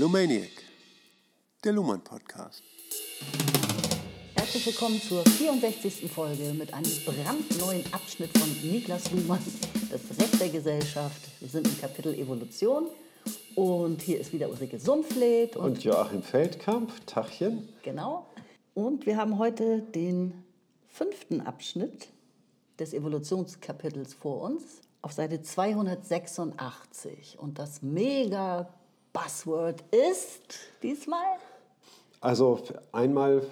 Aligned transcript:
Lumaniac, 0.00 0.48
der 1.62 1.72
Luhmann 1.74 2.02
Podcast. 2.02 2.62
Herzlich 4.34 4.64
willkommen 4.64 4.98
zur 4.98 5.22
64. 5.26 6.10
Folge 6.10 6.54
mit 6.54 6.72
einem 6.72 6.90
brandneuen 7.04 7.84
Abschnitt 7.92 8.30
von 8.38 8.48
Niklas 8.62 9.10
Luhmann, 9.12 9.44
das 9.90 10.00
Recht 10.18 10.40
der 10.40 10.48
Gesellschaft. 10.48 11.20
Wir 11.40 11.50
sind 11.50 11.68
im 11.68 11.78
Kapitel 11.78 12.14
Evolution 12.14 12.86
und 13.54 14.00
hier 14.00 14.18
ist 14.20 14.32
wieder 14.32 14.48
Ulrike 14.48 14.78
Sumpfleth 14.78 15.56
und, 15.56 15.64
und 15.72 15.84
Joachim 15.84 16.22
Feldkamp. 16.22 16.90
Tachchen. 17.06 17.68
Genau. 17.82 18.26
Und 18.72 19.04
wir 19.04 19.18
haben 19.18 19.38
heute 19.38 19.82
den 19.82 20.32
fünften 20.88 21.42
Abschnitt 21.42 22.08
des 22.78 22.94
Evolutionskapitels 22.94 24.14
vor 24.14 24.40
uns 24.40 24.80
auf 25.02 25.12
Seite 25.12 25.42
286. 25.42 27.38
Und 27.38 27.58
das 27.58 27.82
mega 27.82 28.72
Buzzword 29.12 29.82
ist 29.90 30.58
diesmal? 30.82 31.38
Also 32.20 32.60
einmal, 32.92 33.42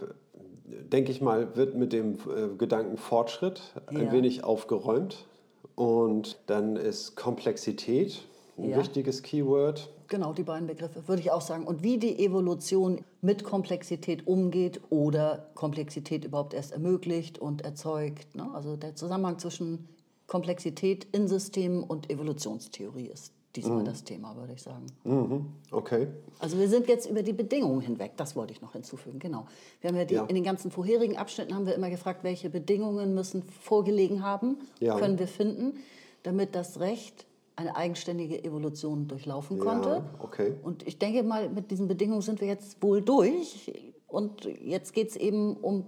denke 0.64 1.10
ich 1.10 1.20
mal, 1.20 1.56
wird 1.56 1.74
mit 1.74 1.92
dem 1.92 2.14
äh, 2.14 2.56
Gedanken 2.56 2.96
Fortschritt 2.96 3.62
ein 3.86 4.06
ja. 4.06 4.12
wenig 4.12 4.44
aufgeräumt. 4.44 5.26
Und 5.74 6.38
dann 6.46 6.76
ist 6.76 7.16
Komplexität 7.16 8.22
ein 8.56 8.70
ja. 8.70 8.78
wichtiges 8.78 9.22
Keyword. 9.22 9.88
Genau, 10.08 10.32
die 10.32 10.42
beiden 10.42 10.66
Begriffe, 10.66 11.06
würde 11.06 11.20
ich 11.22 11.30
auch 11.30 11.40
sagen. 11.40 11.66
Und 11.66 11.82
wie 11.82 11.98
die 11.98 12.24
Evolution 12.24 13.04
mit 13.20 13.44
Komplexität 13.44 14.26
umgeht 14.26 14.80
oder 14.90 15.50
Komplexität 15.54 16.24
überhaupt 16.24 16.54
erst 16.54 16.72
ermöglicht 16.72 17.38
und 17.38 17.62
erzeugt. 17.62 18.34
Ne? 18.34 18.48
Also 18.54 18.76
der 18.76 18.96
Zusammenhang 18.96 19.38
zwischen 19.38 19.88
Komplexität 20.26 21.06
in 21.12 21.28
Systemen 21.28 21.82
und 21.82 22.10
Evolutionstheorie 22.10 23.06
ist 23.06 23.32
diesmal 23.58 23.80
mhm. 23.80 23.86
das 23.86 24.04
Thema, 24.04 24.36
würde 24.36 24.52
ich 24.54 24.62
sagen. 24.62 24.86
Mhm. 25.04 25.46
Okay. 25.70 26.08
Also 26.38 26.58
wir 26.58 26.68
sind 26.68 26.86
jetzt 26.88 27.10
über 27.10 27.22
die 27.22 27.32
Bedingungen 27.32 27.80
hinweg, 27.80 28.12
das 28.16 28.36
wollte 28.36 28.52
ich 28.52 28.62
noch 28.62 28.72
hinzufügen, 28.72 29.18
genau. 29.18 29.46
Wir 29.80 29.88
haben 29.88 29.96
ja, 29.96 30.04
die, 30.04 30.14
ja. 30.14 30.24
in 30.24 30.34
den 30.34 30.44
ganzen 30.44 30.70
vorherigen 30.70 31.16
Abschnitten 31.16 31.54
haben 31.54 31.66
wir 31.66 31.74
immer 31.74 31.90
gefragt, 31.90 32.24
welche 32.24 32.50
Bedingungen 32.50 33.14
müssen 33.14 33.42
vorgelegen 33.42 34.22
haben, 34.22 34.56
ja. 34.80 34.98
können 34.98 35.18
wir 35.18 35.28
finden, 35.28 35.78
damit 36.22 36.54
das 36.54 36.80
Recht 36.80 37.26
eine 37.56 37.74
eigenständige 37.74 38.44
Evolution 38.44 39.08
durchlaufen 39.08 39.58
konnte. 39.58 39.88
Ja, 39.88 40.04
okay. 40.20 40.54
Und 40.62 40.86
ich 40.86 40.98
denke 40.98 41.24
mal, 41.24 41.48
mit 41.48 41.72
diesen 41.72 41.88
Bedingungen 41.88 42.22
sind 42.22 42.40
wir 42.40 42.46
jetzt 42.46 42.80
wohl 42.80 43.02
durch. 43.02 43.72
Und 44.06 44.44
jetzt 44.44 44.92
geht 44.92 45.10
es 45.10 45.16
eben 45.16 45.56
um 45.56 45.84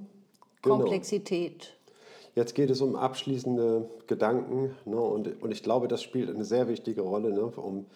genau. 0.62 0.78
Komplexität. 0.78 1.76
Jetzt 2.34 2.54
geht 2.54 2.70
es 2.70 2.80
um 2.80 2.96
abschließende 2.96 3.88
Gedanken. 4.06 4.76
Ne, 4.84 5.00
und, 5.00 5.42
und 5.42 5.50
ich 5.50 5.62
glaube, 5.62 5.88
das 5.88 6.02
spielt 6.02 6.30
eine 6.30 6.44
sehr 6.44 6.68
wichtige 6.68 7.02
Rolle, 7.02 7.32
ne, 7.32 7.42
um 7.42 7.86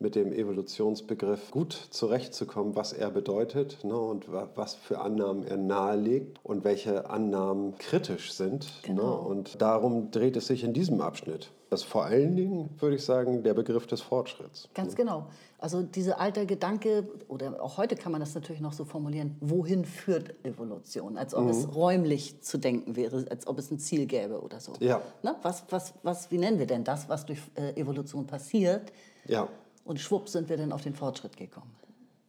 mit 0.00 0.16
dem 0.16 0.32
Evolutionsbegriff 0.32 1.50
gut 1.50 1.72
zurechtzukommen, 1.72 2.74
was 2.74 2.92
er 2.92 3.10
bedeutet 3.10 3.84
ne, 3.84 3.96
und 3.96 4.26
was 4.30 4.74
für 4.74 5.00
Annahmen 5.00 5.46
er 5.46 5.56
nahelegt 5.56 6.38
und 6.42 6.64
welche 6.64 7.08
Annahmen 7.08 7.76
kritisch 7.78 8.32
sind. 8.32 8.64
Ne. 8.64 8.94
Genau. 8.94 9.22
Ne, 9.22 9.28
und 9.28 9.62
darum 9.62 10.10
dreht 10.10 10.36
es 10.36 10.46
sich 10.46 10.64
in 10.64 10.72
diesem 10.72 11.00
Abschnitt. 11.00 11.50
Das 11.74 11.80
ist 11.80 11.88
vor 11.88 12.04
allen 12.04 12.36
Dingen, 12.36 12.70
würde 12.78 12.94
ich 12.94 13.04
sagen, 13.04 13.42
der 13.42 13.52
Begriff 13.52 13.88
des 13.88 14.00
Fortschritts. 14.00 14.68
Ganz 14.74 14.92
ne. 14.92 14.98
genau. 14.98 15.26
Also 15.58 15.82
dieser 15.82 16.20
alte 16.20 16.46
Gedanke, 16.46 17.08
oder 17.26 17.60
auch 17.60 17.78
heute 17.78 17.96
kann 17.96 18.12
man 18.12 18.20
das 18.20 18.32
natürlich 18.32 18.60
noch 18.60 18.72
so 18.72 18.84
formulieren, 18.84 19.36
wohin 19.40 19.84
führt 19.84 20.36
Evolution? 20.44 21.18
Als 21.18 21.34
ob 21.34 21.42
mhm. 21.42 21.50
es 21.50 21.74
räumlich 21.74 22.40
zu 22.42 22.58
denken 22.58 22.94
wäre, 22.94 23.26
als 23.28 23.48
ob 23.48 23.58
es 23.58 23.72
ein 23.72 23.80
Ziel 23.80 24.06
gäbe 24.06 24.40
oder 24.40 24.60
so. 24.60 24.74
Ja. 24.78 25.00
Ne? 25.24 25.34
Was, 25.42 25.64
was, 25.70 25.94
was, 26.04 26.30
wie 26.30 26.38
nennen 26.38 26.60
wir 26.60 26.66
denn 26.66 26.84
das, 26.84 27.08
was 27.08 27.26
durch 27.26 27.40
äh, 27.56 27.72
Evolution 27.72 28.24
passiert? 28.24 28.92
Ja. 29.26 29.48
Und 29.84 29.98
schwupp 29.98 30.28
sind 30.28 30.48
wir 30.48 30.56
dann 30.56 30.70
auf 30.70 30.82
den 30.82 30.94
Fortschritt 30.94 31.36
gekommen. 31.36 31.74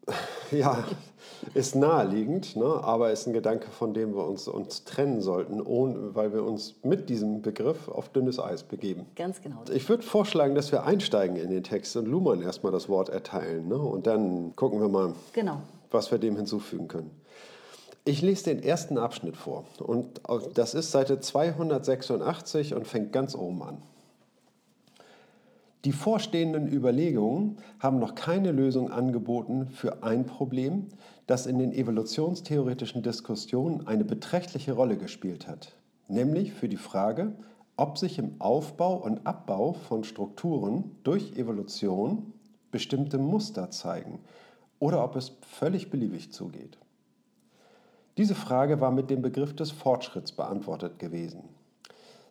Ja, 0.51 0.83
ist 1.53 1.75
naheliegend, 1.75 2.55
ne? 2.55 2.65
aber 2.65 3.11
ist 3.11 3.27
ein 3.27 3.33
Gedanke, 3.33 3.69
von 3.69 3.93
dem 3.93 4.15
wir 4.15 4.25
uns, 4.25 4.47
uns 4.47 4.83
trennen 4.83 5.21
sollten, 5.21 5.61
ohne, 5.61 6.15
weil 6.15 6.33
wir 6.33 6.43
uns 6.43 6.75
mit 6.83 7.09
diesem 7.09 7.41
Begriff 7.41 7.87
auf 7.87 8.09
dünnes 8.09 8.39
Eis 8.39 8.63
begeben. 8.63 9.05
Ganz 9.15 9.41
genau. 9.41 9.63
Ich 9.73 9.89
würde 9.89 10.03
vorschlagen, 10.03 10.55
dass 10.55 10.71
wir 10.71 10.83
einsteigen 10.83 11.35
in 11.35 11.49
den 11.49 11.63
Text 11.63 11.95
und 11.95 12.05
Luhmann 12.05 12.41
erstmal 12.41 12.71
das 12.71 12.89
Wort 12.89 13.09
erteilen. 13.09 13.67
Ne? 13.67 13.77
Und 13.77 14.07
dann 14.07 14.55
gucken 14.55 14.79
wir 14.79 14.89
mal, 14.89 15.13
genau. 15.33 15.61
was 15.91 16.11
wir 16.11 16.19
dem 16.19 16.35
hinzufügen 16.35 16.87
können. 16.87 17.11
Ich 18.05 18.21
lese 18.21 18.45
den 18.45 18.61
ersten 18.61 18.99
Abschnitt 18.99 19.35
vor 19.35 19.65
und 19.79 20.21
das 20.53 20.75
ist 20.75 20.91
Seite 20.91 21.19
286 21.19 22.75
und 22.75 22.85
fängt 22.85 23.11
ganz 23.11 23.33
oben 23.33 23.63
an. 23.63 23.77
Die 25.85 25.91
vorstehenden 25.91 26.67
Überlegungen 26.67 27.57
haben 27.79 27.99
noch 27.99 28.15
keine 28.15 28.51
Lösung 28.51 28.91
angeboten 28.91 29.67
für 29.69 30.01
ein 30.01 30.25
Problem, 30.25 30.87
das 31.27 31.45
in 31.45 31.59
den 31.59 31.71
evolutionstheoretischen 31.71 33.03
Diskussionen 33.03 33.85
eine 33.85 34.03
beträchtliche 34.03 34.71
Rolle 34.73 34.97
gespielt 34.97 35.47
hat, 35.47 35.73
nämlich 36.07 36.53
für 36.53 36.67
die 36.67 36.77
Frage, 36.77 37.33
ob 37.77 37.99
sich 37.99 38.17
im 38.17 38.41
Aufbau 38.41 38.95
und 38.95 39.27
Abbau 39.27 39.73
von 39.73 40.03
Strukturen 40.03 40.95
durch 41.03 41.37
Evolution 41.37 42.33
bestimmte 42.71 43.19
Muster 43.19 43.69
zeigen 43.69 44.19
oder 44.79 45.03
ob 45.03 45.15
es 45.15 45.37
völlig 45.47 45.91
beliebig 45.91 46.31
zugeht. 46.31 46.79
Diese 48.17 48.33
Frage 48.33 48.81
war 48.81 48.89
mit 48.89 49.11
dem 49.11 49.21
Begriff 49.21 49.55
des 49.55 49.69
Fortschritts 49.69 50.31
beantwortet 50.31 50.97
gewesen. 50.97 51.43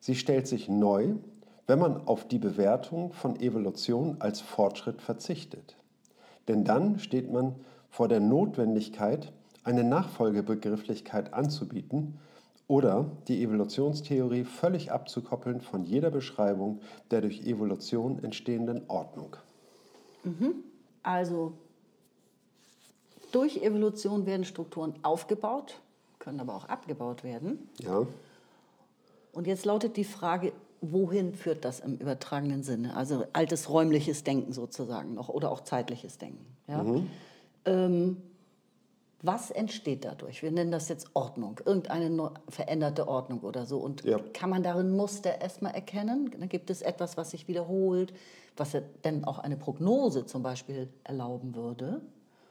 Sie 0.01 0.17
stellt 0.17 0.49
sich 0.49 0.69
neu 0.69 1.15
wenn 1.67 1.79
man 1.79 2.07
auf 2.07 2.29
die 2.29 2.39
Bewertung 2.39 3.13
von 3.13 3.41
Evolution 3.41 4.17
als 4.21 4.41
Fortschritt 4.41 5.01
verzichtet. 5.01 5.77
Denn 6.49 6.65
dann 6.65 6.99
steht 6.99 7.33
man 7.33 7.55
vor 7.89 8.09
der 8.09 8.21
Notwendigkeit, 8.21 9.33
eine 9.63 9.85
Nachfolgebegrifflichkeit 9.85 11.33
anzubieten 11.33 12.19
oder 12.67 13.11
die 13.29 13.43
Evolutionstheorie 13.43 14.45
völlig 14.45 14.93
abzukoppeln 14.93 15.61
von 15.61 15.85
jeder 15.85 16.11
Beschreibung 16.11 16.81
der 17.11 17.23
durch 17.23 17.47
Evolution 17.47 18.23
entstehenden 18.23 18.83
Ordnung. 18.89 19.37
Mhm. 20.25 20.57
Also 21.03 21.53
durch 23.33 23.63
Evolution 23.63 24.27
werden 24.27 24.45
Strukturen 24.45 24.95
aufgebaut, 25.03 25.81
können 26.19 26.41
aber 26.41 26.55
auch 26.55 26.69
abgebaut 26.69 27.25
werden. 27.25 27.69
Ja. 27.81 28.07
Und 29.33 29.47
jetzt 29.47 29.65
lautet 29.65 29.97
die 29.97 30.05
Frage, 30.05 30.53
wohin 30.93 31.35
führt 31.35 31.65
das 31.65 31.81
im 31.81 31.97
übertragenen 31.97 32.63
Sinne? 32.63 32.97
Also 32.97 33.25
altes 33.33 33.69
räumliches 33.71 34.25
Denken 34.25 34.53
sozusagen 34.53 35.15
noch 35.15 35.29
oder 35.29 35.51
auch 35.51 35.61
zeitliches 35.61 36.19
Denken. 36.19 36.45
Ja? 36.67 36.83
Mhm. 36.83 37.11
Ähm, 37.65 38.17
was 39.23 39.51
entsteht 39.51 40.05
dadurch? 40.05 40.43
Wir 40.43 40.51
nennen 40.51 40.71
das 40.71 40.91
jetzt 40.91 41.09
Ordnung, 41.15 41.59
irgendeine 41.65 42.31
veränderte 42.49 43.09
Ordnung 43.09 43.41
oder 43.41 43.65
so. 43.65 43.79
Und 43.79 44.05
ja. 44.05 44.19
kann 44.35 44.51
man 44.51 44.63
darin 44.63 44.95
Muster 44.95 45.41
erstmal 45.41 45.75
erkennen? 45.75 46.31
Dann 46.39 46.49
gibt 46.51 46.69
es 46.69 46.83
etwas, 46.83 47.17
was 47.17 47.31
sich 47.31 47.49
wiederholt, 47.49 48.13
was 48.57 48.77
dann 49.01 49.25
auch 49.25 49.39
eine 49.39 49.57
Prognose 49.57 50.27
zum 50.27 50.43
Beispiel 50.43 50.89
erlauben 51.05 51.55
würde. 51.55 52.03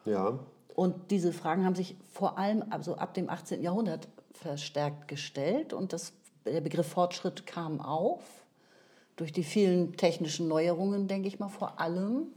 Ja. 0.05 0.39
Und 0.73 1.11
diese 1.11 1.31
Fragen 1.31 1.63
haben 1.63 1.75
sich 1.75 1.95
vor 2.11 2.39
allem 2.39 2.63
also 2.71 2.95
ab 2.95 3.13
dem 3.13 3.29
18. 3.29 3.61
Jahrhundert 3.61 4.07
verstärkt 4.33 5.07
gestellt 5.07 5.73
und 5.73 5.93
das 5.93 6.11
der 6.45 6.61
Begriff 6.61 6.87
Fortschritt 6.87 7.45
kam 7.45 7.79
auf, 7.79 8.21
durch 9.15 9.31
die 9.31 9.43
vielen 9.43 9.95
technischen 9.95 10.47
Neuerungen, 10.47 11.07
denke 11.07 11.27
ich 11.27 11.39
mal, 11.39 11.49
vor 11.49 11.79
allem. 11.79 12.27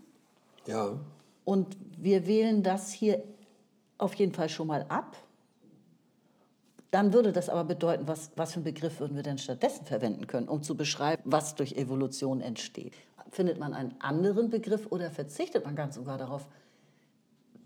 Ja. 0.67 0.99
Und 1.45 1.77
wir 1.97 2.27
wählen 2.27 2.63
das 2.63 2.93
hier 2.93 3.23
auf 3.99 4.15
jeden 4.15 4.33
Fall 4.33 4.49
schon 4.49 4.67
mal 4.67 4.85
ab. 4.89 5.17
Dann 6.91 7.13
würde 7.13 7.33
das 7.33 7.49
aber 7.49 7.65
bedeuten, 7.65 8.07
was, 8.07 8.31
was 8.37 8.53
für 8.53 8.57
einen 8.57 8.65
Begriff 8.65 9.01
würden 9.01 9.17
wir 9.17 9.23
denn 9.23 9.39
stattdessen 9.39 9.87
verwenden 9.87 10.27
können, 10.27 10.49
um 10.49 10.63
zu 10.63 10.77
beschreiben, 10.77 11.23
was 11.25 11.55
durch 11.55 11.73
Evolution 11.73 12.41
entsteht. 12.41 12.95
Findet 13.31 13.59
man 13.59 13.75
einen 13.75 13.95
anderen 14.01 14.51
Begriff 14.51 14.87
oder 14.91 15.11
verzichtet 15.11 15.65
man 15.65 15.75
ganz 15.75 15.97
sogar 15.97 16.17
darauf, 16.17 16.47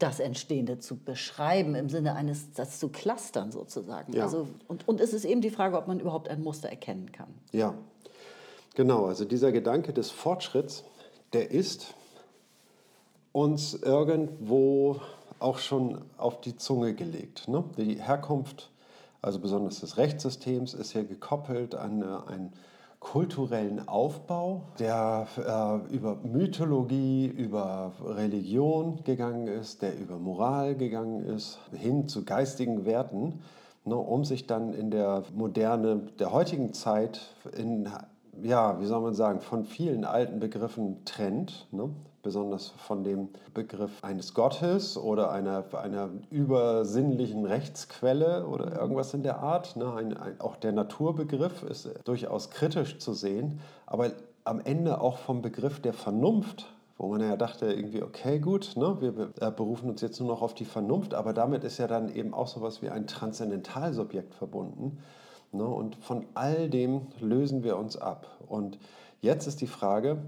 das 0.03 0.21
Entstehende 0.21 0.79
zu 0.79 0.97
beschreiben, 0.97 1.75
im 1.75 1.89
Sinne 1.89 2.15
eines, 2.15 2.53
das 2.53 2.79
zu 2.79 2.89
clustern 2.89 3.53
sozusagen. 3.53 4.13
Ja. 4.13 4.25
Also, 4.25 4.49
und, 4.67 4.89
und 4.89 5.01
es 5.01 5.13
ist 5.13 5.25
eben 5.25 5.41
die 5.41 5.51
Frage, 5.51 5.77
ob 5.77 5.87
man 5.87 6.01
überhaupt 6.01 6.29
ein 6.29 6.43
Muster 6.43 6.69
erkennen 6.69 7.13
kann. 7.13 7.29
Ja, 7.53 7.75
genau. 8.75 9.07
Also 9.07 9.25
dieser 9.25 9.53
Gedanke 9.53 9.93
des 9.93 10.11
Fortschritts, 10.11 10.85
der 11.33 11.51
ist 11.51 11.95
uns 13.33 13.75
irgendwo 13.75 15.01
auch 15.39 15.59
schon 15.59 16.03
auf 16.17 16.41
die 16.41 16.57
Zunge 16.57 16.95
gelegt. 16.95 17.49
Ne? 17.49 17.65
Die 17.77 18.03
Herkunft, 18.03 18.71
also 19.23 19.39
besonders 19.39 19.81
des 19.81 19.97
Rechtssystems, 19.97 20.75
ist 20.75 20.93
ja 20.95 21.03
gekoppelt 21.03 21.75
an 21.75 22.03
ein 22.03 22.53
kulturellen 23.01 23.89
Aufbau, 23.89 24.63
der 24.79 25.27
äh, 25.37 25.95
über 25.95 26.19
Mythologie, 26.23 27.27
über 27.27 27.93
Religion 28.05 29.03
gegangen 29.05 29.49
ist, 29.49 29.83
der 29.83 29.99
über 29.99 30.19
Moral 30.19 30.77
gegangen 30.77 31.25
ist, 31.25 31.59
hin 31.73 32.07
zu 32.09 32.25
geistigen 32.25 32.85
Werten, 32.85 33.41
ne, 33.87 33.97
um 33.97 34.25
sich 34.25 34.47
dann 34.47 34.75
in 34.75 34.91
der 34.91 35.25
Moderne 35.35 36.09
der 36.19 36.31
heutigen 36.31 36.75
Zeit 36.75 37.35
in, 37.57 37.89
ja, 38.43 38.81
wie 38.81 38.87
soll 38.87 39.01
man 39.01 39.15
sagen, 39.15 39.41
von 39.41 39.65
vielen 39.65 40.05
alten 40.05 40.41
Begriffen 40.41 41.05
trennt. 41.05 41.67
Ne? 41.71 41.91
besonders 42.23 42.69
von 42.69 43.03
dem 43.03 43.29
Begriff 43.55 43.91
eines 44.03 44.35
Gottes 44.35 44.99
oder 44.99 45.31
einer, 45.31 45.65
einer 45.73 46.11
übersinnlichen 46.31 47.47
Rechtsquelle 47.47 48.47
oder 48.47 48.79
irgendwas 48.79 49.15
in 49.15 49.23
der 49.23 49.39
Art. 49.39 49.77
Ne? 49.77 49.93
Ein, 49.93 50.17
ein, 50.17 50.41
auch 50.41 50.57
der 50.57 50.73
Naturbegriff 50.73 51.63
ist 51.63 51.89
durchaus 52.05 52.51
kritisch 52.51 52.99
zu 52.99 53.15
sehen, 53.15 53.61
aber 53.87 54.11
am 54.45 54.61
Ende 54.61 55.01
auch 55.01 55.19
vom 55.19 55.43
Begriff 55.43 55.81
der 55.81 55.93
Vernunft 55.93 56.67
wo 57.01 57.09
man 57.09 57.23
ja 57.23 57.35
dachte, 57.35 57.73
irgendwie, 57.73 58.03
okay, 58.03 58.39
gut, 58.41 58.77
ne, 58.77 58.99
wir 59.01 59.13
berufen 59.53 59.89
uns 59.89 60.03
jetzt 60.03 60.21
nur 60.21 60.29
noch 60.29 60.43
auf 60.43 60.53
die 60.53 60.67
Vernunft, 60.67 61.15
aber 61.15 61.33
damit 61.33 61.65
ist 61.65 61.79
ja 61.79 61.87
dann 61.87 62.15
eben 62.15 62.35
auch 62.35 62.47
sowas 62.47 62.83
wie 62.83 62.91
ein 62.91 63.07
Transzendentalsubjekt 63.07 64.35
verbunden. 64.35 64.99
Ne, 65.53 65.65
und 65.65 65.97
von 65.97 66.27
all 66.35 66.69
dem 66.71 67.09
lösen 67.19 67.65
wir 67.65 67.77
uns 67.77 67.97
ab. 67.97 68.27
Und 68.49 68.79
jetzt 69.21 69.47
ist 69.49 69.61
die 69.61 69.67
Frage, 69.67 70.19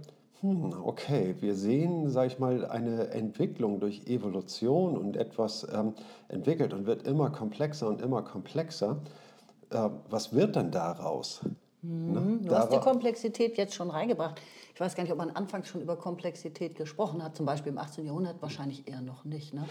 hm, 0.41 0.75
okay, 0.85 1.37
wir 1.39 1.55
sehen, 1.55 2.11
sage 2.11 2.27
ich 2.27 2.39
mal, 2.41 2.67
eine 2.67 3.09
Entwicklung 3.11 3.79
durch 3.79 4.09
Evolution 4.09 4.99
und 4.99 5.17
etwas 5.17 5.67
ähm, 5.73 5.95
entwickelt 6.27 6.75
und 6.75 6.87
wird 6.87 7.07
immer 7.07 7.31
komplexer 7.31 7.87
und 7.87 8.01
immer 8.01 8.23
komplexer. 8.23 8.97
Äh, 9.71 9.91
was 10.11 10.35
wird 10.35 10.57
dann 10.57 10.73
daraus? 10.73 11.43
Mhm. 11.83 12.13
Ne? 12.13 12.39
Du 12.43 12.55
hast 12.57 12.73
die 12.73 12.79
Komplexität 12.79 13.57
jetzt 13.57 13.75
schon 13.75 13.91
reingebracht. 13.91 14.41
Ich 14.75 14.81
weiß 14.81 14.97
gar 14.97 15.05
nicht, 15.05 15.13
ob 15.13 15.19
man 15.19 15.31
anfangs 15.31 15.69
schon 15.69 15.83
über 15.83 15.97
Komplexität 15.97 16.75
gesprochen 16.77 17.23
hat, 17.23 17.37
zum 17.37 17.47
Beispiel 17.47 17.71
im 17.71 17.79
18. 17.79 18.07
Jahrhundert 18.07 18.43
wahrscheinlich 18.43 18.89
eher 18.89 19.01
noch 19.01 19.25
nicht. 19.25 19.55
Ne? 19.55 19.65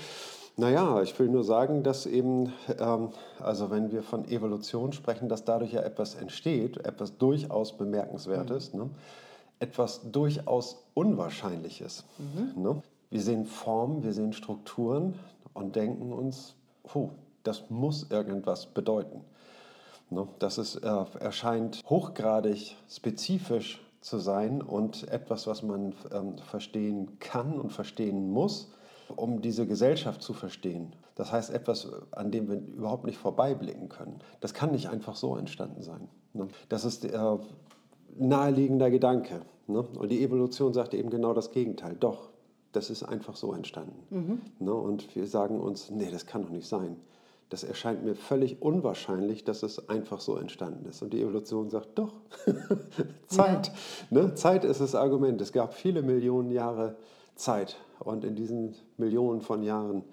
Naja, 0.57 1.01
ich 1.01 1.17
will 1.17 1.29
nur 1.29 1.43
sagen, 1.43 1.83
dass 1.83 2.05
eben, 2.05 2.53
ähm, 2.79 3.09
also 3.39 3.71
wenn 3.71 3.91
wir 3.91 4.03
von 4.03 4.27
Evolution 4.27 4.93
sprechen, 4.93 5.29
dass 5.29 5.45
dadurch 5.45 5.73
ja 5.73 5.81
etwas 5.81 6.15
entsteht, 6.15 6.77
etwas 6.85 7.17
durchaus 7.17 7.77
Bemerkenswertes, 7.77 8.73
mhm. 8.73 8.79
ne? 8.79 8.89
etwas 9.59 10.01
durchaus 10.11 10.83
Unwahrscheinliches. 10.93 12.03
Mhm. 12.17 12.61
Ne? 12.61 12.83
Wir 13.09 13.21
sehen 13.21 13.45
Formen, 13.45 14.03
wir 14.03 14.13
sehen 14.13 14.33
Strukturen 14.33 15.13
und 15.53 15.75
denken 15.75 16.11
uns, 16.11 16.55
oh, 16.93 17.09
das 17.43 17.69
muss 17.69 18.09
irgendwas 18.09 18.65
bedeuten. 18.65 19.21
Ne? 20.09 20.27
Das 20.39 20.57
ist, 20.57 20.75
äh, 20.77 21.05
erscheint 21.19 21.81
hochgradig 21.89 22.75
spezifisch 22.89 23.81
zu 24.01 24.17
sein 24.17 24.61
und 24.61 25.07
etwas, 25.09 25.47
was 25.47 25.63
man 25.63 25.93
ähm, 26.11 26.37
verstehen 26.37 27.19
kann 27.19 27.59
und 27.59 27.71
verstehen 27.71 28.31
muss, 28.31 28.71
um 29.11 29.41
diese 29.41 29.67
Gesellschaft 29.67 30.21
zu 30.21 30.33
verstehen. 30.33 30.93
Das 31.15 31.31
heißt 31.31 31.51
etwas, 31.51 31.89
an 32.11 32.31
dem 32.31 32.47
wir 32.47 32.55
überhaupt 32.57 33.05
nicht 33.05 33.17
vorbeiblicken 33.17 33.89
können. 33.89 34.19
Das 34.39 34.53
kann 34.53 34.71
nicht 34.71 34.89
einfach 34.89 35.15
so 35.15 35.35
entstanden 35.35 35.81
sein. 35.81 36.07
Ne? 36.33 36.47
Das 36.69 36.85
ist 36.85 37.05
äh, 37.05 37.37
naheliegender 38.17 38.89
Gedanke. 38.89 39.41
Ne? 39.67 39.81
Und 39.81 40.09
die 40.09 40.23
Evolution 40.23 40.73
sagt 40.73 40.93
eben 40.93 41.09
genau 41.09 41.33
das 41.33 41.51
Gegenteil. 41.51 41.95
Doch, 41.99 42.29
das 42.71 42.89
ist 42.89 43.03
einfach 43.03 43.35
so 43.35 43.53
entstanden. 43.53 44.03
Mhm. 44.09 44.41
Ne? 44.59 44.73
Und 44.73 45.15
wir 45.15 45.27
sagen 45.27 45.59
uns, 45.59 45.89
nee, 45.89 46.09
das 46.11 46.25
kann 46.25 46.43
doch 46.43 46.49
nicht 46.49 46.67
sein. 46.67 46.97
Das 47.49 47.65
erscheint 47.65 48.05
mir 48.05 48.15
völlig 48.15 48.61
unwahrscheinlich, 48.61 49.43
dass 49.43 49.61
es 49.61 49.89
einfach 49.89 50.21
so 50.21 50.37
entstanden 50.37 50.85
ist. 50.85 51.01
Und 51.01 51.11
die 51.11 51.21
Evolution 51.21 51.69
sagt, 51.69 51.99
doch, 51.99 52.13
Zeit. 53.27 53.67
Ja. 54.09 54.21
Ne? 54.21 54.35
Zeit 54.35 54.63
ist 54.63 54.79
das 54.79 54.95
Argument. 54.95 55.41
Es 55.41 55.51
gab 55.51 55.73
viele 55.73 56.01
Millionen 56.01 56.51
Jahre 56.51 56.95
Zeit. 57.35 57.75
Und 58.03 58.23
in 58.25 58.35
diesen 58.35 58.75
Millionen 58.97 59.41
von 59.41 59.63
Jahren 59.63 60.03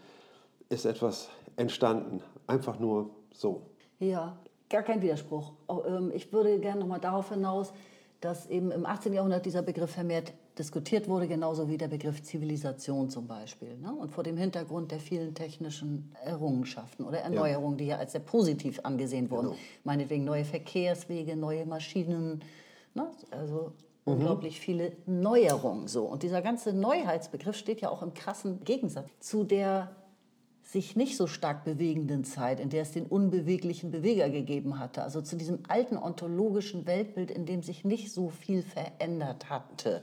ist 0.68 0.84
etwas 0.84 1.30
entstanden. 1.56 2.20
Einfach 2.46 2.78
nur 2.78 3.10
so. 3.32 3.62
Ja, 3.98 4.38
gar 4.68 4.82
kein 4.82 5.02
Widerspruch. 5.02 5.52
Ähm, 5.86 6.12
ich 6.14 6.32
würde 6.32 6.58
gerne 6.60 6.80
noch 6.80 6.86
mal 6.86 6.98
darauf 6.98 7.30
hinaus, 7.30 7.72
dass 8.20 8.46
eben 8.48 8.70
im 8.70 8.84
18. 8.84 9.12
Jahrhundert 9.12 9.46
dieser 9.46 9.62
Begriff 9.62 9.90
vermehrt 9.90 10.32
diskutiert 10.58 11.08
wurde, 11.08 11.28
genauso 11.28 11.68
wie 11.68 11.78
der 11.78 11.86
Begriff 11.86 12.22
Zivilisation 12.22 13.08
zum 13.10 13.28
Beispiel. 13.28 13.76
Ne? 13.78 13.94
Und 13.94 14.10
vor 14.10 14.24
dem 14.24 14.36
Hintergrund 14.36 14.90
der 14.90 14.98
vielen 14.98 15.34
technischen 15.34 16.12
Errungenschaften 16.24 17.04
oder 17.04 17.20
Erneuerungen, 17.20 17.78
ja. 17.78 17.84
die 17.84 17.86
ja 17.90 17.96
als 17.98 18.12
sehr 18.12 18.20
positiv 18.20 18.80
angesehen 18.82 19.30
wurden. 19.30 19.50
Genau. 19.50 19.58
Meinetwegen 19.84 20.24
neue 20.24 20.44
Verkehrswege, 20.44 21.36
neue 21.36 21.64
Maschinen, 21.64 22.42
ne? 22.94 23.08
also. 23.30 23.72
Unglaublich 24.12 24.60
viele 24.60 24.92
Neuerungen. 25.06 25.88
So. 25.88 26.04
Und 26.04 26.22
dieser 26.22 26.42
ganze 26.42 26.72
Neuheitsbegriff 26.72 27.56
steht 27.56 27.80
ja 27.80 27.90
auch 27.90 28.02
im 28.02 28.14
krassen 28.14 28.64
Gegensatz 28.64 29.08
zu 29.20 29.44
der 29.44 29.90
sich 30.62 30.96
nicht 30.96 31.16
so 31.16 31.26
stark 31.26 31.64
bewegenden 31.64 32.24
Zeit, 32.24 32.60
in 32.60 32.68
der 32.68 32.82
es 32.82 32.92
den 32.92 33.06
unbeweglichen 33.06 33.90
Beweger 33.90 34.28
gegeben 34.28 34.78
hatte, 34.78 35.02
also 35.02 35.22
zu 35.22 35.36
diesem 35.36 35.60
alten 35.66 35.96
ontologischen 35.96 36.86
Weltbild, 36.86 37.30
in 37.30 37.46
dem 37.46 37.62
sich 37.62 37.84
nicht 37.84 38.12
so 38.12 38.28
viel 38.28 38.62
verändert 38.62 39.48
hatte 39.48 40.02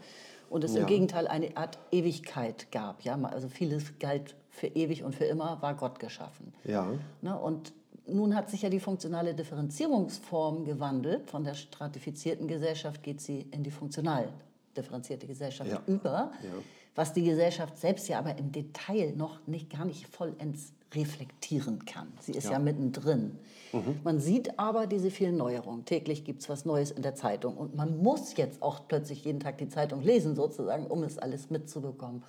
und 0.50 0.64
es 0.64 0.74
ja. 0.74 0.82
im 0.82 0.88
Gegenteil 0.88 1.28
eine 1.28 1.56
Art 1.56 1.78
Ewigkeit 1.92 2.72
gab. 2.72 3.04
Ja? 3.04 3.16
Also 3.26 3.48
vieles 3.48 4.00
galt 4.00 4.36
für 4.50 4.68
ewig 4.68 5.04
und 5.04 5.14
für 5.14 5.26
immer, 5.26 5.62
war 5.62 5.76
Gott 5.76 6.00
geschaffen. 6.00 6.54
Ja. 6.64 6.88
Ne? 7.22 7.38
Und 7.38 7.74
nun 8.08 8.36
hat 8.36 8.50
sich 8.50 8.62
ja 8.62 8.70
die 8.70 8.80
funktionale 8.80 9.34
Differenzierungsform 9.34 10.66
gewandelt. 10.66 11.30
Von 11.30 11.44
der 11.44 11.54
stratifizierten 11.54 12.48
Gesellschaft 12.48 13.04
geht 13.04 13.22
sie 13.22 13.48
in 13.52 13.64
die 13.64 13.72
funktional 13.72 14.30
differenzierte 14.76 15.26
Gesellschaft 15.28 15.72
ja. 15.72 15.82
über. 15.88 16.32
Ja 16.44 16.50
was 16.96 17.12
die 17.12 17.24
Gesellschaft 17.24 17.78
selbst 17.78 18.08
ja 18.08 18.20
aber 18.20 18.38
im 18.38 18.52
Detail 18.52 19.14
noch 19.16 19.46
nicht, 19.46 19.70
gar 19.70 19.86
nicht 19.86 20.08
vollends 20.08 20.72
reflektieren 20.94 21.84
kann. 21.86 22.08
Sie 22.22 22.32
ist 22.32 22.46
ja, 22.46 22.54
ja 22.54 22.60
mittendrin. 22.60 23.38
Mhm. 23.74 24.00
Man 24.04 24.20
sieht 24.22 24.58
aber 24.58 24.88
diese 24.88 25.12
vielen 25.12 25.36
Neuerungen. 25.36 25.84
Täglich 25.84 26.24
gibt 26.24 26.42
es 26.42 26.48
was 26.48 26.64
Neues 26.64 26.92
in 26.92 27.02
der 27.02 27.16
Zeitung 27.16 27.58
und 27.58 27.76
man 27.76 27.98
muss 28.02 28.38
jetzt 28.38 28.62
auch 28.62 28.88
plötzlich 28.88 29.26
jeden 29.26 29.42
Tag 29.42 29.58
die 29.58 29.68
Zeitung 29.68 30.02
lesen, 30.02 30.36
sozusagen, 30.36 30.88
um 30.88 31.04
es 31.04 31.18
alles 31.18 31.50
mitzubekommen. 31.50 32.24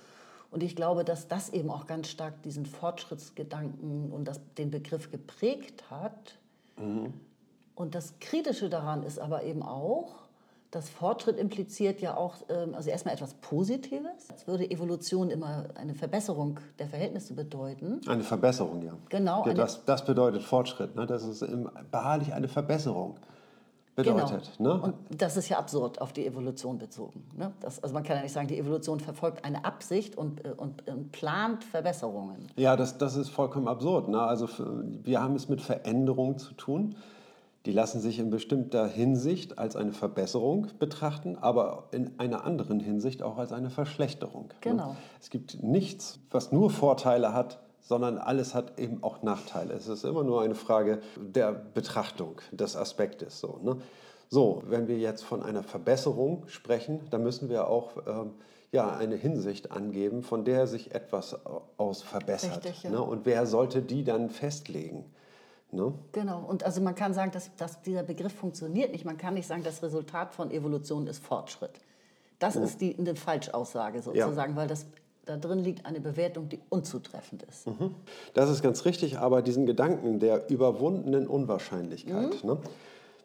Und 0.51 0.63
ich 0.63 0.75
glaube, 0.75 1.03
dass 1.03 1.27
das 1.27 1.49
eben 1.49 1.69
auch 1.69 1.87
ganz 1.87 2.07
stark 2.07 2.41
diesen 2.43 2.65
Fortschrittsgedanken 2.65 4.11
und 4.11 4.25
das, 4.25 4.39
den 4.57 4.71
Begriff 4.71 5.11
geprägt 5.11 5.89
hat. 5.89 6.37
Mhm. 6.77 7.13
Und 7.75 7.95
das 7.95 8.19
Kritische 8.19 8.69
daran 8.69 9.03
ist 9.03 9.19
aber 9.19 9.43
eben 9.43 9.61
auch, 9.61 10.27
das 10.71 10.89
Fortschritt 10.89 11.37
impliziert 11.37 12.01
ja 12.01 12.17
auch, 12.17 12.35
ähm, 12.49 12.75
also 12.75 12.89
erstmal 12.89 13.13
etwas 13.13 13.35
Positives. 13.35 14.27
Es 14.35 14.47
würde 14.47 14.69
Evolution 14.69 15.29
immer 15.29 15.65
eine 15.75 15.93
Verbesserung 15.93 16.59
der 16.77 16.87
Verhältnisse 16.87 17.33
bedeuten. 17.33 18.01
Eine 18.07 18.23
Verbesserung, 18.23 18.83
ja. 18.83 18.93
Genau. 19.09 19.45
Ja, 19.45 19.53
das, 19.53 19.85
das 19.85 20.03
bedeutet 20.03 20.43
Fortschritt. 20.43 20.95
Ne? 20.95 21.05
Das 21.05 21.23
ist 21.23 21.45
beharrlich 21.91 22.33
eine 22.33 22.47
Verbesserung 22.47 23.17
bedeutet. 23.97 24.51
Genau. 24.57 24.75
Ne? 24.75 24.81
Und 24.81 24.95
das 25.09 25.37
ist 25.37 25.49
ja 25.49 25.57
absurd 25.57 25.99
auf 25.99 26.13
die 26.13 26.25
Evolution 26.25 26.77
bezogen. 26.77 27.23
Ne? 27.35 27.51
Das, 27.59 27.81
also 27.81 27.93
man 27.93 28.03
kann 28.03 28.17
ja 28.17 28.23
nicht 28.23 28.31
sagen, 28.31 28.47
die 28.47 28.57
Evolution 28.57 28.99
verfolgt 28.99 29.43
eine 29.43 29.65
Absicht 29.65 30.15
und, 30.17 30.45
äh, 30.45 30.53
und, 30.55 30.87
und 30.87 31.11
plant 31.11 31.63
Verbesserungen. 31.63 32.47
Ja, 32.55 32.75
das, 32.75 32.97
das 32.97 33.15
ist 33.15 33.29
vollkommen 33.29 33.67
absurd. 33.67 34.07
Ne? 34.07 34.21
Also 34.21 34.47
wir 35.03 35.21
haben 35.21 35.35
es 35.35 35.49
mit 35.49 35.61
Veränderungen 35.61 36.37
zu 36.37 36.53
tun. 36.53 36.95
Die 37.65 37.71
lassen 37.73 37.99
sich 37.99 38.19
in 38.19 38.29
bestimmter 38.29 38.87
Hinsicht 38.87 39.57
als 39.59 39.75
eine 39.75 39.91
Verbesserung 39.91 40.67
betrachten, 40.79 41.35
aber 41.35 41.89
in 41.91 42.17
einer 42.17 42.45
anderen 42.45 42.79
Hinsicht 42.79 43.23
auch 43.23 43.37
als 43.37 43.51
eine 43.51 43.69
Verschlechterung. 43.69 44.49
Genau. 44.61 44.95
Es 45.19 45.29
gibt 45.29 45.61
nichts, 45.61 46.19
was 46.31 46.53
nur 46.53 46.69
Vorteile 46.69 47.33
hat, 47.33 47.59
sondern 47.87 48.17
alles 48.17 48.53
hat 48.53 48.79
eben 48.79 49.01
auch 49.01 49.23
Nachteile. 49.23 49.73
Es 49.73 49.87
ist 49.87 50.03
immer 50.03 50.23
nur 50.23 50.41
eine 50.41 50.55
Frage 50.55 50.99
der 51.15 51.53
Betrachtung 51.53 52.41
des 52.51 52.75
Aspektes. 52.75 53.39
So, 53.39 53.59
ne? 53.63 53.77
so 54.27 54.61
wenn 54.67 54.89
wir 54.89 54.97
jetzt 54.97 55.23
von 55.23 55.41
einer 55.41 55.63
Verbesserung 55.63 56.43
sprechen, 56.47 56.99
dann 57.11 57.23
müssen 57.23 57.47
wir 57.47 57.69
auch 57.69 57.91
ähm, 58.05 58.31
ja, 58.73 58.93
eine 58.93 59.15
Hinsicht 59.15 59.71
angeben, 59.71 60.21
von 60.21 60.43
der 60.43 60.67
sich 60.67 60.93
etwas 60.93 61.39
aus 61.77 62.01
verbessert. 62.01 62.65
Richtig, 62.65 62.83
ja. 62.83 62.89
ne? 62.89 63.01
Und 63.01 63.25
wer 63.25 63.45
sollte 63.45 63.81
die 63.81 64.03
dann 64.03 64.29
festlegen? 64.29 65.05
Ne? 65.71 65.93
Genau, 66.11 66.43
und 66.45 66.65
also 66.65 66.81
man 66.81 66.93
kann 66.95 67.13
sagen, 67.13 67.31
dass, 67.31 67.55
dass 67.55 67.81
dieser 67.81 68.03
Begriff 68.03 68.33
funktioniert 68.33 68.91
nicht. 68.91 69.05
Man 69.05 69.17
kann 69.17 69.33
nicht 69.33 69.47
sagen, 69.47 69.63
das 69.63 69.81
Resultat 69.81 70.33
von 70.33 70.51
Evolution 70.51 71.07
ist 71.07 71.23
Fortschritt. 71.23 71.79
Das 72.39 72.55
ja. 72.55 72.63
ist 72.63 72.81
die, 72.81 72.97
eine 72.97 73.15
Falschaussage 73.15 74.01
sozusagen, 74.01 74.53
ja. 74.53 74.57
weil 74.57 74.67
das, 74.67 74.85
da 75.27 75.37
drin 75.37 75.59
liegt 75.59 75.85
eine 75.85 75.99
Bewertung, 75.99 76.49
die 76.49 76.59
unzutreffend 76.69 77.43
ist. 77.43 77.67
Mhm. 77.67 77.93
Das 78.33 78.49
ist 78.49 78.63
ganz 78.63 78.85
richtig, 78.85 79.19
aber 79.19 79.41
diesen 79.41 79.65
Gedanken 79.65 80.19
der 80.19 80.49
überwundenen 80.49 81.27
Unwahrscheinlichkeit, 81.27 82.43
mhm. 82.43 82.49
ne? 82.49 82.57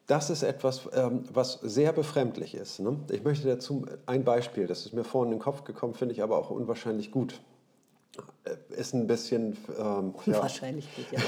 das 0.06 0.30
ist 0.30 0.42
etwas, 0.42 0.88
ähm, 0.94 1.24
was 1.32 1.60
sehr 1.62 1.92
befremdlich 1.92 2.54
ist. 2.54 2.80
Ne? 2.80 2.98
Ich 3.10 3.22
möchte 3.22 3.46
dazu 3.46 3.86
ein 4.06 4.24
Beispiel, 4.24 4.66
das 4.66 4.84
ist 4.84 4.92
mir 4.92 5.04
vorhin 5.04 5.32
in 5.32 5.38
den 5.38 5.42
Kopf 5.42 5.64
gekommen, 5.64 5.94
finde 5.94 6.14
ich 6.14 6.22
aber 6.22 6.38
auch 6.38 6.50
unwahrscheinlich 6.50 7.12
gut. 7.12 7.40
Äh, 8.44 8.56
ist 8.78 8.94
ein 8.94 9.06
bisschen. 9.06 9.56
Ähm, 9.78 10.14
Wahrscheinlich 10.26 10.86
ja. 11.12 11.20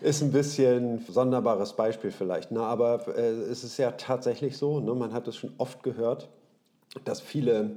ist 0.00 0.22
ein 0.22 0.32
bisschen 0.32 1.04
sonderbares 1.08 1.74
Beispiel 1.74 2.10
vielleicht. 2.10 2.50
Ne? 2.50 2.60
Aber 2.60 3.06
äh, 3.16 3.30
es 3.30 3.64
ist 3.64 3.78
ja 3.78 3.92
tatsächlich 3.92 4.58
so, 4.58 4.80
ne? 4.80 4.94
man 4.94 5.12
hat 5.12 5.28
es 5.28 5.36
schon 5.36 5.52
oft 5.58 5.82
gehört, 5.82 6.28
dass 7.04 7.20
viele 7.20 7.70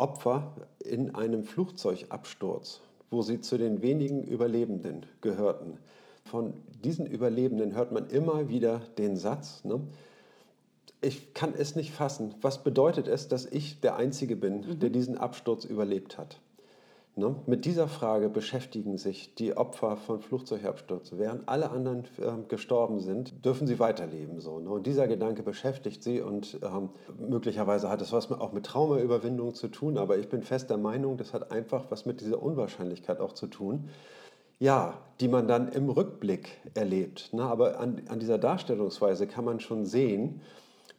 Opfer 0.00 0.54
in 0.78 1.14
einem 1.14 1.44
Flugzeugabsturz, 1.44 2.80
wo 3.10 3.22
sie 3.22 3.40
zu 3.40 3.58
den 3.58 3.82
wenigen 3.82 4.24
Überlebenden 4.24 5.06
gehörten, 5.20 5.78
von 6.24 6.54
diesen 6.84 7.06
Überlebenden 7.06 7.74
hört 7.74 7.92
man 7.92 8.08
immer 8.08 8.48
wieder 8.48 8.80
den 8.98 9.16
Satz, 9.16 9.64
ne? 9.64 9.80
ich 11.00 11.34
kann 11.34 11.54
es 11.56 11.76
nicht 11.76 11.92
fassen. 11.92 12.34
Was 12.40 12.62
bedeutet 12.62 13.08
es, 13.08 13.28
dass 13.28 13.46
ich 13.46 13.80
der 13.80 13.96
Einzige 13.96 14.36
bin, 14.36 14.60
mhm. 14.60 14.78
der 14.78 14.90
diesen 14.90 15.18
Absturz 15.18 15.64
überlebt 15.64 16.18
hat? 16.18 16.40
Ne? 17.16 17.34
Mit 17.46 17.64
dieser 17.64 17.88
Frage 17.88 18.28
beschäftigen 18.28 18.96
sich 18.96 19.34
die 19.34 19.56
Opfer 19.56 19.96
von 19.96 20.20
Flugzeugabstürzen. 20.20 21.18
Während 21.18 21.48
alle 21.48 21.70
anderen 21.70 22.04
äh, 22.18 22.48
gestorben 22.48 23.00
sind, 23.00 23.44
dürfen 23.44 23.66
sie 23.66 23.80
weiterleben. 23.80 24.40
So, 24.40 24.60
ne? 24.60 24.70
Und 24.70 24.86
dieser 24.86 25.08
Gedanke 25.08 25.42
beschäftigt 25.42 26.02
sie 26.04 26.20
und 26.20 26.60
ähm, 26.62 26.90
möglicherweise 27.18 27.90
hat 27.90 28.00
es 28.00 28.12
was 28.12 28.30
auch 28.30 28.52
mit 28.52 28.64
Traumaüberwindung 28.66 29.54
zu 29.54 29.68
tun, 29.68 29.98
aber 29.98 30.18
ich 30.18 30.28
bin 30.28 30.42
fest 30.42 30.70
der 30.70 30.78
Meinung, 30.78 31.16
das 31.16 31.34
hat 31.34 31.50
einfach 31.50 31.90
was 31.90 32.06
mit 32.06 32.20
dieser 32.20 32.40
Unwahrscheinlichkeit 32.40 33.20
auch 33.20 33.32
zu 33.32 33.48
tun. 33.48 33.88
Ja, 34.60 34.98
die 35.20 35.28
man 35.28 35.48
dann 35.48 35.68
im 35.68 35.88
Rückblick 35.88 36.58
erlebt. 36.74 37.32
Ne? 37.32 37.42
Aber 37.42 37.80
an, 37.80 38.02
an 38.08 38.20
dieser 38.20 38.38
Darstellungsweise 38.38 39.26
kann 39.26 39.44
man 39.44 39.58
schon 39.58 39.84
sehen, 39.84 40.42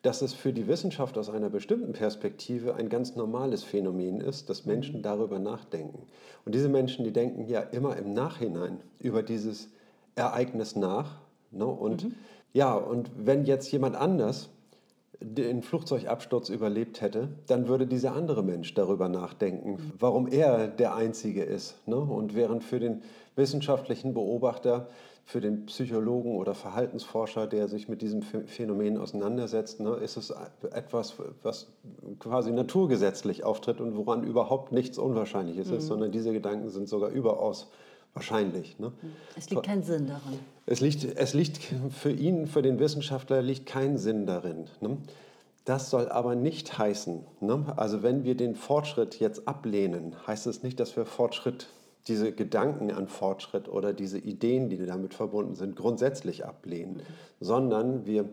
dass 0.02 0.22
es 0.22 0.34
für 0.34 0.52
die 0.52 0.68
Wissenschaft 0.68 1.18
aus 1.18 1.30
einer 1.30 1.50
bestimmten 1.50 1.94
Perspektive 1.94 2.76
ein 2.76 2.90
ganz 2.90 3.16
normales 3.16 3.64
Phänomen 3.64 4.20
ist, 4.20 4.50
dass 4.50 4.66
Menschen 4.66 4.98
mhm. 4.98 5.04
darüber 5.04 5.40
nachdenken. 5.40 6.08
Und 6.46 6.56
diese 6.56 6.70
Menschen, 6.70 7.06
die 7.06 7.14
denken 7.14 7.48
ja 7.48 7.60
immer 7.60 7.98
im 7.98 8.14
Nachhinein 8.14 8.82
über 9.00 9.22
dieses 9.22 9.70
Ereignis 10.16 10.76
nach. 10.76 11.22
Ne? 11.52 11.66
Und 11.66 12.06
mhm. 12.06 12.16
ja, 12.54 12.74
und 12.74 13.12
wenn 13.16 13.46
jetzt 13.46 13.72
jemand 13.72 13.96
anders 13.96 14.50
den 15.24 15.62
Flugzeugabsturz 15.62 16.50
überlebt 16.50 17.02
hätte, 17.02 17.30
dann 17.46 17.68
würde 17.68 17.86
dieser 17.86 18.16
andere 18.16 18.44
Mensch 18.44 18.74
darüber 18.74 19.08
nachdenken, 19.08 19.74
mhm. 19.74 19.92
warum 20.00 20.28
er 20.28 20.68
der 20.68 20.96
Einzige 20.96 21.44
ist. 21.44 21.76
Ne? 21.88 21.98
Und 21.98 22.34
während 22.34 22.64
für 22.64 22.80
den 22.80 23.04
wissenschaftlichen 23.36 24.16
Beobachter 24.16 24.88
für 25.26 25.40
den 25.40 25.66
Psychologen 25.66 26.36
oder 26.36 26.54
Verhaltensforscher, 26.54 27.48
der 27.48 27.68
sich 27.68 27.88
mit 27.88 28.02
diesem 28.02 28.22
Phänomen 28.22 28.98
auseinandersetzt, 28.98 29.80
ne, 29.80 29.92
ist 29.96 30.18
es 30.18 30.34
etwas, 30.74 31.16
was 31.44 31.68
quasi 32.20 32.52
naturgesetzlich 32.52 33.44
auftritt 33.44 33.80
und 33.80 33.96
woran 33.96 34.24
überhaupt 34.24 34.72
nichts 34.72 34.98
Unwahrscheinliches 34.98 35.70
mhm. 35.70 35.78
ist, 35.78 35.88
sondern 35.88 36.12
diese 36.12 36.34
Gedanken 36.34 36.70
sind 36.70 36.90
sogar 36.90 37.10
überaus 37.10 37.70
wahrscheinlich. 38.14 38.78
Ne? 38.80 38.92
Es 39.38 39.50
liegt 39.50 39.64
kein 39.64 39.84
Sinn 39.84 40.08
darin. 40.08 40.40
Es 40.66 40.82
liegt, 40.82 41.04
es 41.04 41.34
liegt 41.34 41.60
für 41.92 42.12
ihn, 42.12 42.48
für 42.48 42.62
den 42.62 42.80
Wissenschaftler, 42.80 43.42
liegt 43.42 43.66
kein 43.66 43.98
Sinn 43.98 44.26
darin. 44.26 44.68
Ne? 44.82 44.98
Das 45.66 45.90
soll 45.90 46.10
aber 46.10 46.36
nicht 46.36 46.78
heißen, 46.78 47.24
ne? 47.40 47.74
also 47.78 48.02
wenn 48.02 48.24
wir 48.24 48.36
den 48.36 48.56
Fortschritt 48.56 49.20
jetzt 49.20 49.48
ablehnen, 49.48 50.16
heißt 50.26 50.48
es 50.48 50.64
nicht, 50.64 50.80
dass 50.80 50.96
wir 50.96 51.06
Fortschritt 51.06 51.68
diese 52.08 52.32
Gedanken 52.32 52.92
an 52.92 53.08
Fortschritt 53.08 53.70
oder 53.70 53.94
diese 53.94 54.18
Ideen, 54.18 54.70
die 54.70 54.84
damit 54.86 55.14
verbunden 55.14 55.56
sind, 55.56 55.76
grundsätzlich 55.76 56.46
ablehnen, 56.46 56.98
mhm. 56.98 57.02
sondern 57.40 58.06
wir 58.06 58.30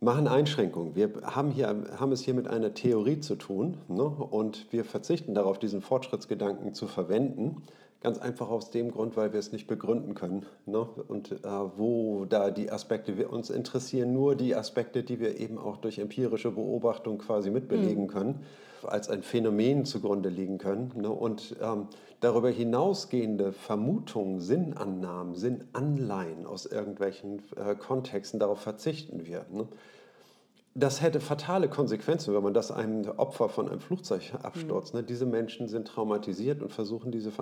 machen 0.00 0.28
Einschränkungen. 0.28 0.94
Wir 0.94 1.10
haben, 1.22 1.50
hier, 1.50 1.68
haben 1.98 2.12
es 2.12 2.20
hier 2.20 2.34
mit 2.34 2.48
einer 2.48 2.74
Theorie 2.74 3.20
zu 3.20 3.36
tun 3.36 3.78
ne? 3.88 4.04
und 4.04 4.70
wir 4.72 4.84
verzichten 4.84 5.34
darauf, 5.34 5.58
diesen 5.58 5.80
Fortschrittsgedanken 5.80 6.74
zu 6.74 6.86
verwenden. 6.86 7.62
Ganz 8.02 8.18
einfach 8.18 8.50
aus 8.50 8.70
dem 8.70 8.92
Grund, 8.92 9.16
weil 9.16 9.32
wir 9.32 9.40
es 9.40 9.52
nicht 9.52 9.66
begründen 9.66 10.14
können. 10.14 10.44
Ne? 10.66 10.80
Und 10.80 11.32
äh, 11.32 11.38
wo 11.76 12.26
da 12.26 12.50
die 12.50 12.70
Aspekte, 12.70 13.16
wir 13.16 13.32
uns 13.32 13.48
interessieren 13.48 14.12
nur 14.12 14.36
die 14.36 14.54
Aspekte, 14.54 15.02
die 15.02 15.18
wir 15.18 15.40
eben 15.40 15.56
auch 15.56 15.78
durch 15.78 15.98
empirische 15.98 16.50
Beobachtung 16.50 17.18
quasi 17.18 17.50
mitbelegen 17.50 18.04
mhm. 18.04 18.08
können 18.08 18.40
als 18.84 19.08
ein 19.08 19.22
Phänomen 19.22 19.84
zugrunde 19.84 20.28
liegen 20.28 20.58
können. 20.58 20.92
Ne? 20.94 21.10
Und 21.10 21.56
ähm, 21.60 21.88
darüber 22.20 22.50
hinausgehende 22.50 23.52
Vermutungen, 23.52 24.40
Sinnannahmen, 24.40 25.34
Sinnanleihen 25.34 26.46
aus 26.46 26.66
irgendwelchen 26.66 27.42
äh, 27.56 27.74
Kontexten, 27.74 28.40
darauf 28.40 28.60
verzichten 28.60 29.26
wir. 29.26 29.46
Ne? 29.50 29.68
Das 30.74 31.00
hätte 31.00 31.20
fatale 31.20 31.68
Konsequenzen, 31.68 32.34
wenn 32.34 32.42
man 32.42 32.52
das 32.52 32.70
einem 32.70 33.08
Opfer 33.16 33.48
von 33.48 33.68
einem 33.68 33.80
Flugzeugabsturz, 33.80 34.92
mhm. 34.92 35.00
ne? 35.00 35.04
diese 35.04 35.24
Menschen 35.24 35.68
sind 35.68 35.88
traumatisiert 35.88 36.62
und 36.62 36.70
versuchen 36.70 37.10
diese 37.10 37.32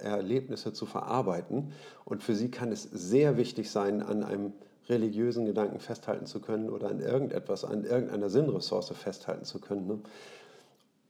Erlebnisse 0.00 0.72
zu 0.72 0.86
verarbeiten. 0.86 1.72
Und 2.04 2.22
für 2.22 2.34
sie 2.34 2.50
kann 2.50 2.70
es 2.70 2.82
sehr 2.82 3.36
wichtig 3.36 3.70
sein, 3.70 4.02
an 4.02 4.22
einem 4.22 4.52
religiösen 4.88 5.46
Gedanken 5.46 5.80
festhalten 5.80 6.26
zu 6.26 6.40
können 6.40 6.68
oder 6.70 6.88
an 6.88 7.00
irgendetwas, 7.00 7.64
an 7.64 7.84
irgendeiner 7.84 8.28
Sinnressource 8.28 8.90
festhalten 8.90 9.44
zu 9.44 9.60
können. 9.60 9.86
Ne? 9.86 9.98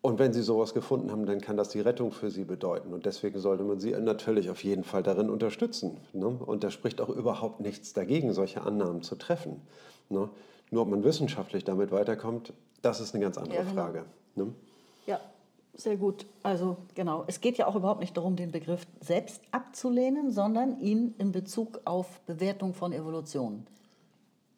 Und 0.04 0.18
wenn 0.18 0.34
Sie 0.34 0.42
sowas 0.42 0.74
gefunden 0.74 1.10
haben, 1.10 1.24
dann 1.24 1.40
kann 1.40 1.56
das 1.56 1.70
die 1.70 1.80
Rettung 1.80 2.12
für 2.12 2.30
Sie 2.30 2.44
bedeuten. 2.44 2.92
Und 2.92 3.06
deswegen 3.06 3.38
sollte 3.38 3.64
man 3.64 3.80
Sie 3.80 3.92
natürlich 3.92 4.50
auf 4.50 4.62
jeden 4.62 4.84
Fall 4.84 5.02
darin 5.02 5.30
unterstützen. 5.30 5.96
Ne? 6.12 6.26
Und 6.26 6.62
da 6.62 6.70
spricht 6.70 7.00
auch 7.00 7.08
überhaupt 7.08 7.60
nichts 7.60 7.94
dagegen, 7.94 8.34
solche 8.34 8.60
Annahmen 8.60 9.00
zu 9.00 9.14
treffen. 9.14 9.62
Ne? 10.10 10.28
Nur 10.70 10.82
ob 10.82 10.88
man 10.90 11.04
wissenschaftlich 11.04 11.64
damit 11.64 11.90
weiterkommt, 11.90 12.52
das 12.82 13.00
ist 13.00 13.14
eine 13.14 13.24
ganz 13.24 13.38
andere 13.38 13.54
ja, 13.56 13.62
genau. 13.62 13.74
Frage. 13.74 14.04
Ne? 14.34 14.52
Ja, 15.06 15.20
sehr 15.72 15.96
gut. 15.96 16.26
Also 16.42 16.76
genau, 16.94 17.24
es 17.26 17.40
geht 17.40 17.56
ja 17.56 17.66
auch 17.66 17.74
überhaupt 17.74 18.00
nicht 18.00 18.14
darum, 18.14 18.36
den 18.36 18.52
Begriff 18.52 18.86
selbst 19.00 19.40
abzulehnen, 19.52 20.32
sondern 20.32 20.80
ihn 20.80 21.14
in 21.16 21.32
Bezug 21.32 21.80
auf 21.86 22.20
Bewertung 22.26 22.74
von 22.74 22.92
Evolution 22.92 23.66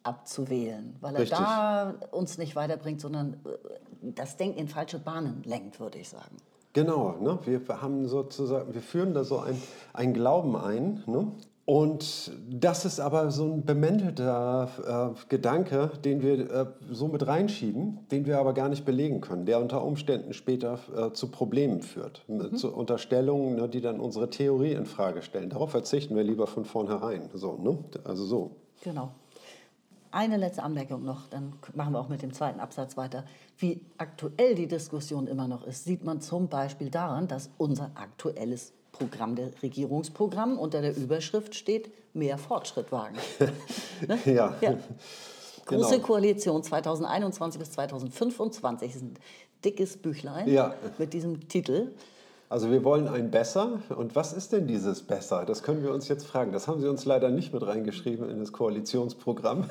abzuwählen, 0.07 0.95
weil 1.01 1.15
er 1.15 1.21
Richtig. 1.21 1.37
da 1.37 1.95
uns 2.11 2.37
nicht 2.37 2.55
weiterbringt, 2.55 3.01
sondern 3.01 3.33
äh, 3.33 4.11
das 4.15 4.37
Denken 4.37 4.59
in 4.59 4.67
falsche 4.67 4.99
Bahnen 4.99 5.43
lenkt, 5.45 5.79
würde 5.79 5.99
ich 5.99 6.09
sagen. 6.09 6.37
Genau, 6.73 7.15
ne? 7.19 7.39
wir 7.45 7.81
haben 7.81 8.07
sozusagen, 8.07 8.73
wir 8.73 8.81
führen 8.81 9.13
da 9.13 9.23
so 9.23 9.39
ein, 9.39 9.59
ein 9.93 10.13
Glauben 10.13 10.55
ein. 10.55 11.03
Ne? 11.07 11.31
Und 11.65 12.31
das 12.49 12.85
ist 12.85 13.01
aber 13.01 13.29
so 13.29 13.43
ein 13.43 13.65
bemäntelter 13.65 15.13
äh, 15.17 15.19
Gedanke, 15.27 15.91
den 16.05 16.21
wir 16.21 16.49
äh, 16.49 16.65
so 16.91 17.09
mit 17.09 17.27
reinschieben, 17.27 17.99
den 18.09 18.25
wir 18.25 18.39
aber 18.39 18.53
gar 18.53 18.69
nicht 18.69 18.85
belegen 18.85 19.19
können, 19.19 19.45
der 19.45 19.59
unter 19.59 19.83
Umständen 19.83 20.31
später 20.31 20.79
äh, 20.95 21.11
zu 21.11 21.29
Problemen 21.29 21.81
führt, 21.81 22.23
mhm. 22.29 22.55
zu 22.55 22.73
Unterstellungen, 22.73 23.55
ne, 23.55 23.67
die 23.67 23.81
dann 23.81 23.99
unsere 23.99 24.29
Theorie 24.29 24.71
in 24.71 24.85
Frage 24.85 25.21
stellen. 25.21 25.49
Darauf 25.49 25.71
verzichten 25.71 26.15
wir 26.15 26.23
lieber 26.23 26.47
von 26.47 26.63
vornherein. 26.63 27.29
So, 27.33 27.57
ne? 27.57 27.77
Also 28.05 28.23
so. 28.23 28.51
Genau. 28.81 29.11
Eine 30.11 30.37
letzte 30.37 30.63
Anmerkung 30.63 31.03
noch, 31.03 31.27
dann 31.29 31.53
machen 31.73 31.93
wir 31.93 31.99
auch 31.99 32.09
mit 32.09 32.21
dem 32.21 32.33
zweiten 32.33 32.59
Absatz 32.59 32.97
weiter. 32.97 33.25
Wie 33.57 33.81
aktuell 33.97 34.55
die 34.55 34.67
Diskussion 34.67 35.27
immer 35.27 35.47
noch 35.47 35.65
ist, 35.65 35.85
sieht 35.85 36.03
man 36.03 36.21
zum 36.21 36.47
Beispiel 36.47 36.89
daran, 36.89 37.27
dass 37.27 37.49
unser 37.57 37.91
aktuelles 37.95 38.73
Programm, 38.91 39.35
der 39.35 39.51
Regierungsprogramm, 39.61 40.57
unter 40.57 40.81
der 40.81 40.95
Überschrift 40.95 41.55
steht, 41.55 41.91
mehr 42.13 42.37
Fortschritt 42.37 42.91
wagen. 42.91 43.17
ne? 44.07 44.19
ja. 44.25 44.55
ja. 44.61 44.77
Große 45.65 45.95
genau. 45.95 46.07
Koalition 46.07 46.63
2021 46.63 47.59
bis 47.59 47.71
2025 47.71 48.95
ist 48.95 49.01
ein 49.01 49.13
dickes 49.63 49.97
Büchlein 49.97 50.47
ja. 50.47 50.73
mit 50.97 51.13
diesem 51.13 51.47
Titel. 51.47 51.91
Also 52.49 52.71
wir 52.71 52.83
wollen 52.85 53.07
ein 53.07 53.29
Besser. 53.29 53.81
Und 53.89 54.15
was 54.15 54.31
ist 54.31 54.53
denn 54.53 54.67
dieses 54.67 55.01
Besser? 55.01 55.45
Das 55.45 55.63
können 55.63 55.83
wir 55.83 55.93
uns 55.93 56.07
jetzt 56.07 56.25
fragen. 56.25 56.53
Das 56.53 56.67
haben 56.67 56.79
Sie 56.79 56.87
uns 56.87 57.03
leider 57.03 57.29
nicht 57.29 57.53
mit 57.53 57.65
reingeschrieben 57.65 58.29
in 58.29 58.39
das 58.39 58.53
Koalitionsprogramm. 58.53 59.69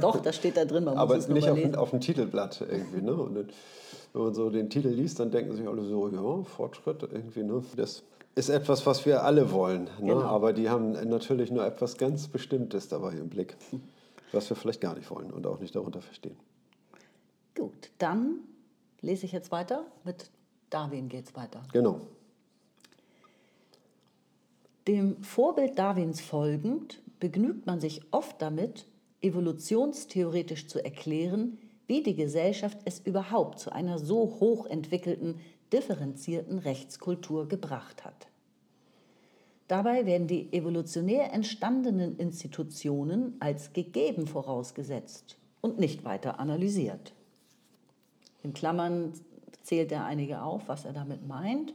Doch, 0.00 0.20
das 0.20 0.36
steht 0.36 0.56
da 0.56 0.64
drin. 0.64 0.84
Man 0.84 0.98
Aber 0.98 1.16
nicht 1.16 1.48
auf, 1.48 1.74
auf, 1.74 1.90
dem 1.90 2.00
Titelblatt 2.00 2.62
irgendwie. 2.68 3.02
Ne? 3.02 3.14
Und 3.14 3.36
wenn 4.12 4.22
man 4.22 4.34
so 4.34 4.50
den 4.50 4.70
Titel 4.70 4.88
liest, 4.88 5.20
dann 5.20 5.30
denken 5.30 5.54
sich 5.54 5.68
alle 5.68 5.84
so, 5.84 6.08
ja, 6.08 6.42
Fortschritt 6.42 7.02
irgendwie. 7.02 7.44
Ne? 7.44 7.62
Das 7.76 8.02
ist 8.34 8.48
etwas, 8.48 8.86
was 8.86 9.06
wir 9.06 9.22
alle 9.22 9.52
wollen. 9.52 9.84
Ne? 10.00 10.14
Genau. 10.14 10.22
Aber 10.22 10.52
die 10.52 10.68
haben 10.68 10.92
natürlich 11.08 11.52
nur 11.52 11.64
etwas 11.64 11.96
ganz 11.96 12.26
Bestimmtes 12.26 12.88
dabei 12.88 13.12
im 13.12 13.28
Blick, 13.28 13.56
was 14.32 14.50
wir 14.50 14.56
vielleicht 14.56 14.80
gar 14.80 14.96
nicht 14.96 15.08
wollen 15.12 15.30
und 15.30 15.46
auch 15.46 15.60
nicht 15.60 15.76
darunter 15.76 16.00
verstehen. 16.00 16.36
Gut, 17.56 17.90
dann 17.98 18.40
lese 19.00 19.26
ich 19.26 19.32
jetzt 19.32 19.52
weiter 19.52 19.84
mit 20.04 20.30
Darwin 20.70 21.08
geht 21.08 21.26
es 21.26 21.36
weiter. 21.36 21.62
Genau. 21.72 22.00
Dem 24.88 25.22
Vorbild 25.22 25.78
Darwins 25.78 26.20
folgend 26.20 27.02
begnügt 27.18 27.66
man 27.66 27.80
sich 27.80 28.00
oft 28.12 28.40
damit, 28.40 28.86
evolutionstheoretisch 29.20 30.68
zu 30.68 30.82
erklären, 30.82 31.58
wie 31.86 32.02
die 32.02 32.14
Gesellschaft 32.14 32.78
es 32.84 33.00
überhaupt 33.00 33.58
zu 33.58 33.72
einer 33.72 33.98
so 33.98 34.38
hochentwickelten, 34.40 35.40
differenzierten 35.72 36.58
Rechtskultur 36.58 37.48
gebracht 37.48 38.04
hat. 38.04 38.28
Dabei 39.68 40.06
werden 40.06 40.26
die 40.26 40.52
evolutionär 40.52 41.32
entstandenen 41.32 42.16
Institutionen 42.16 43.36
als 43.38 43.72
gegeben 43.72 44.26
vorausgesetzt 44.26 45.36
und 45.60 45.78
nicht 45.78 46.04
weiter 46.04 46.40
analysiert. 46.40 47.12
In 48.42 48.52
Klammern 48.52 49.12
zählt 49.62 49.92
er 49.92 50.04
einige 50.04 50.42
auf, 50.42 50.68
was 50.68 50.84
er 50.84 50.92
damit 50.92 51.26
meint. 51.26 51.74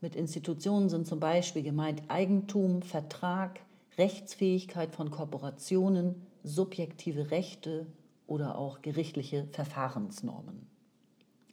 Mit 0.00 0.16
Institutionen 0.16 0.88
sind 0.88 1.06
zum 1.06 1.20
Beispiel 1.20 1.62
gemeint 1.62 2.02
Eigentum, 2.08 2.82
Vertrag, 2.82 3.60
Rechtsfähigkeit 3.98 4.92
von 4.92 5.10
Korporationen, 5.10 6.22
subjektive 6.42 7.30
Rechte 7.30 7.86
oder 8.26 8.56
auch 8.56 8.80
gerichtliche 8.80 9.46
Verfahrensnormen. 9.52 10.66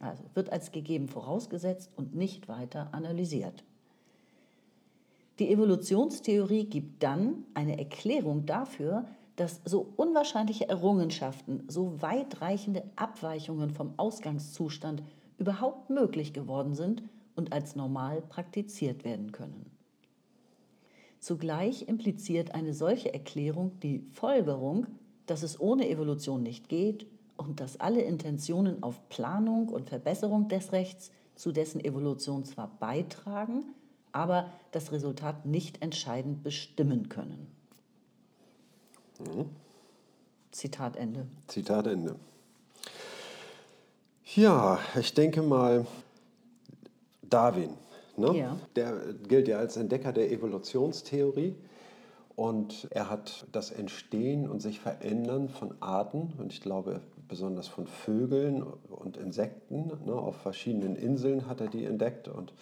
Also 0.00 0.22
wird 0.34 0.50
als 0.50 0.72
gegeben 0.72 1.08
vorausgesetzt 1.08 1.90
und 1.96 2.14
nicht 2.14 2.48
weiter 2.48 2.88
analysiert. 2.92 3.64
Die 5.38 5.50
Evolutionstheorie 5.50 6.64
gibt 6.64 7.02
dann 7.02 7.44
eine 7.54 7.78
Erklärung 7.78 8.46
dafür, 8.46 9.04
dass 9.36 9.60
so 9.64 9.92
unwahrscheinliche 9.96 10.68
Errungenschaften, 10.68 11.62
so 11.68 12.00
weitreichende 12.02 12.82
Abweichungen 12.96 13.70
vom 13.70 13.94
Ausgangszustand 13.96 15.02
überhaupt 15.38 15.90
möglich 15.90 16.32
geworden 16.32 16.74
sind 16.74 17.02
und 17.36 17.52
als 17.52 17.76
normal 17.76 18.20
praktiziert 18.22 19.04
werden 19.04 19.32
können. 19.32 19.70
Zugleich 21.20 21.88
impliziert 21.88 22.54
eine 22.54 22.74
solche 22.74 23.12
Erklärung 23.12 23.78
die 23.80 24.04
Folgerung, 24.12 24.86
dass 25.26 25.42
es 25.42 25.60
ohne 25.60 25.88
Evolution 25.88 26.42
nicht 26.42 26.68
geht 26.68 27.06
und 27.36 27.60
dass 27.60 27.80
alle 27.80 28.02
Intentionen 28.02 28.82
auf 28.82 29.08
Planung 29.08 29.68
und 29.68 29.88
Verbesserung 29.88 30.48
des 30.48 30.72
Rechts 30.72 31.10
zu 31.34 31.52
dessen 31.52 31.84
Evolution 31.84 32.44
zwar 32.44 32.68
beitragen, 32.80 33.64
aber 34.12 34.52
das 34.72 34.90
Resultat 34.90 35.46
nicht 35.46 35.82
entscheidend 35.82 36.42
bestimmen 36.42 37.08
können. 37.08 37.46
Mhm. 39.20 39.46
Zitat 40.50 40.96
Ende. 40.96 41.26
Zitat 41.46 41.86
Ende. 41.86 42.16
Ja, 44.34 44.78
ich 44.98 45.14
denke 45.14 45.42
mal, 45.42 45.86
Darwin, 47.22 47.70
ne? 48.16 48.36
ja. 48.36 48.56
der 48.76 49.14
gilt 49.26 49.48
ja 49.48 49.58
als 49.58 49.76
Entdecker 49.76 50.12
der 50.12 50.30
Evolutionstheorie. 50.30 51.54
Und 52.36 52.86
er 52.90 53.10
hat 53.10 53.46
das 53.50 53.72
Entstehen 53.72 54.48
und 54.48 54.60
sich 54.60 54.78
Verändern 54.78 55.48
von 55.48 55.74
Arten, 55.80 56.34
und 56.38 56.52
ich 56.52 56.60
glaube 56.60 57.00
besonders 57.26 57.66
von 57.66 57.86
Vögeln 57.86 58.62
und 58.62 59.16
Insekten, 59.16 59.90
ne, 60.06 60.12
auf 60.12 60.36
verschiedenen 60.36 60.94
Inseln 60.94 61.48
hat 61.48 61.60
er 61.60 61.66
die 61.66 61.84
entdeckt 61.84 62.28
und 62.28 62.52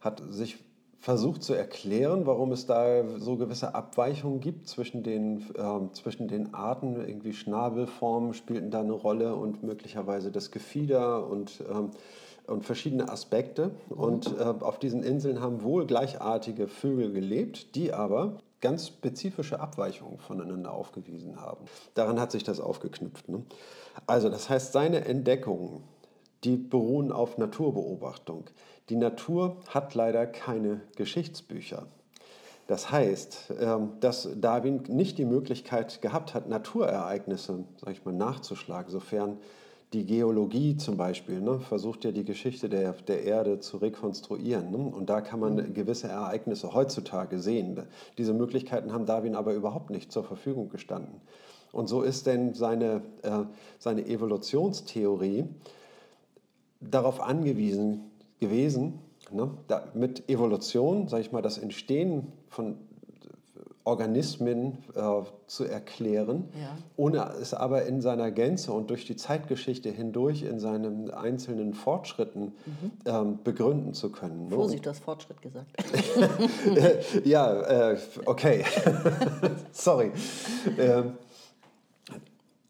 hat 0.00 0.22
sich 0.28 0.58
versucht 1.02 1.42
zu 1.42 1.52
erklären, 1.54 2.26
warum 2.26 2.52
es 2.52 2.64
da 2.64 3.02
so 3.18 3.36
gewisse 3.36 3.74
Abweichungen 3.74 4.38
gibt 4.38 4.68
zwischen 4.68 5.02
den, 5.02 5.40
äh, 5.56 5.92
zwischen 5.94 6.28
den 6.28 6.54
Arten. 6.54 6.94
Irgendwie 6.94 7.32
Schnabelformen 7.32 8.34
spielten 8.34 8.70
da 8.70 8.80
eine 8.80 8.92
Rolle 8.92 9.34
und 9.34 9.64
möglicherweise 9.64 10.30
das 10.30 10.52
Gefieder 10.52 11.26
und, 11.26 11.60
ähm, 11.68 11.90
und 12.46 12.64
verschiedene 12.64 13.08
Aspekte. 13.08 13.72
Und 13.88 14.32
äh, 14.38 14.44
auf 14.44 14.78
diesen 14.78 15.02
Inseln 15.02 15.40
haben 15.40 15.64
wohl 15.64 15.86
gleichartige 15.86 16.68
Vögel 16.68 17.12
gelebt, 17.12 17.74
die 17.74 17.92
aber 17.92 18.38
ganz 18.60 18.86
spezifische 18.86 19.58
Abweichungen 19.58 20.18
voneinander 20.18 20.72
aufgewiesen 20.72 21.40
haben. 21.40 21.64
Daran 21.94 22.20
hat 22.20 22.30
sich 22.30 22.44
das 22.44 22.60
aufgeknüpft. 22.60 23.28
Ne? 23.28 23.42
Also 24.06 24.28
das 24.28 24.48
heißt, 24.48 24.72
seine 24.72 25.04
Entdeckungen, 25.04 25.82
die 26.44 26.56
beruhen 26.56 27.10
auf 27.10 27.38
Naturbeobachtung. 27.38 28.44
Die 28.88 28.96
Natur 28.96 29.56
hat 29.68 29.94
leider 29.94 30.26
keine 30.26 30.80
Geschichtsbücher. 30.96 31.86
Das 32.66 32.90
heißt, 32.90 33.54
ähm, 33.60 33.90
dass 34.00 34.28
Darwin 34.40 34.82
nicht 34.88 35.18
die 35.18 35.24
Möglichkeit 35.24 36.00
gehabt 36.00 36.34
hat, 36.34 36.48
Naturereignisse 36.48 37.64
sag 37.80 37.92
ich 37.92 38.04
mal, 38.04 38.14
nachzuschlagen, 38.14 38.90
sofern 38.90 39.38
die 39.92 40.06
Geologie 40.06 40.76
zum 40.76 40.96
Beispiel 40.96 41.40
ne, 41.40 41.60
versucht 41.60 42.04
ja 42.04 42.12
die 42.12 42.24
Geschichte 42.24 42.68
der, 42.68 42.92
der 42.92 43.24
Erde 43.24 43.60
zu 43.60 43.76
rekonstruieren. 43.76 44.70
Ne? 44.70 44.78
Und 44.78 45.10
da 45.10 45.20
kann 45.20 45.40
man 45.40 45.56
mhm. 45.56 45.74
gewisse 45.74 46.08
Ereignisse 46.08 46.72
heutzutage 46.72 47.40
sehen. 47.40 47.82
Diese 48.16 48.32
Möglichkeiten 48.32 48.92
haben 48.92 49.06
Darwin 49.06 49.34
aber 49.34 49.52
überhaupt 49.52 49.90
nicht 49.90 50.10
zur 50.10 50.24
Verfügung 50.24 50.70
gestanden. 50.70 51.20
Und 51.72 51.88
so 51.88 52.02
ist 52.02 52.26
denn 52.26 52.54
seine, 52.54 53.02
äh, 53.22 53.44
seine 53.78 54.06
Evolutionstheorie 54.06 55.44
darauf 56.80 57.20
angewiesen 57.20 58.11
gewesen, 58.42 58.98
ne, 59.30 59.50
da, 59.68 59.84
mit 59.94 60.28
Evolution, 60.28 61.08
sage 61.08 61.22
ich 61.22 61.32
mal, 61.32 61.40
das 61.40 61.56
Entstehen 61.56 62.32
von 62.48 62.76
Organismen 63.84 64.78
äh, 64.94 65.00
zu 65.48 65.64
erklären, 65.64 66.48
ja. 66.60 66.76
ohne 66.96 67.32
es 67.40 67.52
aber 67.52 67.84
in 67.86 68.00
seiner 68.00 68.30
Gänze 68.30 68.72
und 68.72 68.90
durch 68.90 69.06
die 69.06 69.16
Zeitgeschichte 69.16 69.90
hindurch 69.90 70.42
in 70.42 70.60
seinen 70.60 71.10
einzelnen 71.10 71.74
Fortschritten 71.74 72.42
mhm. 72.64 72.92
ähm, 73.06 73.38
begründen 73.42 73.92
zu 73.92 74.12
können. 74.12 74.48
Ne? 74.48 74.54
Vorsicht, 74.54 74.86
du 74.86 74.90
hast 74.90 75.02
Fortschritt 75.02 75.42
gesagt. 75.42 75.66
ja, 77.24 77.90
äh, 77.90 77.98
okay. 78.24 78.64
Sorry. 79.72 80.12
Ähm, 80.78 81.14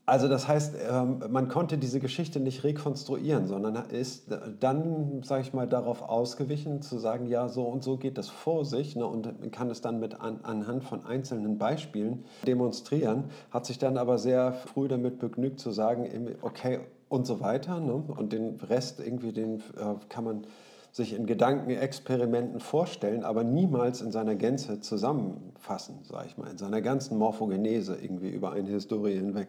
also 0.05 0.27
das 0.27 0.49
heißt, 0.49 0.75
ähm, 0.91 1.23
man 1.31 1.49
konnte 1.49 1.79
diese 1.79 2.01
Geschichte 2.01 2.41
nicht 2.41 2.65
rekonstruieren, 2.65 3.47
sondern 3.47 3.77
ist 3.91 4.37
dann, 4.59 5.23
sage 5.23 5.43
ich 5.43 5.53
mal, 5.53 5.69
darauf 5.69 6.03
ausgewichen 6.03 6.83
zu 6.83 6.99
sagen, 6.99 7.27
ja, 7.27 7.49
so 7.49 7.62
und 7.62 7.85
so 7.85 7.97
geht 7.97 8.19
das 8.19 8.29
vor 8.29 8.65
sich 8.65 8.97
ne, 8.97 9.07
und 9.07 9.53
kann 9.53 9.71
es 9.71 9.81
dann 9.81 10.01
mit 10.01 10.21
an, 10.21 10.41
anhand 10.43 10.83
von 10.83 11.07
einzelnen 11.07 11.57
Beispielen 11.57 12.25
demonstrieren, 12.45 13.25
hat 13.53 13.65
sich 13.65 13.79
dann 13.79 13.97
aber 13.97 14.19
sehr 14.19 14.53
früh 14.53 14.88
damit 14.88 15.21
begnügt 15.21 15.61
zu 15.61 15.71
sagen, 15.71 16.09
okay 16.43 16.81
und 17.09 17.25
so 17.25 17.41
weiter 17.41 17.79
ne, 17.79 17.93
und 17.93 18.33
den 18.33 18.59
Rest 18.61 18.99
irgendwie, 18.99 19.33
den 19.33 19.61
äh, 19.61 19.95
kann 20.09 20.25
man 20.25 20.47
sich 20.91 21.15
in 21.15 21.27
Gedankenexperimenten 21.27 22.59
vorstellen, 22.59 23.23
aber 23.25 23.45
niemals 23.45 24.03
in 24.03 24.11
seiner 24.11 24.35
Gänze 24.35 24.81
zusammenfassen, 24.81 26.01
sage 26.03 26.27
ich 26.27 26.37
mal, 26.37 26.51
in 26.51 26.59
seiner 26.59 26.83
ganzen 26.83 27.19
Morphogenese 27.19 27.97
irgendwie 28.03 28.31
über 28.31 28.53
eine 28.53 28.69
Historie 28.69 29.15
hinweg. 29.15 29.49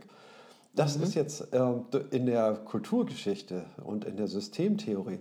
Das 0.76 0.98
mhm. 0.98 1.04
ist 1.04 1.16
jetzt 1.16 1.54
äh, 1.54 1.74
in 2.12 2.26
der 2.26 2.54
Kulturgeschichte 2.56 3.66
und 3.84 4.06
in 4.06 4.18
der 4.18 4.28
Systemtheorie 4.28 5.20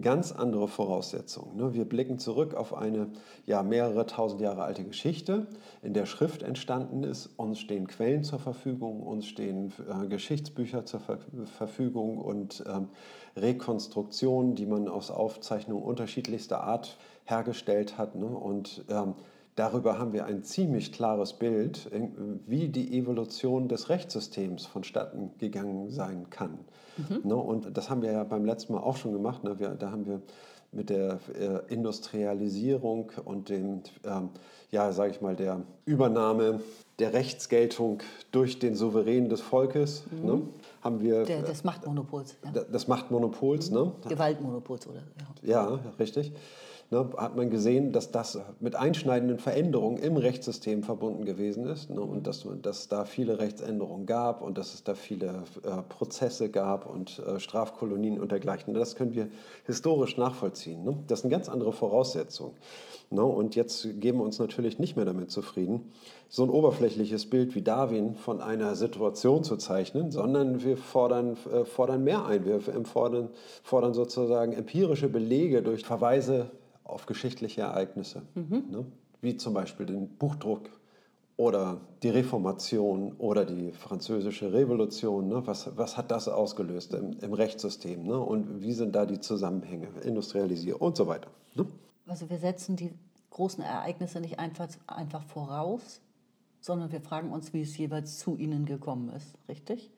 ganz 0.00 0.30
andere 0.32 0.68
Voraussetzungen. 0.68 1.56
Ne? 1.56 1.74
Wir 1.74 1.84
blicken 1.84 2.18
zurück 2.18 2.54
auf 2.54 2.74
eine 2.74 3.08
ja, 3.46 3.62
mehrere 3.62 4.06
tausend 4.06 4.40
Jahre 4.40 4.62
alte 4.62 4.84
Geschichte, 4.84 5.46
in 5.82 5.94
der 5.94 6.06
Schrift 6.06 6.42
entstanden 6.42 7.02
ist. 7.02 7.30
Uns 7.36 7.58
stehen 7.58 7.88
Quellen 7.88 8.22
zur 8.22 8.38
Verfügung, 8.38 9.02
uns 9.02 9.26
stehen 9.26 9.72
äh, 9.88 10.06
Geschichtsbücher 10.06 10.86
zur 10.86 11.00
Ver 11.00 11.18
Verfügung 11.56 12.18
und 12.18 12.64
ähm, 12.66 12.88
Rekonstruktionen, 13.36 14.54
die 14.54 14.66
man 14.66 14.88
aus 14.88 15.10
Aufzeichnungen 15.10 15.82
unterschiedlichster 15.82 16.62
Art 16.62 16.96
hergestellt 17.24 17.98
hat. 17.98 18.14
Ne? 18.14 18.26
Und 18.26 18.84
ähm, 18.88 19.14
Darüber 19.60 19.98
haben 19.98 20.14
wir 20.14 20.24
ein 20.24 20.42
ziemlich 20.42 20.90
klares 20.90 21.34
Bild, 21.34 21.90
wie 22.46 22.68
die 22.68 22.96
Evolution 22.96 23.68
des 23.68 23.90
Rechtssystems 23.90 24.64
vonstatten 24.64 25.32
gegangen 25.36 25.90
sein 25.90 26.30
kann. 26.30 26.60
Mhm. 26.96 27.28
Ne, 27.28 27.36
und 27.36 27.76
das 27.76 27.90
haben 27.90 28.00
wir 28.00 28.10
ja 28.10 28.24
beim 28.24 28.46
letzten 28.46 28.72
Mal 28.72 28.78
auch 28.78 28.96
schon 28.96 29.12
gemacht. 29.12 29.44
Ne, 29.44 29.54
da 29.78 29.90
haben 29.90 30.06
wir 30.06 30.22
mit 30.72 30.88
der 30.88 31.18
äh, 31.38 31.74
Industrialisierung 31.74 33.12
und 33.26 33.50
dem, 33.50 33.82
ähm, 34.02 34.30
ja, 34.70 34.92
sage 34.92 35.10
ich 35.10 35.20
mal, 35.20 35.36
der 35.36 35.60
Übernahme 35.84 36.62
der 36.98 37.12
Rechtsgeltung 37.12 38.02
durch 38.30 38.60
den 38.60 38.74
Souverän 38.74 39.28
des 39.28 39.42
Volkes, 39.42 40.04
mhm. 40.10 40.26
ne, 40.26 40.42
haben 40.80 41.02
wir... 41.02 41.24
Der, 41.24 41.42
des 41.42 41.64
Machtmonopols. 41.64 42.38
Ja. 42.46 42.62
Des 42.62 42.88
Machtmonopols, 42.88 43.70
mhm. 43.70 43.76
ne? 43.76 43.92
Gewaltmonopols, 44.08 44.86
oder? 44.86 45.02
Ja, 45.42 45.68
ja 45.70 45.80
richtig 45.98 46.32
ne, 46.90 47.08
hat 47.16 47.36
man 47.36 47.50
gesehen, 47.50 47.92
dass 47.92 48.10
das 48.10 48.38
mit 48.58 48.76
einschneidenden 48.76 49.38
Veränderungen 49.38 49.98
im 49.98 50.16
Rechtssystem 50.16 50.82
verbunden 50.82 51.24
gewesen 51.24 51.64
ist 51.66 51.90
ne, 51.90 52.00
und 52.00 52.26
dass, 52.26 52.46
dass 52.62 52.88
da 52.88 53.04
viele 53.04 53.38
Rechtsänderungen 53.38 54.06
gab 54.06 54.42
und 54.42 54.58
dass 54.58 54.74
es 54.74 54.84
da 54.84 54.94
viele 54.94 55.44
äh, 55.62 55.82
Prozesse 55.88 56.50
gab 56.50 56.86
und 56.86 57.20
äh, 57.20 57.38
Strafkolonien 57.40 58.20
und 58.20 58.32
dergleichen. 58.32 58.74
Das 58.74 58.96
können 58.96 59.14
wir 59.14 59.28
historisch 59.66 60.16
nachvollziehen. 60.16 60.84
Ne? 60.84 60.96
Das 61.06 61.20
sind 61.20 61.30
ganz 61.30 61.48
andere 61.48 61.72
Voraussetzungen. 61.72 62.54
Ne? 63.10 63.24
Und 63.24 63.54
jetzt 63.56 63.82
geben 64.00 64.18
wir 64.18 64.24
uns 64.24 64.38
natürlich 64.38 64.78
nicht 64.78 64.96
mehr 64.96 65.04
damit 65.04 65.30
zufrieden, 65.30 65.92
so 66.28 66.44
ein 66.44 66.50
oberflächliches 66.50 67.28
Bild 67.28 67.56
wie 67.56 67.62
Darwin 67.62 68.14
von 68.14 68.40
einer 68.40 68.76
Situation 68.76 69.42
zu 69.42 69.56
zeichnen, 69.56 70.12
sondern 70.12 70.62
wir 70.62 70.76
fordern, 70.76 71.36
äh, 71.52 71.64
fordern 71.64 72.04
mehr 72.04 72.24
ein. 72.26 72.44
Wir 72.44 72.60
fordern, 72.60 73.30
fordern 73.62 73.94
sozusagen 73.94 74.52
empirische 74.52 75.08
Belege 75.08 75.62
durch 75.62 75.84
Verweise 75.84 76.50
auf 76.90 77.06
geschichtliche 77.06 77.62
Ereignisse, 77.62 78.22
mhm. 78.34 78.64
ne? 78.70 78.86
wie 79.20 79.36
zum 79.36 79.54
Beispiel 79.54 79.86
den 79.86 80.08
Buchdruck 80.08 80.70
oder 81.36 81.80
die 82.02 82.10
Reformation 82.10 83.14
oder 83.16 83.46
die 83.46 83.72
französische 83.72 84.52
Revolution. 84.52 85.28
Ne? 85.28 85.46
Was, 85.46 85.76
was 85.76 85.96
hat 85.96 86.10
das 86.10 86.28
ausgelöst 86.28 86.92
im, 86.92 87.18
im 87.20 87.32
Rechtssystem 87.32 88.04
ne? 88.04 88.18
und 88.18 88.60
wie 88.62 88.72
sind 88.72 88.94
da 88.94 89.06
die 89.06 89.20
Zusammenhänge, 89.20 89.88
Industrialisierung 90.02 90.80
und 90.80 90.96
so 90.96 91.06
weiter. 91.06 91.30
Ne? 91.54 91.66
Also 92.06 92.28
wir 92.28 92.38
setzen 92.38 92.76
die 92.76 92.92
großen 93.30 93.64
Ereignisse 93.64 94.20
nicht 94.20 94.38
einfach, 94.38 94.68
einfach 94.86 95.22
voraus, 95.22 96.00
sondern 96.60 96.92
wir 96.92 97.00
fragen 97.00 97.32
uns, 97.32 97.54
wie 97.54 97.62
es 97.62 97.76
jeweils 97.78 98.18
zu 98.18 98.36
ihnen 98.36 98.66
gekommen 98.66 99.08
ist, 99.10 99.34
richtig? 99.48 99.90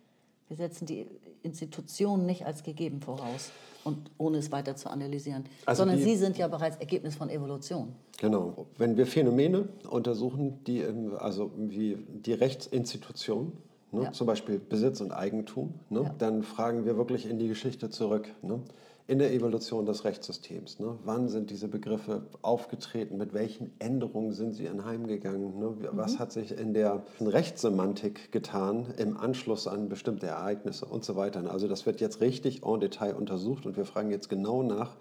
Wir 0.47 0.57
setzen 0.57 0.87
die 0.87 1.07
Institutionen 1.43 2.27
nicht 2.27 2.47
als 2.47 2.63
gegeben 2.63 3.01
voraus 3.01 3.51
und 3.85 4.11
ohne 4.19 4.39
es 4.39 4.53
weiter 4.53 4.77
zu 4.77 4.91
analysieren, 4.91 5.45
also 5.67 5.83
sondern 5.83 5.99
die, 5.99 6.05
sie 6.05 6.17
sind 6.17 6.39
ja 6.39 6.49
bereits 6.49 6.77
Ergebnis 6.77 7.17
von 7.17 7.31
Evolution. 7.31 7.93
Genau. 8.19 8.67
Wenn 8.79 8.97
wir 8.97 9.07
Phänomene 9.07 9.69
untersuchen, 9.89 10.63
die 10.65 10.85
also 11.19 11.51
wie 11.57 11.99
die 12.09 12.33
Rechtsinstitutionen, 12.33 13.53
ne, 13.91 14.05
ja. 14.05 14.13
zum 14.13 14.27
Beispiel 14.27 14.59
Besitz 14.59 15.01
und 15.01 15.13
Eigentum, 15.13 15.75
ne, 15.91 16.03
ja. 16.03 16.15
dann 16.19 16.43
fragen 16.43 16.85
wir 16.85 16.97
wirklich 16.97 17.29
in 17.29 17.39
die 17.39 17.49
Geschichte 17.49 17.91
zurück. 17.91 18.29
Ne? 18.43 18.61
In 19.09 19.19
der 19.19 19.33
Evolution 19.33 19.85
des 19.85 20.05
Rechtssystems. 20.05 20.79
Ne? 20.79 20.97
Wann 21.05 21.29
sind 21.29 21.51
diese 21.51 21.69
Begriffe 21.69 22.23
aufgetreten? 22.43 23.19
Mit 23.19 23.35
welchen 23.35 23.73
Änderungen 23.79 24.33
sind 24.33 24.55
sie 24.55 24.69
anheimgegangen? 24.69 25.59
Ne? 25.59 25.75
Was 25.93 26.15
mhm. 26.15 26.19
hat 26.21 26.33
sich 26.33 26.57
in 26.57 26.73
der 26.73 27.03
Rechtssemantik 27.21 28.31
getan 28.31 28.87
im 28.97 29.17
Anschluss 29.17 29.67
an 29.67 29.89
bestimmte 29.89 30.27
Ereignisse 30.27 30.87
und 30.87 31.05
so 31.05 31.17
weiter? 31.17 31.51
Also 31.51 31.67
das 31.69 31.85
wird 31.85 32.01
jetzt 32.01 32.21
richtig 32.21 32.63
en 32.65 32.81
Detail 32.81 33.15
untersucht 33.15 33.67
und 33.67 33.77
wir 33.77 33.85
fragen 33.85 34.11
jetzt 34.11 34.29
genau 34.29 34.63
nach, 34.63 34.97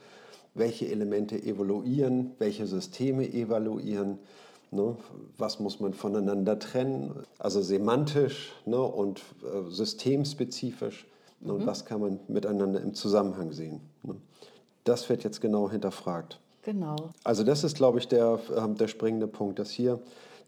welche 0.54 0.88
Elemente 0.88 1.42
evaluieren, 1.42 2.32
welche 2.40 2.66
Systeme 2.68 3.32
evaluieren. 3.32 4.20
Ne, 4.74 4.96
was 5.38 5.60
muss 5.60 5.82
man 5.82 5.94
voneinander 5.94 6.58
trennen? 6.58 7.12
Also 7.40 7.62
semantisch 7.62 8.54
ne, 8.66 8.82
und 8.82 9.20
äh, 9.44 9.70
systemspezifisch. 9.70 11.06
Ne, 11.42 11.54
und 11.54 11.62
mhm. 11.62 11.68
was 11.68 11.86
kann 11.86 12.02
man 12.02 12.20
miteinander 12.28 12.82
im 12.82 12.94
Zusammenhang 12.94 13.52
sehen? 13.52 13.82
Ne? 14.04 14.16
Das 14.84 15.10
wird 15.10 15.24
jetzt 15.24 15.42
genau 15.42 15.70
hinterfragt. 15.70 16.40
Genau. 16.64 16.96
Also 17.24 17.44
das 17.44 17.64
ist, 17.64 17.76
glaube 17.76 18.00
ich, 18.00 18.08
der, 18.08 18.40
äh, 18.56 18.74
der 18.76 18.88
springende 18.88 19.28
Punkt, 19.28 19.60
dass 19.60 19.70
hier 19.72 20.00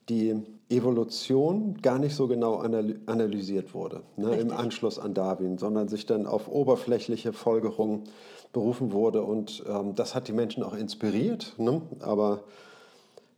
die 0.10 0.36
Evolution 0.69 1.77
gar 1.82 1.97
nicht 1.97 2.15
so 2.15 2.27
genau 2.27 2.58
analysiert 2.58 3.73
wurde 3.73 4.01
ne, 4.17 4.36
im 4.36 4.51
Anschluss 4.51 4.99
an 4.99 5.13
Darwin, 5.13 5.58
sondern 5.58 5.88
sich 5.88 6.06
dann 6.06 6.25
auf 6.25 6.47
oberflächliche 6.49 7.32
Folgerungen 7.32 8.03
berufen 8.51 8.91
wurde. 8.91 9.23
Und 9.23 9.63
ähm, 9.67 9.95
das 9.95 10.13
hat 10.13 10.27
die 10.27 10.34
Menschen 10.34 10.63
auch 10.63 10.73
inspiriert, 10.73 11.53
ne? 11.58 11.82
aber 11.99 12.43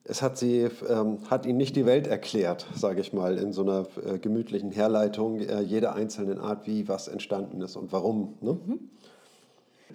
es 0.07 0.21
hat, 0.21 0.37
sie, 0.37 0.69
ähm, 0.87 1.17
hat 1.29 1.45
ihnen 1.45 1.57
nicht 1.57 1.75
die 1.75 1.85
Welt 1.85 2.05
erklärt, 2.07 2.67
sage 2.75 3.01
ich 3.01 3.11
mal, 3.11 3.37
in 3.37 3.53
so 3.53 3.63
einer 3.63 3.87
äh, 4.05 4.19
gemütlichen 4.19 4.71
Herleitung 4.71 5.39
äh, 5.39 5.61
jeder 5.61 5.95
einzelnen 5.95 6.39
Art, 6.39 6.67
wie 6.67 6.87
was 6.87 7.07
entstanden 7.07 7.61
ist 7.61 7.75
und 7.75 7.91
warum. 7.91 8.35
Ne? 8.39 8.57
Mhm. 8.65 8.79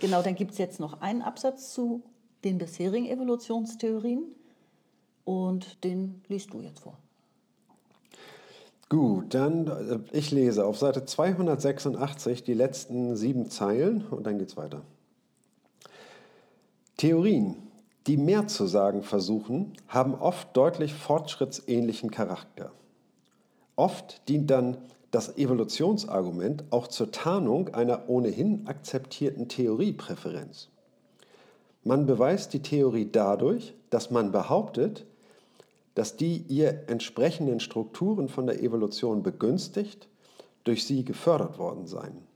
Genau, 0.00 0.22
dann 0.22 0.34
gibt 0.34 0.52
es 0.52 0.58
jetzt 0.58 0.80
noch 0.80 1.00
einen 1.00 1.22
Absatz 1.22 1.72
zu 1.72 2.02
den 2.42 2.58
bisherigen 2.58 3.06
Evolutionstheorien 3.06 4.24
und 5.24 5.84
den 5.84 6.22
liest 6.28 6.52
du 6.52 6.60
jetzt 6.60 6.80
vor. 6.80 6.98
Gut, 8.88 9.32
dann 9.34 9.68
äh, 9.68 9.98
ich 10.10 10.32
lese 10.32 10.66
auf 10.66 10.76
Seite 10.76 11.04
286 11.04 12.42
die 12.42 12.54
letzten 12.54 13.14
sieben 13.14 13.48
Zeilen 13.48 14.04
und 14.10 14.26
dann 14.26 14.38
geht 14.38 14.48
es 14.48 14.56
weiter. 14.56 14.82
Theorien 16.96 17.69
die 18.06 18.16
mehr 18.16 18.46
zu 18.46 18.66
sagen 18.66 19.02
versuchen, 19.02 19.74
haben 19.88 20.14
oft 20.14 20.56
deutlich 20.56 20.94
fortschrittsähnlichen 20.94 22.10
Charakter. 22.10 22.72
Oft 23.76 24.28
dient 24.28 24.50
dann 24.50 24.78
das 25.10 25.36
Evolutionsargument 25.36 26.64
auch 26.70 26.86
zur 26.86 27.10
Tarnung 27.10 27.74
einer 27.74 28.08
ohnehin 28.08 28.66
akzeptierten 28.66 29.48
Theoriepräferenz. 29.48 30.68
Man 31.82 32.06
beweist 32.06 32.52
die 32.52 32.62
Theorie 32.62 33.08
dadurch, 33.10 33.74
dass 33.90 34.10
man 34.10 34.32
behauptet, 34.32 35.06
dass 35.94 36.16
die 36.16 36.44
ihr 36.48 36.88
entsprechenden 36.88 37.60
Strukturen 37.60 38.28
von 38.28 38.46
der 38.46 38.62
Evolution 38.62 39.22
begünstigt, 39.22 40.08
durch 40.64 40.84
sie 40.84 41.04
gefördert 41.04 41.58
worden 41.58 41.86
seien. 41.86 42.29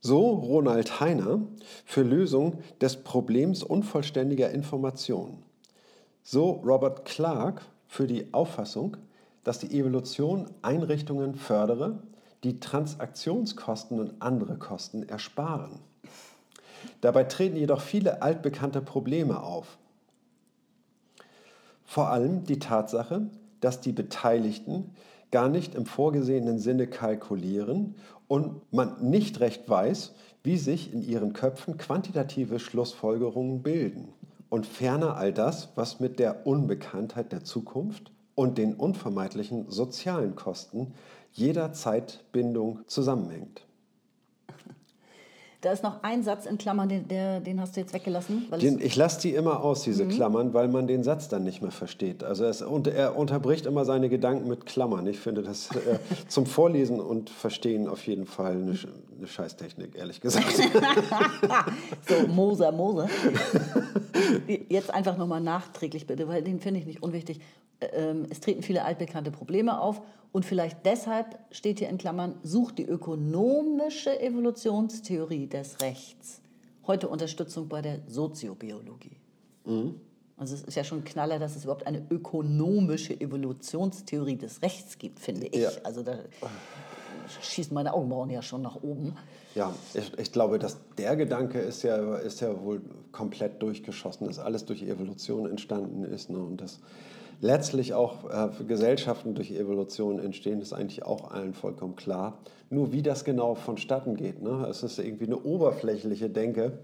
So 0.00 0.34
Ronald 0.34 1.00
Heiner 1.00 1.40
für 1.84 2.02
Lösung 2.02 2.58
des 2.80 3.02
Problems 3.02 3.62
unvollständiger 3.62 4.50
Information. 4.50 5.42
So 6.22 6.50
Robert 6.64 7.04
Clark 7.04 7.62
für 7.86 8.06
die 8.06 8.32
Auffassung, 8.32 8.96
dass 9.44 9.58
die 9.58 9.78
Evolution 9.78 10.50
Einrichtungen 10.62 11.34
fördere, 11.34 12.02
die 12.44 12.60
Transaktionskosten 12.60 13.98
und 13.98 14.20
andere 14.20 14.56
Kosten 14.56 15.08
ersparen. 15.08 15.80
Dabei 17.00 17.24
treten 17.24 17.56
jedoch 17.56 17.80
viele 17.80 18.22
altbekannte 18.22 18.80
Probleme 18.80 19.42
auf. 19.42 19.78
Vor 21.84 22.08
allem 22.08 22.44
die 22.44 22.58
Tatsache, 22.58 23.30
dass 23.60 23.80
die 23.80 23.92
Beteiligten 23.92 24.90
gar 25.30 25.48
nicht 25.48 25.74
im 25.74 25.86
vorgesehenen 25.86 26.58
Sinne 26.58 26.86
kalkulieren 26.86 27.94
und 28.28 28.72
man 28.72 29.10
nicht 29.10 29.40
recht 29.40 29.68
weiß, 29.68 30.14
wie 30.42 30.56
sich 30.56 30.92
in 30.92 31.02
ihren 31.02 31.32
Köpfen 31.32 31.76
quantitative 31.76 32.58
Schlussfolgerungen 32.58 33.62
bilden. 33.62 34.08
Und 34.48 34.66
ferner 34.66 35.16
all 35.16 35.32
das, 35.32 35.70
was 35.74 35.98
mit 35.98 36.18
der 36.18 36.46
Unbekanntheit 36.46 37.32
der 37.32 37.42
Zukunft 37.42 38.12
und 38.36 38.58
den 38.58 38.74
unvermeidlichen 38.74 39.70
sozialen 39.70 40.36
Kosten 40.36 40.94
jeder 41.32 41.72
Zeitbindung 41.72 42.80
zusammenhängt. 42.86 43.65
Da 45.62 45.72
ist 45.72 45.82
noch 45.82 46.02
ein 46.02 46.22
Satz 46.22 46.46
in 46.46 46.58
Klammern, 46.58 46.88
den, 46.88 47.08
der, 47.08 47.40
den 47.40 47.60
hast 47.60 47.76
du 47.76 47.80
jetzt 47.80 47.94
weggelassen. 47.94 48.46
Den, 48.60 48.80
ich 48.80 48.94
lasse 48.94 49.20
die 49.22 49.34
immer 49.34 49.62
aus, 49.62 49.82
diese 49.82 50.04
mhm. 50.04 50.10
Klammern, 50.10 50.54
weil 50.54 50.68
man 50.68 50.86
den 50.86 51.02
Satz 51.02 51.28
dann 51.28 51.44
nicht 51.44 51.62
mehr 51.62 51.70
versteht. 51.70 52.22
Also 52.22 52.44
es, 52.44 52.60
und 52.62 52.86
er 52.86 53.16
unterbricht 53.16 53.64
immer 53.64 53.84
seine 53.84 54.08
Gedanken 54.08 54.48
mit 54.48 54.66
Klammern. 54.66 55.06
Ich 55.06 55.18
finde 55.18 55.42
das 55.42 55.70
äh, 55.70 55.98
zum 56.28 56.46
Vorlesen 56.46 57.00
und 57.00 57.30
Verstehen 57.30 57.88
auf 57.88 58.06
jeden 58.06 58.26
Fall 58.26 58.52
eine, 58.52 58.78
eine 59.16 59.26
Scheißtechnik, 59.26 59.96
ehrlich 59.96 60.20
gesagt. 60.20 60.46
so, 62.08 62.28
Moser, 62.28 62.70
Moser. 62.72 63.08
Jetzt 64.68 64.92
einfach 64.92 65.16
nochmal 65.16 65.40
nachträglich 65.40 66.06
bitte, 66.06 66.28
weil 66.28 66.42
den 66.42 66.60
finde 66.60 66.80
ich 66.80 66.86
nicht 66.86 67.02
unwichtig. 67.02 67.40
Ähm, 67.80 68.26
es 68.30 68.40
treten 68.40 68.62
viele 68.62 68.84
altbekannte 68.84 69.30
Probleme 69.30 69.80
auf 69.80 70.00
und 70.32 70.44
vielleicht 70.44 70.84
deshalb 70.84 71.38
steht 71.50 71.78
hier 71.78 71.88
in 71.88 71.98
Klammern, 71.98 72.38
sucht 72.42 72.78
die 72.78 72.84
ökonomische 72.84 74.20
Evolutionstheorie 74.20 75.46
des 75.46 75.80
Rechts 75.80 76.42
heute 76.86 77.08
Unterstützung 77.08 77.68
bei 77.68 77.82
der 77.82 78.00
Soziobiologie. 78.06 79.16
Mhm. 79.64 80.00
Also 80.36 80.54
es 80.54 80.62
ist 80.62 80.74
ja 80.74 80.84
schon 80.84 80.98
ein 80.98 81.04
Knaller, 81.04 81.38
dass 81.38 81.56
es 81.56 81.64
überhaupt 81.64 81.86
eine 81.86 82.04
ökonomische 82.10 83.18
Evolutionstheorie 83.18 84.36
des 84.36 84.60
Rechts 84.62 84.98
gibt, 84.98 85.18
finde 85.18 85.46
ich. 85.46 85.62
Ja. 85.62 85.70
Also 85.82 86.02
da 86.02 86.18
schießen 87.40 87.72
meine 87.74 87.94
Augenbrauen 87.94 88.30
ja 88.30 88.42
schon 88.42 88.62
nach 88.62 88.76
oben. 88.82 89.16
Ja, 89.54 89.74
ich, 89.94 90.12
ich, 90.18 90.32
glaube, 90.32 90.58
dass 90.58 90.76
der 90.98 91.16
Gedanke 91.16 91.58
ist 91.58 91.82
ja, 91.82 92.16
ist 92.16 92.40
ja 92.40 92.62
wohl 92.62 92.82
komplett 93.12 93.62
durchgeschossen, 93.62 94.26
dass 94.26 94.38
alles 94.38 94.66
durch 94.66 94.82
Evolution 94.82 95.48
entstanden 95.48 96.04
ist. 96.04 96.28
Ne? 96.28 96.38
Und 96.38 96.60
das 96.60 96.80
letztlich 97.40 97.94
auch 97.94 98.30
äh, 98.30 98.64
Gesellschaften 98.64 99.34
durch 99.34 99.50
Evolution 99.50 100.18
entstehen, 100.18 100.60
ist 100.60 100.72
eigentlich 100.72 101.04
auch 101.04 101.30
allen 101.30 101.54
vollkommen 101.54 101.96
klar. 101.96 102.38
Nur 102.70 102.92
wie 102.92 103.02
das 103.02 103.24
genau 103.24 103.54
vonstatten 103.54 104.16
geht, 104.16 104.42
ne? 104.42 104.66
es 104.68 104.82
ist 104.82 104.98
irgendwie 104.98 105.26
eine 105.26 105.38
oberflächliche 105.38 106.30
Denke, 106.30 106.78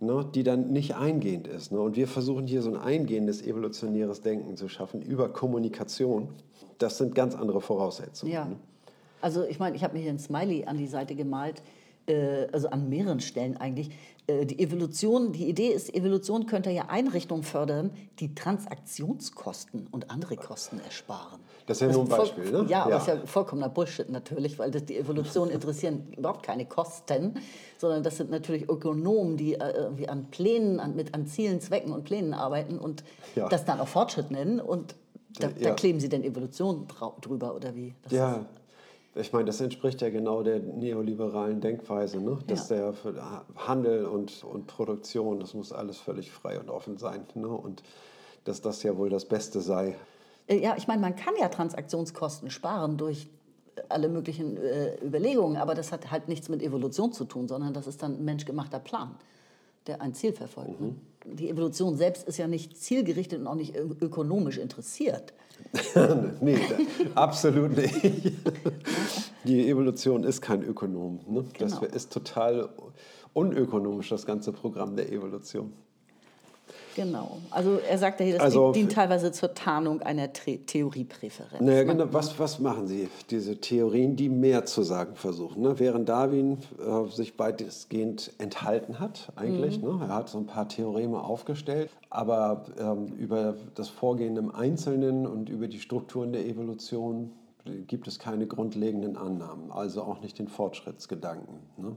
ne? 0.00 0.26
die 0.34 0.42
dann 0.42 0.70
nicht 0.72 0.96
eingehend 0.96 1.46
ist. 1.46 1.72
Ne? 1.72 1.80
Und 1.80 1.96
wir 1.96 2.08
versuchen 2.08 2.46
hier 2.46 2.62
so 2.62 2.70
ein 2.70 2.76
eingehendes 2.76 3.42
evolutionäres 3.42 4.20
Denken 4.20 4.56
zu 4.56 4.68
schaffen 4.68 5.00
über 5.02 5.28
Kommunikation. 5.30 6.28
Das 6.78 6.98
sind 6.98 7.14
ganz 7.14 7.34
andere 7.34 7.60
Voraussetzungen. 7.60 8.32
Ja. 8.32 8.44
Ne? 8.46 8.56
Also 9.20 9.44
ich 9.44 9.58
meine, 9.58 9.74
ich 9.74 9.82
habe 9.82 9.94
mir 9.94 10.00
hier 10.00 10.12
ein 10.12 10.18
Smiley 10.18 10.66
an 10.66 10.76
die 10.76 10.86
Seite 10.86 11.14
gemalt, 11.14 11.62
also 12.52 12.68
an 12.68 12.88
mehreren 12.88 13.20
Stellen 13.20 13.56
eigentlich, 13.56 13.90
äh, 14.26 14.46
die 14.46 14.58
Evolution, 14.58 15.32
die 15.32 15.48
Idee 15.48 15.68
ist, 15.68 15.94
Evolution 15.94 16.46
könnte 16.46 16.70
ja 16.70 16.86
Einrichtungen 16.88 17.42
fördern, 17.42 17.90
die 18.20 18.34
Transaktionskosten 18.34 19.86
und 19.90 20.10
andere 20.10 20.36
Kosten 20.36 20.80
ersparen. 20.80 21.40
Das 21.66 21.78
ist 21.78 21.80
ja 21.82 21.92
nur 21.92 22.02
ein 22.02 22.08
Beispiel, 22.08 22.50
ne? 22.50 22.66
Ja, 22.68 22.84
ja. 22.84 22.88
das 22.88 23.02
ist 23.02 23.08
ja 23.08 23.26
vollkommener 23.26 23.68
Bullshit 23.68 24.10
natürlich, 24.10 24.58
weil 24.58 24.70
das, 24.70 24.84
die 24.84 24.96
Evolution 24.96 25.50
interessieren 25.50 26.12
überhaupt 26.16 26.42
keine 26.42 26.66
Kosten, 26.66 27.34
sondern 27.78 28.02
das 28.02 28.16
sind 28.16 28.30
natürlich 28.30 28.68
Ökonomen, 28.68 29.36
die 29.36 29.54
äh, 29.54 29.70
irgendwie 29.76 30.08
an 30.08 30.30
Plänen, 30.30 30.80
an, 30.80 30.94
mit, 30.94 31.14
an 31.14 31.26
Zielen, 31.26 31.60
Zwecken 31.60 31.92
und 31.92 32.04
Plänen 32.04 32.34
arbeiten 32.34 32.78
und 32.78 33.04
ja. 33.34 33.48
das 33.48 33.64
dann 33.64 33.80
auch 33.80 33.88
Fortschritt 33.88 34.30
nennen 34.30 34.60
und 34.60 34.94
da, 35.38 35.48
ja. 35.48 35.70
da 35.70 35.70
kleben 35.72 36.00
sie 36.00 36.08
denn 36.08 36.22
Evolution 36.22 36.86
drüber 37.20 37.54
oder 37.54 37.74
wie? 37.74 37.94
Das 38.04 38.12
ja, 38.12 38.46
ich 39.16 39.32
meine, 39.32 39.44
das 39.44 39.60
entspricht 39.60 40.00
ja 40.02 40.10
genau 40.10 40.42
der 40.42 40.58
neoliberalen 40.58 41.60
Denkweise, 41.60 42.20
ne? 42.20 42.38
dass 42.46 42.68
ja. 42.68 42.92
der 42.92 43.44
Handel 43.56 44.06
und, 44.06 44.42
und 44.42 44.66
Produktion, 44.66 45.38
das 45.38 45.54
muss 45.54 45.72
alles 45.72 45.98
völlig 45.98 46.32
frei 46.32 46.58
und 46.58 46.68
offen 46.68 46.98
sein. 46.98 47.24
Ne? 47.34 47.46
Und 47.46 47.82
dass 48.44 48.60
das 48.60 48.82
ja 48.82 48.96
wohl 48.96 49.10
das 49.10 49.24
Beste 49.24 49.60
sei. 49.60 49.96
Äh, 50.48 50.58
ja, 50.58 50.74
ich 50.76 50.88
meine, 50.88 51.00
man 51.00 51.14
kann 51.14 51.34
ja 51.40 51.48
Transaktionskosten 51.48 52.50
sparen 52.50 52.96
durch 52.96 53.28
alle 53.88 54.08
möglichen 54.08 54.56
äh, 54.56 54.96
Überlegungen, 55.04 55.56
aber 55.56 55.74
das 55.74 55.92
hat 55.92 56.10
halt 56.10 56.28
nichts 56.28 56.48
mit 56.48 56.62
Evolution 56.62 57.12
zu 57.12 57.24
tun, 57.24 57.48
sondern 57.48 57.72
das 57.72 57.86
ist 57.86 58.02
dann 58.02 58.16
ein 58.18 58.24
menschgemachter 58.24 58.78
Plan, 58.78 59.14
der 59.86 60.00
ein 60.00 60.14
Ziel 60.14 60.32
verfolgt. 60.32 60.80
Ne? 60.80 60.88
Mhm. 61.24 61.36
Die 61.36 61.48
Evolution 61.48 61.96
selbst 61.96 62.26
ist 62.28 62.36
ja 62.36 62.46
nicht 62.46 62.76
zielgerichtet 62.76 63.40
und 63.40 63.46
auch 63.46 63.54
nicht 63.54 63.74
ökonomisch 63.76 64.58
interessiert. 64.58 65.32
nee, 66.40 66.58
absolut 67.14 67.76
nicht. 67.76 67.94
Die 69.44 69.68
Evolution 69.68 70.24
ist 70.24 70.40
kein 70.40 70.62
Ökonom. 70.62 71.20
Ne? 71.26 71.44
Das 71.58 71.80
genau. 71.80 71.92
ist 71.92 72.12
total 72.12 72.68
unökonomisch, 73.32 74.08
das 74.08 74.24
ganze 74.24 74.52
Programm 74.52 74.96
der 74.96 75.12
Evolution. 75.12 75.72
Genau. 76.94 77.38
Also 77.50 77.78
er 77.78 77.98
sagt 77.98 78.20
ja 78.20 78.26
hier, 78.26 78.34
das 78.34 78.42
Also- 78.44 78.72
dient 78.72 78.92
teilweise 78.92 79.32
zur 79.32 79.54
Tarnung 79.54 80.00
einer 80.02 80.32
Theoriepräferenz. 80.32 81.60
Naja, 81.60 81.84
genau. 81.84 82.06
Was, 82.12 82.38
was 82.38 82.58
machen 82.58 82.86
sie? 82.86 83.08
Diese 83.30 83.56
Theorien, 83.60 84.16
die 84.16 84.28
mehr 84.28 84.64
zu 84.64 84.82
sagen 84.82 85.16
versuchen. 85.16 85.62
Ne? 85.62 85.78
Während 85.78 86.08
Darwin 86.08 86.58
äh, 86.78 87.10
sich 87.10 87.38
weitestgehend 87.38 88.32
enthalten 88.38 89.00
hat, 89.00 89.32
eigentlich. 89.36 89.80
Ne? 89.80 89.98
Er 90.00 90.14
hat 90.14 90.28
so 90.28 90.38
ein 90.38 90.46
paar 90.46 90.68
Theoreme 90.68 91.22
aufgestellt, 91.22 91.90
aber 92.10 92.64
ähm, 92.78 93.06
über 93.16 93.54
das 93.74 93.88
Vorgehen 93.88 94.36
im 94.36 94.54
Einzelnen 94.54 95.26
und 95.26 95.48
über 95.48 95.68
die 95.68 95.80
Strukturen 95.80 96.32
der 96.32 96.46
Evolution 96.46 97.32
gibt 97.86 98.06
es 98.06 98.18
keine 98.18 98.46
grundlegenden 98.46 99.16
Annahmen, 99.16 99.70
also 99.70 100.02
auch 100.02 100.20
nicht 100.20 100.38
den 100.38 100.48
Fortschrittsgedanken. 100.48 101.54
Ne? 101.78 101.96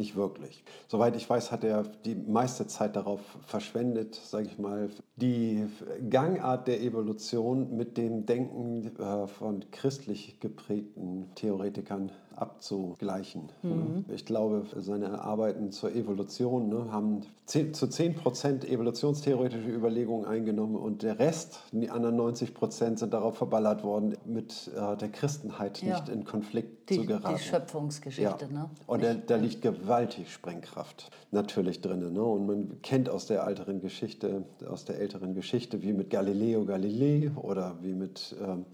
Nicht 0.00 0.16
wirklich. 0.16 0.64
Soweit 0.88 1.14
ich 1.14 1.28
weiß, 1.28 1.52
hat 1.52 1.62
er 1.62 1.82
die 2.06 2.14
meiste 2.14 2.66
Zeit 2.66 2.96
darauf 2.96 3.20
verschwendet, 3.44 4.14
sage 4.14 4.46
ich 4.46 4.58
mal, 4.58 4.88
die 5.16 5.66
Gangart 6.08 6.68
der 6.68 6.80
Evolution 6.80 7.76
mit 7.76 7.98
dem 7.98 8.24
Denken 8.24 8.96
äh, 8.96 9.26
von 9.26 9.62
christlich 9.70 10.40
geprägten 10.40 11.28
Theoretikern 11.34 12.12
abzugleichen. 12.40 13.50
Mhm. 13.62 14.04
Ich 14.14 14.24
glaube, 14.24 14.64
seine 14.76 15.20
Arbeiten 15.22 15.70
zur 15.70 15.94
Evolution 15.94 16.68
ne, 16.68 16.90
haben 16.90 17.22
10, 17.46 17.74
zu 17.74 17.86
10 17.88 18.14
Prozent 18.14 18.64
evolutionstheoretische 18.64 19.68
Überlegungen 19.68 20.24
eingenommen 20.24 20.76
und 20.76 21.02
der 21.02 21.18
Rest, 21.18 21.60
die 21.72 21.90
anderen 21.90 22.16
90 22.16 22.54
Prozent, 22.54 22.98
sind 22.98 23.12
darauf 23.12 23.36
verballert 23.36 23.82
worden, 23.82 24.16
mit 24.24 24.70
äh, 24.74 24.96
der 24.96 25.08
Christenheit 25.08 25.82
Ja. 25.82 25.94
nicht 25.94 26.08
in 26.08 26.24
Konflikt 26.24 26.90
die, 26.90 26.96
zu 26.96 27.06
geraten. 27.06 27.36
die 27.36 27.42
Schöpfungsgeschichte, 27.42 28.52
ne? 28.52 28.70
Und 28.86 29.02
da, 29.02 29.14
da 29.14 29.36
liegt 29.36 29.62
gewaltig 29.62 30.32
Sprengkraft 30.32 31.10
natürlich 31.30 31.80
drin. 31.80 32.12
Ne? 32.12 32.22
Und 32.22 32.46
man 32.46 32.82
kennt 32.82 33.08
aus 33.08 33.26
der 33.26 33.46
älteren 33.46 33.80
Geschichte, 33.80 34.44
aus 34.68 34.84
der 34.84 34.98
älteren 34.98 35.34
Geschichte, 35.34 35.82
wie 35.82 35.92
mit 35.92 36.10
Galileo 36.10 36.64
Galilei 36.64 37.30
oder 37.36 37.76
wie 37.82 37.94
mit 37.94 38.34
ähm, 38.42 38.64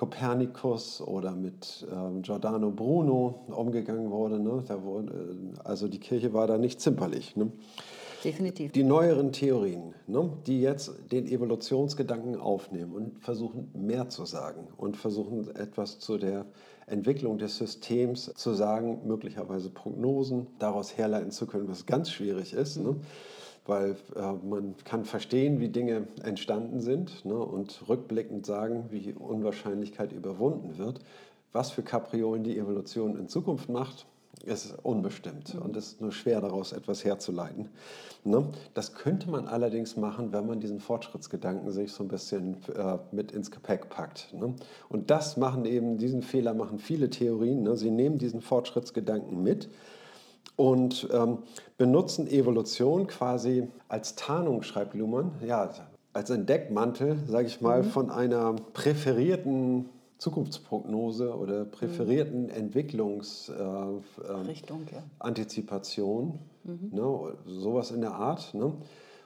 Kopernikus 0.00 1.02
oder 1.02 1.32
mit 1.32 1.86
ähm, 1.92 2.22
Giordano 2.22 2.70
Bruno 2.70 3.44
umgegangen 3.48 4.10
wurde. 4.10 4.40
Ne? 4.40 4.64
Wurde 4.82 5.12
äh, 5.12 5.58
also 5.62 5.88
die 5.88 6.00
Kirche 6.00 6.32
war 6.32 6.46
da 6.46 6.56
nicht 6.56 6.80
zimperlich. 6.80 7.36
Ne? 7.36 7.52
Definitiv. 8.24 8.72
Die 8.72 8.82
neueren 8.82 9.30
Theorien, 9.32 9.94
ne, 10.06 10.30
die 10.46 10.62
jetzt 10.62 10.90
den 11.12 11.26
Evolutionsgedanken 11.26 12.36
aufnehmen 12.40 12.94
und 12.94 13.18
versuchen 13.18 13.70
mehr 13.74 14.08
zu 14.08 14.24
sagen 14.24 14.68
und 14.78 14.96
versuchen 14.96 15.54
etwas 15.54 15.98
zu 15.98 16.16
der 16.16 16.46
Entwicklung 16.86 17.36
des 17.36 17.58
Systems 17.58 18.32
zu 18.34 18.54
sagen, 18.54 19.02
möglicherweise 19.06 19.68
Prognosen 19.68 20.46
daraus 20.58 20.96
herleiten 20.96 21.30
zu 21.30 21.46
können, 21.46 21.68
was 21.68 21.84
ganz 21.84 22.10
schwierig 22.10 22.54
ist. 22.54 22.78
Ne? 22.78 22.96
Weil 23.66 23.96
äh, 24.16 24.32
man 24.46 24.74
kann 24.84 25.04
verstehen, 25.04 25.60
wie 25.60 25.68
Dinge 25.68 26.08
entstanden 26.22 26.80
sind 26.80 27.24
ne, 27.24 27.38
und 27.38 27.88
rückblickend 27.88 28.46
sagen, 28.46 28.86
wie 28.90 29.12
Unwahrscheinlichkeit 29.12 30.12
überwunden 30.12 30.78
wird. 30.78 31.00
Was 31.52 31.70
für 31.70 31.82
Kapriolen 31.82 32.44
die 32.44 32.58
Evolution 32.58 33.16
in 33.16 33.28
Zukunft 33.28 33.68
macht, 33.68 34.06
ist 34.44 34.74
unbestimmt 34.82 35.54
und 35.54 35.76
es 35.76 35.88
ist 35.88 36.00
nur 36.00 36.12
schwer 36.12 36.40
daraus 36.40 36.72
etwas 36.72 37.04
herzuleiten. 37.04 37.68
Ne? 38.24 38.46
Das 38.74 38.94
könnte 38.94 39.30
man 39.30 39.46
allerdings 39.46 39.96
machen, 39.96 40.32
wenn 40.32 40.46
man 40.46 40.60
diesen 40.60 40.80
Fortschrittsgedanken 40.80 41.70
sich 41.72 41.92
so 41.92 42.04
ein 42.04 42.08
bisschen 42.08 42.56
äh, 42.74 42.98
mit 43.12 43.32
ins 43.32 43.50
Gepäck 43.50 43.90
packt. 43.90 44.32
Ne? 44.32 44.54
Und 44.88 45.10
das 45.10 45.36
machen 45.36 45.64
eben, 45.64 45.98
diesen 45.98 46.22
Fehler 46.22 46.54
machen 46.54 46.78
viele 46.78 47.10
Theorien. 47.10 47.62
Ne? 47.62 47.76
Sie 47.76 47.90
nehmen 47.90 48.18
diesen 48.18 48.40
Fortschrittsgedanken 48.40 49.42
mit 49.42 49.68
und 50.60 51.08
ähm, 51.10 51.38
benutzen 51.78 52.26
Evolution 52.26 53.06
quasi 53.06 53.68
als 53.88 54.14
Tarnung, 54.14 54.62
schreibt 54.62 54.92
Luhmann, 54.92 55.32
ja, 55.42 55.70
als 56.12 56.30
ein 56.30 56.44
Deckmantel, 56.44 57.16
sage 57.26 57.46
ich 57.46 57.62
mal, 57.62 57.82
von 57.82 58.10
einer 58.10 58.56
präferierten 58.74 59.88
Zukunftsprognose 60.18 61.34
oder 61.34 61.64
präferierten 61.64 62.50
Entwicklungs, 62.50 63.48
äh, 63.48 63.62
ähm, 63.62 64.00
Richtung, 64.46 64.82
ja. 64.92 65.02
Antizipation, 65.18 66.38
ne, 66.64 67.32
sowas 67.46 67.90
in 67.90 68.02
der 68.02 68.12
Art. 68.12 68.52
Ne? 68.52 68.74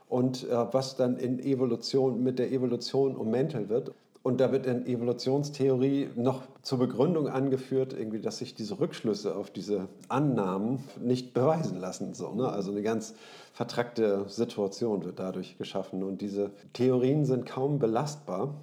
Und 0.08 0.48
äh, 0.48 0.72
was 0.72 0.94
dann 0.94 1.16
in 1.16 1.40
Evolution 1.40 2.22
mit 2.22 2.38
der 2.38 2.52
Evolution 2.52 3.16
ummäntelt 3.16 3.68
wird. 3.68 3.90
Und 4.24 4.40
da 4.40 4.50
wird 4.52 4.64
in 4.64 4.86
Evolutionstheorie 4.86 6.08
noch 6.16 6.44
zur 6.62 6.78
Begründung 6.78 7.28
angeführt, 7.28 7.92
irgendwie, 7.92 8.20
dass 8.20 8.38
sich 8.38 8.54
diese 8.54 8.80
Rückschlüsse 8.80 9.36
auf 9.36 9.50
diese 9.50 9.88
Annahmen 10.08 10.78
nicht 10.98 11.34
beweisen 11.34 11.78
lassen. 11.78 12.14
So, 12.14 12.32
ne? 12.32 12.48
Also 12.48 12.70
eine 12.70 12.80
ganz 12.80 13.14
vertrackte 13.52 14.24
Situation 14.26 15.04
wird 15.04 15.18
dadurch 15.18 15.58
geschaffen. 15.58 16.02
Und 16.02 16.22
diese 16.22 16.52
Theorien 16.72 17.26
sind 17.26 17.44
kaum 17.44 17.78
belastbar, 17.78 18.54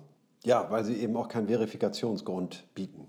ja, 0.43 0.65
weil 0.71 0.84
sie 0.84 0.95
eben 0.95 1.15
auch 1.15 1.28
keinen 1.28 1.47
Verifikationsgrund 1.47 2.63
bieten. 2.74 3.06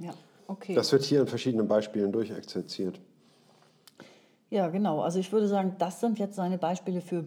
Ja, 0.00 0.14
okay. 0.48 0.74
Das 0.74 0.90
wird 0.90 1.04
hier 1.04 1.20
in 1.20 1.28
verschiedenen 1.28 1.68
Beispielen 1.68 2.10
durchexerziert. 2.10 2.98
Ja, 4.50 4.66
genau. 4.66 5.00
Also 5.00 5.20
ich 5.20 5.32
würde 5.32 5.46
sagen, 5.46 5.76
das 5.78 6.00
sind 6.00 6.18
jetzt 6.18 6.34
seine 6.34 6.58
Beispiele 6.58 7.00
für 7.00 7.24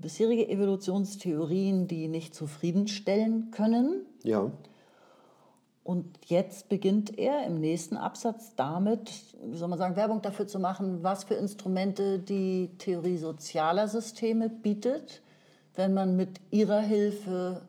bisherige 0.00 0.48
Evolutionstheorien, 0.48 1.86
die 1.86 2.08
nicht 2.08 2.34
zufriedenstellen 2.34 3.50
können. 3.50 4.06
Ja. 4.22 4.50
Und 5.82 6.06
jetzt 6.26 6.68
beginnt 6.68 7.18
er 7.18 7.46
im 7.46 7.58
nächsten 7.58 7.96
Absatz 7.96 8.54
damit, 8.54 9.10
wie 9.44 9.56
soll 9.56 9.68
man 9.68 9.78
sagen, 9.78 9.96
Werbung 9.96 10.22
dafür 10.22 10.46
zu 10.46 10.58
machen, 10.58 11.02
was 11.02 11.24
für 11.24 11.34
Instrumente 11.34 12.18
die 12.18 12.70
Theorie 12.78 13.16
sozialer 13.16 13.88
Systeme 13.88 14.48
bietet, 14.50 15.22
wenn 15.74 15.94
man 15.94 16.16
mit 16.16 16.40
ihrer 16.50 16.80
Hilfe 16.80 17.62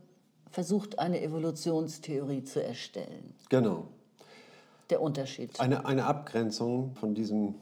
versucht, 0.49 0.99
eine 0.99 1.21
Evolutionstheorie 1.21 2.43
zu 2.43 2.63
erstellen. 2.63 3.33
Genau. 3.49 3.87
Der 4.89 5.01
Unterschied. 5.01 5.59
Eine, 5.59 5.85
eine 5.85 6.05
Abgrenzung 6.05 6.93
von 6.95 7.15
diesem 7.15 7.55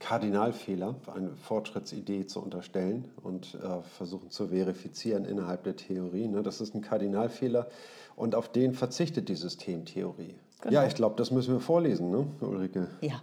Kardinalfehler, 0.00 0.96
eine 1.14 1.30
Fortschrittsidee 1.36 2.26
zu 2.26 2.40
unterstellen 2.42 3.08
und 3.22 3.54
äh, 3.54 3.82
versuchen 3.96 4.30
zu 4.30 4.48
verifizieren 4.48 5.24
innerhalb 5.24 5.64
der 5.64 5.76
Theorie. 5.76 6.28
Ne? 6.28 6.42
Das 6.42 6.60
ist 6.60 6.74
ein 6.74 6.82
Kardinalfehler 6.82 7.68
und 8.16 8.34
auf 8.34 8.48
den 8.50 8.74
verzichtet 8.74 9.28
die 9.28 9.34
Systemtheorie. 9.36 10.34
Genau. 10.60 10.74
Ja, 10.74 10.86
ich 10.86 10.94
glaube, 10.94 11.16
das 11.16 11.30
müssen 11.30 11.52
wir 11.54 11.60
vorlesen, 11.60 12.10
ne, 12.10 12.26
Ulrike? 12.40 12.88
Ja. 13.02 13.20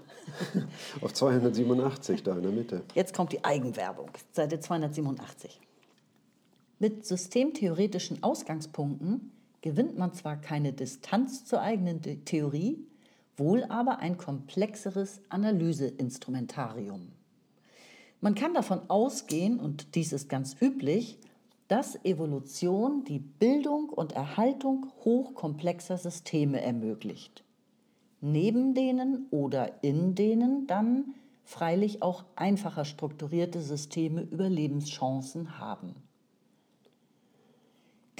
Auf 1.01 1.13
287 1.13 2.21
da 2.21 2.35
in 2.35 2.43
der 2.43 2.51
Mitte. 2.51 2.83
Jetzt 2.93 3.15
kommt 3.15 3.31
die 3.31 3.43
Eigenwerbung, 3.43 4.09
Seite 4.31 4.59
287. 4.59 5.59
Mit 6.77 7.03
systemtheoretischen 7.05 8.21
Ausgangspunkten 8.21 9.31
gewinnt 9.61 9.97
man 9.97 10.13
zwar 10.13 10.35
keine 10.37 10.71
Distanz 10.73 11.43
zur 11.45 11.61
eigenen 11.61 12.01
The- 12.03 12.17
Theorie, 12.17 12.85
wohl 13.41 13.65
aber 13.65 13.99
ein 13.99 14.17
komplexeres 14.17 15.21
Analyseinstrumentarium. 15.29 17.11
Man 18.21 18.35
kann 18.35 18.53
davon 18.53 18.89
ausgehen, 18.89 19.59
und 19.59 19.95
dies 19.95 20.13
ist 20.13 20.29
ganz 20.29 20.55
üblich, 20.61 21.19
dass 21.67 21.97
Evolution 22.05 23.03
die 23.03 23.19
Bildung 23.19 23.89
und 23.89 24.13
Erhaltung 24.13 24.91
hochkomplexer 25.03 25.97
Systeme 25.97 26.61
ermöglicht 26.61 27.43
neben 28.21 28.75
denen 28.75 29.27
oder 29.31 29.83
in 29.83 30.15
denen 30.15 30.67
dann 30.67 31.15
freilich 31.43 32.01
auch 32.01 32.23
einfacher 32.35 32.85
strukturierte 32.85 33.61
Systeme 33.61 34.21
Überlebenschancen 34.21 35.59
haben. 35.59 35.95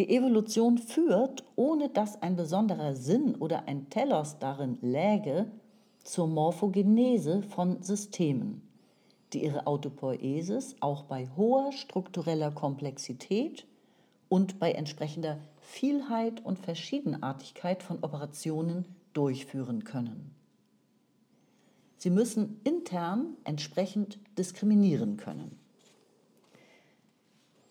Die 0.02 0.10
Evolution 0.10 0.80
führt, 0.80 1.44
ohne 1.56 1.88
dass 1.88 2.24
ein 2.24 2.36
besonderer 2.36 2.96
Sinn 2.96 3.36
oder 3.36 3.68
ein 3.68 3.92
Telos 3.92 4.40
darin 4.40 4.80
läge, 4.82 5.46
zur 6.04 6.26
Morphogenese 6.26 7.44
von 7.44 7.84
Systemen, 7.84 8.64
die 9.32 9.44
ihre 9.44 9.68
Autopoiesis 9.68 10.76
auch 10.80 11.04
bei 11.04 11.30
hoher 11.38 11.72
struktureller 11.72 12.50
Komplexität 12.50 13.68
und 14.28 14.58
bei 14.58 14.72
entsprechender 14.72 15.38
Vielheit 15.60 16.44
und 16.44 16.58
Verschiedenartigkeit 16.58 17.84
von 17.84 18.00
Operationen 18.02 18.86
durchführen 19.14 19.84
können. 19.84 20.34
Sie 21.98 22.10
müssen 22.10 22.60
intern 22.64 23.38
entsprechend 23.44 24.18
diskriminieren 24.36 25.18
können. 25.18 25.61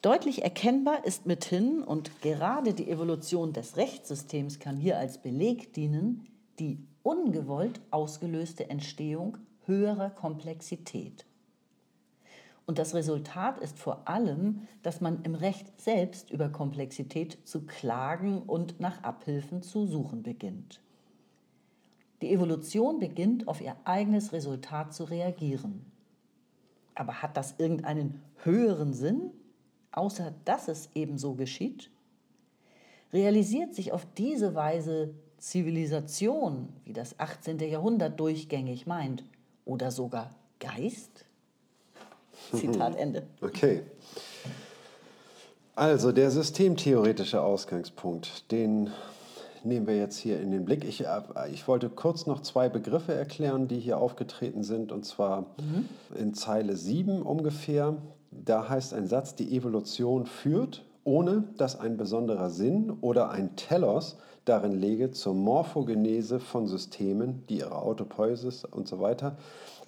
Deutlich 0.02 0.42
erkennbar 0.42 1.04
ist 1.04 1.26
mithin, 1.26 1.82
und 1.82 2.22
gerade 2.22 2.72
die 2.72 2.90
Evolution 2.90 3.52
des 3.52 3.76
Rechtssystems 3.76 4.58
kann 4.58 4.78
hier 4.78 4.96
als 4.96 5.18
Beleg 5.18 5.74
dienen, 5.74 6.26
die 6.58 6.78
ungewollt 7.02 7.82
ausgelöste 7.90 8.70
Entstehung 8.70 9.36
höherer 9.66 10.08
Komplexität. 10.08 11.26
Und 12.64 12.78
das 12.78 12.94
Resultat 12.94 13.58
ist 13.58 13.78
vor 13.78 14.08
allem, 14.08 14.66
dass 14.82 15.02
man 15.02 15.22
im 15.24 15.34
Recht 15.34 15.78
selbst 15.78 16.30
über 16.30 16.48
Komplexität 16.48 17.36
zu 17.44 17.66
klagen 17.66 18.40
und 18.42 18.80
nach 18.80 19.02
Abhilfen 19.02 19.60
zu 19.60 19.86
suchen 19.86 20.22
beginnt. 20.22 20.80
Die 22.22 22.32
Evolution 22.32 23.00
beginnt 23.00 23.48
auf 23.48 23.60
ihr 23.60 23.76
eigenes 23.84 24.32
Resultat 24.32 24.94
zu 24.94 25.04
reagieren. 25.04 25.84
Aber 26.94 27.22
hat 27.22 27.36
das 27.36 27.56
irgendeinen 27.58 28.22
höheren 28.44 28.94
Sinn? 28.94 29.32
Außer 29.92 30.32
dass 30.44 30.68
es 30.68 30.88
ebenso 30.94 31.34
geschieht? 31.34 31.90
Realisiert 33.12 33.74
sich 33.74 33.92
auf 33.92 34.06
diese 34.16 34.54
Weise 34.54 35.14
Zivilisation, 35.38 36.68
wie 36.84 36.92
das 36.92 37.18
18. 37.18 37.58
Jahrhundert 37.58 38.20
durchgängig 38.20 38.86
meint, 38.86 39.24
oder 39.64 39.90
sogar 39.90 40.30
Geist? 40.58 41.24
Zitat 42.54 42.96
Ende. 42.96 43.26
Okay. 43.40 43.82
Also 45.74 46.12
der 46.12 46.30
systemtheoretische 46.30 47.40
Ausgangspunkt, 47.40 48.50
den 48.50 48.90
nehmen 49.64 49.86
wir 49.86 49.96
jetzt 49.96 50.18
hier 50.18 50.40
in 50.40 50.50
den 50.50 50.64
Blick. 50.64 50.84
Ich, 50.84 51.06
äh, 51.06 51.22
ich 51.52 51.66
wollte 51.68 51.88
kurz 51.88 52.26
noch 52.26 52.42
zwei 52.42 52.68
Begriffe 52.68 53.14
erklären, 53.14 53.68
die 53.68 53.78
hier 53.78 53.98
aufgetreten 53.98 54.62
sind, 54.62 54.92
und 54.92 55.04
zwar 55.04 55.42
mhm. 55.58 55.88
in 56.18 56.34
Zeile 56.34 56.76
7 56.76 57.22
ungefähr. 57.22 57.96
Da 58.30 58.68
heißt 58.68 58.94
ein 58.94 59.06
Satz, 59.06 59.34
die 59.34 59.56
Evolution 59.56 60.26
führt, 60.26 60.84
ohne 61.04 61.44
dass 61.56 61.78
ein 61.78 61.96
besonderer 61.96 62.50
Sinn 62.50 62.96
oder 63.00 63.30
ein 63.30 63.56
Telos 63.56 64.18
darin 64.44 64.72
lege, 64.72 65.10
zur 65.10 65.34
Morphogenese 65.34 66.40
von 66.40 66.66
Systemen, 66.66 67.44
die 67.48 67.58
ihre 67.58 67.76
Autopoiesis 67.82 68.64
und 68.64 68.88
so 68.88 69.00
weiter 69.00 69.36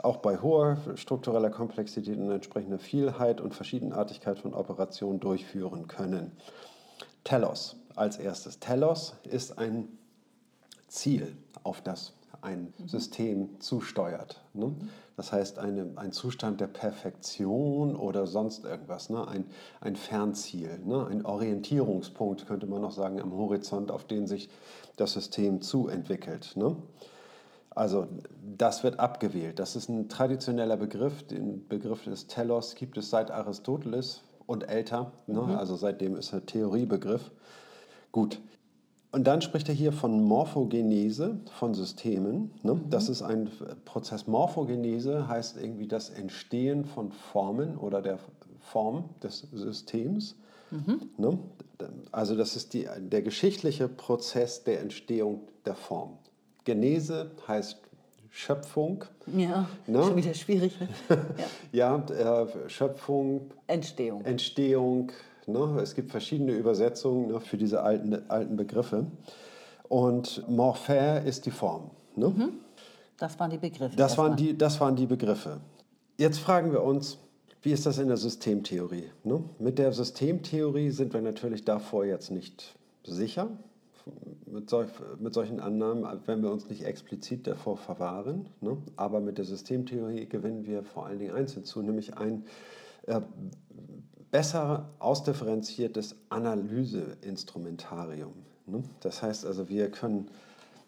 auch 0.03 0.17
bei 0.17 0.39
hoher 0.39 0.79
struktureller 0.97 1.51
Komplexität 1.51 2.19
und 2.19 2.31
entsprechender 2.31 2.79
Vielheit 2.79 3.41
und 3.41 3.55
Verschiedenartigkeit 3.55 4.39
von 4.39 4.55
Operationen 4.55 5.21
durchführen 5.21 5.87
können. 5.87 6.33
Telos 7.25 7.77
als 7.95 8.19
erstes. 8.19 8.59
Telos 8.59 9.15
ist 9.31 9.59
ein 9.59 9.89
Ziel, 10.89 11.37
auf 11.63 11.81
das 11.81 12.13
ein 12.43 12.75
mhm. 12.77 12.89
System 12.89 13.61
zusteuert. 13.61 14.43
Ne? 14.53 14.75
Das 15.17 15.33
heißt, 15.33 15.59
eine, 15.59 15.91
ein 15.97 16.13
Zustand 16.13 16.61
der 16.61 16.67
Perfektion 16.67 17.97
oder 17.97 18.27
sonst 18.27 18.65
irgendwas, 18.65 19.11
ne? 19.11 19.27
ein, 19.27 19.47
ein 19.81 19.97
Fernziel, 19.97 20.81
ne? 20.85 21.07
ein 21.07 21.25
Orientierungspunkt, 21.25 22.47
könnte 22.47 22.67
man 22.67 22.83
noch 22.83 22.93
sagen, 22.93 23.21
am 23.21 23.33
Horizont, 23.33 23.91
auf 23.91 24.05
den 24.05 24.27
sich 24.27 24.51
das 24.97 25.13
System 25.13 25.63
zuentwickelt. 25.63 26.53
Ne? 26.57 26.77
Also 27.71 28.07
das 28.57 28.85
wird 28.85 29.01
abgewählt. 29.01 29.59
Das 29.59 29.77
ist 29.77 29.89
ein 29.89 30.09
traditioneller 30.09 30.77
Begriff. 30.77 31.23
Den 31.27 31.67
Begriff 31.69 32.05
des 32.05 32.27
Telos 32.27 32.75
gibt 32.75 32.99
es 32.99 33.09
seit 33.09 33.31
Aristoteles 33.31 34.23
und 34.47 34.69
älter. 34.69 35.13
Ne? 35.27 35.41
Mhm. 35.41 35.51
Also 35.53 35.77
seitdem 35.77 36.17
ist 36.17 36.33
er 36.33 36.45
Theoriebegriff. 36.45 37.31
Gut. 38.11 38.41
Und 39.13 39.27
dann 39.27 39.43
spricht 39.43 39.69
er 39.69 39.75
hier 39.75 39.93
von 39.93 40.25
Morphogenese 40.25 41.39
von 41.59 41.75
Systemen. 41.75 42.51
Ne? 42.63 42.75
Mhm. 42.75 42.91
Das 42.91 43.11
ist 43.11 43.21
ein 43.21 43.51
Prozess. 43.85 44.27
Morphogenese 44.27 45.29
heißt 45.29 45.59
irgendwie 45.59 45.87
das 45.87 46.09
Entstehen 46.09 46.87
von 46.87 47.13
Formen 47.13 47.77
oder 47.77 48.01
der 48.01 48.19
Form 48.61 49.11
des 49.23 49.47
Systems. 49.53 50.35
Mhm. 50.71 51.11
Ne? 51.19 51.39
Also 52.11 52.37
das 52.37 52.57
ist 52.57 52.73
die, 52.73 52.89
der 52.99 53.21
geschichtliche 53.21 53.87
Prozess 53.87 54.65
der 54.65 54.81
Entstehung 54.81 55.43
der 55.67 55.75
Form. 55.75 56.17
Genese 56.65 57.33
heißt 57.47 57.83
Schöpfung. 58.31 59.05
Ja, 59.37 59.69
ne? 59.87 60.03
schon 60.05 60.17
wieder 60.17 60.33
schwierig. 60.33 60.75
ja, 61.73 62.03
ja 62.19 62.43
äh, 62.45 62.69
Schöpfung. 62.71 63.51
Entstehung. 63.67 64.25
Entstehung. 64.25 65.13
Ne? 65.47 65.81
Es 65.83 65.95
gibt 65.95 66.11
verschiedene 66.11 66.53
Übersetzungen 66.53 67.29
ne, 67.29 67.41
für 67.41 67.57
diese 67.57 67.83
alten, 67.83 68.29
alten 68.29 68.57
Begriffe. 68.57 69.07
Und 69.89 70.49
Morphä 70.49 71.23
ist 71.27 71.47
die 71.47 71.51
Form. 71.51 71.91
Ne? 72.17 72.29
Mhm. 72.29 72.53
Das 73.19 73.39
waren 73.39 73.51
die 73.51 73.59
Begriffe. 73.59 73.97
Das 73.97 74.19
waren 74.19 74.37
die, 74.37 74.57
das 74.57 74.81
waren 74.81 74.97
die 74.97 75.07
Begriffe. 75.07 75.61
Jetzt 76.19 76.39
fragen 76.39 76.73
wir 76.73 76.83
uns, 76.83 77.19
wie 77.63 77.73
ist 77.73 77.87
das 77.87 77.99
in 77.99 78.09
der 78.09 78.17
Systemtheorie? 78.17 79.11
Ne? 79.25 79.45
Mit 79.59 79.79
der 79.79 79.93
Systemtheorie 79.93 80.91
sind 80.91 81.15
wir 81.15 81.21
natürlich 81.21 81.65
davor 81.65 82.05
jetzt 82.05 82.31
nicht 82.31 82.75
sicher 83.05 83.49
mit, 84.47 84.69
solch, 84.69 84.89
mit 85.19 85.35
solchen 85.35 85.61
Annahmen, 85.61 86.05
wenn 86.27 86.43
wir 86.43 86.51
uns 86.51 86.69
nicht 86.69 86.85
explizit 86.85 87.47
davor 87.47 87.77
verwahren. 87.77 88.49
Ne? 88.61 88.77
Aber 88.97 89.21
mit 89.21 89.39
der 89.39 89.45
Systemtheorie 89.45 90.27
gewinnen 90.27 90.67
wir 90.67 90.83
vor 90.83 91.07
allen 91.07 91.19
Dingen 91.19 91.35
eins 91.35 91.55
hinzu, 91.55 91.83
nämlich 91.83 92.17
ein 92.17 92.45
äh, 93.07 93.21
besser 94.33 94.89
ausdifferenziertes 94.99 96.17
Analyseinstrumentarium. 96.31 98.33
Ne? 98.67 98.83
Das 99.01 99.23
heißt 99.23 99.47
also, 99.47 99.69
wir 99.69 99.93
können 99.93 100.29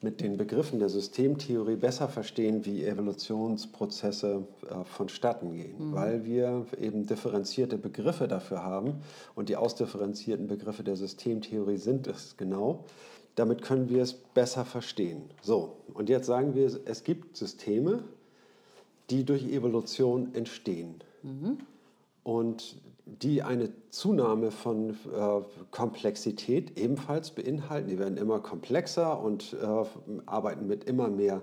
mit 0.01 0.21
den 0.21 0.37
Begriffen 0.37 0.81
der 0.81 0.89
Systemtheorie 0.89 1.77
besser 1.77 2.09
verstehen, 2.09 2.65
wie 2.65 2.85
Evolutionsprozesse 2.85 4.47
äh, 4.69 4.85
vonstatten 4.85 5.55
gehen, 5.55 5.91
mhm. 5.91 5.95
weil 5.95 6.25
wir 6.25 6.67
eben 6.81 7.07
differenzierte 7.07 7.79
Begriffe 7.79 8.29
dafür 8.29 8.65
haben 8.65 9.01
und 9.35 9.49
die 9.49 9.57
ausdifferenzierten 9.57 10.47
Begriffe 10.47 10.83
der 10.83 10.97
Systemtheorie 10.97 11.77
sind 11.77 12.07
es 12.07 12.37
genau. 12.37 12.85
Damit 13.35 13.63
können 13.63 13.89
wir 13.89 14.03
es 14.03 14.13
besser 14.13 14.65
verstehen. 14.65 15.23
So, 15.43 15.79
und 15.93 16.09
jetzt 16.09 16.27
sagen 16.27 16.55
wir, 16.55 16.71
es 16.85 17.03
gibt 17.03 17.37
Systeme, 17.37 18.05
die 19.11 19.25
durch 19.25 19.45
Evolution 19.45 20.35
entstehen. 20.35 21.03
Mhm. 21.23 21.59
Und 22.23 22.77
die 23.07 23.43
eine 23.43 23.71
Zunahme 23.91 24.51
von 24.51 24.91
äh, 24.91 24.95
Komplexität 25.71 26.79
ebenfalls 26.79 27.31
beinhalten. 27.31 27.89
Die 27.89 27.99
werden 27.99 28.17
immer 28.17 28.41
komplexer 28.41 29.21
und 29.21 29.55
äh, 29.61 30.27
arbeiten 30.27 30.67
mit 30.67 30.85
immer 30.85 31.09
mehr 31.09 31.43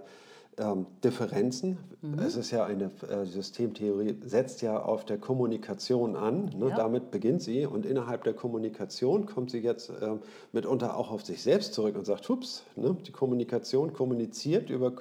ähm, 0.58 0.88
Differenzen. 1.04 1.78
Mhm. 2.02 2.20
Es 2.20 2.36
ist 2.36 2.52
ja 2.52 2.66
eine 2.66 2.92
äh, 3.10 3.26
Systemtheorie, 3.26 4.18
setzt 4.26 4.62
ja 4.62 4.82
auf 4.82 5.06
der 5.06 5.18
Kommunikation 5.18 6.16
an. 6.16 6.52
Ne? 6.58 6.70
Ja. 6.70 6.76
Damit 6.76 7.12
beginnt 7.12 7.42
sie 7.42 7.66
und 7.66 7.86
innerhalb 7.86 8.24
der 8.24 8.34
Kommunikation 8.34 9.28
kommt 9.28 9.52
sie 9.52 9.60
jetzt 9.60 9.92
ähm, 10.02 10.20
mitunter 10.52 10.98
auch 10.98 11.12
auf 11.12 11.24
sich 11.24 11.42
selbst 11.42 11.74
zurück 11.74 11.96
und 11.96 12.06
sagt, 12.06 12.28
hups, 12.28 12.64
ne? 12.76 12.98
die 13.06 13.12
Kommunikation 13.12 13.94
kommuniziert 13.94 14.70
über 14.70 14.94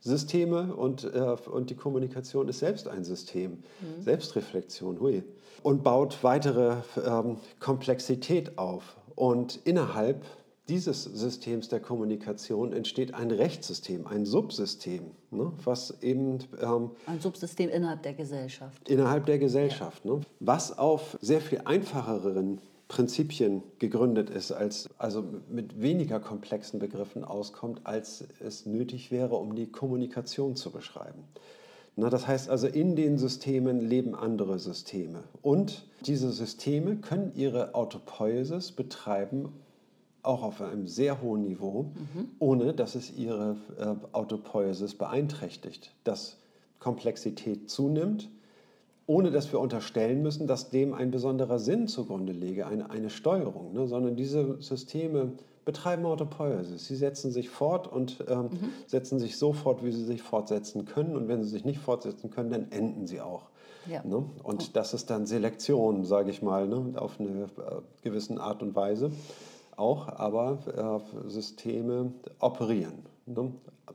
Systeme 0.00 0.74
und, 0.74 1.04
äh, 1.04 1.36
und 1.50 1.70
die 1.70 1.74
Kommunikation 1.74 2.48
ist 2.48 2.60
selbst 2.60 2.88
ein 2.88 3.04
System. 3.04 3.52
Mhm. 3.52 4.02
Selbstreflexion, 4.02 5.00
hui. 5.00 5.22
Und 5.62 5.84
baut 5.84 6.18
weitere 6.22 6.76
ähm, 7.06 7.36
Komplexität 7.58 8.56
auf. 8.56 8.96
Und 9.14 9.60
innerhalb 9.64 10.24
dieses 10.70 11.02
Systems 11.04 11.68
der 11.68 11.80
Kommunikation 11.80 12.72
entsteht 12.72 13.12
ein 13.12 13.30
Rechtssystem, 13.30 14.06
ein 14.06 14.24
Subsystem, 14.24 15.10
ne, 15.30 15.52
was 15.64 16.00
eben... 16.00 16.38
Ähm, 16.62 16.92
ein 17.06 17.20
Subsystem 17.20 17.68
innerhalb 17.68 18.02
der 18.04 18.14
Gesellschaft. 18.14 18.88
Innerhalb 18.88 19.26
der 19.26 19.38
Gesellschaft, 19.38 20.04
ja. 20.04 20.12
ne, 20.12 20.20
was 20.38 20.78
auf 20.78 21.18
sehr 21.20 21.40
viel 21.40 21.62
einfacheren 21.64 22.60
Prinzipien 22.90 23.62
gegründet 23.78 24.30
ist, 24.30 24.50
als, 24.50 24.90
also 24.98 25.24
mit 25.48 25.80
weniger 25.80 26.18
komplexen 26.18 26.80
Begriffen 26.80 27.22
auskommt, 27.22 27.82
als 27.84 28.24
es 28.40 28.66
nötig 28.66 29.12
wäre, 29.12 29.36
um 29.36 29.54
die 29.54 29.70
Kommunikation 29.70 30.56
zu 30.56 30.72
beschreiben. 30.72 31.22
Na, 31.94 32.10
das 32.10 32.26
heißt 32.26 32.50
also, 32.50 32.66
in 32.66 32.96
den 32.96 33.16
Systemen 33.16 33.80
leben 33.80 34.16
andere 34.16 34.58
Systeme. 34.58 35.22
Und 35.40 35.86
diese 36.04 36.32
Systeme 36.32 36.96
können 36.96 37.30
ihre 37.36 37.76
Autopoiesis 37.76 38.72
betreiben, 38.72 39.52
auch 40.24 40.42
auf 40.42 40.60
einem 40.60 40.88
sehr 40.88 41.22
hohen 41.22 41.42
Niveau, 41.42 41.92
mhm. 41.94 42.28
ohne 42.40 42.74
dass 42.74 42.96
es 42.96 43.16
ihre 43.16 43.56
äh, 43.78 43.94
Autopoiesis 44.10 44.96
beeinträchtigt. 44.96 45.94
Dass 46.02 46.38
Komplexität 46.80 47.70
zunimmt 47.70 48.28
ohne 49.10 49.32
dass 49.32 49.50
wir 49.50 49.58
unterstellen 49.58 50.22
müssen, 50.22 50.46
dass 50.46 50.70
dem 50.70 50.94
ein 50.94 51.10
besonderer 51.10 51.58
Sinn 51.58 51.88
zugrunde 51.88 52.32
liege, 52.32 52.68
eine, 52.68 52.90
eine 52.90 53.10
Steuerung, 53.10 53.72
ne? 53.72 53.88
sondern 53.88 54.14
diese 54.14 54.62
Systeme 54.62 55.32
betreiben 55.64 56.06
Autopoiesis. 56.06 56.86
Sie 56.86 56.94
setzen 56.94 57.32
sich 57.32 57.50
fort 57.50 57.88
und 57.88 58.24
ähm, 58.28 58.42
mhm. 58.42 58.70
setzen 58.86 59.18
sich 59.18 59.36
so 59.36 59.52
fort, 59.52 59.84
wie 59.84 59.90
sie 59.90 60.04
sich 60.04 60.22
fortsetzen 60.22 60.84
können. 60.84 61.16
Und 61.16 61.26
wenn 61.26 61.42
sie 61.42 61.48
sich 61.48 61.64
nicht 61.64 61.80
fortsetzen 61.80 62.30
können, 62.30 62.50
dann 62.50 62.70
enden 62.70 63.08
sie 63.08 63.20
auch. 63.20 63.50
Ja. 63.90 64.04
Ne? 64.04 64.24
Und 64.44 64.62
oh. 64.62 64.70
das 64.74 64.94
ist 64.94 65.10
dann 65.10 65.26
Selektion, 65.26 66.04
sage 66.04 66.30
ich 66.30 66.40
mal, 66.40 66.68
ne? 66.68 66.92
auf 66.94 67.18
eine 67.18 67.46
äh, 67.46 67.46
gewisse 68.02 68.40
Art 68.40 68.62
und 68.62 68.76
Weise 68.76 69.10
auch, 69.76 70.06
aber 70.06 71.02
äh, 71.26 71.28
Systeme 71.28 72.12
operieren. 72.38 73.06
Ne? 73.26 73.50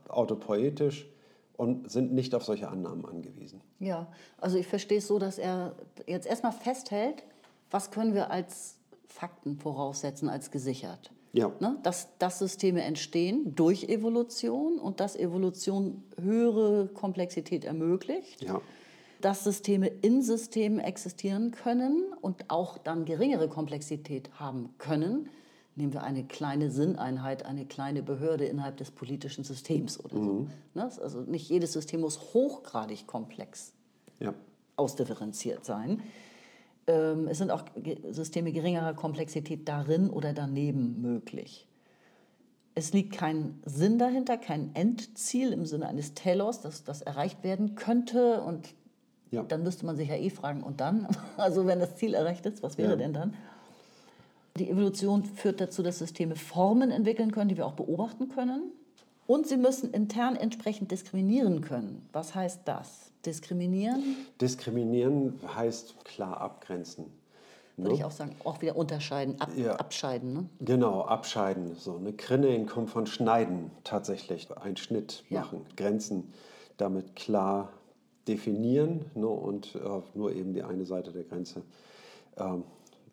Autopoetisch 0.08 1.08
und 1.56 1.90
sind 1.90 2.12
nicht 2.12 2.34
auf 2.34 2.44
solche 2.44 2.68
Annahmen 2.68 3.06
angewiesen. 3.06 3.62
Ja, 3.78 4.06
also 4.38 4.58
ich 4.58 4.66
verstehe 4.66 4.98
es 4.98 5.06
so, 5.06 5.18
dass 5.18 5.38
er 5.38 5.74
jetzt 6.06 6.26
erstmal 6.26 6.52
festhält, 6.52 7.22
was 7.70 7.90
können 7.90 8.14
wir 8.14 8.30
als 8.30 8.76
Fakten 9.06 9.56
voraussetzen, 9.58 10.28
als 10.28 10.50
gesichert. 10.50 11.10
Ja. 11.32 11.52
Ne? 11.60 11.78
Dass, 11.82 12.08
dass 12.18 12.38
Systeme 12.38 12.82
entstehen 12.82 13.54
durch 13.54 13.84
Evolution 13.84 14.78
und 14.78 15.00
dass 15.00 15.16
Evolution 15.16 16.02
höhere 16.20 16.88
Komplexität 16.88 17.64
ermöglicht. 17.64 18.42
Ja. 18.42 18.60
Dass 19.20 19.44
Systeme 19.44 19.88
in 19.88 20.22
Systemen 20.22 20.78
existieren 20.78 21.50
können 21.50 22.04
und 22.20 22.48
auch 22.48 22.78
dann 22.78 23.04
geringere 23.04 23.48
Komplexität 23.48 24.30
haben 24.38 24.74
können 24.78 25.28
nehmen 25.76 25.92
wir 25.92 26.02
eine 26.02 26.24
kleine 26.24 26.70
Sinneinheit, 26.70 27.44
eine 27.44 27.66
kleine 27.66 28.02
Behörde 28.02 28.46
innerhalb 28.46 28.78
des 28.78 28.90
politischen 28.90 29.44
Systems 29.44 30.02
oder 30.02 30.16
so. 30.16 30.32
Mhm. 30.32 30.50
Ne? 30.74 30.90
Also 31.02 31.20
nicht 31.20 31.48
jedes 31.48 31.72
System 31.72 32.00
muss 32.00 32.18
hochgradig 32.34 33.06
komplex 33.06 33.72
ja. 34.18 34.34
ausdifferenziert 34.76 35.64
sein. 35.64 36.02
ähm, 36.86 37.28
es 37.28 37.38
sind 37.38 37.50
auch 37.50 37.64
Systeme 38.10 38.52
geringerer 38.52 38.94
Komplexität 38.94 39.68
darin 39.68 40.08
oder 40.08 40.32
daneben 40.32 41.00
möglich. 41.02 41.68
Es 42.74 42.92
liegt 42.92 43.14
kein 43.14 43.60
Sinn 43.64 43.98
dahinter, 43.98 44.36
kein 44.36 44.74
Endziel 44.74 45.52
im 45.52 45.64
Sinne 45.64 45.88
eines 45.88 46.14
Telos, 46.14 46.60
dass 46.60 46.84
das 46.84 47.02
erreicht 47.02 47.42
werden 47.42 47.74
könnte. 47.74 48.42
Und 48.42 48.74
ja. 49.30 49.42
dann 49.42 49.62
müsste 49.62 49.86
man 49.86 49.96
sich 49.96 50.08
ja 50.08 50.16
eh 50.16 50.30
fragen, 50.30 50.62
und 50.62 50.80
dann? 50.80 51.08
Also 51.36 51.66
wenn 51.66 51.80
das 51.80 51.96
Ziel 51.96 52.14
erreicht 52.14 52.46
ist, 52.46 52.62
was 52.62 52.78
wäre 52.78 52.90
ja. 52.90 52.96
denn 52.96 53.12
dann? 53.12 53.34
Die 54.58 54.70
Evolution 54.70 55.24
führt 55.24 55.60
dazu, 55.60 55.82
dass 55.82 55.98
Systeme 55.98 56.36
Formen 56.36 56.90
entwickeln 56.90 57.30
können, 57.32 57.48
die 57.48 57.56
wir 57.56 57.66
auch 57.66 57.74
beobachten 57.74 58.28
können. 58.28 58.72
Und 59.26 59.46
sie 59.46 59.56
müssen 59.56 59.92
intern 59.92 60.36
entsprechend 60.36 60.92
diskriminieren 60.92 61.60
können. 61.60 62.08
Was 62.12 62.34
heißt 62.34 62.60
das? 62.64 63.10
Diskriminieren? 63.24 64.02
Diskriminieren 64.40 65.40
heißt 65.54 66.04
klar 66.04 66.40
abgrenzen. 66.40 67.06
Würde 67.76 67.90
ne? 67.90 67.96
ich 67.96 68.04
auch 68.04 68.12
sagen, 68.12 68.34
auch 68.44 68.62
wieder 68.62 68.76
unterscheiden, 68.76 69.38
ab, 69.40 69.50
ja. 69.56 69.74
abscheiden. 69.76 70.32
Ne? 70.32 70.48
Genau, 70.60 71.02
abscheiden. 71.02 71.74
So 71.74 71.96
eine 71.96 72.12
Krinne 72.12 72.64
kommt 72.66 72.88
von 72.88 73.06
Schneiden 73.06 73.70
tatsächlich. 73.84 74.48
Ein 74.56 74.76
Schnitt 74.76 75.24
machen, 75.28 75.66
ja. 75.68 75.74
Grenzen 75.76 76.32
damit 76.76 77.16
klar 77.16 77.72
definieren 78.28 79.06
ne? 79.14 79.26
und 79.26 79.74
äh, 79.74 79.78
nur 80.14 80.32
eben 80.32 80.54
die 80.54 80.62
eine 80.62 80.86
Seite 80.86 81.12
der 81.12 81.24
Grenze 81.24 81.62
ähm, 82.38 82.64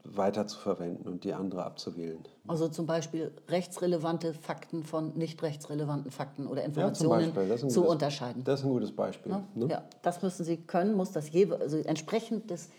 weiter 0.03 0.47
zu 0.47 0.59
verwenden 0.59 1.07
und 1.07 1.23
die 1.23 1.33
andere 1.33 1.63
abzuwählen. 1.63 2.19
Also 2.47 2.67
zum 2.67 2.85
Beispiel 2.85 3.31
rechtsrelevante 3.47 4.33
Fakten 4.33 4.83
von 4.83 5.17
nicht 5.17 5.41
rechtsrelevanten 5.41 6.11
Fakten 6.11 6.45
oder 6.45 6.63
Informationen 6.63 7.33
ja, 7.33 7.49
zu 7.69 7.81
gutes, 7.81 7.91
unterscheiden. 7.91 8.43
Das 8.43 8.59
ist 8.59 8.65
ein 8.65 8.71
gutes 8.71 8.91
Beispiel. 8.93 9.31
Ja, 9.31 9.43
ne? 9.55 9.67
ja, 9.67 9.83
das 10.01 10.21
müssen 10.21 10.43
Sie 10.43 10.57
können, 10.57 10.95
muss 10.95 11.11
das 11.11 11.31
jeweils, 11.31 11.61
also 11.61 11.77
entsprechend 11.77 12.49
des, 12.49 12.69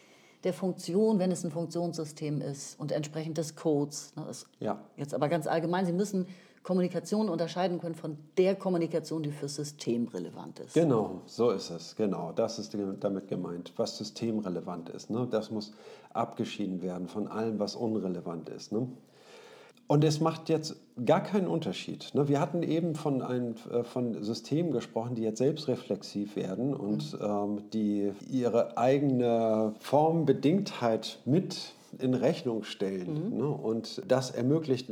der 0.45 0.53
Funktion, 0.53 1.19
wenn 1.19 1.33
es 1.33 1.45
ein 1.45 1.51
Funktionssystem 1.51 2.43
ist 2.43 2.79
und 2.79 2.93
entsprechend 2.93 3.39
des 3.39 3.57
Codes. 3.57 4.13
Ne, 4.17 4.27
ja. 4.61 4.81
Jetzt 4.97 5.15
aber 5.15 5.29
ganz 5.29 5.47
allgemein, 5.47 5.87
Sie 5.87 5.93
müssen 5.93 6.27
Kommunikation 6.65 7.29
unterscheiden 7.29 7.79
können 7.79 7.95
von 7.95 8.17
der 8.39 8.57
Kommunikation, 8.57 9.23
die 9.23 9.31
für 9.31 9.49
System 9.49 10.09
relevant 10.09 10.61
ist. 10.61 10.73
Genau, 10.73 11.21
so 11.27 11.51
ist 11.51 11.71
es. 11.71 11.95
Genau, 11.95 12.33
das 12.33 12.59
ist 12.59 12.75
damit 13.01 13.29
gemeint, 13.29 13.75
was 13.77 13.99
systemrelevant 13.99 14.89
ist. 14.89 15.11
Ne? 15.11 15.29
Das 15.31 15.51
muss 15.51 15.75
abgeschieden 16.15 16.81
werden 16.81 17.07
von 17.07 17.29
allem, 17.29 17.59
was 17.59 17.77
unrelevant 17.77 18.49
ist. 18.49 18.73
Ne? 18.73 18.89
Und 19.87 20.05
es 20.05 20.21
macht 20.21 20.49
jetzt 20.49 20.77
gar 21.05 21.23
keinen 21.23 21.49
Unterschied. 21.49 22.15
Ne? 22.15 22.29
Wir 22.29 22.41
hatten 22.41 22.63
eben 22.63 22.95
von, 22.95 23.21
ein, 23.21 23.57
äh, 23.71 23.85
von 23.85 24.23
Systemen 24.23 24.73
gesprochen, 24.73 25.17
die 25.17 25.23
jetzt 25.23 25.39
selbstreflexiv 25.39 26.35
werden 26.35 26.73
und 26.73 27.13
mhm. 27.13 27.27
ähm, 27.27 27.71
die 27.75 28.13
ihre 28.31 28.79
eigene 28.79 29.75
Formbedingtheit 29.81 31.19
mit 31.27 31.75
in 31.99 32.15
Rechnung 32.15 32.65
stellen. 32.65 33.33
Mhm. 33.33 33.37
Ne? 33.37 33.49
Und 33.49 34.03
das 34.09 34.31
ermöglicht 34.31 34.91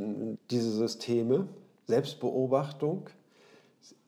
diese 0.51 0.69
Systeme 0.69 1.47
Selbstbeobachtung. 1.87 3.09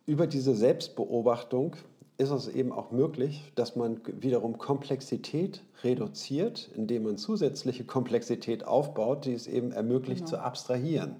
Über 0.05 0.27
diese 0.27 0.55
Selbstbeobachtung 0.55 1.75
ist 2.17 2.31
es 2.31 2.47
eben 2.47 2.71
auch 2.71 2.91
möglich, 2.91 3.51
dass 3.55 3.75
man 3.75 3.99
wiederum 4.05 4.57
Komplexität 4.57 5.61
reduziert, 5.83 6.69
indem 6.75 7.03
man 7.03 7.17
zusätzliche 7.17 7.83
Komplexität 7.83 8.65
aufbaut, 8.65 9.25
die 9.25 9.33
es 9.33 9.47
eben 9.47 9.71
ermöglicht 9.71 10.25
genau. 10.25 10.29
zu 10.29 10.39
abstrahieren. 10.39 11.17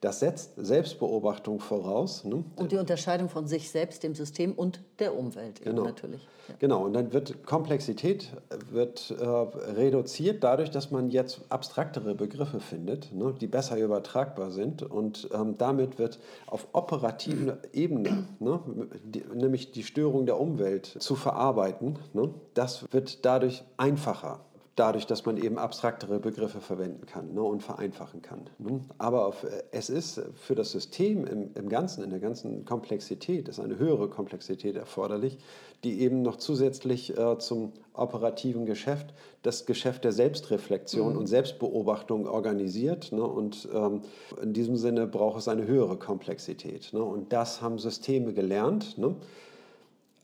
Das 0.00 0.20
setzt 0.20 0.52
Selbstbeobachtung 0.56 1.58
voraus. 1.58 2.24
Ne? 2.24 2.44
Und 2.56 2.72
die 2.72 2.76
Unterscheidung 2.76 3.28
von 3.28 3.48
sich 3.48 3.70
selbst, 3.70 4.02
dem 4.02 4.14
System 4.14 4.52
und 4.52 4.80
der 5.00 5.16
Umwelt 5.16 5.60
genau. 5.62 5.84
natürlich. 5.84 6.22
Ja. 6.48 6.54
Genau, 6.60 6.84
und 6.84 6.92
dann 6.94 7.12
wird 7.12 7.44
Komplexität 7.44 8.32
wird, 8.70 9.10
äh, 9.10 9.24
reduziert 9.24 10.42
dadurch, 10.44 10.70
dass 10.70 10.90
man 10.90 11.10
jetzt 11.10 11.40
abstraktere 11.48 12.14
Begriffe 12.14 12.60
findet, 12.60 13.12
ne, 13.12 13.34
die 13.38 13.48
besser 13.48 13.76
übertragbar 13.76 14.50
sind. 14.50 14.82
Und 14.82 15.28
ähm, 15.34 15.56
damit 15.58 15.98
wird 15.98 16.20
auf 16.46 16.68
operativer 16.72 17.58
Ebene, 17.72 18.28
ne, 18.38 18.60
die, 19.04 19.24
nämlich 19.34 19.72
die 19.72 19.82
Störung 19.82 20.26
der 20.26 20.40
Umwelt 20.40 20.86
zu 20.86 21.16
verarbeiten, 21.16 21.98
ne, 22.12 22.30
das 22.54 22.86
wird 22.92 23.24
dadurch 23.24 23.64
einfacher 23.76 24.40
dadurch, 24.78 25.06
dass 25.06 25.26
man 25.26 25.36
eben 25.36 25.58
abstraktere 25.58 26.20
Begriffe 26.20 26.60
verwenden 26.60 27.06
kann 27.06 27.34
ne, 27.34 27.42
und 27.42 27.62
vereinfachen 27.62 28.22
kann. 28.22 28.48
Ne. 28.58 28.80
Aber 28.98 29.26
auf, 29.26 29.44
äh, 29.44 29.62
es 29.72 29.90
ist 29.90 30.20
für 30.34 30.54
das 30.54 30.70
System 30.72 31.24
im, 31.24 31.50
im 31.54 31.68
Ganzen, 31.68 32.04
in 32.04 32.10
der 32.10 32.20
ganzen 32.20 32.64
Komplexität, 32.64 33.48
ist 33.48 33.60
eine 33.60 33.78
höhere 33.78 34.08
Komplexität 34.08 34.76
erforderlich, 34.76 35.38
die 35.84 36.00
eben 36.00 36.22
noch 36.22 36.36
zusätzlich 36.36 37.16
äh, 37.16 37.38
zum 37.38 37.72
operativen 37.92 38.66
Geschäft 38.66 39.14
das 39.42 39.66
Geschäft 39.66 40.04
der 40.04 40.12
Selbstreflexion 40.12 41.12
mhm. 41.12 41.18
und 41.18 41.26
Selbstbeobachtung 41.26 42.26
organisiert. 42.26 43.12
Ne, 43.12 43.22
und 43.22 43.68
ähm, 43.74 44.02
in 44.40 44.52
diesem 44.52 44.76
Sinne 44.76 45.06
braucht 45.06 45.38
es 45.38 45.48
eine 45.48 45.66
höhere 45.66 45.96
Komplexität. 45.96 46.92
Ne, 46.92 47.02
und 47.02 47.32
das 47.32 47.62
haben 47.62 47.78
Systeme 47.78 48.32
gelernt. 48.32 48.98
Ne. 48.98 49.16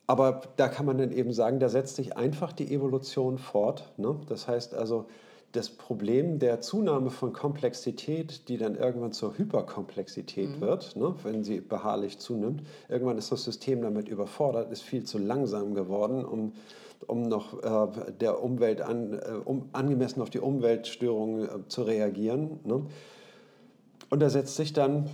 Aber 0.06 0.42
da 0.56 0.68
kann 0.68 0.86
man 0.86 0.98
dann 0.98 1.12
eben 1.12 1.32
sagen, 1.32 1.60
da 1.60 1.68
setzt 1.68 1.96
sich 1.96 2.16
einfach 2.16 2.52
die 2.52 2.72
Evolution 2.72 3.38
fort. 3.38 3.92
Ne? 3.96 4.16
Das 4.28 4.48
heißt 4.48 4.74
also, 4.74 5.06
das 5.54 5.70
Problem 5.70 6.40
der 6.40 6.60
Zunahme 6.60 7.10
von 7.10 7.32
Komplexität, 7.32 8.48
die 8.48 8.58
dann 8.58 8.74
irgendwann 8.74 9.12
zur 9.12 9.38
Hyperkomplexität 9.38 10.56
mhm. 10.56 10.60
wird, 10.60 10.96
ne, 10.96 11.14
wenn 11.22 11.44
sie 11.44 11.60
beharrlich 11.60 12.18
zunimmt, 12.18 12.62
irgendwann 12.88 13.18
ist 13.18 13.30
das 13.30 13.44
System 13.44 13.80
damit 13.80 14.08
überfordert, 14.08 14.72
ist 14.72 14.82
viel 14.82 15.04
zu 15.04 15.18
langsam 15.18 15.74
geworden, 15.74 16.24
um, 16.24 16.54
um 17.06 17.22
noch 17.22 17.62
äh, 17.62 18.12
der 18.20 18.42
Umwelt 18.42 18.80
an, 18.80 19.12
äh, 19.12 19.20
um 19.44 19.68
angemessen 19.72 20.22
auf 20.22 20.30
die 20.30 20.40
Umweltstörungen 20.40 21.44
äh, 21.44 21.68
zu 21.68 21.84
reagieren. 21.84 22.58
Ne. 22.64 22.82
Und 24.14 24.20
da 24.20 24.30
setzt 24.30 24.54
sich 24.54 24.72
dann 24.72 25.10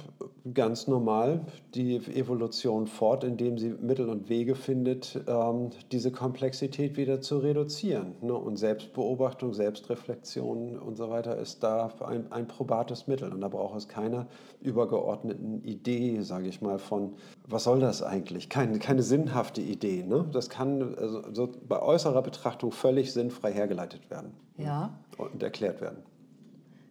ganz 0.53 0.87
normal 0.87 1.41
die 1.75 1.97
Evolution 1.97 2.87
fort, 2.87 3.25
indem 3.25 3.57
sie 3.57 3.71
Mittel 3.71 4.11
und 4.11 4.29
Wege 4.29 4.55
findet, 4.55 5.19
ähm, 5.27 5.71
diese 5.91 6.13
Komplexität 6.13 6.99
wieder 6.99 7.23
zu 7.23 7.39
reduzieren. 7.39 8.17
Ne? 8.21 8.35
Und 8.35 8.59
Selbstbeobachtung, 8.59 9.55
Selbstreflexion 9.55 10.79
und 10.79 10.99
so 10.99 11.09
weiter 11.09 11.39
ist 11.39 11.63
da 11.63 11.91
ein, 12.01 12.31
ein 12.31 12.47
probates 12.47 13.07
Mittel. 13.07 13.33
Und 13.33 13.41
da 13.41 13.49
braucht 13.49 13.79
es 13.79 13.89
keine 13.89 14.27
übergeordneten 14.61 15.65
Idee, 15.65 16.21
sage 16.21 16.49
ich 16.49 16.61
mal, 16.61 16.79
von, 16.79 17.15
was 17.49 17.65
soll 17.65 17.81
das 17.81 18.03
eigentlich? 18.03 18.51
Keine, 18.51 18.79
keine 18.81 19.03
sinnhafte 19.03 19.63
Idee. 19.63 20.03
Ne? 20.03 20.29
Das 20.31 20.51
kann 20.51 20.95
also, 20.99 21.23
so 21.33 21.51
bei 21.67 21.81
äußerer 21.81 22.21
Betrachtung 22.21 22.71
völlig 22.71 23.15
sinnfrei 23.15 23.51
hergeleitet 23.51 24.11
werden 24.11 24.33
ja. 24.59 24.93
und 25.17 25.43
erklärt 25.43 25.81
werden. 25.81 26.03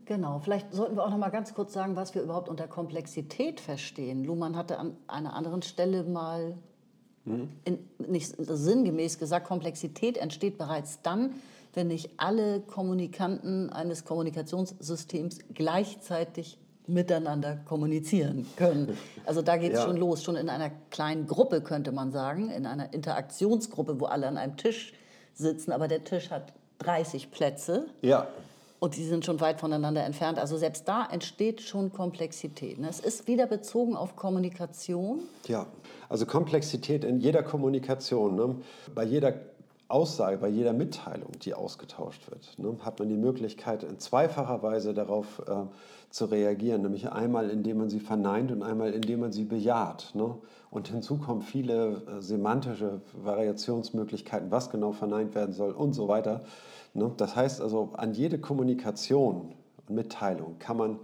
Genau, 0.10 0.40
vielleicht 0.40 0.74
sollten 0.74 0.96
wir 0.96 1.06
auch 1.06 1.12
noch 1.12 1.20
mal 1.20 1.30
ganz 1.30 1.54
kurz 1.54 1.72
sagen, 1.72 1.96
was 1.96 2.16
wir 2.16 2.24
überhaupt 2.24 2.50
unter 2.50 2.68
Komplexität 2.68 3.60
verstehen. 3.60 4.24
Luhmann 4.24 4.56
hatte 4.56 4.80
an 4.80 4.98
einer 5.08 5.36
anderen 5.36 5.62
Stelle 5.62 6.02
mal 6.02 6.56
mhm. 7.26 7.50
in, 7.64 7.78
nicht 8.00 8.34
sinngemäß 8.40 9.20
gesagt, 9.20 9.46
Komplexität 9.46 10.18
entsteht 10.18 10.58
bereits 10.58 11.04
dann, 11.04 11.36
wenn 11.76 11.90
nicht 11.90 12.10
alle 12.18 12.62
Kommunikanten 12.62 13.70
eines 13.70 14.04
Kommunikationssystems 14.04 15.42
gleichzeitig 15.54 16.58
miteinander 16.88 17.58
kommunizieren 17.58 18.48
können. 18.56 18.98
Also 19.28 19.44
da 19.44 19.58
geht 19.58 19.74
es 19.74 19.78
ja. 19.78 19.86
schon 19.86 19.98
los, 19.98 20.24
schon 20.24 20.38
in 20.38 20.50
einer 20.50 20.72
kleinen 20.90 21.28
Gruppe 21.28 21.62
könnte 21.62 21.92
man 21.92 22.12
sagen, 22.12 22.50
in 22.50 22.66
einer 22.66 22.96
Interaktionsgruppe, 22.96 24.00
wo 24.00 24.06
alle 24.06 24.28
an 24.28 24.38
einem 24.38 24.58
Tisch 24.58 24.92
sitzen, 25.36 25.72
aber 25.72 25.88
der 25.88 26.04
Tisch 26.04 26.32
hat 26.32 26.52
30 26.80 27.30
Plätze. 27.30 27.86
Ja. 28.02 28.28
Und 28.80 28.96
die 28.96 29.04
sind 29.04 29.26
schon 29.26 29.42
weit 29.42 29.60
voneinander 29.60 30.04
entfernt. 30.06 30.40
Also 30.40 30.58
selbst 30.58 30.88
da 30.88 31.06
entsteht 31.06 31.62
schon 31.62 31.92
Komplexität. 31.92 32.80
Ne? 32.80 32.88
Es 32.90 33.00
ist 33.02 33.28
wieder 33.28 33.46
bezogen 33.46 33.96
auf 33.96 34.16
Kommunikation. 34.16 35.24
Ja, 35.48 35.66
also 36.08 36.26
Komplexität 36.26 37.04
in 37.04 37.20
jeder 37.20 37.44
Kommunikation. 37.44 38.36
Ne? 38.36 38.56
Bei 38.96 39.04
jeder 39.04 39.34
Aussage, 39.90 40.38
bei 40.38 40.48
jeder 40.48 40.72
Mitteilung, 40.72 41.32
die 41.42 41.56
ausgetauscht 41.56 42.30
wird, 42.30 42.60
ne, 42.60 42.78
hat 42.86 43.00
man 43.00 43.10
die 43.10 43.18
Möglichkeit, 43.18 43.82
in 43.82 43.98
zweifacher 43.98 44.62
Weise 44.62 44.94
darauf 44.94 45.42
äh, 45.48 45.66
zu 46.12 46.26
reagieren. 46.26 46.84
Nämlich 46.84 47.12
einmal, 47.12 47.50
indem 47.50 47.80
man 47.80 47.90
sie 47.90 48.00
verneint 48.00 48.52
und 48.52 48.62
einmal, 48.62 48.94
indem 48.94 49.22
man 49.22 49.32
sie 49.32 49.46
bejaht. 49.46 50.12
Ne? 50.14 50.36
Und 50.70 50.90
hinzu 50.90 51.18
kommen 51.18 51.42
viele 51.42 52.04
äh, 52.08 52.22
semantische 52.22 53.02
Variationsmöglichkeiten, 53.14 54.52
was 54.52 54.70
genau 54.70 54.92
verneint 54.92 55.34
werden 55.34 55.54
soll 55.54 55.72
und 55.72 55.94
so 55.94 56.08
weiter. 56.08 56.42
Ne? 57.00 57.12
Das 57.18 57.36
heißt 57.36 57.62
also, 57.62 57.90
an 57.94 58.14
jede 58.14 58.38
Kommunikation 58.38 59.56
und 59.88 59.96
Mitteilung 59.96 60.60
kann 60.60 60.78
man 60.78 61.00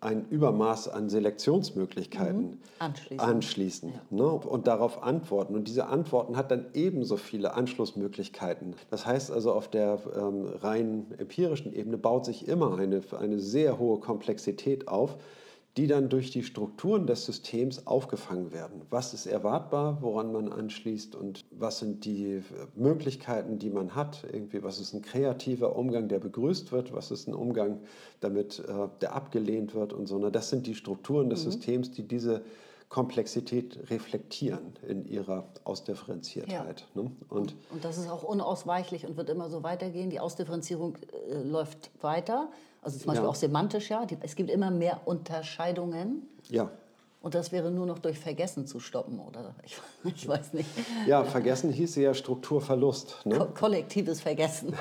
ein 0.00 0.26
Übermaß 0.28 0.88
an 0.88 1.08
Selektionsmöglichkeiten 1.08 2.42
mhm. 2.42 2.58
anschließen, 2.78 3.20
anschließen 3.20 3.92
ja. 3.92 4.00
ne? 4.10 4.26
und 4.26 4.66
darauf 4.66 5.02
antworten. 5.02 5.54
Und 5.54 5.66
diese 5.66 5.86
Antworten 5.86 6.36
hat 6.36 6.50
dann 6.50 6.66
ebenso 6.74 7.16
viele 7.16 7.54
Anschlussmöglichkeiten. 7.54 8.74
Das 8.90 9.06
heißt 9.06 9.32
also, 9.32 9.52
auf 9.52 9.68
der 9.68 9.98
ähm, 10.16 10.46
rein 10.60 11.06
empirischen 11.18 11.72
Ebene 11.72 11.98
baut 11.98 12.26
sich 12.26 12.46
immer 12.46 12.78
eine, 12.78 13.00
eine 13.18 13.40
sehr 13.40 13.78
hohe 13.78 13.98
Komplexität 13.98 14.86
auf, 14.86 15.16
die 15.78 15.86
dann 15.86 16.08
durch 16.08 16.32
die 16.32 16.42
Strukturen 16.42 17.06
des 17.06 17.24
Systems 17.24 17.86
aufgefangen 17.86 18.52
werden. 18.52 18.82
Was 18.90 19.14
ist 19.14 19.26
erwartbar, 19.26 19.98
woran 20.00 20.32
man 20.32 20.52
anschließt 20.52 21.14
und 21.14 21.44
was 21.52 21.78
sind 21.78 22.04
die 22.04 22.34
äh, 22.34 22.42
Möglichkeiten, 22.74 23.60
die 23.60 23.70
man 23.70 23.94
hat? 23.94 24.24
Irgendwie, 24.30 24.64
was 24.64 24.80
ist 24.80 24.92
ein 24.92 25.02
kreativer 25.02 25.76
Umgang, 25.76 26.08
der 26.08 26.18
begrüßt 26.18 26.72
wird? 26.72 26.92
Was 26.92 27.12
ist 27.12 27.28
ein 27.28 27.34
Umgang, 27.34 27.78
damit 28.18 28.58
äh, 28.58 28.88
der 29.00 29.14
abgelehnt 29.14 29.72
wird 29.72 29.92
und 29.92 30.08
so. 30.08 30.18
Das 30.30 30.50
sind 30.50 30.66
die 30.66 30.74
Strukturen 30.74 31.30
des 31.30 31.44
mhm. 31.44 31.52
Systems, 31.52 31.92
die 31.92 32.02
diese 32.02 32.42
Komplexität 32.88 33.78
reflektieren 33.90 34.72
in 34.86 35.06
ihrer 35.06 35.44
Ausdifferenziertheit. 35.62 36.86
Ja. 36.94 37.02
Ne? 37.02 37.12
Und, 37.28 37.54
und 37.70 37.84
das 37.84 37.98
ist 37.98 38.10
auch 38.10 38.24
unausweichlich 38.24 39.06
und 39.06 39.16
wird 39.16 39.30
immer 39.30 39.48
so 39.48 39.62
weitergehen. 39.62 40.10
Die 40.10 40.18
Ausdifferenzierung 40.18 40.96
äh, 41.30 41.42
läuft 41.42 41.90
weiter. 42.02 42.50
Also 42.82 42.98
zum 42.98 43.08
Beispiel 43.08 43.24
ja. 43.24 43.30
auch 43.30 43.34
semantisch, 43.34 43.90
ja. 43.90 44.06
es 44.20 44.36
gibt 44.36 44.50
immer 44.50 44.70
mehr 44.70 45.00
Unterscheidungen. 45.04 46.28
Ja. 46.48 46.70
Und 47.20 47.34
das 47.34 47.50
wäre 47.50 47.72
nur 47.72 47.84
noch 47.84 47.98
durch 47.98 48.18
Vergessen 48.18 48.66
zu 48.66 48.78
stoppen, 48.78 49.18
oder? 49.18 49.54
Ich, 49.64 49.78
ich 50.16 50.28
weiß 50.28 50.52
nicht. 50.52 50.68
Ja, 51.06 51.24
Vergessen 51.24 51.72
hieße 51.72 52.00
ja 52.00 52.14
Strukturverlust. 52.14 53.26
Ne? 53.26 53.38
Ko 53.38 53.46
kollektives 53.46 54.20
Vergessen. 54.20 54.72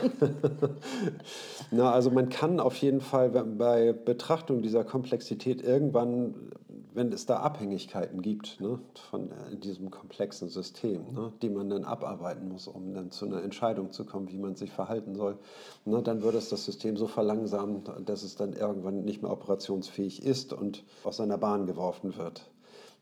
Na, 1.72 1.92
also 1.92 2.12
man 2.12 2.30
kann 2.30 2.60
auf 2.60 2.76
jeden 2.76 3.02
Fall 3.02 3.30
bei 3.30 3.92
Betrachtung 3.92 4.62
dieser 4.62 4.84
Komplexität 4.84 5.64
irgendwann 5.64 6.52
wenn 6.98 7.14
es 7.14 7.28
da 7.28 7.38
Abhängigkeiten 7.38 8.24
gibt 8.24 8.60
ne, 8.60 8.80
von 9.12 9.30
äh, 9.30 9.56
diesem 9.56 9.92
komplexen 9.92 10.50
System, 10.50 11.14
ne, 11.14 11.32
die 11.44 11.50
man 11.50 11.70
dann 11.70 11.86
abarbeiten 11.86 12.50
muss, 12.50 12.68
um 12.68 12.92
dann 12.96 13.12
zu 13.12 13.28
einer 13.28 13.44
Entscheidung 13.44 13.92
zu 13.92 14.04
kommen, 14.04 14.32
wie 14.32 14.40
man 14.40 14.56
sich 14.56 14.72
verhalten 14.72 15.14
soll, 15.14 15.38
ne, 15.86 16.02
dann 16.02 16.24
würde 16.24 16.40
es 16.40 16.50
das 16.50 16.66
System 16.66 16.98
so 16.98 17.06
verlangsamen, 17.06 17.84
dass 18.04 18.24
es 18.24 18.36
dann 18.36 18.54
irgendwann 18.54 19.06
nicht 19.06 19.22
mehr 19.22 19.32
operationsfähig 19.32 20.24
ist 20.26 20.54
und 20.54 20.84
aus 21.04 21.18
seiner 21.18 21.38
Bahn 21.38 21.68
geworfen 21.68 22.18
wird. 22.18 22.50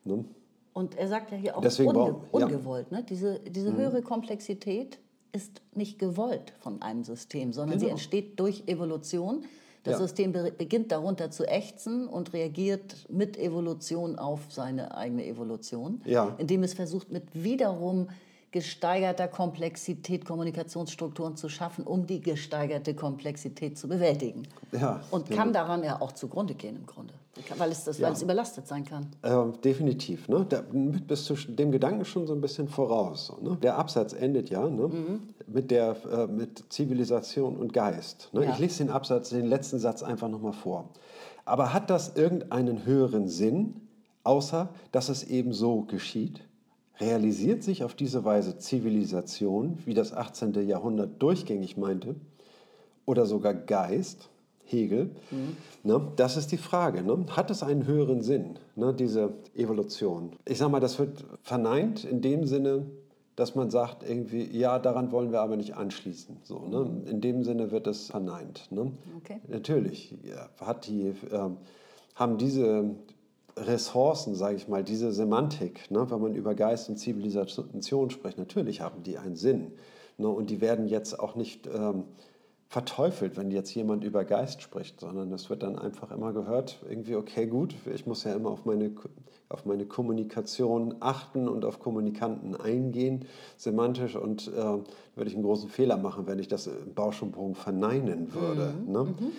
Ne. 0.04 0.26
Und 0.74 0.98
er 0.98 1.08
sagt 1.08 1.32
ja 1.32 1.38
hier 1.38 1.58
auch 1.58 1.62
Deswegen 1.62 1.96
unge 1.96 2.16
ungewollt. 2.32 2.88
Ja. 2.92 2.98
Ne? 2.98 3.06
Diese, 3.06 3.40
diese 3.40 3.72
mhm. 3.72 3.78
höhere 3.78 4.02
Komplexität 4.02 5.00
ist 5.32 5.62
nicht 5.74 6.00
gewollt 6.00 6.52
von 6.60 6.82
einem 6.82 7.06
System, 7.06 7.54
sondern 7.54 7.80
genau. 7.80 7.88
sie 7.88 7.92
entsteht 7.92 8.42
durch 8.42 8.64
Evolution 8.68 9.46
das 9.86 9.94
ja. 9.94 10.00
System 10.00 10.34
beginnt 10.58 10.92
darunter 10.92 11.32
zu 11.32 11.48
ächzen 11.48 12.08
und 12.08 12.34
reagiert 12.34 13.06
mit 13.08 13.38
Evolution 13.38 14.18
auf 14.18 14.42
seine 14.50 14.98
eigene 14.98 15.26
Evolution, 15.26 16.02
ja. 16.06 16.36
indem 16.40 16.64
es 16.64 16.74
versucht, 16.74 17.12
mit 17.12 17.24
wiederum 17.34 18.08
gesteigerter 18.56 19.28
Komplexität 19.28 20.24
Kommunikationsstrukturen 20.24 21.36
zu 21.36 21.50
schaffen, 21.50 21.86
um 21.86 22.08
die 22.08 22.22
gesteigerte 22.22 22.94
Komplexität 22.94 23.78
zu 23.78 23.90
bewältigen. 23.90 24.48
Ja, 24.72 25.02
und 25.12 25.30
kann 25.30 25.52
daran 25.52 25.84
ja 25.84 26.00
auch 26.00 26.14
zugrunde 26.14 26.54
gehen 26.54 26.78
im 26.78 26.86
Grunde, 26.86 27.14
weil 27.58 27.70
es, 27.70 27.84
das, 27.84 27.98
ja. 27.98 28.08
weil 28.08 28.14
es 28.14 28.22
überlastet 28.22 28.66
sein 28.66 28.86
kann. 28.86 29.08
Äh, 29.24 29.58
definitiv. 29.62 30.30
Ne? 30.30 30.46
Da 30.48 30.64
bist 30.72 31.30
du 31.30 31.36
dem 31.36 31.70
Gedanken 31.70 32.06
schon 32.06 32.28
so 32.28 32.34
ein 32.34 32.40
bisschen 32.40 32.70
voraus. 32.70 33.34
Ne? 33.42 33.58
Der 33.62 33.78
Absatz 33.78 34.14
endet 34.14 34.50
ja 34.50 34.70
ne? 34.70 34.88
Mhm. 34.88 35.20
mit, 35.48 35.70
der, 35.70 35.98
äh, 36.10 36.28
mit 36.28 36.64
Zivilisation 36.72 37.58
und 37.58 37.74
Geist. 37.74 38.30
Ne? 38.32 38.46
Ja. 38.46 38.52
Ich 38.52 38.60
lese 38.60 38.86
den 38.86 38.90
Absatz, 38.90 39.32
den 39.32 39.48
letzten 39.48 39.80
Satz 39.80 40.02
einfach 40.02 40.30
nochmal 40.30 40.54
vor. 40.54 40.92
Aber 41.44 41.74
hat 41.74 41.90
das 41.90 42.16
irgendeinen 42.16 42.86
höheren 42.86 43.28
Sinn, 43.28 43.82
außer 44.24 44.70
dass 44.94 45.10
es 45.10 45.26
eben 45.26 45.52
so 45.52 45.82
geschieht? 45.82 46.40
Realisiert 47.00 47.64
sich 47.64 47.84
auf 47.84 47.94
diese 47.94 48.24
Weise 48.24 48.58
Zivilisation, 48.58 49.78
wie 49.86 49.94
das 49.94 50.14
18. 50.14 50.54
Jahrhundert 50.68 51.22
durchgängig 51.22 51.78
meinte, 51.78 52.16
oder 53.06 53.26
sogar 53.26 53.54
Geist, 53.54 54.30
Hegel? 54.66 55.12
Mhm. 55.32 55.58
Ne, 55.84 56.08
das 56.16 56.38
ist 56.38 56.52
die 56.52 56.58
Frage. 56.58 57.04
Ne? 57.04 57.26
Hat 57.32 57.52
es 57.52 57.64
einen 57.64 57.86
höheren 57.86 58.22
Sinn, 58.22 58.58
ne, 58.76 58.94
diese 58.94 59.34
Evolution? 59.56 60.32
Ich 60.46 60.58
sage 60.58 60.72
mal, 60.72 60.80
das 60.80 60.98
wird 60.98 61.24
verneint 61.44 62.04
in 62.04 62.22
dem 62.22 62.46
Sinne, 62.46 62.86
dass 63.36 63.54
man 63.54 63.70
sagt, 63.70 64.08
irgendwie, 64.08 64.46
ja, 64.58 64.80
daran 64.80 65.12
wollen 65.12 65.32
wir 65.32 65.42
aber 65.42 65.58
nicht 65.58 65.76
anschließen. 65.76 66.38
So, 66.44 66.60
ne? 66.60 67.04
In 67.10 67.20
dem 67.20 67.44
Sinne 67.44 67.70
wird 67.72 67.86
es 67.86 68.08
verneint. 68.08 68.72
Ne? 68.72 68.94
Okay. 69.18 69.42
Natürlich 69.50 70.16
ja, 70.24 70.50
hat 70.66 70.88
die, 70.88 71.08
äh, 71.08 71.50
haben 72.16 72.38
diese 72.38 72.96
Ressourcen, 73.58 74.36
sage 74.36 74.58
ich 74.58 74.68
mal, 74.68 74.84
diese 74.84 75.12
Semantik, 75.12 75.90
ne, 75.90 76.10
wenn 76.10 76.22
man 76.22 76.36
über 76.36 76.56
Geist 76.56 76.90
und 76.90 76.98
Zivilisation 76.98 78.10
spricht, 78.10 78.38
natürlich 78.38 78.82
haben 78.82 79.04
die 79.04 79.18
einen 79.18 79.36
Sinn. 79.36 79.72
Ne, 80.18 80.28
und 80.28 80.50
die 80.50 80.62
werden 80.62 80.88
jetzt 80.88 81.20
auch 81.20 81.36
nicht 81.36 81.68
ähm, 81.68 82.04
verteufelt, 82.68 83.38
wenn 83.38 83.52
jetzt 83.52 83.74
jemand 83.74 84.04
über 84.04 84.26
Geist 84.26 84.62
spricht, 84.62 85.00
sondern 85.00 85.32
es 85.32 85.50
wird 85.50 85.64
dann 85.64 85.80
einfach 85.80 86.12
immer 86.12 86.34
gehört, 86.34 86.80
irgendwie, 86.90 87.16
okay, 87.16 87.46
gut, 87.48 87.76
ich 87.94 88.06
muss 88.06 88.24
ja 88.26 88.34
immer 88.34 88.50
auf 88.50 88.66
meine, 88.66 88.92
auf 89.48 89.66
meine 89.66 89.86
Kommunikation 89.86 90.96
achten 91.00 91.48
und 91.48 91.64
auf 91.64 91.80
Kommunikanten 91.80 92.56
eingehen, 92.56 93.26
semantisch, 93.56 94.16
und 94.16 94.48
äh, 94.48 94.52
würde 94.54 95.30
ich 95.30 95.36
einen 95.36 95.44
großen 95.44 95.70
Fehler 95.70 95.96
machen, 95.98 96.28
wenn 96.28 96.40
ich 96.40 96.50
das 96.50 96.68
im 96.68 96.94
Bauschenbogen 96.94 97.56
verneinen 97.56 98.34
würde. 98.34 98.74
Mhm. 98.86 98.92
Ne? 98.92 99.04
Mhm. 99.04 99.32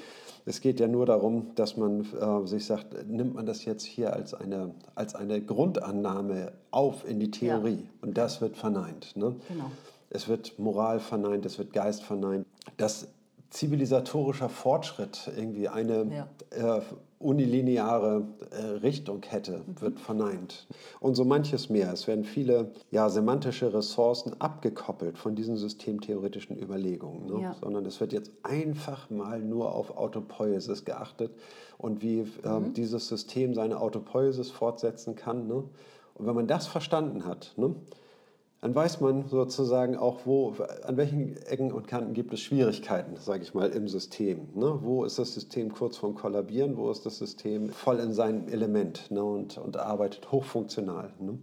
Es 0.48 0.60
geht 0.60 0.78
ja 0.78 0.86
nur 0.86 1.06
darum, 1.06 1.54
dass 1.56 1.76
man 1.76 2.06
äh, 2.20 2.46
sich 2.46 2.66
sagt, 2.66 3.08
nimmt 3.08 3.34
man 3.34 3.46
das 3.46 3.64
jetzt 3.64 3.84
hier 3.84 4.12
als 4.12 4.32
eine, 4.32 4.70
als 4.94 5.16
eine 5.16 5.42
Grundannahme 5.42 6.52
auf 6.70 7.06
in 7.06 7.18
die 7.18 7.32
Theorie. 7.32 7.80
Ja. 7.82 7.88
Und 8.00 8.16
das 8.16 8.40
wird 8.40 8.56
verneint. 8.56 9.16
Ne? 9.16 9.34
Genau. 9.48 9.70
Es 10.08 10.28
wird 10.28 10.56
Moral 10.60 11.00
verneint, 11.00 11.44
es 11.46 11.58
wird 11.58 11.72
Geist 11.72 12.04
verneint. 12.04 12.46
Dass 12.76 13.08
zivilisatorischer 13.50 14.48
Fortschritt 14.48 15.30
irgendwie 15.36 15.68
eine 15.68 16.26
ja. 16.56 16.78
äh, 16.78 16.80
unilineare 17.18 18.24
äh, 18.50 18.62
Richtung 18.82 19.22
hätte, 19.26 19.62
mhm. 19.66 19.80
wird 19.80 20.00
verneint. 20.00 20.66
Und 21.00 21.14
so 21.14 21.24
manches 21.24 21.70
mehr. 21.70 21.92
Es 21.92 22.06
werden 22.06 22.24
viele 22.24 22.72
ja, 22.90 23.08
semantische 23.08 23.72
Ressourcen 23.72 24.38
abgekoppelt 24.40 25.16
von 25.16 25.34
diesen 25.34 25.56
systemtheoretischen 25.56 26.60
Überlegungen, 26.60 27.26
ne? 27.26 27.42
ja. 27.42 27.56
sondern 27.60 27.86
es 27.86 28.00
wird 28.00 28.12
jetzt 28.12 28.32
einfach 28.42 29.08
mal 29.08 29.40
nur 29.40 29.74
auf 29.74 29.96
Autopoiesis 29.96 30.84
geachtet 30.84 31.32
und 31.78 32.02
wie 32.02 32.26
äh, 32.44 32.48
mhm. 32.48 32.74
dieses 32.74 33.08
System 33.08 33.54
seine 33.54 33.80
Autopoiesis 33.80 34.50
fortsetzen 34.50 35.16
kann. 35.16 35.46
Ne? 35.46 35.64
Und 36.14 36.26
wenn 36.26 36.34
man 36.34 36.46
das 36.46 36.66
verstanden 36.66 37.24
hat, 37.24 37.52
ne? 37.56 37.74
Dann 38.66 38.74
weiß 38.74 39.00
man 39.00 39.28
sozusagen 39.28 39.96
auch, 39.96 40.22
wo, 40.24 40.56
an 40.82 40.96
welchen 40.96 41.36
Ecken 41.46 41.70
und 41.70 41.86
Kanten 41.86 42.14
gibt 42.14 42.32
es 42.32 42.40
Schwierigkeiten, 42.40 43.14
sage 43.16 43.44
ich 43.44 43.54
mal, 43.54 43.70
im 43.70 43.86
System. 43.86 44.48
Ne? 44.56 44.80
Wo 44.82 45.04
ist 45.04 45.20
das 45.20 45.34
System 45.34 45.72
kurz 45.72 45.98
vorm 45.98 46.16
Kollabieren, 46.16 46.76
wo 46.76 46.90
ist 46.90 47.06
das 47.06 47.16
System 47.18 47.70
voll 47.70 48.00
in 48.00 48.12
seinem 48.12 48.48
Element 48.48 49.08
ne? 49.12 49.22
und, 49.22 49.56
und 49.56 49.76
arbeitet 49.76 50.32
hochfunktional. 50.32 51.10
Ne? 51.20 51.38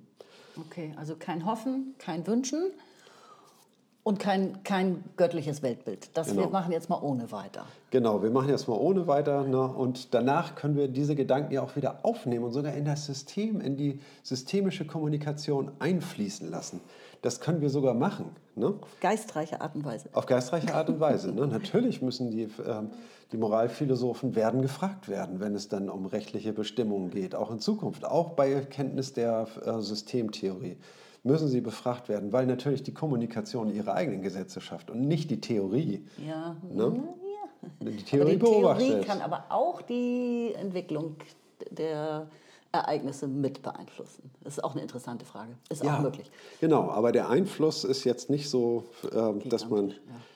Okay, 0.68 0.94
also 0.98 1.16
kein 1.16 1.46
Hoffen, 1.46 1.96
kein 1.98 2.28
Wünschen 2.28 2.74
und 4.04 4.20
kein, 4.20 4.62
kein 4.66 5.02
göttliches 5.16 5.64
Weltbild. 5.64 6.10
Das 6.18 6.28
genau. 6.28 6.42
wir 6.42 6.50
machen 6.50 6.74
jetzt 6.74 6.90
mal 6.90 7.00
ohne 7.02 7.32
weiter. 7.32 7.66
Genau, 7.92 8.22
wir 8.22 8.32
machen 8.32 8.50
jetzt 8.50 8.68
mal 8.68 8.76
ohne 8.76 9.08
weiter. 9.08 9.46
Ne? 9.46 9.62
Und 9.62 10.14
danach 10.14 10.56
können 10.56 10.76
wir 10.76 10.90
diese 10.90 11.16
Gedanken 11.16 11.54
ja 11.54 11.62
auch 11.62 11.78
wieder 11.78 12.04
aufnehmen 12.04 12.44
und 12.44 12.52
sogar 12.52 12.74
in 12.74 12.84
das 12.84 13.06
System, 13.06 13.62
in 13.62 13.78
die 13.78 14.02
systemische 14.24 14.86
Kommunikation 14.86 15.72
einfließen 15.80 16.52
lassen. 16.52 16.82
Das 17.24 17.40
können 17.40 17.62
wir 17.62 17.70
sogar 17.70 17.94
machen. 17.94 18.36
Ne? 18.56 18.68
Auf 18.68 19.00
geistreiche 19.00 19.62
Art 19.62 19.76
und 19.76 19.86
Weise. 19.86 20.10
Auf 20.12 20.26
geistreiche 20.26 20.76
Art 20.76 20.90
und 20.90 21.00
Weise. 21.00 21.32
Ne? 21.32 21.48
Natürlich 21.48 22.02
müssen 22.02 22.30
die, 22.32 22.44
äh, 22.44 22.50
die 23.32 23.38
Moralphilosophen 23.38 24.36
werden 24.36 24.62
gefragt 24.62 25.08
werden, 25.08 25.40
wenn 25.40 25.56
es 25.56 25.70
dann 25.70 25.90
um 25.90 26.06
rechtliche 26.06 26.52
Bestimmungen 26.52 27.12
geht, 27.12 27.34
auch 27.34 27.50
in 27.50 27.60
Zukunft, 27.60 28.04
auch 28.04 28.32
bei 28.32 28.60
Kenntnis 28.66 29.14
der 29.14 29.48
äh, 29.66 29.80
Systemtheorie 29.80 30.78
müssen 31.26 31.48
sie 31.48 31.62
befragt 31.62 32.10
werden, 32.10 32.34
weil 32.34 32.46
natürlich 32.46 32.84
die 32.84 32.94
Kommunikation 32.94 33.74
ihre 33.74 33.94
eigenen 33.94 34.22
Gesetze 34.22 34.60
schafft 34.60 34.92
und 34.92 35.08
nicht 35.08 35.32
die 35.32 35.40
Theorie. 35.40 36.06
Ja, 36.18 36.58
ne? 36.70 37.02
ja. 37.82 37.90
Die 37.90 38.04
Theorie, 38.04 38.36
aber 38.36 38.74
die 38.76 38.90
Theorie 38.90 39.06
kann 39.06 39.22
aber 39.22 39.46
auch 39.48 39.82
die 39.82 40.54
Entwicklung 40.54 41.16
der 41.72 42.28
Ereignisse 42.74 43.28
mit 43.28 43.62
beeinflussen? 43.62 44.32
Das 44.44 44.58
ist 44.58 44.64
auch 44.64 44.74
eine 44.74 44.82
interessante 44.82 45.26
Frage. 45.26 45.54
Ist 45.70 45.84
ja, 45.84 45.98
auch 45.98 46.02
möglich. 46.02 46.30
Genau, 46.60 46.90
aber 46.90 47.12
der 47.12 47.30
Einfluss 47.30 47.84
ist 47.84 48.04
jetzt 48.04 48.30
nicht 48.30 48.50
so, 48.50 48.84
äh, 49.12 49.48
dass, 49.48 49.70
man, 49.70 49.90
ja. 49.90 49.96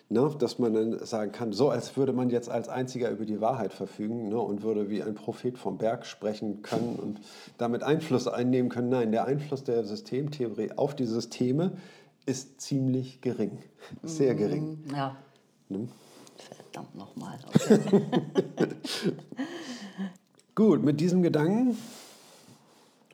ne, 0.09 0.35
dass 0.38 0.59
man 0.59 0.73
dann 0.73 1.05
sagen 1.05 1.31
kann, 1.31 1.51
so 1.51 1.69
als 1.69 1.97
würde 1.97 2.13
man 2.13 2.29
jetzt 2.29 2.47
als 2.49 2.69
Einziger 2.69 3.09
über 3.09 3.25
die 3.25 3.41
Wahrheit 3.41 3.73
verfügen 3.73 4.29
ne, 4.29 4.39
und 4.39 4.61
würde 4.61 4.89
wie 4.89 5.01
ein 5.01 5.15
Prophet 5.15 5.57
vom 5.57 5.77
Berg 5.79 6.05
sprechen 6.05 6.61
können 6.61 6.95
und 6.95 7.19
damit 7.57 7.81
Einfluss 7.83 8.27
einnehmen 8.27 8.69
können. 8.69 8.89
Nein, 8.89 9.11
der 9.11 9.25
Einfluss 9.25 9.63
der 9.63 9.83
Systemtheorie 9.83 10.71
auf 10.75 10.95
die 10.95 11.05
Systeme 11.05 11.71
ist 12.27 12.61
ziemlich 12.61 13.21
gering. 13.21 13.63
Sehr 14.03 14.35
mhm, 14.35 14.38
gering. 14.38 14.83
Ja. 14.95 15.15
Ne? 15.69 15.88
Verdammt 16.38 16.95
nochmal. 16.95 17.39
Okay. 17.47 17.79
Gut, 20.55 20.83
mit 20.83 20.99
diesem 20.99 21.21
Gedanken 21.21 21.77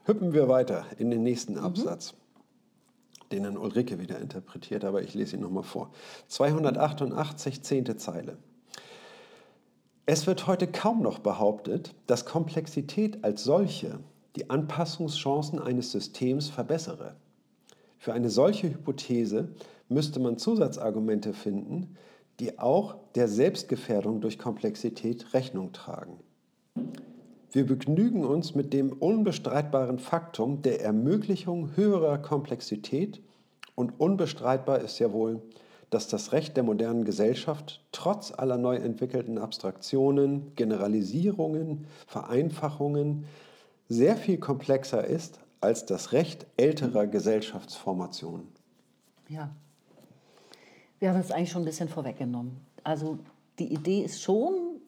Hüppen 0.05 0.33
wir 0.33 0.49
weiter 0.49 0.85
in 0.97 1.09
den 1.11 1.23
nächsten 1.23 1.53
mhm. 1.53 1.59
Absatz, 1.59 2.13
mhm. 2.13 3.29
den 3.31 3.43
dann 3.43 3.57
Ulrike 3.57 3.99
wieder 3.99 4.19
interpretiert, 4.19 4.83
aber 4.83 5.01
ich 5.01 5.13
lese 5.13 5.37
ihn 5.37 5.41
nochmal 5.41 5.63
vor. 5.63 5.91
288, 6.27 7.61
zehnte 7.63 7.95
Zeile. 7.97 8.37
Es 10.05 10.27
wird 10.27 10.47
heute 10.47 10.67
kaum 10.67 11.01
noch 11.01 11.19
behauptet, 11.19 11.95
dass 12.07 12.25
Komplexität 12.25 13.23
als 13.23 13.43
solche 13.43 13.99
die 14.35 14.49
Anpassungschancen 14.49 15.59
eines 15.59 15.91
Systems 15.91 16.49
verbessere. 16.49 17.15
Für 17.97 18.11
eine 18.11 18.29
solche 18.29 18.69
Hypothese 18.69 19.49
müsste 19.87 20.19
man 20.19 20.37
Zusatzargumente 20.37 21.33
finden, 21.33 21.95
die 22.41 22.59
auch 22.59 22.95
der 23.15 23.29
Selbstgefährdung 23.29 24.19
durch 24.19 24.37
Komplexität 24.37 25.33
Rechnung 25.33 25.71
tragen. 25.71 26.19
Wir 27.53 27.67
begnügen 27.67 28.25
uns 28.25 28.55
mit 28.55 28.73
dem 28.73 28.91
unbestreitbaren 28.91 29.99
Faktum 29.99 30.63
der 30.63 30.81
Ermöglichung 30.81 31.75
höherer 31.75 32.17
Komplexität 32.17 33.21
und 33.75 33.99
unbestreitbar 33.99 34.79
ist 34.79 34.97
ja 34.97 35.13
wohl, 35.13 35.39
dass 35.91 36.07
das 36.07 36.31
Recht 36.31 36.57
der 36.57 36.63
modernen 36.63 37.05
Gesellschaft 37.05 37.85
trotz 37.91 38.31
aller 38.31 38.57
neu 38.57 38.77
entwickelten 38.77 39.37
Abstraktionen, 39.37 40.55
Generalisierungen, 40.55 41.85
Vereinfachungen 42.07 43.25
sehr 43.87 44.17
viel 44.17 44.39
komplexer 44.39 45.05
ist 45.05 45.39
als 45.61 45.85
das 45.85 46.11
Recht 46.11 46.47
älterer 46.57 47.05
Gesellschaftsformationen. 47.05 48.47
Ja. 49.29 49.55
Wir 50.97 51.11
haben 51.11 51.19
es 51.19 51.29
eigentlich 51.29 51.51
schon 51.51 51.61
ein 51.61 51.65
bisschen 51.65 51.89
vorweggenommen. 51.89 52.57
Also 52.83 53.19
die 53.59 53.71
Idee 53.71 54.01
ist 54.01 54.23
schon, 54.23 54.81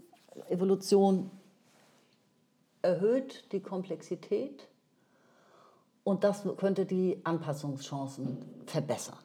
Evolution 0.49 1.30
erhöht 2.86 3.51
die 3.51 3.59
Komplexität 3.59 4.67
und 6.03 6.23
das 6.23 6.43
könnte 6.57 6.86
die 6.86 7.19
Anpassungschancen 7.23 8.38
verbessern. 8.67 9.17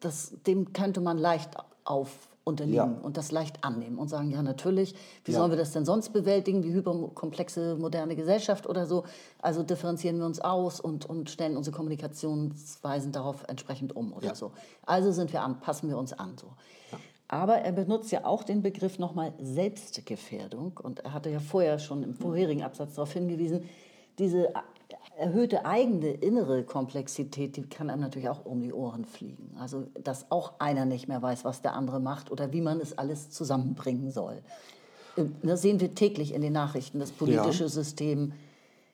Das, 0.00 0.34
dem 0.46 0.72
könnte 0.72 1.00
man 1.00 1.16
leicht 1.16 1.56
auf 1.84 2.28
unterliegen 2.48 2.76
ja. 2.76 3.00
und 3.02 3.16
das 3.16 3.30
leicht 3.30 3.62
annehmen 3.62 3.98
und 3.98 4.08
sagen, 4.08 4.30
ja 4.30 4.42
natürlich, 4.42 4.94
wie 5.24 5.32
ja. 5.32 5.38
sollen 5.38 5.50
wir 5.50 5.58
das 5.58 5.72
denn 5.72 5.84
sonst 5.84 6.12
bewältigen, 6.12 6.62
die 6.62 6.72
hyperkomplexe 6.72 7.76
moderne 7.76 8.16
Gesellschaft 8.16 8.66
oder 8.66 8.86
so. 8.86 9.04
Also 9.40 9.62
differenzieren 9.62 10.18
wir 10.18 10.26
uns 10.26 10.40
aus 10.40 10.80
und, 10.80 11.04
und 11.04 11.30
stellen 11.30 11.56
unsere 11.56 11.76
Kommunikationsweisen 11.76 13.12
darauf 13.12 13.44
entsprechend 13.48 13.94
um 13.94 14.12
oder 14.12 14.28
ja. 14.28 14.34
so. 14.34 14.52
Also 14.86 15.12
sind 15.12 15.32
wir 15.32 15.42
an, 15.42 15.60
passen 15.60 15.88
wir 15.88 15.98
uns 15.98 16.14
an. 16.14 16.36
So. 16.38 16.48
Aber 17.28 17.58
er 17.58 17.72
benutzt 17.72 18.10
ja 18.10 18.24
auch 18.24 18.42
den 18.42 18.62
Begriff 18.62 18.98
nochmal 18.98 19.34
Selbstgefährdung. 19.38 20.80
Und 20.82 21.00
er 21.00 21.12
hatte 21.12 21.28
ja 21.30 21.40
vorher 21.40 21.78
schon 21.78 22.02
im 22.02 22.14
vorherigen 22.14 22.62
Absatz 22.62 22.94
darauf 22.94 23.12
hingewiesen, 23.12 23.68
diese 24.18 24.52
erhöhte 25.18 25.66
eigene 25.66 26.10
innere 26.10 26.62
Komplexität, 26.62 27.56
die 27.56 27.62
kann 27.62 27.90
einem 27.90 28.00
natürlich 28.00 28.28
auch 28.28 28.46
um 28.46 28.62
die 28.62 28.72
Ohren 28.72 29.04
fliegen. 29.04 29.56
Also, 29.58 29.86
dass 30.02 30.30
auch 30.30 30.54
einer 30.58 30.86
nicht 30.86 31.08
mehr 31.08 31.20
weiß, 31.20 31.44
was 31.44 31.60
der 31.60 31.74
andere 31.74 32.00
macht 32.00 32.30
oder 32.30 32.52
wie 32.52 32.60
man 32.60 32.80
es 32.80 32.96
alles 32.96 33.30
zusammenbringen 33.30 34.10
soll. 34.10 34.40
Das 35.42 35.62
sehen 35.62 35.80
wir 35.80 35.94
täglich 35.94 36.32
in 36.32 36.40
den 36.40 36.52
Nachrichten. 36.52 37.00
Das 37.00 37.10
politische 37.10 37.64
ja. 37.64 37.68
System 37.68 38.32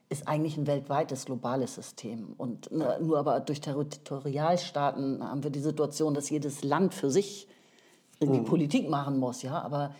ist 0.08 0.26
eigentlich 0.26 0.56
ein 0.56 0.66
weltweites, 0.66 1.26
globales 1.26 1.74
System. 1.74 2.34
Und 2.38 2.72
ne, 2.72 2.98
nur 3.00 3.18
aber 3.18 3.40
durch 3.40 3.60
Territorialstaaten 3.60 5.22
haben 5.22 5.42
wir 5.44 5.50
die 5.50 5.60
Situation, 5.60 6.14
dass 6.14 6.30
jedes 6.30 6.64
Land 6.64 6.94
für 6.94 7.10
sich 7.10 7.48
irgendwie 8.20 8.40
mhm. 8.40 8.46
Politik 8.46 8.88
machen 8.88 9.18
muss, 9.18 9.42
ja, 9.42 9.60
aber 9.60 9.94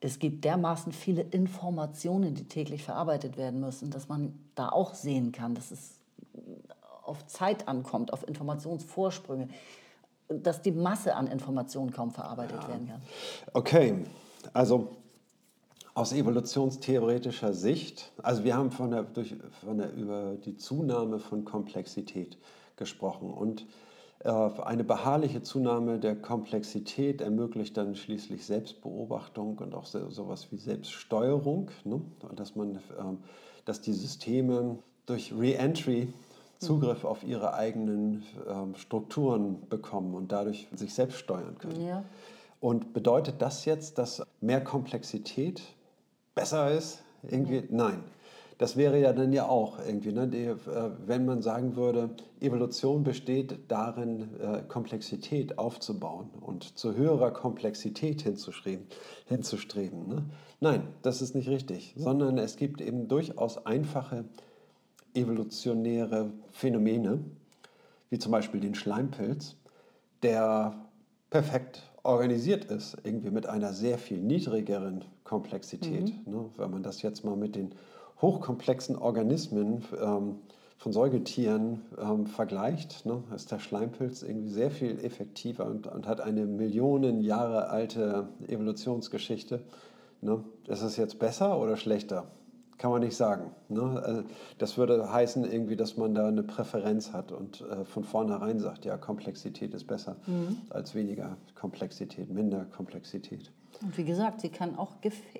es 0.00 0.18
gibt 0.18 0.44
dermaßen 0.44 0.92
viele 0.92 1.22
Informationen, 1.22 2.34
die 2.34 2.44
täglich 2.44 2.82
verarbeitet 2.82 3.36
werden 3.36 3.60
müssen, 3.60 3.90
dass 3.90 4.08
man 4.08 4.38
da 4.54 4.70
auch 4.70 4.94
sehen 4.94 5.30
kann, 5.32 5.54
dass 5.54 5.70
es 5.70 6.00
auf 7.04 7.26
Zeit 7.26 7.68
ankommt, 7.68 8.12
auf 8.12 8.26
Informationsvorsprünge, 8.26 9.48
dass 10.28 10.62
die 10.62 10.72
Masse 10.72 11.14
an 11.16 11.26
Informationen 11.26 11.92
kaum 11.92 12.12
verarbeitet 12.12 12.62
ja. 12.62 12.68
werden 12.68 12.88
kann. 12.88 13.02
Okay, 13.52 14.04
also 14.52 14.96
aus 15.92 16.12
evolutionstheoretischer 16.12 17.52
Sicht, 17.52 18.12
also 18.22 18.44
wir 18.44 18.56
haben 18.56 18.70
von 18.70 18.92
der, 18.92 19.02
durch, 19.02 19.34
von 19.64 19.78
der, 19.78 19.92
über 19.92 20.36
die 20.36 20.56
Zunahme 20.56 21.18
von 21.18 21.44
Komplexität 21.44 22.38
gesprochen 22.76 23.30
und 23.30 23.66
eine 24.22 24.84
beharrliche 24.84 25.42
Zunahme 25.42 25.98
der 25.98 26.14
Komplexität 26.14 27.22
ermöglicht 27.22 27.76
dann 27.76 27.94
schließlich 27.94 28.44
Selbstbeobachtung 28.44 29.58
und 29.58 29.74
auch 29.74 29.86
so, 29.86 30.10
sowas 30.10 30.48
wie 30.50 30.58
Selbststeuerung, 30.58 31.70
ne? 31.84 32.02
dass, 32.36 32.54
man, 32.54 32.80
ähm, 32.98 33.18
dass 33.64 33.80
die 33.80 33.94
Systeme 33.94 34.78
durch 35.06 35.32
Reentry 35.32 36.12
Zugriff 36.58 37.04
auf 37.04 37.24
ihre 37.24 37.54
eigenen 37.54 38.22
ähm, 38.46 38.74
Strukturen 38.74 39.66
bekommen 39.70 40.14
und 40.14 40.30
dadurch 40.30 40.68
sich 40.74 40.92
selbst 40.92 41.18
steuern 41.18 41.56
können. 41.58 41.86
Ja. 41.86 42.04
Und 42.60 42.92
bedeutet 42.92 43.36
das 43.40 43.64
jetzt, 43.64 43.96
dass 43.96 44.22
mehr 44.42 44.62
Komplexität 44.62 45.62
besser 46.34 46.70
ist? 46.70 47.02
Irgendwie? 47.22 47.64
Nein. 47.70 48.04
Das 48.60 48.76
wäre 48.76 49.00
ja 49.00 49.14
dann 49.14 49.32
ja 49.32 49.48
auch 49.48 49.78
irgendwie, 49.78 50.12
ne, 50.12 50.28
die, 50.28 50.44
äh, 50.44 50.56
wenn 51.06 51.24
man 51.24 51.40
sagen 51.40 51.76
würde, 51.76 52.10
Evolution 52.42 53.04
besteht 53.04 53.58
darin, 53.68 54.38
äh, 54.38 54.60
Komplexität 54.68 55.56
aufzubauen 55.56 56.28
und 56.42 56.76
zu 56.76 56.94
höherer 56.94 57.30
Komplexität 57.30 58.20
hinzustreben. 58.20 58.84
hinzustreben 59.24 60.08
ne? 60.08 60.26
Nein, 60.60 60.82
das 61.00 61.22
ist 61.22 61.34
nicht 61.34 61.48
richtig, 61.48 61.94
sondern 61.96 62.36
es 62.36 62.56
gibt 62.56 62.82
eben 62.82 63.08
durchaus 63.08 63.64
einfache 63.64 64.26
evolutionäre 65.14 66.30
Phänomene, 66.50 67.24
wie 68.10 68.18
zum 68.18 68.30
Beispiel 68.30 68.60
den 68.60 68.74
Schleimpilz, 68.74 69.56
der 70.22 70.74
perfekt 71.30 71.90
organisiert 72.02 72.66
ist, 72.66 72.98
irgendwie 73.04 73.30
mit 73.30 73.46
einer 73.46 73.72
sehr 73.72 73.96
viel 73.96 74.18
niedrigeren 74.18 75.06
Komplexität. 75.24 76.12
Mhm. 76.26 76.32
Ne? 76.32 76.44
Wenn 76.58 76.70
man 76.70 76.82
das 76.82 77.00
jetzt 77.00 77.24
mal 77.24 77.36
mit 77.36 77.56
den 77.56 77.74
hochkomplexen 78.20 78.96
Organismen 78.96 79.82
ähm, 80.00 80.36
von 80.76 80.92
Säugetieren 80.92 81.82
ähm, 82.00 82.26
vergleicht, 82.26 83.04
ne, 83.04 83.22
ist 83.34 83.52
der 83.52 83.58
Schleimpilz 83.58 84.22
irgendwie 84.22 84.48
sehr 84.48 84.70
viel 84.70 84.98
effektiver 85.04 85.66
und, 85.66 85.86
und 85.86 86.06
hat 86.06 86.22
eine 86.22 86.46
Millionen 86.46 87.20
Jahre 87.20 87.68
alte 87.68 88.28
Evolutionsgeschichte. 88.48 89.62
Ne. 90.22 90.42
Ist 90.68 90.82
es 90.82 90.96
jetzt 90.96 91.18
besser 91.18 91.60
oder 91.60 91.76
schlechter? 91.76 92.28
Kann 92.78 92.90
man 92.90 93.02
nicht 93.02 93.14
sagen. 93.16 93.50
Ne? 93.68 94.02
Also 94.02 94.22
das 94.56 94.78
würde 94.78 95.12
heißen, 95.12 95.44
irgendwie, 95.44 95.76
dass 95.76 95.98
man 95.98 96.14
da 96.14 96.28
eine 96.28 96.42
Präferenz 96.42 97.12
hat 97.12 97.30
und 97.30 97.60
äh, 97.60 97.84
von 97.84 98.04
vornherein 98.04 98.58
sagt, 98.58 98.86
ja, 98.86 98.96
Komplexität 98.96 99.74
ist 99.74 99.86
besser 99.86 100.16
mhm. 100.26 100.56
als 100.70 100.94
weniger 100.94 101.36
Komplexität, 101.54 102.30
minder 102.30 102.64
Komplexität. 102.74 103.52
Und 103.82 103.96
wie 103.96 104.04
gesagt, 104.04 104.40
sie 104.40 104.50
kann 104.50 104.76
auch 104.76 104.92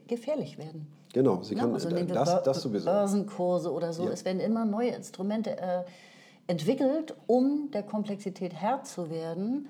gefährlich 0.07 0.59
werden. 0.59 0.87
Genau, 1.13 1.43
sie 1.43 1.55
kann, 1.55 1.69
ja, 1.69 1.75
also 1.75 1.89
äh, 1.89 2.07
das, 2.07 2.43
das 2.43 2.63
sowieso. 2.63 2.87
Börsenkurse 2.87 3.73
oder 3.73 3.93
so. 3.93 4.05
Ja. 4.05 4.11
Es 4.11 4.25
werden 4.25 4.41
immer 4.41 4.65
neue 4.65 4.91
Instrumente 4.91 5.59
äh, 5.59 5.83
entwickelt, 6.47 7.15
um 7.27 7.71
der 7.73 7.83
Komplexität 7.83 8.55
Herr 8.55 8.83
zu 8.85 9.11
werden, 9.11 9.69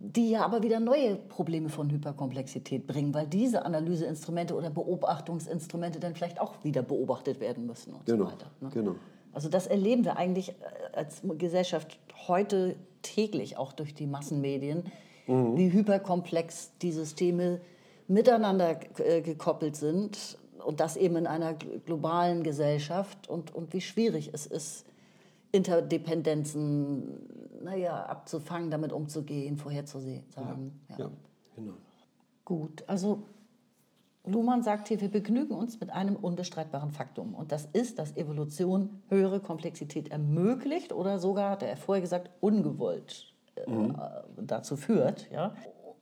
die 0.00 0.30
ja 0.30 0.44
aber 0.44 0.62
wieder 0.62 0.80
neue 0.80 1.16
Probleme 1.16 1.68
von 1.68 1.90
Hyperkomplexität 1.90 2.86
bringen, 2.86 3.14
weil 3.14 3.26
diese 3.26 3.64
Analyseinstrumente 3.64 4.54
oder 4.54 4.70
Beobachtungsinstrumente 4.70 6.00
dann 6.00 6.14
vielleicht 6.14 6.40
auch 6.40 6.62
wieder 6.62 6.82
beobachtet 6.82 7.40
werden 7.40 7.66
müssen 7.66 7.94
und 7.94 8.04
genau, 8.04 8.26
so 8.26 8.32
weiter. 8.32 8.50
Ne? 8.60 8.70
Genau. 8.72 8.94
Also 9.32 9.48
das 9.48 9.66
erleben 9.66 10.04
wir 10.04 10.16
eigentlich 10.16 10.50
äh, 10.50 10.54
als 10.92 11.22
Gesellschaft 11.38 11.98
heute 12.28 12.76
täglich, 13.02 13.56
auch 13.56 13.72
durch 13.72 13.94
die 13.94 14.06
Massenmedien, 14.06 14.84
mhm. 15.26 15.56
wie 15.56 15.72
hyperkomplex 15.72 16.72
die 16.82 16.92
Systeme 16.92 17.60
miteinander 18.08 18.78
äh, 18.98 19.22
gekoppelt 19.22 19.76
sind 19.76 20.38
und 20.64 20.80
das 20.80 20.96
eben 20.96 21.16
in 21.16 21.26
einer 21.26 21.54
globalen 21.54 22.42
Gesellschaft 22.42 23.28
und, 23.28 23.54
und 23.54 23.72
wie 23.72 23.80
schwierig 23.80 24.30
es 24.32 24.46
ist, 24.46 24.86
Interdependenzen 25.52 27.62
naja, 27.62 28.04
abzufangen, 28.06 28.70
damit 28.70 28.92
umzugehen, 28.92 29.56
vorherzusehen. 29.56 30.24
Ja, 30.36 30.58
ja. 30.90 30.98
ja, 30.98 31.10
genau. 31.56 31.74
Gut, 32.44 32.84
also 32.86 33.22
Luhmann 34.26 34.62
sagt 34.62 34.88
hier, 34.88 35.00
wir 35.00 35.10
begnügen 35.10 35.54
uns 35.54 35.80
mit 35.80 35.90
einem 35.90 36.16
unbestreitbaren 36.16 36.90
Faktum. 36.90 37.34
Und 37.34 37.52
das 37.52 37.68
ist, 37.72 37.98
dass 37.98 38.16
Evolution 38.16 39.02
höhere 39.08 39.40
Komplexität 39.40 40.10
ermöglicht 40.10 40.92
oder 40.92 41.18
sogar, 41.18 41.50
hat 41.50 41.62
er 41.62 41.76
vorher 41.76 42.00
gesagt, 42.00 42.30
ungewollt 42.40 43.34
äh, 43.56 43.70
mhm. 43.70 43.96
dazu 44.42 44.76
führt. 44.76 45.30
Ja? 45.30 45.54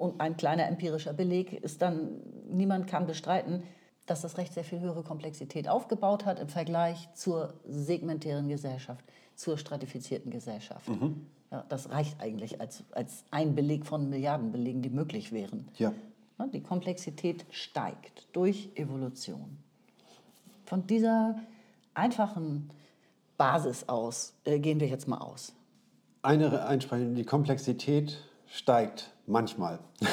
Und 0.03 0.21
ein 0.21 0.37
kleiner 0.37 0.67
empirischer 0.67 1.13
Beleg 1.13 1.53
ist 1.53 1.81
dann, 1.81 2.23
niemand 2.51 2.89
kann 2.89 3.07
bestreiten, 3.07 3.63
dass 4.07 4.23
das 4.23 4.37
Recht 4.37 4.53
sehr 4.53 4.65
viel 4.65 4.81
höhere 4.81 5.05
Komplexität 5.05 5.69
aufgebaut 5.69 6.27
hat 6.27 6.41
im 6.41 6.49
Vergleich 6.49 7.09
zur 7.15 7.55
segmentären 7.69 8.49
Gesellschaft, 8.49 9.05
zur 9.37 9.59
stratifizierten 9.59 10.33
Gesellschaft. 10.33 10.89
Mhm. 10.89 11.25
Ja, 11.53 11.65
das 11.69 11.91
reicht 11.91 12.21
eigentlich 12.21 12.61
als, 12.61 12.83
als 12.91 13.23
ein 13.31 13.55
Beleg 13.55 13.87
von 13.87 14.11
Milliarden 14.11 14.51
Belegen, 14.51 14.83
die 14.83 14.91
möglich 14.91 15.31
wären. 15.31 15.69
Ja. 15.79 15.93
ja. 16.41 16.49
Die 16.49 16.65
Komplexität 16.65 17.47
steigt 17.51 18.27
durch 18.33 18.71
Evolution. 18.75 19.57
Von 20.65 20.85
dieser 20.89 21.37
einfachen 21.95 22.71
Basis 23.37 23.89
aus 23.89 24.35
äh, 24.47 24.59
gehen 24.59 24.81
wir 24.81 24.89
jetzt 24.89 25.07
mal 25.07 25.19
aus. 25.19 25.53
Eine 26.23 26.67
Einsprechung, 26.67 27.15
die 27.15 27.25
Komplexität 27.25 28.19
steigt 28.49 29.12
Manchmal. 29.27 29.79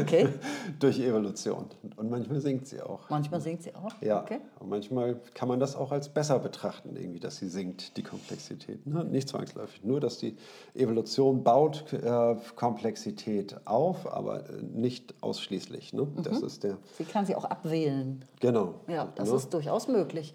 Okay. 0.00 0.28
Durch 0.80 0.98
Evolution. 0.98 1.66
Und 1.96 2.10
manchmal 2.10 2.40
sinkt 2.40 2.66
sie 2.66 2.82
auch. 2.82 3.08
Manchmal 3.10 3.40
singt 3.40 3.62
sie 3.62 3.72
auch. 3.76 3.92
Ja, 4.00 4.22
Okay. 4.22 4.40
und 4.58 4.68
manchmal 4.68 5.20
kann 5.34 5.46
man 5.46 5.60
das 5.60 5.76
auch 5.76 5.92
als 5.92 6.08
besser 6.08 6.40
betrachten, 6.40 6.96
irgendwie, 6.96 7.20
dass 7.20 7.36
sie 7.36 7.48
sinkt, 7.48 7.96
die 7.96 8.02
Komplexität. 8.02 8.84
Ne? 8.88 9.04
Nicht 9.04 9.28
zwangsläufig. 9.28 9.84
Nur, 9.84 10.00
dass 10.00 10.18
die 10.18 10.36
Evolution 10.74 11.44
baut 11.44 11.92
äh, 11.92 12.34
Komplexität 12.56 13.56
auf, 13.66 14.12
aber 14.12 14.48
äh, 14.50 14.62
nicht 14.62 15.14
ausschließlich. 15.20 15.92
Ne? 15.92 16.08
Das 16.24 16.40
ist 16.42 16.64
der, 16.64 16.78
Sie 16.98 17.04
kann 17.04 17.24
sie 17.24 17.36
auch 17.36 17.44
abwählen. 17.44 18.24
genau. 18.40 18.74
Ja, 18.88 19.12
das 19.14 19.30
ne? 19.30 19.36
ist 19.36 19.54
durchaus 19.54 19.86
möglich. 19.86 20.34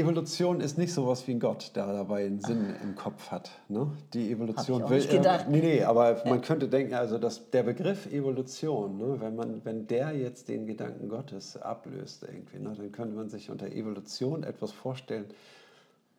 Evolution 0.00 0.60
ist 0.60 0.78
nicht 0.78 0.92
sowas 0.92 1.26
wie 1.26 1.32
ein 1.32 1.40
Gott, 1.40 1.72
der 1.74 1.86
dabei 1.86 2.26
einen 2.26 2.40
Sinn 2.40 2.74
im 2.82 2.94
Kopf 2.94 3.30
hat. 3.30 3.50
Ne? 3.68 3.90
Die 4.14 4.30
Evolution 4.30 4.82
Hab 4.82 4.90
ich 4.90 4.90
will. 4.90 4.98
nicht 4.98 5.10
gedacht. 5.10 5.48
nee, 5.48 5.60
nee, 5.60 5.82
aber 5.82 6.22
man 6.26 6.40
könnte 6.40 6.68
denken, 6.68 6.94
also 6.94 7.18
dass 7.18 7.50
der 7.50 7.62
Begriff 7.62 8.06
Evolution, 8.12 8.96
ne, 8.98 9.16
wenn, 9.20 9.36
man, 9.36 9.64
wenn 9.64 9.86
der 9.86 10.12
jetzt 10.12 10.48
den 10.48 10.66
Gedanken 10.66 11.08
Gottes 11.08 11.56
ablöst, 11.56 12.22
irgendwie, 12.22 12.58
ne, 12.58 12.74
dann 12.76 12.92
könnte 12.92 13.14
man 13.14 13.28
sich 13.28 13.50
unter 13.50 13.66
Evolution 13.66 14.42
etwas 14.42 14.72
vorstellen, 14.72 15.26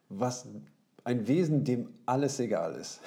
was 0.09 0.47
ein 1.03 1.27
Wesen, 1.27 1.63
dem 1.63 1.89
alles 2.05 2.39
egal 2.39 2.75
ist. 2.75 2.99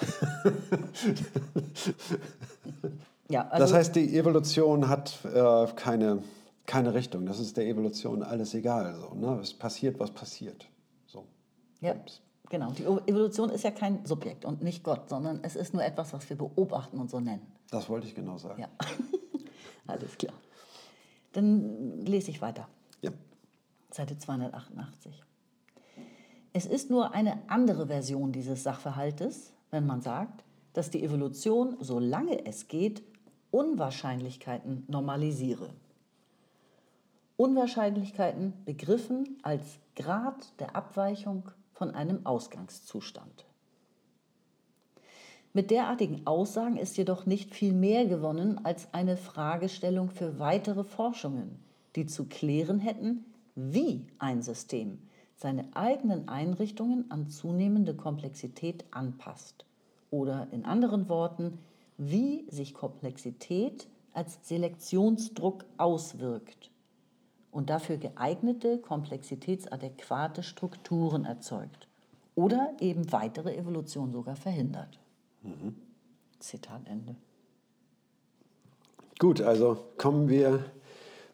Ja, 3.29 3.47
also 3.49 3.63
das 3.63 3.73
heißt, 3.73 3.95
die 3.95 4.17
Evolution 4.17 4.89
hat 4.89 5.17
äh, 5.25 5.65
keine, 5.75 6.19
keine 6.65 6.93
Richtung. 6.93 7.25
Das 7.25 7.39
ist 7.39 7.57
der 7.57 7.67
Evolution 7.67 8.23
alles 8.23 8.53
egal. 8.53 8.95
So, 8.95 9.13
ne? 9.15 9.39
Es 9.41 9.53
passiert, 9.53 9.99
was 9.99 10.11
passiert. 10.11 10.67
So. 11.07 11.25
Ja, 11.81 11.95
genau. 12.49 12.71
Die 12.71 12.83
Evolution 12.83 13.49
ist 13.49 13.63
ja 13.63 13.71
kein 13.71 14.05
Subjekt 14.05 14.45
und 14.45 14.61
nicht 14.61 14.83
Gott, 14.83 15.09
sondern 15.09 15.39
es 15.43 15.55
ist 15.55 15.73
nur 15.73 15.83
etwas, 15.83 16.13
was 16.13 16.29
wir 16.29 16.37
beobachten 16.37 16.99
und 16.99 17.09
so 17.09 17.19
nennen. 17.19 17.45
Das 17.69 17.89
wollte 17.89 18.07
ich 18.07 18.15
genau 18.15 18.37
sagen. 18.37 18.61
Ja, 18.61 18.69
alles 19.87 20.17
klar. 20.17 20.33
Dann 21.33 22.01
lese 22.01 22.31
ich 22.31 22.41
weiter. 22.41 22.67
Ja. 23.01 23.11
Seite 23.91 24.17
288. 24.17 25.23
Es 26.53 26.67
ist 26.67 26.91
nur 26.91 27.13
eine 27.13 27.39
andere 27.47 27.87
Version 27.87 28.31
dieses 28.31 28.61
Sachverhaltes, 28.61 29.51
wenn 29.71 29.87
man 29.87 30.01
sagt, 30.01 30.43
dass 30.73 30.91
die 30.91 31.03
Evolution, 31.03 31.77
solange 31.79 32.45
es 32.45 32.67
geht, 32.67 33.03
Unwahrscheinlichkeiten 33.49 34.83
normalisiere. 34.87 35.69
Unwahrscheinlichkeiten 37.35 38.53
begriffen 38.63 39.39
als 39.41 39.79
Grad 39.95 40.59
der 40.59 40.75
Abweichung 40.75 41.49
von 41.71 41.95
einem 41.95 42.25
Ausgangszustand. 42.27 43.45
Mit 45.51 45.71
derartigen 45.71 46.27
Aussagen 46.27 46.77
ist 46.77 46.95
jedoch 46.95 47.25
nicht 47.25 47.55
viel 47.55 47.73
mehr 47.73 48.05
gewonnen 48.05 48.63
als 48.63 48.93
eine 48.93 49.17
Fragestellung 49.17 50.11
für 50.11 50.37
weitere 50.37 50.83
Forschungen, 50.83 51.57
die 51.95 52.05
zu 52.05 52.25
klären 52.25 52.79
hätten, 52.79 53.25
wie 53.55 54.05
ein 54.19 54.43
System 54.43 54.99
seine 55.35 55.65
eigenen 55.75 56.29
Einrichtungen 56.29 57.09
an 57.09 57.29
zunehmende 57.29 57.95
Komplexität 57.95 58.85
anpasst. 58.91 59.65
Oder 60.11 60.47
in 60.51 60.65
anderen 60.65 61.09
Worten, 61.09 61.57
wie 61.97 62.45
sich 62.49 62.75
Komplexität 62.75 63.87
als 64.13 64.37
Selektionsdruck 64.47 65.65
auswirkt 65.77 66.72
und 67.53 67.69
dafür 67.69 67.97
geeignete, 67.97 68.79
komplexitätsadäquate 68.79 70.43
Strukturen 70.43 71.25
erzeugt 71.25 71.87
oder 72.35 72.73
eben 72.79 73.11
weitere 73.11 73.55
Evolution 73.55 74.11
sogar 74.11 74.35
verhindert. 74.35 74.99
Zitat 76.39 76.81
Ende. 76.85 77.15
Gut, 79.19 79.41
also 79.41 79.77
kommen 79.97 80.27
wir 80.29 80.65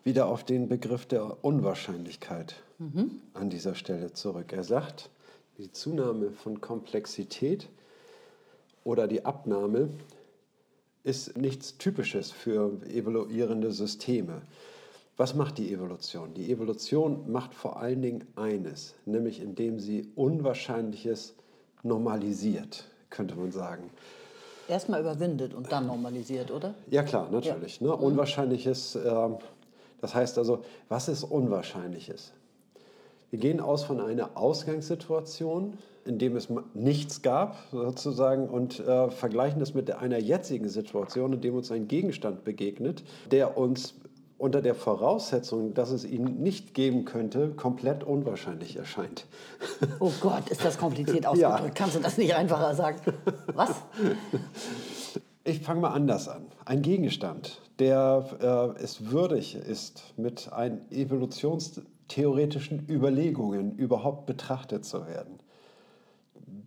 wieder 0.04 0.28
auf 0.28 0.44
den 0.44 0.68
Begriff 0.68 1.06
der 1.06 1.44
Unwahrscheinlichkeit 1.44 2.56
an 3.34 3.50
dieser 3.50 3.76
Stelle 3.76 4.14
zurück. 4.14 4.54
Er 4.54 4.64
sagt, 4.64 5.10
die 5.58 5.72
Zunahme 5.72 6.32
von 6.32 6.62
Komplexität 6.62 7.68
oder 8.84 9.08
die 9.08 9.26
Abnahme 9.26 9.90
ist 11.04 11.38
nichts 11.38 11.78
Typisches 11.78 12.32
für 12.32 12.80
evoluierende 12.88 13.72
Systeme. 13.72 14.42
Was 15.20 15.36
macht 15.36 15.58
die 15.58 15.74
Evolution? 15.74 16.34
Die 16.34 16.50
Evolution 16.50 17.30
macht 17.30 17.54
vor 17.54 17.82
allen 17.82 18.02
Dingen 18.02 18.24
eines, 18.38 18.96
nämlich 19.06 19.42
indem 19.42 19.78
sie 19.78 20.08
Unwahrscheinliches 20.16 21.36
normalisiert, 21.84 22.86
könnte 23.10 23.36
man 23.36 23.52
sagen. 23.52 23.90
Erstmal 24.70 25.02
überwindet 25.02 25.54
und 25.54 25.70
dann 25.74 25.88
normalisiert, 25.88 26.52
oder? 26.52 26.74
Ja 26.90 27.04
klar, 27.04 27.28
natürlich. 27.30 27.82
Ne? 27.82 27.94
Unwahrscheinliches, 27.94 28.96
ähm, 28.96 29.36
das 30.00 30.16
heißt 30.16 30.38
also, 30.38 30.64
was 30.88 31.10
ist 31.10 31.26
Unwahrscheinliches? 31.26 32.32
Wir 33.30 33.40
gehen 33.40 33.60
aus 33.60 33.84
von 33.84 34.00
einer 34.00 34.38
Ausgangssituation, 34.38 35.78
in 36.06 36.18
dem 36.18 36.38
es 36.38 36.48
nichts 36.74 37.22
gab, 37.22 37.58
sozusagen, 37.74 38.48
und 38.48 38.80
äh, 38.80 39.10
vergleichen 39.12 39.60
das 39.60 39.74
mit 39.74 39.92
einer 39.92 40.18
jetzigen 40.18 40.70
Situation, 40.70 41.34
in 41.34 41.42
dem 41.42 41.56
uns 41.56 41.74
ein 41.74 41.90
Gegenstand 41.90 42.46
begegnet, 42.46 43.04
der 43.32 43.58
uns 43.58 43.96
unter 44.40 44.62
der 44.62 44.74
Voraussetzung, 44.74 45.74
dass 45.74 45.92
es 45.92 46.06
ihn 46.06 46.42
nicht 46.42 46.74
geben 46.74 47.06
könnte, 47.06 47.50
komplett 47.50 48.04
unwahrscheinlich 48.04 48.78
erscheint. 48.78 49.26
Oh 50.00 50.12
Gott, 50.22 50.50
ist 50.50 50.64
das 50.64 50.78
kompliziert 50.78 51.26
ausgedrückt. 51.26 51.64
Ja. 51.64 51.70
Kannst 51.76 51.96
du 51.96 52.00
das 52.00 52.18
nicht 52.18 52.34
einfacher 52.34 52.74
sagen? 52.74 53.00
Was? 53.54 53.76
Ich 55.44 55.60
fange 55.60 55.82
mal 55.82 55.90
anders 55.92 56.30
an. 56.30 56.46
Ein 56.66 56.82
Gegenstand, 56.82 57.62
der 57.80 58.76
äh, 58.78 58.82
es 58.84 59.12
würdig 59.12 59.56
ist, 59.56 60.14
mit 60.16 60.52
ein 60.54 60.90
evolutionstheoretischen 60.90 62.88
Überlegungen 62.88 63.76
überhaupt 63.76 64.26
betrachtet 64.26 64.86
zu 64.86 65.06
werden, 65.06 65.40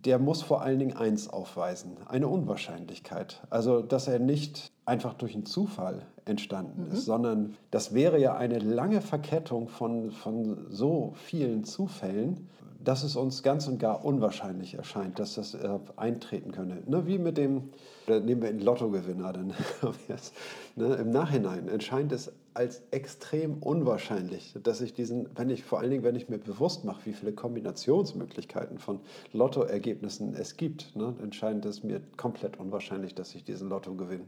der 0.05 0.19
muss 0.19 0.41
vor 0.41 0.61
allen 0.61 0.79
Dingen 0.79 0.95
eins 0.95 1.29
aufweisen, 1.29 1.97
eine 2.07 2.27
Unwahrscheinlichkeit. 2.27 3.41
Also, 3.49 3.81
dass 3.81 4.07
er 4.07 4.19
nicht 4.19 4.71
einfach 4.85 5.13
durch 5.13 5.33
einen 5.33 5.45
Zufall 5.45 6.05
entstanden 6.25 6.91
ist, 6.91 7.05
sondern 7.05 7.55
das 7.71 7.93
wäre 7.93 8.19
ja 8.19 8.35
eine 8.35 8.59
lange 8.59 9.01
Verkettung 9.01 9.67
von, 9.67 10.11
von 10.11 10.67
so 10.69 11.13
vielen 11.15 11.63
Zufällen, 11.63 12.47
dass 12.83 13.03
es 13.03 13.15
uns 13.15 13.43
ganz 13.43 13.67
und 13.67 13.79
gar 13.79 14.03
unwahrscheinlich 14.03 14.75
erscheint, 14.75 15.19
dass 15.19 15.35
das 15.35 15.53
äh, 15.53 15.79
eintreten 15.95 16.51
könne. 16.51 16.83
Ne, 16.85 17.07
wie 17.07 17.17
mit 17.17 17.37
dem, 17.37 17.69
nehmen 18.07 18.41
wir 18.41 18.51
den 18.51 18.59
Lottogewinner, 18.59 19.31
dann 19.33 19.53
es, 20.07 20.33
ne, 20.75 20.95
im 20.95 21.11
Nachhinein 21.11 21.67
erscheint 21.67 22.11
es 22.11 22.31
als 22.53 22.83
extrem 22.91 23.55
unwahrscheinlich, 23.59 24.53
dass 24.61 24.81
ich 24.81 24.93
diesen, 24.93 25.27
wenn 25.35 25.49
ich 25.49 25.63
vor 25.63 25.79
allen 25.79 25.91
Dingen, 25.91 26.03
wenn 26.03 26.15
ich 26.15 26.29
mir 26.29 26.37
bewusst 26.37 26.83
mache, 26.83 27.05
wie 27.05 27.13
viele 27.13 27.31
Kombinationsmöglichkeiten 27.31 28.77
von 28.77 28.99
Lottoergebnissen 29.31 30.35
es 30.35 30.57
gibt, 30.57 30.95
ne, 30.95 31.15
entscheidend 31.21 31.65
ist 31.65 31.83
mir 31.83 32.01
komplett 32.17 32.59
unwahrscheinlich, 32.59 33.15
dass 33.15 33.33
ich 33.33 33.43
diesen 33.43 33.69
Lottogewinn 33.69 34.25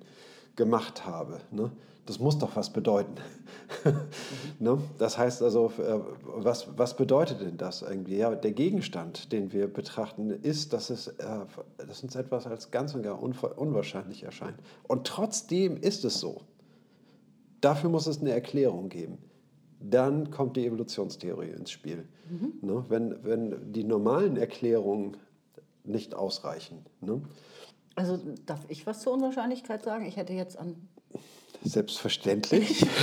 gemacht 0.56 1.06
habe. 1.06 1.41
Ne? 1.51 1.72
Das 2.06 2.20
muss 2.20 2.38
doch 2.38 2.56
was 2.56 2.72
bedeuten. 2.72 3.16
ne? 4.60 4.78
Das 4.99 5.18
heißt 5.18 5.41
also, 5.41 5.72
äh, 5.80 5.99
was, 6.24 6.78
was 6.78 6.95
bedeutet 6.95 7.41
denn 7.41 7.58
das 7.58 7.82
irgendwie? 7.82 8.18
Ja, 8.18 8.36
der 8.36 8.51
Gegenstand, 8.51 9.32
den 9.32 9.51
wir 9.51 9.68
betrachten, 9.68 10.30
ist, 10.30 10.74
dass, 10.74 10.89
es, 10.89 11.08
äh, 11.08 11.45
dass 11.78 12.03
uns 12.03 12.16
etwas 12.16 12.45
als 12.45 12.70
ganz 12.70 12.93
und 12.93 13.01
gar 13.01 13.22
unwahrscheinlich 13.22 14.24
erscheint. 14.24 14.58
Und 14.84 15.08
trotzdem 15.08 15.78
ist 15.78 16.06
es 16.06 16.20
so. 16.20 16.41
Dafür 17.62 17.89
muss 17.89 18.06
es 18.06 18.22
eine 18.22 18.32
Erklärung 18.32 18.89
geben. 18.89 19.18
Dann 19.80 20.30
kommt 20.30 20.58
die 20.58 20.66
Evolutionstheorie 20.68 21.49
ins 21.49 21.72
Spiel. 21.72 22.08
Ne? 22.62 22.86
Wenn, 22.89 23.24
wenn 23.24 23.74
die 23.74 23.84
normalen 23.84 24.38
Erklärungen 24.38 25.18
nicht 25.84 26.16
ausreichen. 26.16 26.86
Ne? 27.01 27.22
Also 27.96 28.20
darf 28.46 28.60
ich 28.68 28.86
was 28.86 29.02
zur 29.02 29.14
Unwahrscheinlichkeit 29.14 29.84
sagen? 29.84 30.06
Ich 30.06 30.18
hätte 30.18 30.34
jetzt 30.34 30.58
an. 30.58 30.76
Selbstverständlich. 31.64 32.86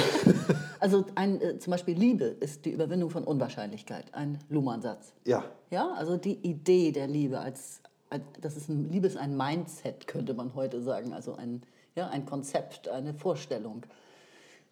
Also 0.83 1.05
ein, 1.15 1.41
äh, 1.41 1.59
zum 1.61 1.71
Beispiel 1.71 1.97
Liebe 1.97 2.25
ist 2.25 2.65
die 2.65 2.73
Überwindung 2.73 3.09
von 3.09 3.23
Unwahrscheinlichkeit, 3.23 4.13
ein 4.15 4.41
Luhmann-Satz. 4.49 5.13
ja, 5.25 5.45
Ja, 5.71 5.93
also 5.93 6.17
die 6.17 6.35
Idee 6.35 6.91
der 6.91 7.07
Liebe 7.07 7.39
als, 7.39 7.83
als 8.11 8.25
das 8.41 8.57
ist 8.57 8.69
ein, 8.69 8.91
Liebe 8.91 9.07
ist 9.07 9.17
ein 9.17 9.37
Mindset, 9.37 10.09
könnte 10.09 10.35
man 10.35 10.57
heute 10.57 10.83
sagen. 10.83 11.13
Also 11.13 11.37
ein, 11.37 11.63
ja, 11.95 12.09
ein 12.09 12.27
Konzept, 12.27 12.89
eine 12.89 13.15
Vorstellung. 13.15 13.87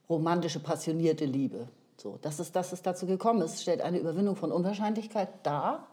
Romantische, 0.09 0.59
passionierte 0.59 1.27
Liebe. 1.27 1.69
So, 1.97 2.19
dass 2.21 2.41
es, 2.41 2.51
dass 2.51 2.73
es 2.73 2.83
dazu 2.83 3.07
gekommen 3.07 3.43
ist, 3.43 3.63
stellt 3.63 3.81
eine 3.81 4.01
Überwindung 4.01 4.35
von 4.35 4.51
Unwahrscheinlichkeit 4.51 5.29
dar. 5.45 5.87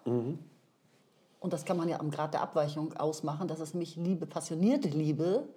Und 1.40 1.54
das 1.54 1.66
kann 1.66 1.78
man 1.78 1.88
ja 1.88 2.00
am 2.00 2.12
Grad 2.12 2.34
der 2.34 2.42
Abweichung 2.42 2.94
ausmachen, 2.94 3.48
dass 3.48 3.60
es 3.60 3.74
nämlich 3.74 3.96
Liebe, 3.96 4.26
passionierte 4.26 4.90
Liebe 4.90 5.48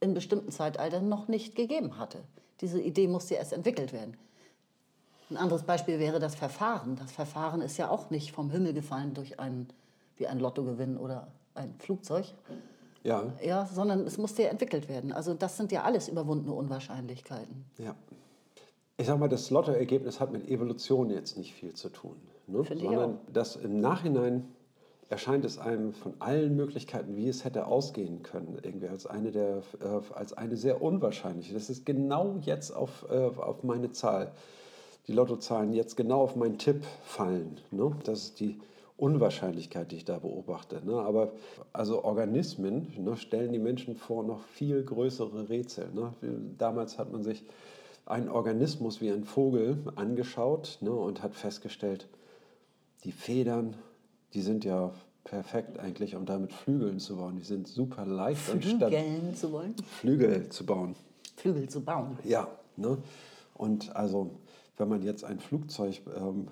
in 0.00 0.14
bestimmten 0.14 0.50
Zeitaltern 0.50 1.08
noch 1.08 1.28
nicht 1.28 1.54
gegeben 1.56 1.98
hatte. 1.98 2.20
Diese 2.60 2.80
Idee 2.80 3.08
musste 3.08 3.34
erst 3.34 3.52
entwickelt 3.52 3.92
werden. 3.92 4.16
Ein 5.30 5.36
anderes 5.36 5.62
Beispiel 5.62 5.98
wäre 5.98 6.20
das 6.20 6.34
Verfahren. 6.34 6.96
Das 6.96 7.12
Verfahren 7.12 7.60
ist 7.60 7.76
ja 7.76 7.88
auch 7.88 8.10
nicht 8.10 8.32
vom 8.32 8.50
Himmel 8.50 8.72
gefallen 8.72 9.14
durch 9.14 9.40
ein, 9.40 9.68
wie 10.16 10.26
ein 10.26 10.38
Lottogewinn 10.38 10.96
oder 10.96 11.28
ein 11.54 11.74
Flugzeug, 11.78 12.26
Ja. 13.02 13.32
Ja, 13.42 13.66
sondern 13.66 14.06
es 14.06 14.18
musste 14.18 14.42
ja 14.42 14.48
entwickelt 14.48 14.88
werden. 14.88 15.12
Also 15.12 15.34
das 15.34 15.56
sind 15.56 15.72
ja 15.72 15.82
alles 15.82 16.08
überwundene 16.08 16.54
Unwahrscheinlichkeiten. 16.54 17.64
Ja. 17.78 17.94
Ich 18.96 19.06
sag 19.06 19.18
mal, 19.18 19.28
das 19.28 19.50
Lottoergebnis 19.50 20.20
hat 20.20 20.32
mit 20.32 20.48
Evolution 20.48 21.10
jetzt 21.10 21.36
nicht 21.36 21.52
viel 21.52 21.74
zu 21.74 21.88
tun. 21.88 22.16
Ne? 22.46 22.64
Finde 22.64 22.84
ich 22.84 22.90
Sondern 22.90 23.18
das 23.32 23.56
im 23.56 23.80
Nachhinein 23.80 24.48
erscheint 25.14 25.44
es 25.44 25.60
einem 25.60 25.92
von 25.92 26.14
allen 26.18 26.56
Möglichkeiten, 26.56 27.14
wie 27.16 27.28
es 27.28 27.44
hätte 27.44 27.68
ausgehen 27.68 28.24
können, 28.24 28.58
irgendwie 28.60 28.88
als 28.88 29.06
eine, 29.06 29.30
der, 29.30 29.58
äh, 29.80 30.12
als 30.12 30.32
eine 30.32 30.56
sehr 30.56 30.82
unwahrscheinliche. 30.82 31.54
Das 31.54 31.70
ist 31.70 31.86
genau 31.86 32.38
jetzt 32.40 32.72
auf, 32.72 33.06
äh, 33.08 33.14
auf 33.14 33.62
meine 33.62 33.92
Zahl, 33.92 34.32
die 35.06 35.12
Lottozahlen 35.12 35.72
jetzt 35.72 35.96
genau 35.96 36.22
auf 36.22 36.34
meinen 36.34 36.58
Tipp 36.58 36.82
fallen. 37.04 37.60
Ne? 37.70 37.94
Das 38.02 38.24
ist 38.24 38.40
die 38.40 38.58
Unwahrscheinlichkeit, 38.96 39.92
die 39.92 39.96
ich 39.98 40.04
da 40.04 40.18
beobachte. 40.18 40.84
Ne? 40.84 40.94
Aber 40.94 41.30
also 41.72 42.02
Organismen 42.02 42.92
ne, 42.98 43.16
stellen 43.16 43.52
die 43.52 43.60
Menschen 43.60 43.94
vor 43.94 44.24
noch 44.24 44.42
viel 44.42 44.82
größere 44.82 45.48
Rätsel. 45.48 45.90
Ne? 45.94 46.12
Damals 46.58 46.98
hat 46.98 47.12
man 47.12 47.22
sich 47.22 47.44
einen 48.04 48.28
Organismus 48.28 49.00
wie 49.00 49.10
ein 49.10 49.22
Vogel 49.22 49.78
angeschaut 49.94 50.78
ne, 50.80 50.90
und 50.90 51.22
hat 51.22 51.36
festgestellt, 51.36 52.08
die 53.04 53.12
Federn, 53.12 53.76
die 54.34 54.42
sind 54.42 54.64
ja 54.64 54.92
perfekt 55.24 55.78
eigentlich, 55.78 56.14
um 56.16 56.26
damit 56.26 56.52
Flügeln 56.52 56.98
zu 57.00 57.16
bauen. 57.16 57.36
Die 57.36 57.44
sind 57.44 57.66
super 57.66 58.04
leicht. 58.04 58.40
Flügeln 58.40 59.34
zu 59.34 59.52
wollen? 59.52 59.74
Flügel 60.00 60.48
zu 60.50 60.66
bauen. 60.66 60.94
Flügel 61.36 61.68
zu 61.68 61.80
bauen. 61.82 62.18
Ja, 62.24 62.48
ne? 62.76 62.98
und 63.54 63.94
also 63.96 64.30
wenn 64.76 64.88
man 64.88 65.02
jetzt 65.02 65.24
ein 65.24 65.38
Flugzeug 65.38 66.02
ähm, 66.16 66.48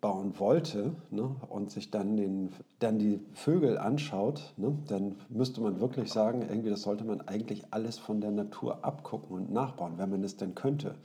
bauen 0.00 0.38
wollte 0.38 0.92
ne, 1.10 1.34
und 1.48 1.70
sich 1.70 1.90
dann, 1.90 2.16
den, 2.16 2.50
dann 2.80 2.98
die 2.98 3.20
Vögel 3.34 3.78
anschaut, 3.78 4.52
ne, 4.56 4.76
dann 4.88 5.16
müsste 5.28 5.60
man 5.60 5.80
wirklich 5.80 6.12
sagen, 6.12 6.42
irgendwie 6.42 6.70
das 6.70 6.82
sollte 6.82 7.04
man 7.04 7.20
eigentlich 7.22 7.64
alles 7.70 7.98
von 7.98 8.20
der 8.20 8.32
Natur 8.32 8.84
abgucken 8.84 9.36
und 9.36 9.52
nachbauen, 9.52 9.94
wenn 9.96 10.10
man 10.10 10.24
es 10.24 10.36
denn 10.36 10.54
könnte. 10.54 10.96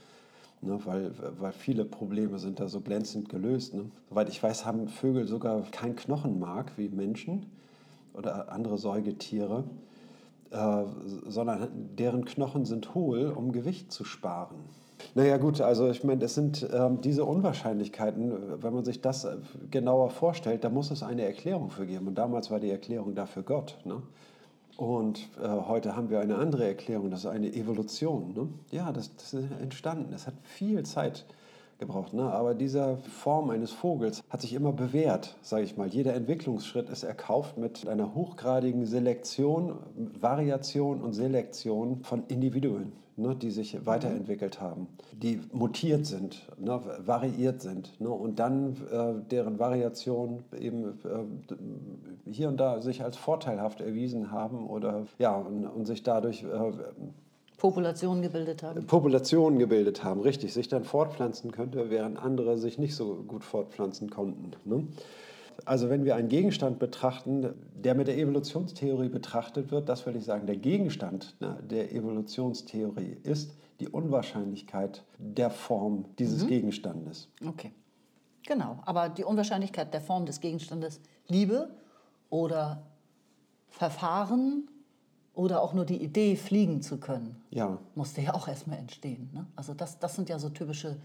Ne, 0.62 0.80
weil, 0.86 1.12
weil 1.40 1.52
viele 1.52 1.86
Probleme 1.86 2.40
sind 2.40 2.60
da 2.60 2.68
so 2.68 2.82
glänzend 2.82 3.30
gelöst. 3.30 3.76
Ne. 3.76 3.92
Soweit 4.10 4.30
ich 4.30 4.42
weiß, 4.42 4.66
haben 4.66 4.88
Vögel 4.88 5.28
sogar 5.28 5.62
kein 5.72 5.96
Knochenmark 5.96 6.78
wie 6.78 6.90
Menschen 6.90 7.46
oder 8.14 8.52
andere 8.52 8.78
Säugetiere, 8.80 9.66
äh, 10.50 10.84
sondern 11.28 11.70
deren 11.96 12.26
Knochen 12.26 12.66
sind 12.66 12.96
hohl, 12.96 13.28
um 13.30 13.52
Gewicht 13.52 13.92
zu 13.92 14.04
sparen. 14.04 14.56
Naja 15.14 15.38
gut, 15.38 15.62
also 15.62 15.90
ich 15.90 16.04
meine, 16.04 16.20
das 16.20 16.34
sind 16.34 16.68
ähm, 16.74 17.02
diese 17.02 17.24
Unwahrscheinlichkeiten, 17.24 18.62
wenn 18.64 18.74
man 18.74 18.84
sich 18.84 19.02
das 19.02 19.26
äh, 19.26 19.38
genauer 19.70 20.10
vorstellt, 20.10 20.64
da 20.64 20.70
muss 20.70 20.90
es 20.90 21.04
eine 21.04 21.24
Erklärung 21.24 21.70
für 21.70 21.86
geben. 21.86 22.08
Und 22.08 22.16
damals 22.16 22.50
war 22.50 22.60
die 22.60 22.72
Erklärung 22.72 23.14
dafür 23.14 23.44
Gott. 23.44 23.78
Ne? 23.86 24.02
Und 24.78 25.28
äh, 25.42 25.48
heute 25.48 25.96
haben 25.96 26.12
wir 26.12 26.20
eine 26.20 26.36
andere 26.38 26.68
Erklärung, 26.68 27.10
das 27.10 27.22
ist 27.22 27.26
eine 27.26 27.52
Evolution. 27.52 28.34
Ne? 28.34 28.48
Ja, 28.70 28.92
das, 28.92 29.16
das 29.16 29.34
ist 29.34 29.52
entstanden. 29.60 30.12
Das 30.12 30.28
hat 30.28 30.36
viel 30.44 30.84
Zeit 30.84 31.26
gebraucht. 31.80 32.14
Ne? 32.14 32.24
Aber 32.24 32.54
diese 32.54 32.98
Form 32.98 33.50
eines 33.50 33.72
Vogels 33.72 34.24
hat 34.30 34.42
sich 34.42 34.54
immer 34.54 34.74
bewährt, 34.74 35.36
sage 35.42 35.64
ich 35.64 35.78
mal. 35.78 35.88
Jeder 35.88 36.14
Entwicklungsschritt 36.14 36.90
ist 36.90 37.04
erkauft 37.04 37.58
mit 37.58 37.88
einer 37.88 38.14
hochgradigen 38.16 38.86
Selektion, 38.86 39.78
Variation 40.20 41.02
und 41.02 41.14
Selektion 41.14 42.04
von 42.04 42.24
Individuen 42.28 42.94
ne, 43.18 43.36
die 43.36 43.52
sich 43.52 43.86
weiterentwickelt 43.86 44.62
haben, 44.62 44.88
die 45.12 45.42
mutiert 45.52 46.06
sind, 46.06 46.48
ne, 46.60 46.80
variiert 47.00 47.62
sind 47.62 48.00
ne, 48.00 48.10
und 48.10 48.40
dann 48.40 48.78
äh, 48.92 49.30
deren 49.30 49.60
Variation 49.60 50.44
eben 50.58 51.00
äh, 51.04 52.32
hier 52.32 52.48
und 52.48 52.58
da 52.58 52.82
sich 52.82 53.04
als 53.04 53.18
vorteilhaft 53.18 53.82
erwiesen 53.82 54.32
haben 54.32 54.68
oder 54.68 55.06
ja 55.18 55.36
und, 55.36 55.66
und 55.66 55.86
sich 55.86 56.04
dadurch 56.04 56.44
äh, 56.44 56.72
Populationen 57.58 58.22
gebildet 58.22 58.62
haben. 58.62 58.86
Populationen 58.86 59.58
gebildet 59.58 60.04
haben, 60.04 60.22
richtig, 60.22 60.54
sich 60.54 60.68
dann 60.68 60.84
fortpflanzen 60.84 61.52
könnte, 61.52 61.90
während 61.90 62.20
andere 62.20 62.58
sich 62.58 62.78
nicht 62.78 62.96
so 62.96 63.16
gut 63.28 63.44
fortpflanzen 63.44 64.12
konnten. 64.12 64.52
Ne? 64.64 64.88
Also 65.66 65.90
wenn 65.90 66.06
wir 66.06 66.16
einen 66.16 66.30
Gegenstand 66.30 66.78
betrachten, 66.78 67.54
der 67.74 67.96
mit 67.96 68.08
der 68.08 68.18
Evolutionstheorie 68.18 69.10
betrachtet 69.10 69.72
wird, 69.72 69.90
das 69.90 70.06
will 70.06 70.16
ich 70.16 70.24
sagen, 70.24 70.46
der 70.46 70.58
Gegenstand 70.58 71.36
ne, 71.40 71.58
der 71.68 71.92
Evolutionstheorie 71.92 73.18
ist 73.24 73.58
die 73.80 73.88
Unwahrscheinlichkeit 73.88 75.04
der 75.18 75.50
Form 75.50 76.06
dieses 76.20 76.44
mhm. 76.44 76.48
Gegenstandes. 76.48 77.30
Okay, 77.46 77.72
genau. 78.46 78.80
Aber 78.86 79.10
die 79.10 79.24
Unwahrscheinlichkeit 79.24 79.94
der 79.94 80.02
Form 80.02 80.28
des 80.28 80.42
Gegenstandes, 80.42 81.02
Liebe 81.28 81.70
oder 82.30 82.84
Verfahren 83.68 84.70
oder 85.38 85.62
auch 85.62 85.74
nur 85.74 85.86
die 85.86 86.02
Idee, 86.02 86.36
fliegen 86.36 86.82
zu 86.82 86.98
können, 86.98 87.36
ja. 87.52 87.78
musste 87.94 88.22
ja 88.22 88.34
auch 88.34 88.48
erstmal 88.48 88.80
entstehen. 88.80 89.30
Ne? 89.34 89.46
Also 89.56 89.74
das, 89.76 90.00
das 90.00 90.16
sind 90.16 90.30
ja 90.30 90.40
so 90.40 90.50
typische 90.50 90.98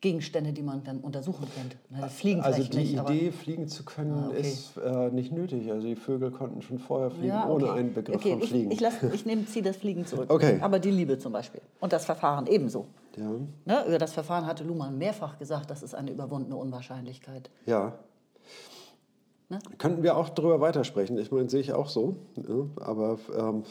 Gegenstände, 0.00 0.52
die 0.52 0.62
man 0.62 0.84
dann 0.84 1.00
untersuchen 1.00 1.46
könnte. 1.54 1.76
Na, 1.90 2.08
fliegen 2.08 2.40
also 2.40 2.62
die 2.62 2.76
nicht, 2.76 2.96
Idee, 2.96 3.32
fliegen 3.32 3.68
zu 3.68 3.84
können, 3.84 4.12
ah, 4.12 4.28
okay. 4.28 4.40
ist 4.40 4.76
äh, 4.78 5.10
nicht 5.10 5.32
nötig. 5.32 5.70
Also 5.70 5.86
die 5.86 5.96
Vögel 5.96 6.30
konnten 6.30 6.62
schon 6.62 6.78
vorher 6.78 7.10
fliegen, 7.10 7.26
ja, 7.26 7.50
okay. 7.50 7.64
ohne 7.64 7.72
einen 7.72 7.92
Begriff 7.92 8.16
okay. 8.16 8.30
von 8.38 8.42
Fliegen. 8.42 8.70
Ich, 8.70 8.80
ich, 8.80 9.12
ich 9.12 9.26
nehme, 9.26 9.44
ziehe 9.46 9.64
das 9.64 9.76
Fliegen 9.76 10.06
zurück. 10.06 10.32
Okay. 10.32 10.58
Aber 10.60 10.78
die 10.78 10.92
Liebe 10.92 11.18
zum 11.18 11.32
Beispiel. 11.32 11.60
Und 11.80 11.92
das 11.92 12.06
Verfahren 12.06 12.46
ebenso. 12.46 12.86
Ja. 13.16 13.30
Ne? 13.64 13.84
Über 13.88 13.98
das 13.98 14.12
Verfahren 14.12 14.46
hatte 14.46 14.62
Luhmann 14.62 14.96
mehrfach 14.96 15.38
gesagt, 15.38 15.70
das 15.70 15.82
ist 15.82 15.94
eine 15.94 16.12
überwundene 16.12 16.56
Unwahrscheinlichkeit. 16.56 17.50
Ja. 17.66 17.98
Ne? 19.50 19.58
Könnten 19.78 20.02
wir 20.02 20.16
auch 20.16 20.28
darüber 20.28 20.60
weitersprechen. 20.60 21.18
Ich 21.18 21.32
meine, 21.32 21.50
sehe 21.50 21.60
ich 21.60 21.72
auch 21.72 21.88
so. 21.88 22.16
Ja, 22.36 22.84
aber 22.84 23.18
ähm, 23.36 23.64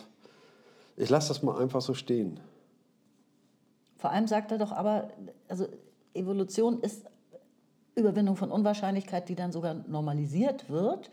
ich 0.97 1.09
lasse 1.09 1.29
das 1.29 1.41
mal 1.41 1.57
einfach 1.57 1.81
so 1.81 1.93
stehen. 1.93 2.39
Vor 3.97 4.11
allem 4.11 4.27
sagt 4.27 4.51
er 4.51 4.57
doch 4.57 4.73
aber, 4.73 5.09
also 5.47 5.67
Evolution 6.13 6.81
ist 6.81 7.05
Überwindung 7.95 8.35
von 8.35 8.51
Unwahrscheinlichkeit, 8.51 9.29
die 9.29 9.35
dann 9.35 9.51
sogar 9.51 9.73
normalisiert 9.87 10.69
wird. 10.69 11.09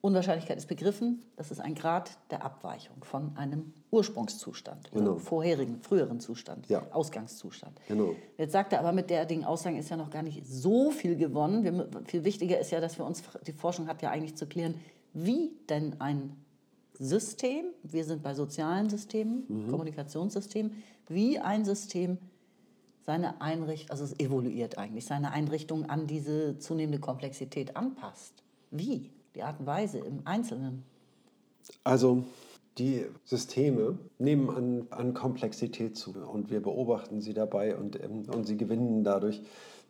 Unwahrscheinlichkeit 0.00 0.56
ist 0.58 0.68
begriffen, 0.68 1.24
das 1.36 1.50
ist 1.50 1.60
ein 1.60 1.74
Grad 1.74 2.18
der 2.30 2.44
Abweichung 2.44 3.02
von 3.02 3.36
einem 3.36 3.72
Ursprungszustand, 3.90 4.92
genau. 4.92 5.16
vorherigen, 5.16 5.80
früheren 5.80 6.20
Zustand, 6.20 6.68
ja. 6.68 6.86
Ausgangszustand. 6.92 7.80
Genau. 7.88 8.14
Jetzt 8.36 8.52
sagt 8.52 8.72
er 8.72 8.78
aber, 8.78 8.92
mit 8.92 9.10
derartigen 9.10 9.44
Aussagen 9.44 9.76
ist 9.76 9.88
ja 9.88 9.96
noch 9.96 10.10
gar 10.10 10.22
nicht 10.22 10.46
so 10.46 10.92
viel 10.92 11.16
gewonnen. 11.16 11.64
Wir, 11.64 11.88
viel 12.04 12.22
wichtiger 12.22 12.60
ist 12.60 12.70
ja, 12.70 12.80
dass 12.80 12.96
wir 12.98 13.04
uns, 13.04 13.24
die 13.46 13.52
Forschung 13.52 13.88
hat 13.88 14.00
ja 14.02 14.10
eigentlich 14.10 14.36
zu 14.36 14.46
klären, 14.46 14.74
wie 15.14 15.50
denn 15.68 16.00
ein 16.00 16.36
System, 16.98 17.66
wir 17.82 18.04
sind 18.04 18.22
bei 18.22 18.34
sozialen 18.34 18.88
Systemen, 18.90 19.44
mhm. 19.48 19.70
Kommunikationssystemen, 19.70 20.82
wie 21.08 21.40
ein 21.40 21.64
System 21.64 22.18
seine 23.02 23.40
Einrichtung, 23.40 23.90
also 23.90 24.04
es 24.04 24.20
evoluiert 24.20 24.78
eigentlich, 24.78 25.06
seine 25.06 25.32
Einrichtung 25.32 25.88
an 25.88 26.06
diese 26.06 26.58
zunehmende 26.58 27.00
Komplexität 27.00 27.74
anpasst. 27.74 28.44
Wie? 28.70 29.10
Die 29.34 29.42
Art 29.42 29.60
und 29.60 29.66
Weise 29.66 29.98
im 29.98 30.20
Einzelnen. 30.24 30.84
Also 31.84 32.24
die 32.78 33.04
Systeme 33.24 33.98
nehmen 34.18 34.50
an, 34.50 34.86
an 34.90 35.14
Komplexität 35.14 35.96
zu 35.96 36.12
und 36.12 36.50
wir 36.50 36.62
beobachten 36.62 37.20
sie 37.20 37.34
dabei 37.34 37.76
und, 37.76 38.02
ähm, 38.02 38.24
und 38.32 38.46
sie 38.46 38.56
gewinnen 38.56 39.04
dadurch 39.04 39.42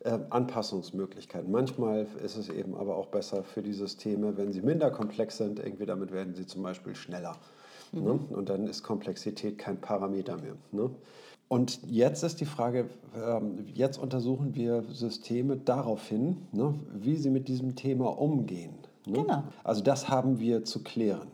äh, 0.03 0.17
Anpassungsmöglichkeiten. 0.29 1.51
Manchmal 1.51 2.07
ist 2.23 2.35
es 2.35 2.49
eben 2.49 2.75
aber 2.75 2.97
auch 2.97 3.07
besser 3.07 3.43
für 3.43 3.61
die 3.61 3.73
Systeme, 3.73 4.37
wenn 4.37 4.51
sie 4.51 4.61
minder 4.61 4.91
komplex 4.91 5.37
sind, 5.37 5.59
irgendwie 5.59 5.85
damit 5.85 6.11
werden 6.11 6.33
sie 6.33 6.47
zum 6.47 6.63
Beispiel 6.63 6.95
schneller. 6.95 7.37
Mhm. 7.91 8.03
Ne? 8.03 8.11
Und 8.29 8.49
dann 8.49 8.67
ist 8.67 8.83
Komplexität 8.83 9.57
kein 9.57 9.79
Parameter 9.79 10.37
mehr. 10.37 10.55
Ne? 10.71 10.89
Und 11.47 11.79
jetzt 11.87 12.23
ist 12.23 12.39
die 12.41 12.45
Frage, 12.45 12.89
ähm, 13.15 13.65
jetzt 13.73 13.97
untersuchen 13.97 14.53
wir 14.55 14.83
Systeme 14.83 15.57
daraufhin, 15.57 16.37
ne, 16.51 16.75
wie 16.93 17.15
sie 17.15 17.31
mit 17.31 17.47
diesem 17.47 17.75
Thema 17.75 18.05
umgehen. 18.19 18.75
Ne? 19.05 19.21
Genau. 19.21 19.43
Also 19.63 19.81
das 19.81 20.09
haben 20.09 20.39
wir 20.39 20.63
zu 20.65 20.83
klären. 20.83 21.27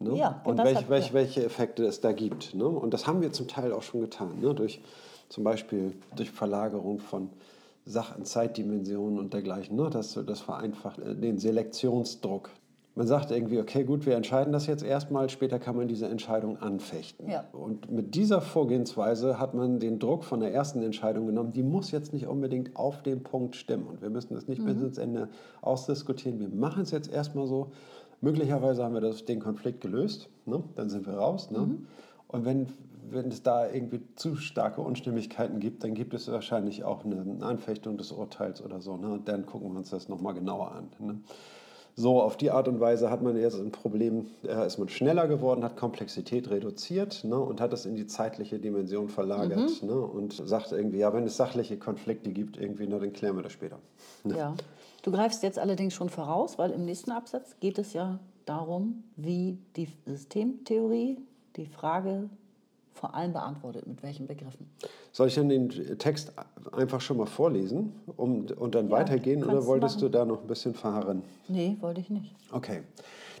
Ne? 0.00 0.16
Ja, 0.16 0.40
und 0.44 0.58
welch, 0.58 0.88
welch, 0.88 1.12
welche 1.12 1.44
Effekte 1.44 1.84
es 1.84 2.00
da 2.00 2.12
gibt. 2.12 2.54
Ne? 2.54 2.66
Und 2.66 2.94
das 2.94 3.06
haben 3.06 3.20
wir 3.20 3.32
zum 3.32 3.48
Teil 3.48 3.72
auch 3.72 3.82
schon 3.82 4.02
getan, 4.02 4.40
ne? 4.40 4.54
durch 4.54 4.80
zum 5.28 5.44
Beispiel 5.44 5.94
durch 6.14 6.30
Verlagerung 6.30 7.00
von 7.00 7.30
Sach- 7.84 8.16
und 8.16 8.26
Zeitdimensionen 8.26 9.18
und 9.18 9.32
dergleichen. 9.34 9.76
Ne? 9.76 9.90
Das, 9.90 10.18
das 10.26 10.40
vereinfacht 10.40 10.98
äh, 11.00 11.14
den 11.14 11.38
Selektionsdruck 11.38 12.50
man 12.98 13.06
sagt 13.06 13.30
irgendwie, 13.30 13.60
okay, 13.60 13.84
gut, 13.84 14.06
wir 14.06 14.16
entscheiden 14.16 14.52
das 14.52 14.66
jetzt 14.66 14.82
erstmal, 14.82 15.28
später 15.30 15.60
kann 15.60 15.76
man 15.76 15.86
diese 15.86 16.08
Entscheidung 16.08 16.56
anfechten. 16.56 17.30
Ja. 17.30 17.44
Und 17.52 17.92
mit 17.92 18.16
dieser 18.16 18.40
Vorgehensweise 18.40 19.38
hat 19.38 19.54
man 19.54 19.78
den 19.78 20.00
Druck 20.00 20.24
von 20.24 20.40
der 20.40 20.52
ersten 20.52 20.82
Entscheidung 20.82 21.26
genommen, 21.26 21.52
die 21.52 21.62
muss 21.62 21.92
jetzt 21.92 22.12
nicht 22.12 22.26
unbedingt 22.26 22.74
auf 22.74 23.04
den 23.04 23.22
Punkt 23.22 23.54
stimmen. 23.54 23.86
Und 23.86 24.02
wir 24.02 24.10
müssen 24.10 24.34
das 24.34 24.48
nicht 24.48 24.60
mhm. 24.62 24.66
bis 24.66 24.82
ins 24.82 24.98
Ende 24.98 25.28
ausdiskutieren. 25.62 26.40
Wir 26.40 26.48
machen 26.48 26.82
es 26.82 26.90
jetzt 26.90 27.08
erstmal 27.12 27.46
so. 27.46 27.70
Möglicherweise 28.20 28.82
haben 28.82 28.94
wir 28.94 29.00
das, 29.00 29.24
den 29.24 29.38
Konflikt 29.38 29.80
gelöst, 29.80 30.28
ne? 30.44 30.64
dann 30.74 30.90
sind 30.90 31.06
wir 31.06 31.14
raus. 31.14 31.52
Ne? 31.52 31.60
Mhm. 31.60 31.86
Und 32.26 32.44
wenn, 32.44 32.66
wenn 33.12 33.28
es 33.28 33.44
da 33.44 33.70
irgendwie 33.70 34.00
zu 34.16 34.34
starke 34.34 34.80
Unstimmigkeiten 34.80 35.60
gibt, 35.60 35.84
dann 35.84 35.94
gibt 35.94 36.14
es 36.14 36.26
wahrscheinlich 36.32 36.82
auch 36.82 37.04
eine 37.04 37.46
Anfechtung 37.46 37.96
des 37.96 38.10
Urteils 38.10 38.60
oder 38.60 38.80
so. 38.80 38.96
Ne? 38.96 39.20
Dann 39.24 39.46
gucken 39.46 39.70
wir 39.70 39.78
uns 39.78 39.90
das 39.90 40.08
nochmal 40.08 40.34
genauer 40.34 40.72
an. 40.72 40.88
Ne? 40.98 41.20
So, 41.98 42.22
auf 42.22 42.36
die 42.36 42.52
Art 42.52 42.68
und 42.68 42.78
Weise 42.78 43.10
hat 43.10 43.22
man 43.22 43.36
jetzt 43.36 43.58
ein 43.58 43.72
Problem, 43.72 44.26
äh, 44.44 44.64
ist 44.64 44.78
man 44.78 44.88
schneller 44.88 45.26
geworden, 45.26 45.64
hat 45.64 45.76
Komplexität 45.76 46.48
reduziert 46.48 47.24
ne, 47.24 47.36
und 47.36 47.60
hat 47.60 47.72
es 47.72 47.86
in 47.86 47.96
die 47.96 48.06
zeitliche 48.06 48.60
Dimension 48.60 49.08
verlagert 49.08 49.82
mhm. 49.82 49.88
ne, 49.88 49.96
und 49.96 50.32
sagt 50.32 50.70
irgendwie, 50.70 50.98
ja, 50.98 51.12
wenn 51.12 51.24
es 51.24 51.36
sachliche 51.36 51.76
Konflikte 51.76 52.30
gibt, 52.30 52.56
irgendwie, 52.56 52.86
na, 52.86 53.00
dann 53.00 53.12
klären 53.12 53.34
wir 53.34 53.42
das 53.42 53.50
später. 53.50 53.80
Ne? 54.22 54.38
Ja. 54.38 54.54
Du 55.02 55.10
greifst 55.10 55.42
jetzt 55.42 55.58
allerdings 55.58 55.92
schon 55.92 56.08
voraus, 56.08 56.56
weil 56.56 56.70
im 56.70 56.84
nächsten 56.84 57.10
Absatz 57.10 57.56
geht 57.58 57.78
es 57.78 57.94
ja 57.94 58.20
darum, 58.44 59.02
wie 59.16 59.58
die 59.74 59.88
Systemtheorie 60.06 61.18
die 61.56 61.66
Frage 61.66 62.30
vor 62.98 63.14
allem 63.14 63.32
beantwortet, 63.32 63.86
mit 63.86 64.02
welchen 64.02 64.26
Begriffen. 64.26 64.68
Soll 65.12 65.28
ich 65.28 65.34
dann 65.34 65.48
den 65.48 65.70
Text 65.98 66.32
einfach 66.72 67.00
schon 67.00 67.16
mal 67.16 67.26
vorlesen 67.26 67.92
um, 68.16 68.46
und 68.46 68.74
dann 68.74 68.86
ja, 68.86 68.92
weitergehen 68.92 69.44
oder 69.44 69.66
wolltest 69.66 70.02
du 70.02 70.08
da 70.08 70.24
noch 70.24 70.42
ein 70.42 70.46
bisschen 70.46 70.74
verharren? 70.74 71.22
Nee, 71.48 71.76
wollte 71.80 72.00
ich 72.00 72.10
nicht. 72.10 72.34
Okay, 72.50 72.82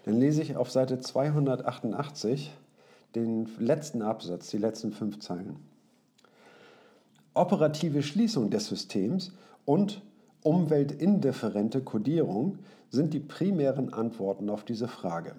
dann 0.04 0.18
lese 0.18 0.42
ich 0.42 0.56
auf 0.56 0.70
Seite 0.70 1.00
288 1.00 2.52
den 3.14 3.48
letzten 3.58 4.02
Absatz, 4.02 4.50
die 4.50 4.58
letzten 4.58 4.92
fünf 4.92 5.18
Zeilen. 5.18 5.56
Operative 7.34 8.02
Schließung 8.02 8.50
des 8.50 8.66
Systems 8.66 9.32
und 9.64 10.02
umweltindifferente 10.42 11.82
Kodierung 11.82 12.58
sind 12.90 13.12
die 13.12 13.20
primären 13.20 13.92
Antworten 13.92 14.50
auf 14.50 14.64
diese 14.64 14.88
Frage. 14.88 15.34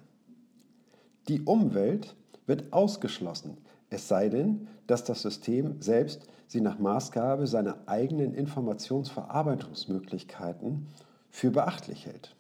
Die 1.28 1.42
Umwelt 1.42 2.16
wird 2.46 2.74
ausgeschlossen, 2.74 3.58
es 3.90 4.08
sei 4.08 4.30
denn, 4.30 4.70
dass 4.88 5.04
das 5.04 5.22
System 5.22 5.82
selbst 5.82 6.26
sie 6.48 6.62
nach 6.62 6.80
Maßgabe 6.80 7.46
seiner 7.48 7.76
eigenen 7.88 8.34
Informationsverarbeitungsmöglichkeiten 8.34 10.88
für 11.30 11.52
beachtlich 11.52 12.06
hält. 12.06 12.36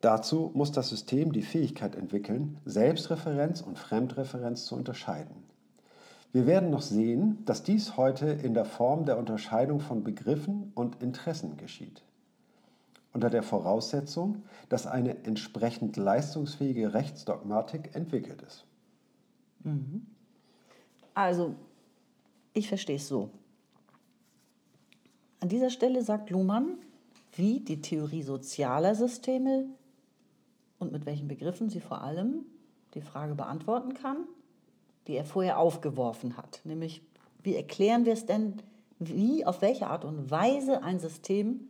Dazu 0.00 0.50
muss 0.54 0.72
das 0.72 0.88
System 0.88 1.32
die 1.32 1.42
Fähigkeit 1.42 1.94
entwickeln, 1.94 2.58
Selbstreferenz 2.64 3.60
und 3.60 3.78
Fremdreferenz 3.78 4.66
zu 4.66 4.74
unterscheiden. 4.74 5.44
Wir 6.32 6.46
werden 6.46 6.70
noch 6.70 6.82
sehen, 6.82 7.44
dass 7.44 7.62
dies 7.62 7.96
heute 7.96 8.26
in 8.26 8.54
der 8.54 8.64
Form 8.64 9.04
der 9.04 9.18
Unterscheidung 9.18 9.80
von 9.80 10.02
Begriffen 10.02 10.72
und 10.74 11.02
Interessen 11.02 11.56
geschieht. 11.56 12.02
Unter 13.12 13.28
der 13.28 13.42
Voraussetzung, 13.42 14.42
dass 14.70 14.86
eine 14.86 15.24
entsprechend 15.24 15.98
leistungsfähige 15.98 16.94
Rechtsdogmatik 16.94 17.94
entwickelt 17.94 18.40
ist. 18.42 18.64
Mhm. 19.64 20.06
Also, 21.14 21.54
ich 22.54 22.68
verstehe 22.68 22.96
es 22.96 23.08
so. 23.08 23.30
An 25.40 25.48
dieser 25.48 25.70
Stelle 25.70 26.02
sagt 26.02 26.30
Luhmann, 26.30 26.78
wie 27.34 27.60
die 27.60 27.80
Theorie 27.80 28.22
sozialer 28.22 28.94
Systeme 28.94 29.66
und 30.78 30.92
mit 30.92 31.06
welchen 31.06 31.28
Begriffen 31.28 31.68
sie 31.68 31.80
vor 31.80 32.02
allem 32.02 32.44
die 32.94 33.00
Frage 33.00 33.34
beantworten 33.34 33.94
kann, 33.94 34.18
die 35.06 35.14
er 35.14 35.24
vorher 35.24 35.58
aufgeworfen 35.58 36.36
hat. 36.36 36.60
Nämlich, 36.64 37.02
wie 37.42 37.56
erklären 37.56 38.04
wir 38.04 38.12
es 38.12 38.26
denn, 38.26 38.62
wie, 38.98 39.44
auf 39.44 39.62
welche 39.62 39.88
Art 39.88 40.04
und 40.04 40.30
Weise 40.30 40.82
ein 40.82 41.00
System 41.00 41.68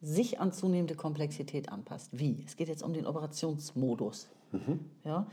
sich 0.00 0.40
an 0.40 0.52
zunehmende 0.52 0.94
Komplexität 0.94 1.70
anpasst. 1.70 2.10
Wie? 2.18 2.42
Es 2.46 2.56
geht 2.56 2.68
jetzt 2.68 2.82
um 2.82 2.92
den 2.92 3.06
Operationsmodus. 3.06 4.28
Mhm. 4.52 4.80
Ja? 5.04 5.26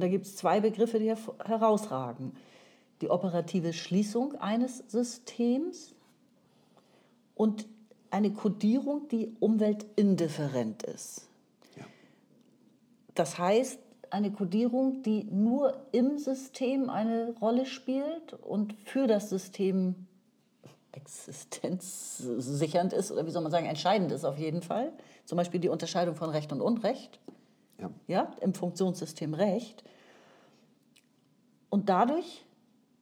Und 0.00 0.04
da 0.04 0.08
gibt 0.08 0.24
es 0.24 0.34
zwei 0.34 0.60
Begriffe, 0.60 0.98
die 0.98 1.14
herausragen. 1.44 2.32
Die 3.02 3.10
operative 3.10 3.74
Schließung 3.74 4.34
eines 4.36 4.78
Systems 4.88 5.94
und 7.34 7.66
eine 8.10 8.32
Kodierung, 8.32 9.08
die 9.08 9.36
umweltindifferent 9.40 10.84
ist. 10.84 11.28
Ja. 11.76 11.84
Das 13.14 13.36
heißt, 13.36 13.78
eine 14.08 14.32
Kodierung, 14.32 15.02
die 15.02 15.24
nur 15.24 15.76
im 15.92 16.16
System 16.16 16.88
eine 16.88 17.34
Rolle 17.38 17.66
spielt 17.66 18.32
und 18.32 18.72
für 18.86 19.06
das 19.06 19.28
System 19.28 20.06
existenzsichernd 20.92 22.94
ist, 22.94 23.12
oder 23.12 23.26
wie 23.26 23.30
soll 23.30 23.42
man 23.42 23.52
sagen, 23.52 23.66
entscheidend 23.66 24.12
ist 24.12 24.24
auf 24.24 24.38
jeden 24.38 24.62
Fall. 24.62 24.94
Zum 25.26 25.36
Beispiel 25.36 25.60
die 25.60 25.68
Unterscheidung 25.68 26.14
von 26.14 26.30
Recht 26.30 26.52
und 26.52 26.62
Unrecht 26.62 27.20
ja. 27.80 27.90
Ja, 28.06 28.30
im 28.40 28.54
Funktionssystem 28.54 29.34
Recht. 29.34 29.84
Und 31.68 31.88
dadurch, 31.88 32.44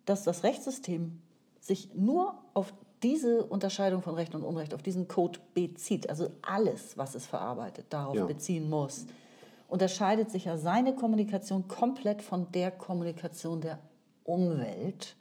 dass 0.04 0.24
das 0.24 0.44
Rechtssystem 0.44 1.20
sich 1.60 1.94
nur 1.94 2.34
auf 2.54 2.72
diese 3.02 3.44
Unterscheidung 3.44 4.02
von 4.02 4.14
Recht 4.14 4.34
und 4.34 4.42
Unrecht, 4.42 4.74
auf 4.74 4.82
diesen 4.82 5.08
Code 5.08 5.38
bezieht, 5.54 6.08
also 6.10 6.30
alles, 6.42 6.98
was 6.98 7.14
es 7.14 7.26
verarbeitet, 7.26 7.86
darauf 7.90 8.16
ja. 8.16 8.24
beziehen 8.24 8.68
muss, 8.68 9.06
unterscheidet 9.68 10.30
sich 10.30 10.46
ja 10.46 10.56
seine 10.56 10.94
Kommunikation 10.94 11.68
komplett 11.68 12.22
von 12.22 12.50
der 12.52 12.70
Kommunikation 12.70 13.60
der 13.60 13.78
Umwelt. 14.24 15.16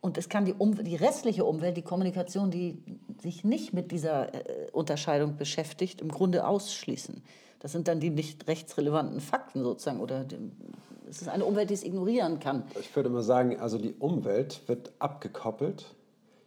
Und 0.00 0.16
es 0.16 0.28
kann 0.28 0.44
die, 0.44 0.54
um 0.54 0.82
die 0.82 0.96
restliche 0.96 1.44
Umwelt, 1.44 1.76
die 1.76 1.82
Kommunikation, 1.82 2.50
die 2.50 2.82
sich 3.20 3.44
nicht 3.44 3.72
mit 3.72 3.90
dieser 3.90 4.34
äh, 4.34 4.70
Unterscheidung 4.72 5.36
beschäftigt, 5.36 6.00
im 6.00 6.08
Grunde 6.08 6.46
ausschließen. 6.46 7.22
Das 7.60 7.72
sind 7.72 7.88
dann 7.88 8.00
die 8.00 8.10
nicht 8.10 8.46
rechtsrelevanten 8.46 9.20
Fakten 9.20 9.62
sozusagen. 9.62 10.00
Oder 10.00 10.24
es 11.08 11.22
ist 11.22 11.28
eine 11.28 11.44
Umwelt, 11.44 11.70
die 11.70 11.74
es 11.74 11.84
ignorieren 11.84 12.38
kann. 12.38 12.64
Ich 12.80 12.94
würde 12.94 13.08
mal 13.08 13.22
sagen, 13.22 13.58
also 13.58 13.78
die 13.78 13.94
Umwelt 13.98 14.62
wird 14.68 14.92
abgekoppelt, 14.98 15.94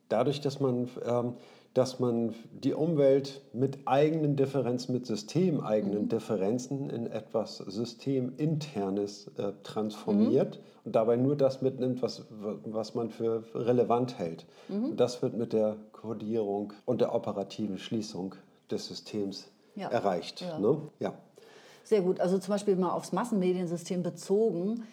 dadurch, 0.10 0.42
dass 0.42 0.60
man, 0.60 0.90
ähm, 1.06 1.34
dass 1.74 2.00
man 2.00 2.34
die 2.52 2.74
Umwelt 2.74 3.42
mit 3.54 3.80
eigenen 3.86 4.36
Differenzen, 4.36 4.94
mit 4.94 5.06
systemeigenen 5.06 6.04
mhm. 6.04 6.10
Differenzen 6.10 6.90
in 6.90 7.08
etwas 7.08 7.58
Systeminternes 7.58 9.32
äh, 9.38 9.54
transformiert 9.64 10.58
mhm. 10.58 10.64
und 10.86 10.96
dabei 10.96 11.16
nur 11.16 11.36
das 11.36 11.62
mitnimmt, 11.62 12.02
was, 12.02 12.26
was 12.66 12.94
man 12.94 13.10
für 13.10 13.44
relevant 13.54 14.18
hält. 14.18 14.46
Mhm. 14.70 14.96
Das 14.96 15.22
wird 15.22 15.36
mit 15.36 15.54
der 15.54 15.76
Kodierung 15.92 16.74
und 16.86 17.02
der 17.02 17.16
operativen 17.16 17.78
Schließung 17.78 18.36
des 18.70 18.88
Systems 18.88 19.50
ja. 19.76 19.90
erreicht. 19.90 20.42
Ja. 20.42 20.60
Ne? 20.60 20.82
ja. 21.00 21.14
Sehr 21.84 22.02
gut. 22.02 22.20
Also 22.20 22.38
zum 22.38 22.54
Beispiel 22.54 22.76
mal 22.76 22.92
aufs 22.92 23.12
Massenmediensystem 23.12 24.04
bezogen, 24.04 24.84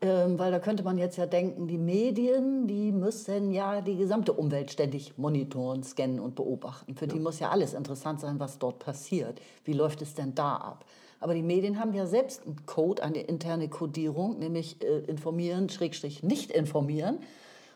ähm, 0.00 0.38
weil 0.38 0.52
da 0.52 0.58
könnte 0.58 0.82
man 0.82 0.98
jetzt 0.98 1.16
ja 1.16 1.26
denken, 1.26 1.66
die 1.66 1.78
Medien, 1.78 2.66
die 2.66 2.92
müssen 2.92 3.52
ja 3.52 3.80
die 3.80 3.96
gesamte 3.96 4.32
Umwelt 4.32 4.70
ständig 4.70 5.16
monitoren, 5.16 5.82
scannen 5.82 6.20
und 6.20 6.34
beobachten. 6.34 6.94
Für 6.94 7.06
ja. 7.06 7.12
die 7.12 7.20
muss 7.20 7.40
ja 7.40 7.50
alles 7.50 7.74
interessant 7.74 8.20
sein, 8.20 8.38
was 8.38 8.58
dort 8.58 8.78
passiert. 8.78 9.40
Wie 9.64 9.72
läuft 9.72 10.02
es 10.02 10.14
denn 10.14 10.34
da 10.34 10.56
ab? 10.56 10.84
Aber 11.20 11.32
die 11.32 11.42
Medien 11.42 11.80
haben 11.80 11.94
ja 11.94 12.06
selbst 12.06 12.44
einen 12.44 12.66
Code, 12.66 13.02
eine 13.02 13.22
interne 13.22 13.68
Codierung, 13.68 14.38
nämlich 14.38 14.82
äh, 14.82 14.98
informieren, 15.06 15.70
Schrägstrich 15.70 16.22
nicht 16.22 16.50
informieren. 16.50 17.18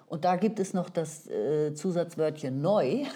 Und 0.09 0.25
da 0.25 0.37
gibt 0.37 0.59
es 0.59 0.75
noch 0.75 0.91
das 0.91 1.27
äh, 1.29 1.75
Zusatzwörtchen 1.75 2.61
neu. 2.61 3.05
Mhm. 3.05 3.09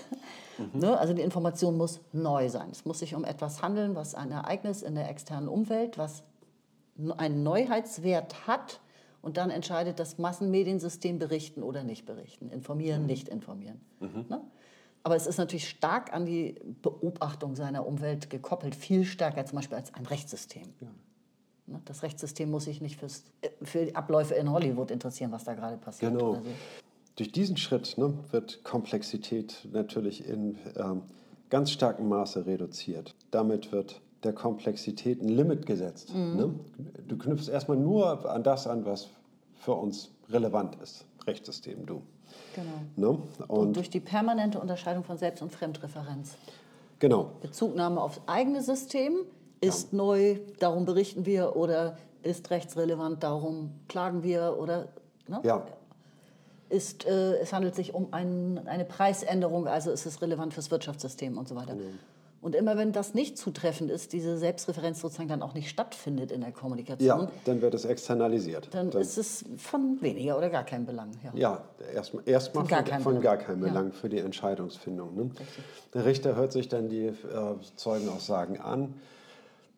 Ne? 0.75 0.99
Also 0.99 1.15
die 1.15 1.23
Information 1.23 1.77
muss 1.77 2.01
neu 2.13 2.49
sein. 2.49 2.69
Es 2.71 2.85
muss 2.85 2.99
sich 2.99 3.15
um 3.15 3.25
etwas 3.25 3.63
handeln, 3.63 3.97
was 3.97 4.15
ein 4.15 4.31
Ereignis 4.31 4.83
in 4.83 4.95
der 4.95 5.09
externen 5.09 5.49
Umwelt, 5.49 5.97
was 5.97 6.23
einen 7.17 7.43
Neuheitswert 7.43 8.47
hat. 8.47 8.81
Und 9.23 9.39
dann 9.39 9.51
entscheidet 9.51 9.99
das 9.99 10.19
Massenmediensystem 10.19 11.19
berichten 11.19 11.63
oder 11.63 11.85
nicht 11.85 12.05
berichten, 12.05 12.51
informieren, 12.51 13.03
mhm. 13.03 13.07
nicht 13.07 13.29
informieren. 13.29 13.81
Mhm. 14.01 14.27
Ne? 14.29 14.41
Aber 15.05 15.17
es 15.17 15.27
ist 15.27 15.39
natürlich 15.39 15.69
stark 15.69 16.13
an 16.13 16.27
die 16.27 16.61
Beobachtung 16.83 17.55
seiner 17.55 17.87
Umwelt 17.87 18.31
gekoppelt, 18.31 18.75
viel 18.75 19.05
stärker 19.05 19.45
zum 19.47 19.57
Beispiel 19.57 19.79
als 19.79 19.95
ein 19.95 20.07
Rechtssystem. 20.07 20.75
Ja. 20.81 20.89
Ne? 21.67 21.81
Das 21.85 22.03
Rechtssystem 22.03 22.51
muss 22.51 22.65
sich 22.65 22.81
nicht 22.81 22.99
fürs, 22.99 23.25
äh, 23.41 23.51
für 23.63 23.95
Abläufe 23.95 24.35
in 24.35 24.51
Hollywood 24.51 24.91
interessieren, 24.91 25.33
was 25.33 25.45
da 25.45 25.55
gerade 25.55 25.77
passiert. 25.77 26.13
Genau. 26.13 26.41
Durch 27.17 27.31
diesen 27.33 27.57
Schritt 27.57 27.99
ne, 27.99 28.15
wird 28.31 28.65
Komplexität 28.65 29.69
natürlich 29.71 30.27
in 30.27 30.59
ähm, 30.77 31.03
ganz 31.51 31.71
starkem 31.71 32.09
Maße 32.09 32.47
reduziert. 32.47 33.15
Damit 33.31 33.73
wird 33.73 34.01
der 34.25 34.33
Komplexität 34.33 35.21
ein 35.21 35.29
Limit 35.29 35.67
gesetzt. 35.67 36.15
Mhm. 36.15 36.37
Ne? 36.37 36.55
Du 37.07 37.19
knüpfst 37.19 37.49
erstmal 37.49 37.77
nur 37.77 38.31
an 38.31 38.43
das 38.43 38.67
an, 38.67 38.85
was 38.87 39.09
für 39.57 39.73
uns 39.75 40.11
relevant 40.31 40.77
ist. 40.83 41.05
Rechtssystem, 41.27 41.85
du. 41.87 42.03
Genau. 42.55 43.13
Ne? 43.13 43.19
Und, 43.49 43.59
und 43.59 43.77
durch 43.77 43.91
die 43.91 44.01
permanente 44.01 44.59
Unterscheidung 44.59 45.05
von 45.05 45.19
Selbst- 45.19 45.43
und 45.43 45.53
Fremdreferenz. 45.53 46.37
Genau. 46.99 47.33
Bezugnahme 47.41 48.01
aufs 48.01 48.21
eigene 48.27 48.63
System 48.63 49.19
ist 49.61 49.93
ja. 49.93 49.99
neu, 49.99 50.39
darum 50.61 50.85
berichten 50.85 51.27
wir 51.27 51.57
oder 51.57 51.97
ist 52.23 52.51
rechtsrelevant, 52.51 53.23
darum 53.23 53.73
klagen 53.89 54.23
wir 54.23 54.57
oder. 54.59 54.89
Ne? 55.29 55.41
Ja. 55.43 55.67
Ist, 56.73 57.05
äh, 57.05 57.37
es 57.37 57.53
handelt 57.53 57.75
sich 57.75 57.93
um 57.93 58.09
ein, 58.13 58.67
eine 58.67 58.87
Preisänderung, 58.87 59.67
also 59.67 59.91
ist 59.91 60.07
es 60.07 60.23
relevant 60.23 60.55
fürs 60.55 60.71
Wirtschaftssystem 60.71 61.37
und 61.37 61.47
so 61.47 61.55
weiter. 61.55 61.75
Mhm. 61.75 61.99
Und 62.41 62.57
immer 62.57 62.77
wenn 62.77 62.91
das 62.91 63.15
nicht 63.15 63.39
zutreffend 63.39 63.89
ist, 63.89 64.13
diese 64.13 64.37
Selbstreferenz 64.37 65.01
sozusagen 65.01 65.29
dann 65.29 65.43
auch 65.43 65.55
nicht 65.55 65.69
stattfindet 65.69 66.33
in 66.33 66.41
der 66.41 66.51
Kommunikation. 66.51 67.07
Ja, 67.07 67.31
dann 67.45 67.63
wird 67.63 67.73
es 67.75 67.85
externalisiert. 67.85 68.69
Dann, 68.73 68.91
dann 68.91 69.01
ist 69.01 69.17
es 69.17 69.45
von 69.59 69.99
weniger 70.01 70.37
oder 70.37 70.51
gar 70.51 70.65
keinem 70.65 70.85
Belang. 70.85 71.11
Ja, 71.23 71.33
ja 71.35 71.65
erstmal 71.95 72.25
erst 72.27 72.53
von, 72.53 72.67
gar, 72.67 72.83
kein 72.83 73.01
von 73.01 73.21
gar 73.21 73.37
keinem 73.37 73.61
Belang 73.61 73.91
ja. 73.91 73.93
für 73.93 74.09
die 74.09 74.19
Entscheidungsfindung. 74.19 75.15
Ne? 75.15 75.31
Der 75.95 76.05
Richter 76.05 76.35
hört 76.35 76.51
sich 76.51 76.69
dann 76.69 76.89
die 76.89 77.07
äh, 77.07 77.15
Zeugenaussagen 77.77 78.61
an 78.61 78.95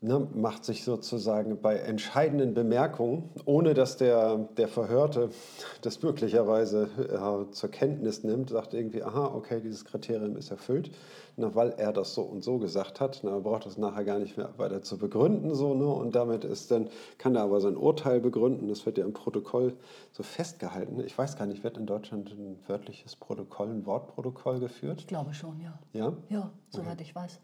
ne, 0.04 0.28
macht 0.34 0.64
sich 0.64 0.84
sozusagen 0.84 1.60
bei 1.60 1.76
entscheidenden 1.76 2.54
Bemerkungen, 2.54 3.30
ohne 3.46 3.74
dass 3.74 3.96
der, 3.96 4.36
der 4.56 4.68
Verhörte 4.68 5.30
das 5.82 6.02
möglicherweise 6.02 6.88
äh, 6.98 7.50
zur 7.50 7.70
Kenntnis 7.70 8.22
nimmt, 8.22 8.50
sagt 8.50 8.74
irgendwie, 8.74 9.02
aha, 9.02 9.32
okay, 9.34 9.60
dieses 9.60 9.84
Kriterium 9.84 10.36
ist 10.36 10.50
erfüllt, 10.50 10.90
na, 11.36 11.54
weil 11.54 11.70
er 11.70 11.92
das 11.92 12.14
so 12.14 12.22
und 12.22 12.44
so 12.44 12.58
gesagt 12.58 13.00
hat. 13.00 13.20
Na, 13.22 13.32
er 13.32 13.40
braucht 13.40 13.66
das 13.66 13.76
nachher 13.76 14.04
gar 14.04 14.18
nicht 14.18 14.36
mehr 14.36 14.50
weiter 14.56 14.82
zu 14.82 14.98
begründen. 14.98 15.54
So, 15.54 15.74
ne? 15.74 15.86
Und 15.86 16.14
damit 16.14 16.44
ist 16.44 16.70
dann, 16.70 16.88
kann 17.18 17.34
er 17.34 17.42
aber 17.42 17.60
sein 17.60 17.76
Urteil 17.76 18.20
begründen. 18.20 18.68
Das 18.68 18.86
wird 18.86 18.98
ja 18.98 19.04
im 19.04 19.12
Protokoll 19.12 19.76
so 20.12 20.22
festgehalten. 20.22 21.00
Ich 21.04 21.16
weiß 21.16 21.36
gar 21.36 21.46
nicht, 21.46 21.64
wird 21.64 21.76
in 21.76 21.86
Deutschland 21.86 22.30
ein 22.30 22.58
wörtliches 22.66 23.16
Protokoll, 23.16 23.68
ein 23.68 23.86
Wortprotokoll 23.86 24.60
geführt? 24.60 25.00
Ich 25.00 25.06
glaube 25.06 25.34
schon, 25.34 25.60
ja. 25.60 25.78
Ja? 25.92 26.12
Ja, 26.28 26.50
soweit 26.70 27.00
ich 27.00 27.14
weiß. 27.14 27.40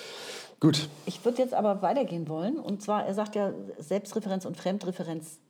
Gut. 0.61 0.89
Ich 1.07 1.25
würde 1.25 1.39
jetzt 1.39 1.55
aber 1.55 1.83
weitergehen 1.83 2.29
wollen. 2.29 2.59
Und 2.59 2.83
zwar, 2.83 3.05
er 3.07 3.15
sagt 3.15 3.35
ja, 3.35 3.53
Selbstreferenz 3.79 4.45
und 4.45 4.57
Fremdreferenz 4.57 5.41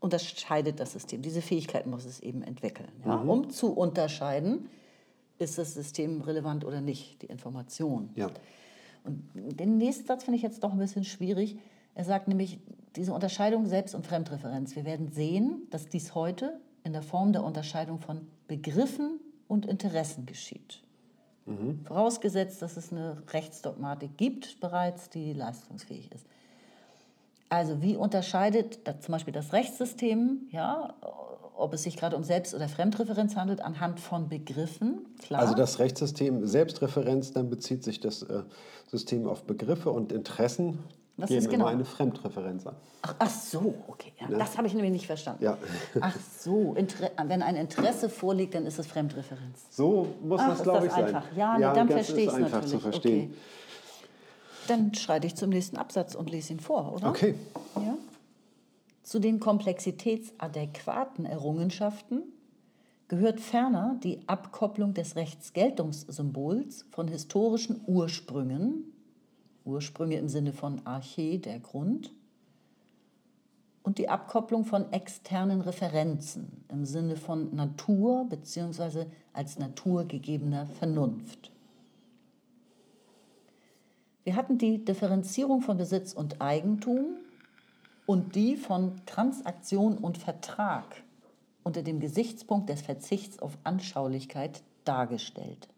unterscheidet 0.00 0.78
das 0.78 0.92
System. 0.92 1.22
Diese 1.22 1.42
Fähigkeit 1.42 1.86
muss 1.86 2.04
es 2.04 2.20
eben 2.20 2.42
entwickeln. 2.42 2.92
Ja? 3.04 3.16
Um 3.16 3.50
zu 3.50 3.72
unterscheiden, 3.72 4.68
ist 5.38 5.58
das 5.58 5.74
System 5.74 6.20
relevant 6.20 6.64
oder 6.64 6.80
nicht, 6.80 7.22
die 7.22 7.26
Information. 7.26 8.10
Ja. 8.14 8.28
Und 9.04 9.22
den 9.34 9.78
nächsten 9.78 10.06
Satz 10.06 10.24
finde 10.24 10.36
ich 10.36 10.42
jetzt 10.42 10.62
doch 10.64 10.72
ein 10.72 10.78
bisschen 10.78 11.04
schwierig. 11.04 11.58
Er 11.94 12.04
sagt 12.04 12.28
nämlich, 12.28 12.58
diese 12.96 13.12
Unterscheidung 13.12 13.66
Selbst- 13.66 13.94
und 13.94 14.06
Fremdreferenz. 14.06 14.76
Wir 14.76 14.84
werden 14.84 15.08
sehen, 15.08 15.62
dass 15.70 15.88
dies 15.88 16.14
heute 16.14 16.60
in 16.84 16.92
der 16.92 17.02
Form 17.02 17.32
der 17.32 17.44
Unterscheidung 17.44 18.00
von 18.00 18.26
Begriffen 18.48 19.20
und 19.46 19.66
Interessen 19.66 20.26
geschieht. 20.26 20.82
Vorausgesetzt, 21.84 22.60
dass 22.60 22.76
es 22.76 22.92
eine 22.92 23.22
Rechtsdogmatik 23.30 24.18
gibt 24.18 24.60
bereits, 24.60 25.08
die 25.08 25.32
leistungsfähig 25.32 26.12
ist. 26.12 26.26
Also 27.48 27.80
wie 27.80 27.96
unterscheidet 27.96 28.80
zum 29.00 29.12
Beispiel 29.12 29.32
das 29.32 29.54
Rechtssystem, 29.54 30.48
ja, 30.50 30.94
ob 31.58 31.74
es 31.74 31.82
sich 31.82 31.96
gerade 31.96 32.16
um 32.16 32.24
Selbst- 32.24 32.54
oder 32.54 32.68
Fremdreferenz 32.68 33.36
handelt, 33.36 33.60
anhand 33.60 34.00
von 34.00 34.28
Begriffen? 34.28 35.06
Klar. 35.20 35.40
Also 35.40 35.54
das 35.54 35.78
Rechtssystem 35.78 36.46
Selbstreferenz, 36.46 37.32
dann 37.32 37.50
bezieht 37.50 37.84
sich 37.84 38.00
das 38.00 38.22
äh, 38.22 38.42
System 38.90 39.26
auf 39.26 39.44
Begriffe 39.44 39.90
und 39.90 40.12
Interessen. 40.12 40.78
Was 41.16 41.28
geben 41.30 41.38
ist 41.40 41.50
genau? 41.50 41.64
immer 41.64 41.72
eine 41.72 41.84
Fremdreferenz 41.84 42.64
an. 42.64 42.76
Ach, 43.02 43.14
ach 43.18 43.30
so, 43.30 43.74
okay. 43.88 44.12
Ja, 44.20 44.38
Das 44.38 44.56
habe 44.56 44.68
ich 44.68 44.74
nämlich 44.74 44.92
nicht 44.92 45.06
verstanden. 45.06 45.42
Ja. 45.42 45.58
Ach 46.00 46.14
so, 46.38 46.74
Inter 46.74 47.10
wenn 47.24 47.42
ein 47.42 47.56
Interesse 47.56 48.08
vorliegt, 48.08 48.54
dann 48.54 48.64
ist 48.66 48.78
es 48.78 48.86
Fremdreferenz. 48.86 49.66
So 49.70 50.06
muss 50.22 50.40
Ach, 50.40 50.50
das, 50.50 50.62
glaube 50.62 50.86
das 50.86 50.86
ich, 50.86 50.92
sein. 50.92 51.04
einfach? 51.06 51.24
Ja, 51.36 51.58
nee, 51.58 51.64
dann 51.64 51.88
das 51.88 52.06
verstehe 52.06 52.24
ich 52.24 52.28
es 52.28 52.34
einfach 52.34 52.52
natürlich. 52.52 52.70
zu 52.70 52.78
verstehen. 52.78 53.30
Okay. 53.30 53.38
Dann 54.68 54.94
schreite 54.94 55.26
ich 55.26 55.34
zum 55.34 55.50
nächsten 55.50 55.76
Absatz 55.76 56.14
und 56.14 56.30
lese 56.30 56.52
ihn 56.52 56.60
vor, 56.60 56.92
oder? 56.92 57.08
Okay. 57.08 57.34
Ja. 57.74 57.96
Zu 59.08 59.20
den 59.20 59.40
komplexitätsadäquaten 59.40 61.24
Errungenschaften 61.24 62.24
gehört 63.08 63.40
ferner 63.40 63.98
die 64.04 64.20
Abkopplung 64.26 64.92
des 64.92 65.16
Rechtsgeltungssymbols 65.16 66.84
von 66.90 67.08
historischen 67.08 67.80
Ursprüngen, 67.86 68.92
Ursprünge 69.64 70.16
im 70.16 70.28
Sinne 70.28 70.52
von 70.52 70.86
Arche, 70.86 71.38
der 71.38 71.58
Grund, 71.58 72.12
und 73.82 73.96
die 73.96 74.10
Abkopplung 74.10 74.66
von 74.66 74.92
externen 74.92 75.62
Referenzen 75.62 76.66
im 76.68 76.84
Sinne 76.84 77.16
von 77.16 77.56
Natur 77.56 78.26
bzw. 78.28 79.06
als 79.32 79.58
naturgegebener 79.58 80.66
Vernunft. 80.66 81.50
Wir 84.24 84.36
hatten 84.36 84.58
die 84.58 84.84
Differenzierung 84.84 85.62
von 85.62 85.78
Besitz 85.78 86.12
und 86.12 86.42
Eigentum 86.42 87.16
und 88.08 88.36
die 88.36 88.56
von 88.56 89.02
Transaktion 89.04 89.98
und 89.98 90.16
Vertrag 90.16 91.02
unter 91.62 91.82
dem 91.82 92.00
Gesichtspunkt 92.00 92.70
des 92.70 92.80
Verzichts 92.80 93.38
auf 93.38 93.58
Anschaulichkeit 93.64 94.62
dargestellt. 94.86 95.68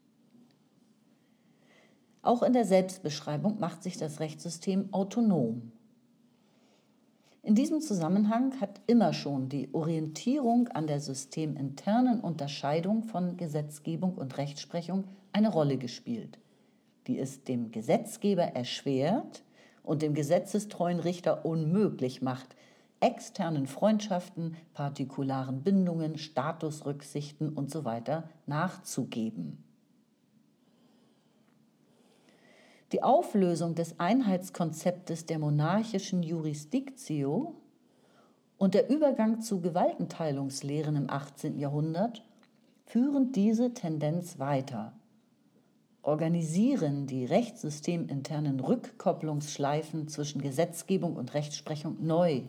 Auch 2.22 2.44
in 2.44 2.52
der 2.52 2.64
Selbstbeschreibung 2.64 3.58
macht 3.58 3.82
sich 3.82 3.96
das 3.96 4.20
Rechtssystem 4.20 4.94
autonom. 4.94 5.72
In 7.42 7.56
diesem 7.56 7.80
Zusammenhang 7.80 8.60
hat 8.60 8.80
immer 8.86 9.12
schon 9.12 9.48
die 9.48 9.74
Orientierung 9.74 10.68
an 10.68 10.86
der 10.86 11.00
systeminternen 11.00 12.20
Unterscheidung 12.20 13.02
von 13.02 13.38
Gesetzgebung 13.38 14.14
und 14.14 14.38
Rechtsprechung 14.38 15.02
eine 15.32 15.48
Rolle 15.48 15.78
gespielt, 15.78 16.38
die 17.08 17.18
es 17.18 17.42
dem 17.42 17.72
Gesetzgeber 17.72 18.44
erschwert 18.44 19.42
und 19.90 20.02
dem 20.02 20.14
gesetzestreuen 20.14 21.00
Richter 21.00 21.44
unmöglich 21.44 22.22
macht, 22.22 22.54
externen 23.00 23.66
Freundschaften, 23.66 24.56
partikularen 24.72 25.64
Bindungen, 25.64 26.16
Statusrücksichten 26.16 27.58
usw. 27.58 28.00
So 28.06 28.22
nachzugeben. 28.46 29.64
Die 32.92 33.02
Auflösung 33.02 33.74
des 33.74 33.98
Einheitskonzeptes 33.98 35.26
der 35.26 35.40
monarchischen 35.40 36.22
Jurisdictio 36.22 37.56
und 38.58 38.74
der 38.74 38.88
Übergang 38.90 39.40
zu 39.40 39.60
Gewaltenteilungslehren 39.60 40.94
im 40.94 41.10
18. 41.10 41.58
Jahrhundert 41.58 42.22
führen 42.84 43.32
diese 43.32 43.74
Tendenz 43.74 44.38
weiter, 44.38 44.92
organisieren 46.02 47.06
die 47.06 47.24
rechtssysteminternen 47.24 48.60
Rückkopplungsschleifen 48.60 50.08
zwischen 50.08 50.40
Gesetzgebung 50.40 51.16
und 51.16 51.34
Rechtsprechung 51.34 51.96
neu, 52.00 52.42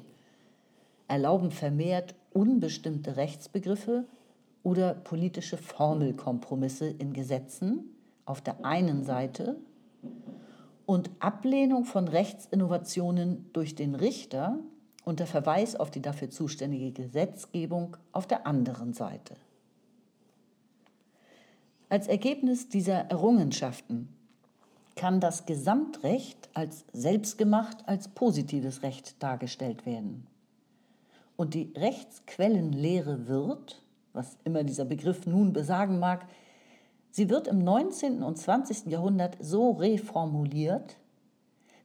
erlauben 1.08 1.52
vermehrt 1.52 2.16
unbestimmte 2.32 3.18
Rechtsbegriffe 3.18 4.06
oder 4.64 4.94
politische 4.94 5.58
Formelkompromisse 5.58 6.88
in 6.88 7.14
Gesetzen 7.14 7.96
auf 8.26 8.42
der 8.42 8.64
einen 8.64 9.04
Seite 9.04 9.58
und 10.86 11.10
Ablehnung 11.20 11.86
von 11.86 12.08
Rechtsinnovationen 12.08 13.50
durch 13.54 13.76
den 13.76 13.96
Richter 13.96 14.60
unter 15.04 15.26
Verweis 15.26 15.76
auf 15.76 15.92
die 15.92 16.02
dafür 16.02 16.30
zuständige 16.30 16.92
Gesetzgebung 16.92 17.98
auf 18.12 18.28
der 18.28 18.46
anderen 18.48 18.94
Seite. 18.94 19.36
Als 21.92 22.08
Ergebnis 22.08 22.70
dieser 22.70 23.12
Errungenschaften 23.12 24.08
kann 24.96 25.20
das 25.20 25.46
Gesamtrecht 25.46 26.48
als 26.54 26.86
selbstgemacht 26.94 27.86
als 27.86 28.08
positives 28.08 28.82
Recht 28.82 29.22
dargestellt 29.22 29.86
werden. 29.86 30.26
Und 31.36 31.54
die 31.54 31.74
Rechtsquellenlehre 31.76 33.28
wird, 33.28 33.82
was 34.14 34.38
immer 34.46 34.64
dieser 34.64 34.86
Begriff 34.86 35.26
nun 35.26 35.52
besagen 35.52 36.00
mag, 36.00 36.26
Sie 37.10 37.30
wird 37.30 37.50
im 37.50 37.62
19. 37.62 38.24
und 38.24 38.38
20. 38.38 38.86
Jahrhundert 38.86 39.36
so 39.42 39.72
reformuliert, 39.72 40.96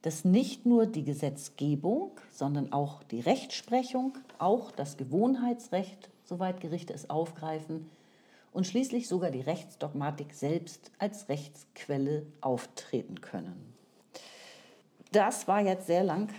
dass 0.02 0.24
nicht 0.24 0.66
nur 0.66 0.86
die 0.86 1.02
Gesetzgebung, 1.02 2.12
sondern 2.30 2.72
auch 2.72 3.02
die 3.02 3.18
Rechtsprechung, 3.18 4.16
auch 4.38 4.70
das 4.70 4.98
Gewohnheitsrecht, 4.98 6.10
soweit 6.22 6.60
Gerichte 6.60 6.94
es 6.94 7.10
aufgreifen, 7.10 7.90
und 8.56 8.66
schließlich 8.66 9.06
sogar 9.06 9.30
die 9.30 9.42
Rechtsdogmatik 9.42 10.32
selbst 10.32 10.90
als 10.98 11.28
Rechtsquelle 11.28 12.24
auftreten 12.40 13.20
können. 13.20 13.74
Das 15.12 15.46
war 15.46 15.60
jetzt 15.60 15.86
sehr 15.86 16.02
lang. 16.02 16.30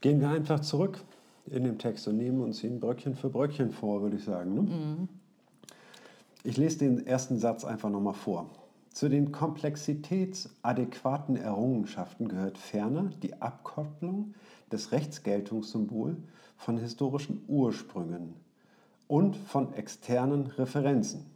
Gehen 0.00 0.22
wir 0.22 0.30
einfach 0.30 0.60
zurück 0.60 1.04
in 1.44 1.64
dem 1.64 1.76
Text 1.76 2.08
und 2.08 2.16
nehmen 2.16 2.40
uns 2.40 2.64
ihn 2.64 2.80
Bröckchen 2.80 3.14
für 3.14 3.28
Bröckchen 3.28 3.72
vor, 3.72 4.00
würde 4.00 4.16
ich 4.16 4.24
sagen. 4.24 4.54
Ne? 4.54 5.06
Ich 6.44 6.56
lese 6.56 6.78
den 6.78 7.06
ersten 7.06 7.38
Satz 7.38 7.62
einfach 7.62 7.90
nochmal 7.90 8.14
vor. 8.14 8.48
Zu 8.94 9.10
den 9.10 9.30
komplexitätsadäquaten 9.30 11.36
Errungenschaften 11.36 12.28
gehört 12.28 12.56
ferner 12.56 13.10
die 13.22 13.42
Abkopplung 13.42 14.32
des 14.72 14.92
Rechtsgeltungssymbols 14.92 16.16
von 16.56 16.78
historischen 16.78 17.44
Ursprüngen 17.48 18.32
und 19.08 19.36
von 19.36 19.74
externen 19.74 20.46
Referenzen. 20.46 21.35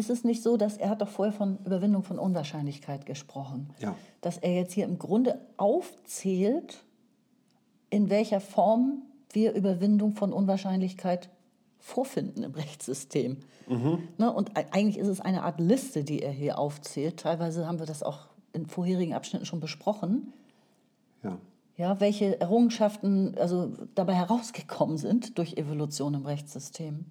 Ist 0.00 0.08
es 0.08 0.24
nicht 0.24 0.42
so, 0.42 0.56
dass 0.56 0.78
er 0.78 0.88
hat 0.88 1.02
doch 1.02 1.10
vorher 1.10 1.34
von 1.34 1.58
Überwindung 1.66 2.02
von 2.04 2.18
Unwahrscheinlichkeit 2.18 3.04
gesprochen, 3.04 3.68
Ja. 3.80 3.94
dass 4.22 4.38
er 4.38 4.54
jetzt 4.54 4.72
hier 4.72 4.86
im 4.86 4.98
Grunde 4.98 5.38
aufzählt, 5.58 6.84
in 7.90 8.08
welcher 8.08 8.40
Form 8.40 9.02
wir 9.30 9.52
Überwindung 9.52 10.14
von 10.14 10.32
Unwahrscheinlichkeit 10.32 11.28
vorfinden 11.78 12.44
im 12.44 12.52
Rechtssystem. 12.52 13.40
Ne, 14.16 14.32
und 14.32 14.56
eigentlich 14.56 14.96
ist 14.96 15.06
es 15.08 15.20
eine 15.20 15.42
Art 15.42 15.60
Liste, 15.60 16.02
die 16.02 16.22
er 16.22 16.32
hier 16.32 16.58
aufzählt. 16.58 17.18
Teilweise 17.20 17.66
haben 17.66 17.78
wir 17.78 17.84
das 17.86 18.02
auch 18.02 18.20
in 18.54 18.64
vorherigen 18.66 19.12
Abschnitten 19.12 19.44
schon 19.44 19.60
besprochen. 19.60 20.32
Ja. 21.22 21.36
Ja, 21.76 22.00
welche 22.00 22.40
Errungenschaften 22.40 23.36
also 23.38 23.70
dabei 23.94 24.14
herausgekommen 24.14 24.96
sind 24.96 25.36
durch 25.36 25.58
Evolution 25.58 26.14
im 26.14 26.24
Rechtssystem. 26.24 27.04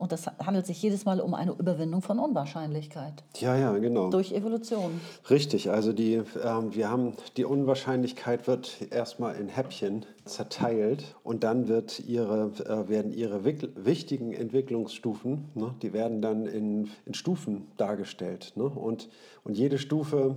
Und 0.00 0.12
das 0.12 0.28
handelt 0.38 0.64
sich 0.64 0.80
jedes 0.80 1.04
Mal 1.04 1.20
um 1.20 1.34
eine 1.34 1.52
Überwindung 1.52 2.00
von 2.00 2.18
Unwahrscheinlichkeit. 2.18 3.22
Ja, 3.38 3.54
ja, 3.54 3.76
genau. 3.76 4.08
Durch 4.08 4.32
Evolution. 4.32 4.98
Richtig, 5.28 5.70
also 5.70 5.92
die, 5.92 6.22
ähm, 6.42 6.74
wir 6.74 6.88
haben, 6.88 7.12
die 7.36 7.44
Unwahrscheinlichkeit 7.44 8.46
wird 8.46 8.78
erstmal 8.90 9.36
in 9.36 9.48
Häppchen 9.48 10.06
zerteilt 10.24 11.16
und 11.22 11.44
dann 11.44 11.68
wird 11.68 12.00
ihre, 12.00 12.50
äh, 12.64 12.88
werden 12.88 13.12
ihre 13.12 13.44
wichtigen 13.44 14.32
Entwicklungsstufen, 14.32 15.50
ne, 15.54 15.74
die 15.82 15.92
werden 15.92 16.22
dann 16.22 16.46
in, 16.46 16.88
in 17.04 17.12
Stufen 17.12 17.66
dargestellt. 17.76 18.54
Ne? 18.54 18.64
Und, 18.64 19.10
und 19.44 19.58
jede 19.58 19.76
Stufe, 19.76 20.36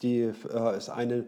die 0.00 0.20
äh, 0.20 0.76
ist 0.78 0.88
eine 0.88 1.26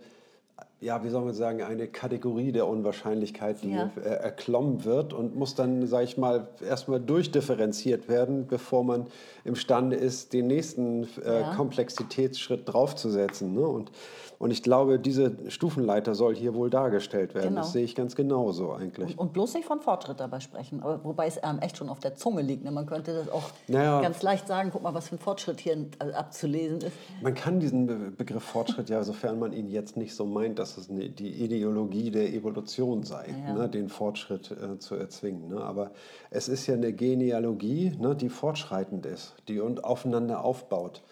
ja, 0.80 1.02
wie 1.02 1.08
soll 1.08 1.24
man 1.24 1.34
sagen, 1.34 1.62
eine 1.62 1.88
Kategorie 1.88 2.52
der 2.52 2.68
Unwahrscheinlichkeit, 2.68 3.62
die 3.62 3.72
ja. 3.72 3.90
Äh, 3.96 4.08
erklommen 4.08 4.84
wird 4.84 5.12
und 5.12 5.34
muss 5.34 5.56
dann, 5.56 5.86
sage 5.88 6.04
ich 6.04 6.16
mal, 6.16 6.48
erstmal 6.66 7.00
durchdifferenziert 7.00 8.08
werden, 8.08 8.46
bevor 8.46 8.84
man 8.84 9.06
imstande 9.44 9.96
ist, 9.96 10.32
den 10.32 10.46
nächsten 10.46 11.08
äh, 11.24 11.40
ja. 11.40 11.54
Komplexitätsschritt 11.56 12.72
draufzusetzen. 12.72 13.54
Ne? 13.54 13.66
Und 13.66 13.90
und 14.38 14.52
ich 14.52 14.62
glaube, 14.62 15.00
diese 15.00 15.32
Stufenleiter 15.48 16.14
soll 16.14 16.36
hier 16.36 16.54
wohl 16.54 16.70
dargestellt 16.70 17.34
werden. 17.34 17.50
Genau. 17.50 17.62
Das 17.62 17.72
sehe 17.72 17.82
ich 17.82 17.96
ganz 17.96 18.14
genauso 18.14 18.72
eigentlich. 18.72 19.18
Und, 19.18 19.18
und, 19.18 19.32
bloß 19.32 19.54
nicht 19.54 19.66
von 19.66 19.80
Fortschritt 19.80 20.20
dabei 20.20 20.38
sprechen. 20.38 20.80
Aber, 20.80 21.02
wobei 21.02 21.26
es 21.26 21.42
einem 21.42 21.58
echt 21.58 21.76
schon 21.76 21.88
auf 21.88 21.98
der 21.98 22.14
Zunge 22.14 22.42
liegt. 22.42 22.62
Ne? 22.62 22.70
Man 22.70 22.86
könnte 22.86 23.14
das 23.14 23.28
auch 23.30 23.50
naja, 23.66 24.00
ganz 24.00 24.22
leicht 24.22 24.46
sagen, 24.46 24.70
guck 24.72 24.82
mal, 24.82 24.94
was 24.94 25.08
für 25.08 25.16
ein 25.16 25.18
Fortschritt 25.18 25.58
hier 25.58 25.76
äh, 25.98 26.12
abzulesen 26.12 26.82
ist. 26.82 26.92
Man 27.20 27.34
kann 27.34 27.58
diesen 27.58 27.86
Be 27.86 27.98
Begriff 28.16 28.44
Fortschritt 28.44 28.88
ja, 28.90 29.02
sofern 29.02 29.38
man 29.38 29.52
ihn 29.52 29.68
jetzt 29.68 29.96
nicht 29.96 30.14
so 30.14 30.24
meint, 30.24 30.58
dass 30.58 30.78
es 30.78 30.88
eine, 30.88 31.08
die 31.08 31.30
Ideologie 31.30 32.10
der 32.10 32.32
Evolution 32.32 33.02
sei, 33.02 33.34
ja. 33.46 33.54
ne? 33.54 33.68
den 33.68 33.88
Fortschritt 33.88 34.52
äh, 34.52 34.78
zu 34.78 34.94
erzwingen. 34.94 35.48
Ne? 35.48 35.60
Aber 35.60 35.90
es 36.30 36.48
ist 36.48 36.66
ja 36.66 36.74
eine 36.74 36.92
Genealogie, 36.92 37.92
ne? 37.98 38.14
die 38.14 38.28
fortschreitend 38.28 39.04
ist, 39.04 39.34
die 39.48 39.58
und 39.58 39.84
aufeinander 39.84 40.44
aufbaut. 40.44 41.02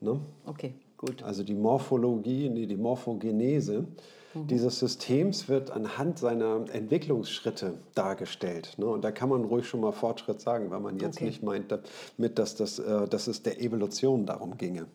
Ne? 0.00 0.20
Okay. 0.46 0.74
Gut. 1.04 1.24
Also 1.24 1.42
die 1.42 1.54
Morphologie, 1.54 2.48
nee, 2.48 2.66
die 2.66 2.76
Morphogenese 2.76 3.86
mhm. 4.34 4.46
dieses 4.46 4.78
Systems 4.78 5.48
wird 5.48 5.72
anhand 5.72 6.20
seiner 6.20 6.64
Entwicklungsschritte 6.72 7.74
dargestellt. 7.94 8.74
Ne? 8.76 8.86
Und 8.86 9.02
da 9.02 9.10
kann 9.10 9.28
man 9.28 9.44
ruhig 9.44 9.66
schon 9.66 9.80
mal 9.80 9.90
Fortschritt 9.90 10.40
sagen, 10.40 10.70
weil 10.70 10.78
man 10.78 11.00
jetzt 11.00 11.16
okay. 11.16 11.24
nicht 11.24 11.42
meint, 11.42 11.72
damit, 11.72 12.38
dass, 12.38 12.54
das, 12.54 12.78
äh, 12.78 13.08
dass 13.08 13.26
es 13.26 13.42
der 13.42 13.60
Evolution 13.60 14.26
darum 14.26 14.56
ginge. 14.56 14.86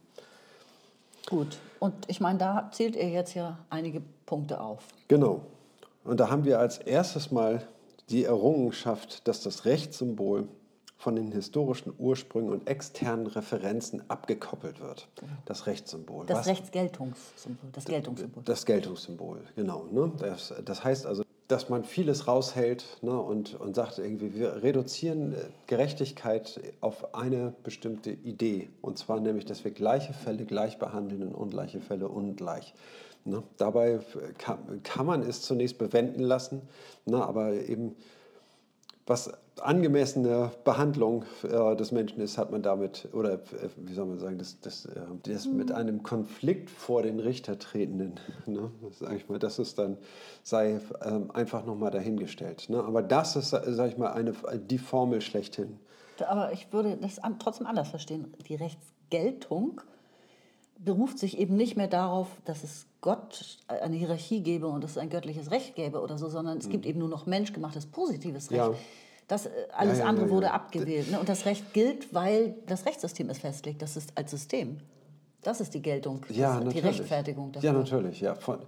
Gut. 1.26 1.58
Und 1.80 1.94
ich 2.08 2.22
meine, 2.22 2.40
da 2.40 2.70
zählt 2.72 2.96
ihr 2.96 3.10
jetzt 3.10 3.34
ja 3.34 3.60
einige 3.70 4.02
Punkte 4.26 4.62
auf. 4.62 4.86
Genau. 5.10 5.42
Und 6.06 6.22
da 6.22 6.30
haben 6.30 6.46
wir 6.46 6.60
als 6.60 6.78
erstes 6.78 7.32
mal 7.32 7.68
die 8.10 8.24
Errungenschaft, 8.24 9.28
dass 9.28 9.44
das 9.44 9.66
Rechtssymbol 9.66 10.48
von 10.98 11.16
den 11.16 11.32
historischen 11.32 11.94
Ursprüngen 11.98 12.52
und 12.52 12.68
externen 12.68 13.28
Referenzen 13.28 14.04
abgekoppelt 14.10 14.82
wird. 14.82 15.08
Das 15.46 15.68
Rechtssymbol. 15.68 16.26
Das 16.26 16.40
Was, 16.40 16.48
Rechtsgeltungssymbol. 16.48 17.70
Das 17.72 17.86
Geltungssymbol. 17.86 18.44
Das 18.44 18.66
Geltungssymbol, 18.66 19.42
genau. 19.56 19.86
Ne? 19.92 20.12
Das, 20.18 20.54
das 20.66 20.84
heißt 20.84 21.06
also, 21.06 21.24
dass 21.48 21.70
man 21.70 21.84
vieles 21.84 22.28
raushält 22.28 22.98
ne, 23.02 23.18
und, 23.18 23.54
und 23.60 23.76
sagt, 23.76 24.00
irgendwie, 24.00 24.34
wir 24.34 24.64
reduzieren 24.64 25.34
äh, 25.34 25.38
Gerechtigkeit 25.68 26.60
auf 26.82 27.16
eine 27.16 27.54
bestimmte 27.64 28.12
Idee. 28.12 28.70
Und 28.82 28.98
zwar 28.98 29.20
nämlich, 29.20 29.46
dass 29.46 29.64
wir 29.64 29.72
gleiche 29.72 30.14
Fälle 30.14 30.46
gleich 30.46 30.78
behandeln 30.78 31.24
und 31.24 31.36
ungleiche 31.36 31.80
Fälle 31.80 32.10
ungleich. 32.10 32.74
Ne? 33.24 33.44
Dabei 33.58 34.00
kann, 34.38 34.82
kann 34.84 35.06
man 35.06 35.22
es 35.22 35.42
zunächst 35.42 35.78
bewenden 35.78 36.22
lassen, 36.22 36.62
ne, 37.06 37.24
aber 37.24 37.54
eben 37.54 37.96
was 39.06 39.32
angemessene 39.62 40.52
Behandlung 40.64 41.26
äh, 41.44 41.76
des 41.76 41.92
Menschen 41.92 42.22
ist, 42.22 42.38
hat 42.38 42.52
man 42.52 42.62
damit, 42.62 43.08
oder 43.14 43.34
äh, 43.34 43.40
wie 43.78 43.94
soll 43.94 44.06
man 44.06 44.20
sagen, 44.20 44.38
das, 44.38 44.60
das, 44.62 44.86
äh, 44.86 45.02
das 45.24 45.46
mhm. 45.46 45.58
mit 45.58 45.72
einem 45.72 46.04
Konflikt 46.04 46.70
vor 46.70 47.04
den 47.04 47.20
Richter 47.20 47.58
tretenden, 47.60 48.20
ne, 48.46 48.72
sag 48.92 49.16
ich 49.16 49.30
mal, 49.30 49.40
das 49.40 49.60
ist 49.60 49.78
dann, 49.78 49.98
sei 50.44 50.80
ähm, 51.04 51.32
einfach 51.32 51.66
nochmal 51.66 51.92
dahingestellt. 51.92 52.70
Ne? 52.70 52.84
Aber 52.84 53.02
das 53.02 53.36
ist, 53.36 53.50
sag 53.50 53.90
ich 53.90 53.98
mal, 53.98 54.12
eine, 54.12 54.34
die 54.58 54.78
Formel 54.78 55.22
schlechthin. 55.22 55.80
Aber 56.28 56.52
ich 56.52 56.74
würde 56.74 56.98
das 56.98 57.20
trotzdem 57.40 57.68
anders 57.68 57.90
verstehen. 57.90 58.34
Die 58.48 58.56
Rechtsgeltung 58.56 59.82
beruft 60.80 61.20
sich 61.20 61.38
eben 61.38 61.56
nicht 61.56 61.76
mehr 61.76 61.88
darauf, 61.88 62.28
dass 62.46 62.64
es 62.64 62.86
Gott 63.02 63.60
eine 63.68 63.96
Hierarchie 63.96 64.42
gäbe 64.42 64.68
und 64.68 64.84
es 64.84 64.98
ein 64.98 65.10
göttliches 65.10 65.52
Recht 65.52 65.76
gäbe 65.76 66.02
oder 66.02 66.18
so, 66.18 66.30
sondern 66.30 66.58
es 66.58 66.68
mhm. 66.68 66.72
gibt 66.72 66.86
eben 66.86 67.00
nur 67.00 67.10
noch 67.10 67.26
menschgemachtes 67.26 67.86
positives 67.88 68.52
Recht. 68.52 68.60
Ja. 68.60 68.74
Das, 69.28 69.46
äh, 69.46 69.50
alles 69.76 69.98
ja, 69.98 70.04
ja, 70.04 70.10
andere 70.10 70.30
wurde 70.30 70.52
abgewählt. 70.52 71.12
Ne? 71.12 71.20
Und 71.20 71.30
das 71.30 71.46
Recht 71.46 71.74
gilt, 71.74 72.14
weil 72.14 72.56
das 72.66 72.86
Rechtssystem 72.86 73.30
es 73.30 73.40
festlegt. 73.40 73.82
Das 73.82 73.98
ist 73.98 74.12
als 74.16 74.32
System. 74.32 74.78
Das 75.42 75.62
ist 75.62 75.74
die 75.74 75.82
Geltung, 75.82 76.26
ja, 76.30 76.60
die 76.60 76.80
Rechtfertigung. 76.80 77.52
Dafür. 77.52 77.70
Ja, 77.70 77.74
natürlich. 77.78 78.22
Ja. 78.22 78.36
Von, 78.36 78.60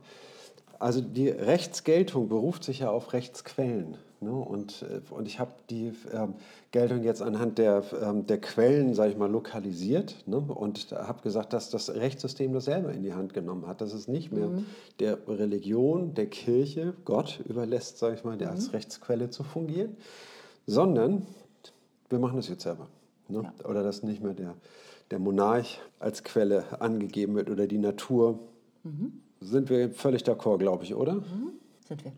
also 0.78 1.02
die 1.02 1.30
Rechtsgeltung 1.30 2.30
beruft 2.30 2.64
sich 2.64 2.80
ja 2.80 2.90
auf 2.90 3.14
Rechtsquellen. 3.14 3.98
Ne? 4.22 4.32
Und, 4.32 4.84
äh, 4.84 5.02
und 5.14 5.28
ich 5.28 5.40
habe 5.40 5.52
die 5.70 5.94
ähm, 6.12 6.36
Geltung 6.72 7.04
jetzt 7.04 7.22
anhand 7.22 7.58
der, 7.58 7.84
ähm, 8.02 8.28
der 8.28 8.40
Quellen, 8.40 8.94
sage 8.94 9.12
ich 9.12 9.18
mal, 9.18 9.30
lokalisiert 9.30 10.16
ne? 10.26 10.38
und 10.38 10.92
habe 10.92 11.22
gesagt, 11.22 11.54
dass 11.54 11.70
das 11.70 11.94
Rechtssystem 11.94 12.54
das 12.54 12.66
selber 12.66 12.92
in 12.92 13.04
die 13.04 13.14
Hand 13.14 13.34
genommen 13.34 13.68
hat, 13.68 13.82
dass 13.82 13.94
es 13.94 14.08
nicht 14.08 14.32
mehr 14.32 14.48
mhm. 14.48 14.66
der 15.00 15.18
Religion, 15.28 16.14
der 16.14 16.28
Kirche, 16.28 16.94
Gott 17.06 17.40
überlässt, 17.48 17.98
sage 17.98 18.16
ich 18.16 18.24
mal, 18.24 18.36
mhm. 18.36 18.48
als 18.48 18.74
Rechtsquelle 18.74 19.30
zu 19.30 19.44
fungieren, 19.44 19.96
sondern 20.66 21.26
wir 22.10 22.20
machen 22.20 22.38
das 22.38 22.50
jetzt 22.50 22.64
selber. 22.64 22.88
Ne? 23.28 23.44
Ja. 23.44 23.66
Oder 23.70 23.84
dass 23.84 24.04
nicht 24.04 24.24
mehr 24.24 24.34
der, 24.34 24.56
der 25.12 25.20
Monarch 25.20 25.80
als 26.00 26.24
Quelle 26.24 26.82
angegeben 26.82 27.36
wird 27.36 27.50
oder 27.50 27.68
die 27.68 27.78
Natur. 27.78 28.40
Mhm. 28.84 29.22
Sind 29.42 29.70
wir 29.70 29.92
völlig 29.92 30.24
d'accord, 30.24 30.58
glaube 30.58 30.84
ich, 30.84 30.96
oder? 30.96 31.16
Mhm. 31.16 31.54
Sind 31.88 32.04
wir. 32.04 32.12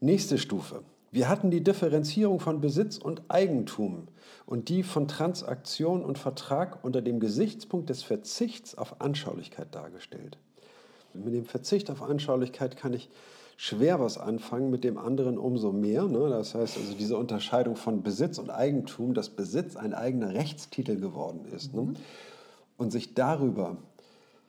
Nächste 0.00 0.38
Stufe. 0.38 0.82
Wir 1.10 1.28
hatten 1.28 1.50
die 1.50 1.62
Differenzierung 1.62 2.40
von 2.40 2.60
Besitz 2.60 2.98
und 2.98 3.22
Eigentum 3.28 4.08
und 4.46 4.68
die 4.68 4.82
von 4.82 5.06
Transaktion 5.06 6.04
und 6.04 6.18
Vertrag 6.18 6.82
unter 6.82 7.02
dem 7.02 7.20
Gesichtspunkt 7.20 7.88
des 7.88 8.02
Verzichts 8.02 8.76
auf 8.76 9.00
Anschaulichkeit 9.00 9.72
dargestellt. 9.74 10.38
Mit 11.12 11.32
dem 11.32 11.44
Verzicht 11.44 11.88
auf 11.90 12.02
Anschaulichkeit 12.02 12.76
kann 12.76 12.92
ich 12.92 13.10
schwer 13.56 14.00
was 14.00 14.18
anfangen, 14.18 14.70
mit 14.70 14.84
dem 14.84 14.98
anderen 14.98 15.38
umso 15.38 15.72
mehr. 15.72 16.04
Ne? 16.04 16.28
Das 16.28 16.54
heißt 16.54 16.76
also 16.76 16.94
diese 16.94 17.16
Unterscheidung 17.16 17.76
von 17.76 18.02
Besitz 18.02 18.38
und 18.38 18.50
Eigentum, 18.50 19.14
dass 19.14 19.30
Besitz 19.30 19.76
ein 19.76 19.94
eigener 19.94 20.34
Rechtstitel 20.34 20.98
geworden 20.98 21.44
ist. 21.54 21.74
Ne? 21.74 21.82
Mhm. 21.82 21.94
Und 22.76 22.90
sich 22.90 23.14
darüber 23.14 23.76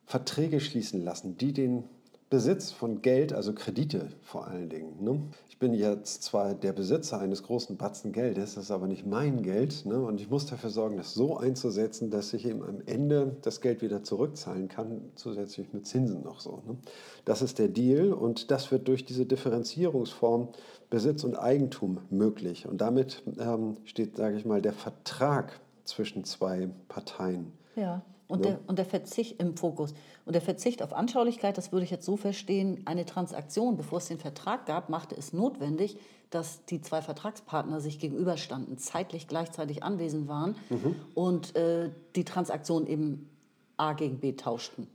Verträge 0.05 0.59
schließen 0.59 1.03
lassen, 1.03 1.37
die 1.37 1.53
den 1.53 1.83
Besitz 2.29 2.71
von 2.71 3.03
Geld, 3.03 3.33
also 3.33 3.53
Kredite 3.53 4.09
vor 4.21 4.47
allen 4.47 4.67
Dingen. 4.67 5.03
Ne? 5.03 5.21
Ich 5.47 5.59
bin 5.59 5.73
jetzt 5.75 6.23
zwar 6.23 6.55
der 6.55 6.73
Besitzer 6.73 7.19
eines 7.19 7.43
großen 7.43 7.77
Batzen 7.77 8.11
Geldes, 8.11 8.55
das 8.55 8.65
ist 8.65 8.71
aber 8.71 8.87
nicht 8.87 9.05
mein 9.05 9.43
Geld. 9.43 9.85
Ne? 9.85 9.99
Und 10.01 10.19
ich 10.19 10.29
muss 10.29 10.47
dafür 10.47 10.71
sorgen, 10.71 10.97
das 10.97 11.13
so 11.13 11.37
einzusetzen, 11.37 12.09
dass 12.09 12.33
ich 12.33 12.47
eben 12.47 12.63
am 12.63 12.81
Ende 12.87 13.37
das 13.43 13.61
Geld 13.61 13.81
wieder 13.83 14.03
zurückzahlen 14.03 14.67
kann, 14.67 15.11
zusätzlich 15.15 15.71
mit 15.71 15.85
Zinsen 15.85 16.23
noch 16.23 16.39
so. 16.39 16.63
Ne? 16.65 16.77
Das 17.25 17.43
ist 17.43 17.59
der 17.59 17.67
Deal 17.67 18.11
und 18.11 18.49
das 18.49 18.71
wird 18.71 18.87
durch 18.87 19.05
diese 19.05 19.25
Differenzierungsform 19.25 20.49
Besitz 20.89 21.23
und 21.23 21.35
Eigentum 21.35 21.99
möglich. 22.09 22.67
Und 22.67 22.81
damit 22.81 23.21
ähm, 23.39 23.77
steht, 23.85 24.17
sage 24.17 24.35
ich 24.37 24.45
mal, 24.45 24.61
der 24.61 24.73
Vertrag 24.73 25.59
zwischen 25.83 26.23
zwei 26.23 26.69
Parteien. 26.87 27.51
Ja. 27.75 28.01
Und, 28.27 28.43
ja. 28.43 28.51
der, 28.51 28.59
und 28.67 28.79
der 28.79 28.85
Verzicht 28.85 29.39
im 29.39 29.55
Fokus. 29.55 29.93
Und 30.25 30.33
der 30.33 30.41
Verzicht 30.41 30.81
auf 30.81 30.93
Anschaulichkeit, 30.93 31.57
das 31.57 31.71
würde 31.71 31.85
ich 31.85 31.91
jetzt 31.91 32.05
so 32.05 32.17
verstehen, 32.17 32.81
eine 32.85 33.05
Transaktion, 33.05 33.77
bevor 33.77 33.99
es 33.99 34.07
den 34.07 34.17
Vertrag 34.17 34.65
gab, 34.65 34.89
machte 34.89 35.15
es 35.15 35.33
notwendig, 35.33 35.97
dass 36.31 36.65
die 36.65 36.81
zwei 36.81 37.01
Vertragspartner 37.01 37.79
sich 37.79 37.99
gegenüberstanden, 37.99 38.77
zeitlich 38.77 39.27
gleichzeitig 39.27 39.83
anwesend 39.83 40.27
waren 40.27 40.55
mhm. 40.69 40.95
und 41.13 41.55
äh, 41.55 41.91
die 42.15 42.25
Transaktion 42.25 42.87
eben 42.87 43.29
A 43.77 43.93
gegen 43.93 44.19
B 44.19 44.33
tauschten, 44.33 44.87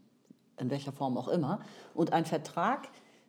in 0.58 0.68
welcher 0.70 0.92
Form 0.92 1.16
auch 1.16 1.28
immer. 1.28 1.60
Und 1.94 2.12
ein 2.12 2.24
Vertrag 2.24 2.88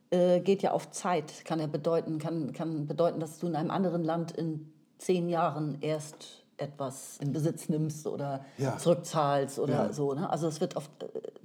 äh, 0.09 0.39
geht 0.39 0.63
ja 0.63 0.71
auf 0.71 0.89
Zeit, 0.89 1.45
kann 1.45 1.59
ja 1.59 1.67
bedeuten, 1.67 2.17
kann, 2.17 2.51
kann 2.51 2.87
bedeuten, 2.87 3.19
dass 3.19 3.37
du 3.37 3.47
in 3.47 3.55
einem 3.55 3.71
anderen 3.71 4.03
Land 4.03 4.31
in 4.31 4.73
zehn 4.97 5.29
Jahren 5.29 5.77
erst 5.81 6.40
etwas 6.61 7.17
in 7.19 7.33
Besitz 7.33 7.69
nimmst 7.69 8.07
oder 8.07 8.45
ja. 8.57 8.77
zurückzahlst 8.77 9.59
oder 9.59 9.87
ja. 9.87 9.93
so. 9.93 10.13
Ne? 10.13 10.29
Also 10.29 10.47
es 10.47 10.61
wird 10.61 10.75
oft, 10.75 10.91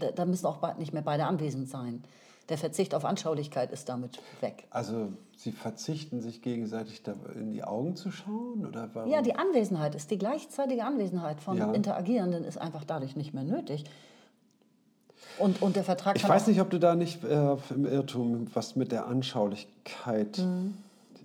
äh, 0.01 0.13
da 0.15 0.25
müssen 0.25 0.47
auch 0.47 0.77
nicht 0.77 0.93
mehr 0.93 1.03
beide 1.03 1.25
anwesend 1.25 1.69
sein. 1.69 2.05
Der 2.49 2.59
Verzicht 2.59 2.95
auf 2.95 3.05
Anschaulichkeit 3.05 3.73
ist 3.73 3.89
damit 3.89 4.21
weg. 4.41 4.69
Also 4.71 5.09
Sie 5.37 5.51
verzichten 5.51 6.21
sich 6.21 6.43
gegenseitig 6.43 7.03
in 7.35 7.51
die 7.51 7.65
Augen 7.65 7.97
zu 7.97 8.13
schauen? 8.13 8.65
Oder 8.67 8.89
warum? 8.95 9.11
Ja, 9.11 9.21
die 9.21 9.35
Anwesenheit 9.35 9.95
ist, 9.95 10.11
die 10.11 10.19
gleichzeitige 10.19 10.85
Anwesenheit 10.85 11.41
von 11.41 11.59
ja. 11.59 11.73
Interagierenden 11.73 12.45
ist 12.45 12.57
einfach 12.57 12.85
dadurch 12.85 13.17
nicht 13.17 13.35
mehr 13.35 13.43
nötig. 13.43 13.85
Und, 15.39 15.61
und 15.61 15.77
der 15.77 15.85
Vertrag 15.85 16.17
Ich 16.17 16.27
weiß 16.27 16.47
nicht, 16.47 16.61
ob 16.61 16.71
du 16.71 16.79
da 16.79 16.95
nicht 16.95 17.25
äh, 17.25 17.57
im 17.71 17.85
Irrtum 17.85 18.47
was 18.55 18.77
mit 18.77 18.93
der 18.93 19.07
Anschaulichkeit... 19.07 20.39
Mhm 20.39 20.75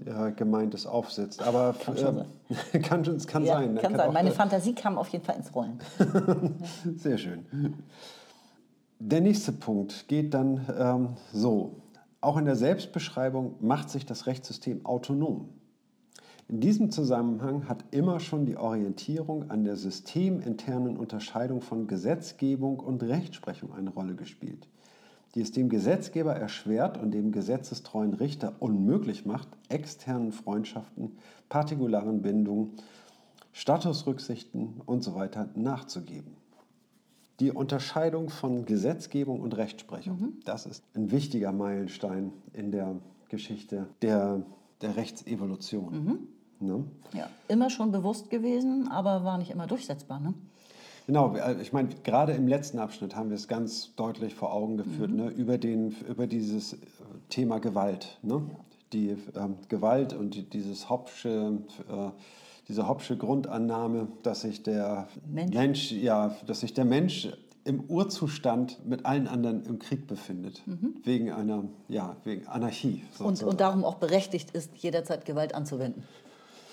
ja, 0.06 0.30
Gemeintes 0.30 0.86
aufsetzt. 0.86 1.42
Aber 1.42 1.74
Kann 1.84 1.98
schon 1.98 2.26
äh, 2.74 2.80
kann, 2.80 3.06
schon- 3.06 3.16
es 3.16 3.28
kann 3.28 3.46
Ja, 3.46 3.56
sein. 3.56 3.76
kann 3.76 3.94
Da 3.94 4.00
sein. 4.00 4.10
auch, 4.10 4.14
Meine 4.14 4.30
äh, 4.30 4.34
Fantasie 4.34 4.74
kam 4.74 4.98
auf 4.98 5.08
jeden 5.10 5.24
Fall 5.24 5.36
ins 5.38 5.54
Rollen. 5.54 5.80
Sehr 6.98 7.18
schön. 7.18 7.46
Der 9.00 9.22
nächste 9.22 9.52
Punkt 9.52 10.08
geht 10.08 10.34
dann 10.34 10.66
ähm, 10.78 11.10
so. 11.34 11.78
Auch 12.20 12.38
in 12.38 12.46
der 12.46 12.56
Selbstbeschreibung 12.56 13.56
macht 13.60 13.90
sich 13.90 14.06
das 14.06 14.28
Rechtssystem 14.28 14.86
autonom. 14.86 15.50
In 16.48 16.60
diesem 16.60 16.92
Zusammenhang 16.92 17.68
hat 17.70 17.86
immer 17.92 18.20
schon 18.20 18.46
die 18.46 18.58
Orientierung 18.58 19.50
an 19.50 19.64
der 19.64 19.76
systeminternen 19.76 20.98
Unterscheidung 20.98 21.62
von 21.62 21.88
Gesetzgebung 21.88 22.80
und 22.80 23.02
Rechtsprechung 23.04 23.74
eine 23.74 23.90
Rolle 23.90 24.16
gespielt, 24.16 24.68
die 25.36 25.42
es 25.42 25.52
dem 25.52 25.70
Gesetzgeber 25.70 26.36
erschwert 26.36 26.98
und 26.98 27.12
dem 27.12 27.32
gesetzestreuen 27.32 28.14
Richter 28.14 28.54
unmöglich 28.60 29.26
macht, 29.26 29.48
externen 29.70 30.32
Freundschaften, 30.32 31.18
partikularen 31.50 32.22
Bindungen, 32.22 32.72
Statusrücksichten 33.54 34.82
und 34.86 35.04
so 35.04 35.16
weiter 35.16 35.50
nachzugeben. 35.56 36.36
Die 37.40 37.52
Unterscheidung 37.52 38.30
von 38.30 38.66
Gesetzgebung 38.66 39.42
und 39.42 39.58
Rechtsprechung, 39.58 40.34
das 40.46 40.66
ist 40.66 40.84
ein 40.94 41.12
wichtiger 41.12 41.52
Meilenstein 41.52 42.34
in 42.54 42.72
der 42.72 42.98
Geschichte 43.30 43.88
der, 44.02 44.44
der 44.82 44.96
Rechtsevolution. 44.96 46.28
Ne? 46.60 46.84
Ja, 47.14 47.28
immer 47.48 47.70
schon 47.72 47.92
bewusst 47.92 48.30
gewesen, 48.30 48.88
aber 48.90 49.24
war 49.24 49.40
nicht 49.40 49.50
immer 49.50 49.66
durchsetzbar. 49.66 50.20
Ne? 50.20 50.36
Genau, 51.08 51.36
äh, 51.36 51.62
ich 51.62 51.74
meine, 51.74 51.90
gerade 52.04 52.34
im 52.34 52.48
letzten 52.48 52.80
Abschnitt 52.80 53.16
haben 53.16 53.30
wir 53.30 53.36
es 53.36 53.48
ganz 53.48 53.96
deutlich 53.96 54.36
vor 54.36 54.54
Augen 54.54 54.78
geführt, 54.78 55.12
ne, 55.12 55.30
über, 55.30 55.58
den, 55.58 55.96
über 56.08 56.28
dieses 56.28 56.74
äh, 56.74 56.78
Thema 57.30 57.60
Gewalt. 57.60 58.18
Ne? 58.22 58.42
Die 58.94 59.16
ähm, 59.36 59.56
Gewalt 59.70 60.14
und 60.14 60.36
die, 60.36 60.44
dieses 60.44 60.90
Hobbsche, 60.90 61.60
äh, 61.90 62.10
diese 62.68 62.88
Hobbsche 62.88 63.18
Grundannahme, 63.18 64.08
dass 64.24 64.42
sich 64.42 64.64
der 64.64 65.08
Mensch. 65.26 65.92
ja, 65.92 66.36
dass 66.46 66.62
sich 66.62 66.74
der 66.74 66.86
Mensch 66.86 67.30
im 67.64 67.82
Urzustand 67.82 68.86
mit 68.88 69.06
allen 69.06 69.28
anderen 69.28 69.64
im 69.66 69.78
Krieg 69.78 70.08
befindet, 70.08 70.64
wegen 71.04 71.32
einer, 71.32 71.66
ja, 71.90 72.16
wegen 72.24 72.48
Anarchie. 72.48 73.04
Und, 73.20 73.44
und 73.44 73.62
darum 73.62 73.86
auch 73.86 73.96
berechtigt 73.96 74.52
ist, 74.52 74.76
jederzeit 74.78 75.26
Gewalt 75.26 75.54
anzuwenden. 75.54 76.04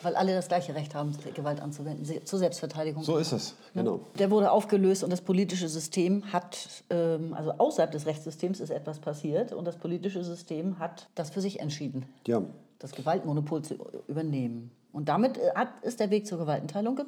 Weil 0.02 0.14
alle 0.16 0.34
das 0.34 0.48
gleiche 0.48 0.74
Recht 0.74 0.94
haben, 0.94 1.12
Gewalt 1.34 1.60
anzuwenden, 1.60 2.04
zur 2.24 2.38
Selbstverteidigung. 2.38 3.02
so 3.02 3.16
ist 3.16 3.32
es, 3.32 3.54
genau. 3.74 4.00
Der 4.18 4.30
wurde 4.30 4.50
aufgelöst 4.50 5.02
und 5.02 5.10
das 5.10 5.20
politische 5.20 5.68
System 5.68 6.32
hat, 6.32 6.68
ähm, 6.90 7.34
also 7.34 7.52
außerhalb 7.52 7.90
des 7.90 8.06
Rechtssystems 8.06 8.60
ist 8.60 8.70
etwas 8.70 9.00
passiert 9.00 9.52
und 9.52 9.64
das 9.64 9.76
politische 9.76 10.22
System 10.22 10.78
hat 10.78 11.08
das 11.14 11.30
für 11.30 11.40
sich 11.40 11.60
entschieden, 11.60 12.06
Ja, 12.26 12.42
das 12.78 12.92
Gewaltmonopol 12.92 13.62
zu 13.62 13.74
übernehmen. 14.06 14.70
Und 14.92 15.08
damit 15.08 15.36
äh, 15.36 15.50
hat, 15.54 15.68
ist 15.82 15.98
der 16.00 16.10
Weg 16.10 16.26
zur 16.26 16.38
Gewaltenteilung 16.38 16.96
ge 16.96 17.04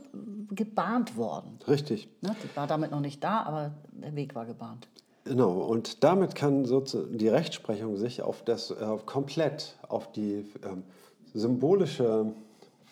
gebahnt 0.53 1.17
worden. 1.17 1.59
richtig. 1.69 2.09
Ne? 2.23 2.35
Die 2.43 2.57
war 2.57 2.67
damit 2.67 2.91
noch 2.91 3.01
nicht 3.01 3.23
da, 3.23 3.43
aber 3.45 3.71
der 3.93 4.17
Weg 4.17 4.35
war 4.35 4.47
gebahnt. 4.47 4.89
Genau, 5.25 5.53
und 5.53 6.03
damit 6.03 6.35
kann 6.35 6.65
sozusagen 6.65 7.19
die 7.19 7.29
Rechtsprechung 7.29 7.97
sich 7.97 8.23
auf 8.23 8.43
das, 8.43 8.73
äh, 8.73 8.75
komplett 9.07 9.77
auf 9.87 10.11
die 10.11 10.45
ähm, 10.65 10.83
symbolische 11.35 12.33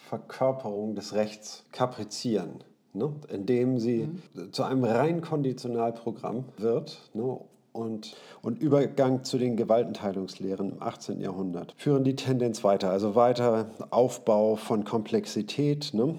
Verkörperung 0.08 0.94
des 0.94 1.14
Rechts 1.14 1.64
kaprizieren, 1.70 2.64
ne? 2.94 3.12
indem 3.28 3.78
sie 3.78 4.08
zu 4.52 4.62
einem 4.62 4.84
rein 4.84 5.20
Konditionalprogramm 5.20 6.44
wird. 6.56 6.98
Ne? 7.14 7.38
Und, 7.72 8.16
und 8.42 8.60
Übergang 8.60 9.22
zu 9.22 9.38
den 9.38 9.56
Gewaltenteilungslehren 9.56 10.72
im 10.72 10.82
18. 10.82 11.20
Jahrhundert 11.20 11.74
führen 11.76 12.02
die 12.02 12.16
Tendenz 12.16 12.64
weiter, 12.64 12.90
also 12.90 13.14
weiter 13.14 13.70
Aufbau 13.90 14.56
von 14.56 14.84
Komplexität 14.84 15.92
ne? 15.92 16.14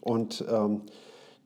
und 0.00 0.44
ähm, 0.48 0.82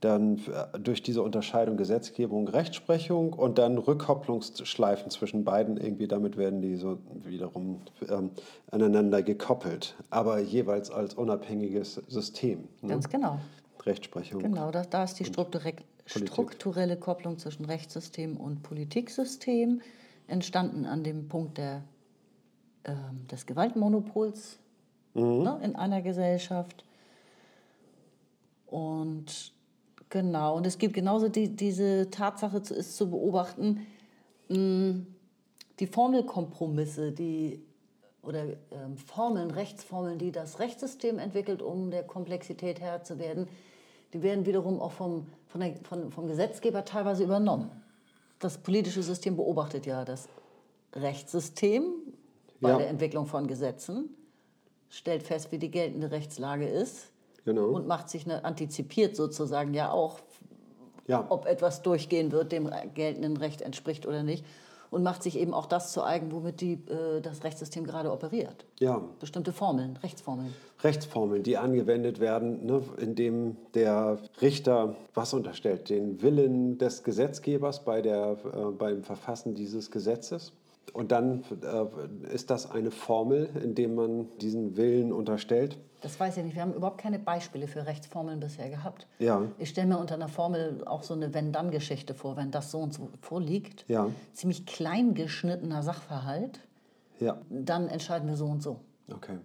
dann 0.06 0.38
äh, 0.38 0.78
durch 0.78 1.02
diese 1.02 1.22
Unterscheidung 1.22 1.76
Gesetzgebung, 1.76 2.48
Rechtsprechung 2.48 3.32
und 3.32 3.58
dann 3.58 3.78
Rückkopplungsschleifen 3.78 5.10
zwischen 5.10 5.44
beiden, 5.44 5.76
irgendwie 5.76 6.08
damit 6.08 6.36
werden 6.36 6.62
die 6.62 6.76
so 6.76 6.98
wiederum 7.24 7.80
ähm, 8.08 8.30
aneinander 8.70 9.22
gekoppelt, 9.22 9.96
aber 10.10 10.38
jeweils 10.38 10.90
als 10.90 11.14
unabhängiges 11.14 11.94
System. 12.06 12.68
Ne? 12.80 12.88
Ganz 12.88 13.08
genau. 13.08 13.40
Rechtsprechung. 13.84 14.42
Genau, 14.42 14.70
da, 14.70 14.82
da 14.82 15.04
ist 15.04 15.20
die 15.20 15.26
strukturelle 16.06 16.96
Kopplung 16.96 17.38
zwischen 17.38 17.64
Rechtssystem 17.64 18.36
und 18.36 18.62
Politiksystem 18.62 19.80
entstanden 20.26 20.86
an 20.86 21.04
dem 21.04 21.28
Punkt 21.28 21.58
der, 21.58 21.82
ähm, 22.84 23.26
des 23.30 23.46
Gewaltmonopols 23.46 24.58
ne, 25.14 25.60
in 25.62 25.76
einer 25.76 26.02
Gesellschaft. 26.02 26.84
Und 28.66 29.52
genau, 30.10 30.56
und 30.56 30.66
es 30.66 30.78
gibt 30.78 30.94
genauso 30.94 31.28
die, 31.28 31.54
diese 31.54 32.10
Tatsache 32.10 32.62
zu, 32.62 32.74
ist 32.74 32.96
zu 32.96 33.10
beobachten, 33.10 33.86
mh, 34.48 35.00
die 35.78 35.86
Formelkompromisse, 35.86 37.12
die 37.12 37.62
oder 38.22 38.44
ähm, 38.72 38.96
Formeln, 38.96 39.50
Rechtsformeln, 39.52 40.18
die 40.18 40.32
das 40.32 40.58
Rechtssystem 40.58 41.18
entwickelt, 41.18 41.62
um 41.62 41.90
der 41.92 42.02
Komplexität 42.02 42.80
Herr 42.80 43.04
zu 43.04 43.18
werden, 43.20 43.46
die 44.12 44.22
werden 44.22 44.46
wiederum 44.46 44.80
auch 44.80 44.92
vom, 44.92 45.26
von 45.46 45.60
der, 45.60 45.76
von, 45.84 46.10
vom 46.10 46.26
Gesetzgeber 46.26 46.84
teilweise 46.84 47.22
übernommen. 47.22 47.70
Das 48.40 48.58
politische 48.58 49.02
System 49.02 49.36
beobachtet 49.36 49.86
ja 49.86 50.04
das 50.04 50.28
Rechtssystem 50.94 51.84
bei 52.60 52.70
Ja. 52.70 52.78
der 52.78 52.88
Entwicklung 52.88 53.26
von 53.26 53.46
Gesetzen, 53.46 54.08
stellt 54.90 55.22
fest, 55.22 55.52
wie 55.52 55.58
die 55.58 55.70
geltende 55.70 56.10
Rechtslage 56.10 56.66
ist 56.66 57.12
Genau. 57.46 57.68
und 57.68 57.86
macht 57.86 58.10
sich 58.10 58.24
eine, 58.26 58.44
antizipiert 58.44 59.16
sozusagen 59.16 59.72
ja 59.72 59.90
auch, 59.92 60.18
Ja. 61.06 61.24
ob 61.30 61.46
etwas 61.46 61.80
durchgehen 61.82 62.32
wird, 62.32 62.50
dem 62.52 62.68
geltenden 62.94 63.36
Recht 63.38 63.62
entspricht 63.62 64.04
oder 64.06 64.22
nicht. 64.24 64.44
Und 64.90 65.02
macht 65.02 65.22
sich 65.22 65.36
eben 65.38 65.52
auch 65.52 65.66
das 65.66 65.92
zu 65.92 66.02
eigen, 66.04 66.30
womit 66.32 66.60
die, 66.60 66.74
äh, 66.74 67.20
das 67.20 67.42
Rechtssystem 67.44 67.84
gerade 67.86 68.10
operiert. 68.12 68.64
Ja, 68.80 69.00
Bestimmte 69.20 69.52
Formeln, 69.52 69.96
Rechtsformeln. 70.02 70.52
Rechtsformeln, 70.82 71.42
die 71.42 71.56
angewendet 71.56 72.18
werden, 72.20 72.66
ne, 72.66 72.82
indem 72.98 73.56
der 73.74 74.18
Richter 74.40 74.94
was 75.14 75.34
unterstellt? 75.34 75.88
Den 75.90 76.22
Willen 76.22 76.78
des 76.78 77.02
Gesetzgebers 77.02 77.84
bei 77.84 78.00
der, 78.00 78.36
äh, 78.52 78.70
beim 78.76 79.02
Verfassen 79.02 79.54
dieses 79.54 79.90
Gesetzes. 79.90 80.52
Und 80.92 81.12
dann 81.12 81.44
äh, 81.62 82.32
ist 82.34 82.50
das 82.50 82.70
eine 82.70 82.90
Formel, 82.90 83.50
indem 83.62 83.94
man 83.94 84.28
diesen 84.38 84.76
Willen 84.76 85.12
unterstellt. 85.12 85.78
Das 86.00 86.18
weiß 86.20 86.36
ich 86.36 86.44
nicht. 86.44 86.54
Wir 86.54 86.62
haben 86.62 86.74
überhaupt 86.74 86.98
keine 86.98 87.18
Beispiele 87.18 87.66
für 87.66 87.86
Rechtsformeln 87.86 88.38
bisher 88.38 88.70
gehabt. 88.70 89.06
Ja. 89.18 89.42
Ich 89.58 89.70
stelle 89.70 89.88
mir 89.88 89.98
unter 89.98 90.14
einer 90.14 90.28
Formel 90.28 90.82
auch 90.86 91.02
so 91.02 91.14
eine 91.14 91.34
Wenn-Dann-Geschichte 91.34 92.14
vor, 92.14 92.36
wenn 92.36 92.50
das 92.50 92.70
so 92.70 92.78
und 92.78 92.94
so 92.94 93.08
vorliegt. 93.20 93.84
Ja. 93.88 94.08
Ziemlich 94.32 94.66
klein 94.66 95.14
geschnittener 95.14 95.82
Sachverhalt. 95.82 96.60
Ja, 97.18 97.38
Dann 97.50 97.88
entscheiden 97.88 98.28
wir 98.28 98.36
so 98.36 98.46
und 98.46 98.62
so. 98.62 98.80
okay. 99.12 99.38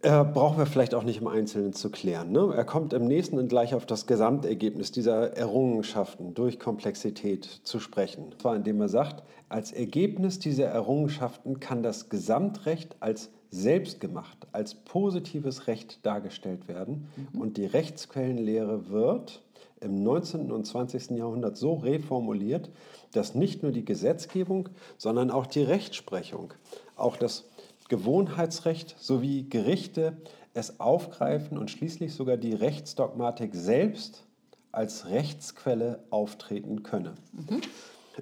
Äh, 0.00 0.24
brauchen 0.24 0.58
wir 0.58 0.66
vielleicht 0.66 0.94
auch 0.94 1.02
nicht 1.02 1.20
im 1.20 1.26
Einzelnen 1.26 1.72
zu 1.72 1.90
klären. 1.90 2.30
Ne? 2.30 2.52
Er 2.54 2.64
kommt 2.64 2.92
im 2.92 3.06
nächsten 3.06 3.36
und 3.36 3.48
gleich 3.48 3.74
auf 3.74 3.84
das 3.84 4.06
Gesamtergebnis 4.06 4.92
dieser 4.92 5.36
Errungenschaften 5.36 6.34
durch 6.34 6.60
Komplexität 6.60 7.44
zu 7.64 7.80
sprechen. 7.80 8.26
Und 8.26 8.40
zwar 8.40 8.54
indem 8.54 8.80
er 8.80 8.88
sagt, 8.88 9.24
als 9.48 9.72
Ergebnis 9.72 10.38
dieser 10.38 10.66
Errungenschaften 10.66 11.58
kann 11.58 11.82
das 11.82 12.10
Gesamtrecht 12.10 12.94
als 13.00 13.30
selbstgemacht, 13.50 14.46
als 14.52 14.74
positives 14.74 15.66
Recht 15.66 16.04
dargestellt 16.06 16.68
werden 16.68 17.08
und 17.32 17.56
die 17.56 17.66
Rechtsquellenlehre 17.66 18.90
wird 18.90 19.42
im 19.80 20.02
19. 20.02 20.52
und 20.52 20.66
20. 20.66 21.10
Jahrhundert 21.10 21.56
so 21.56 21.74
reformuliert, 21.74 22.70
dass 23.12 23.34
nicht 23.34 23.62
nur 23.62 23.72
die 23.72 23.84
Gesetzgebung, 23.84 24.68
sondern 24.96 25.30
auch 25.30 25.46
die 25.46 25.62
Rechtsprechung, 25.62 26.52
auch 26.96 27.16
das 27.16 27.46
Gewohnheitsrecht 27.88 28.96
sowie 28.98 29.44
Gerichte 29.48 30.16
es 30.54 30.80
aufgreifen 30.80 31.58
und 31.58 31.70
schließlich 31.70 32.14
sogar 32.14 32.36
die 32.36 32.54
Rechtsdogmatik 32.54 33.54
selbst 33.54 34.24
als 34.72 35.06
Rechtsquelle 35.06 36.00
auftreten 36.10 36.82
könne. 36.82 37.14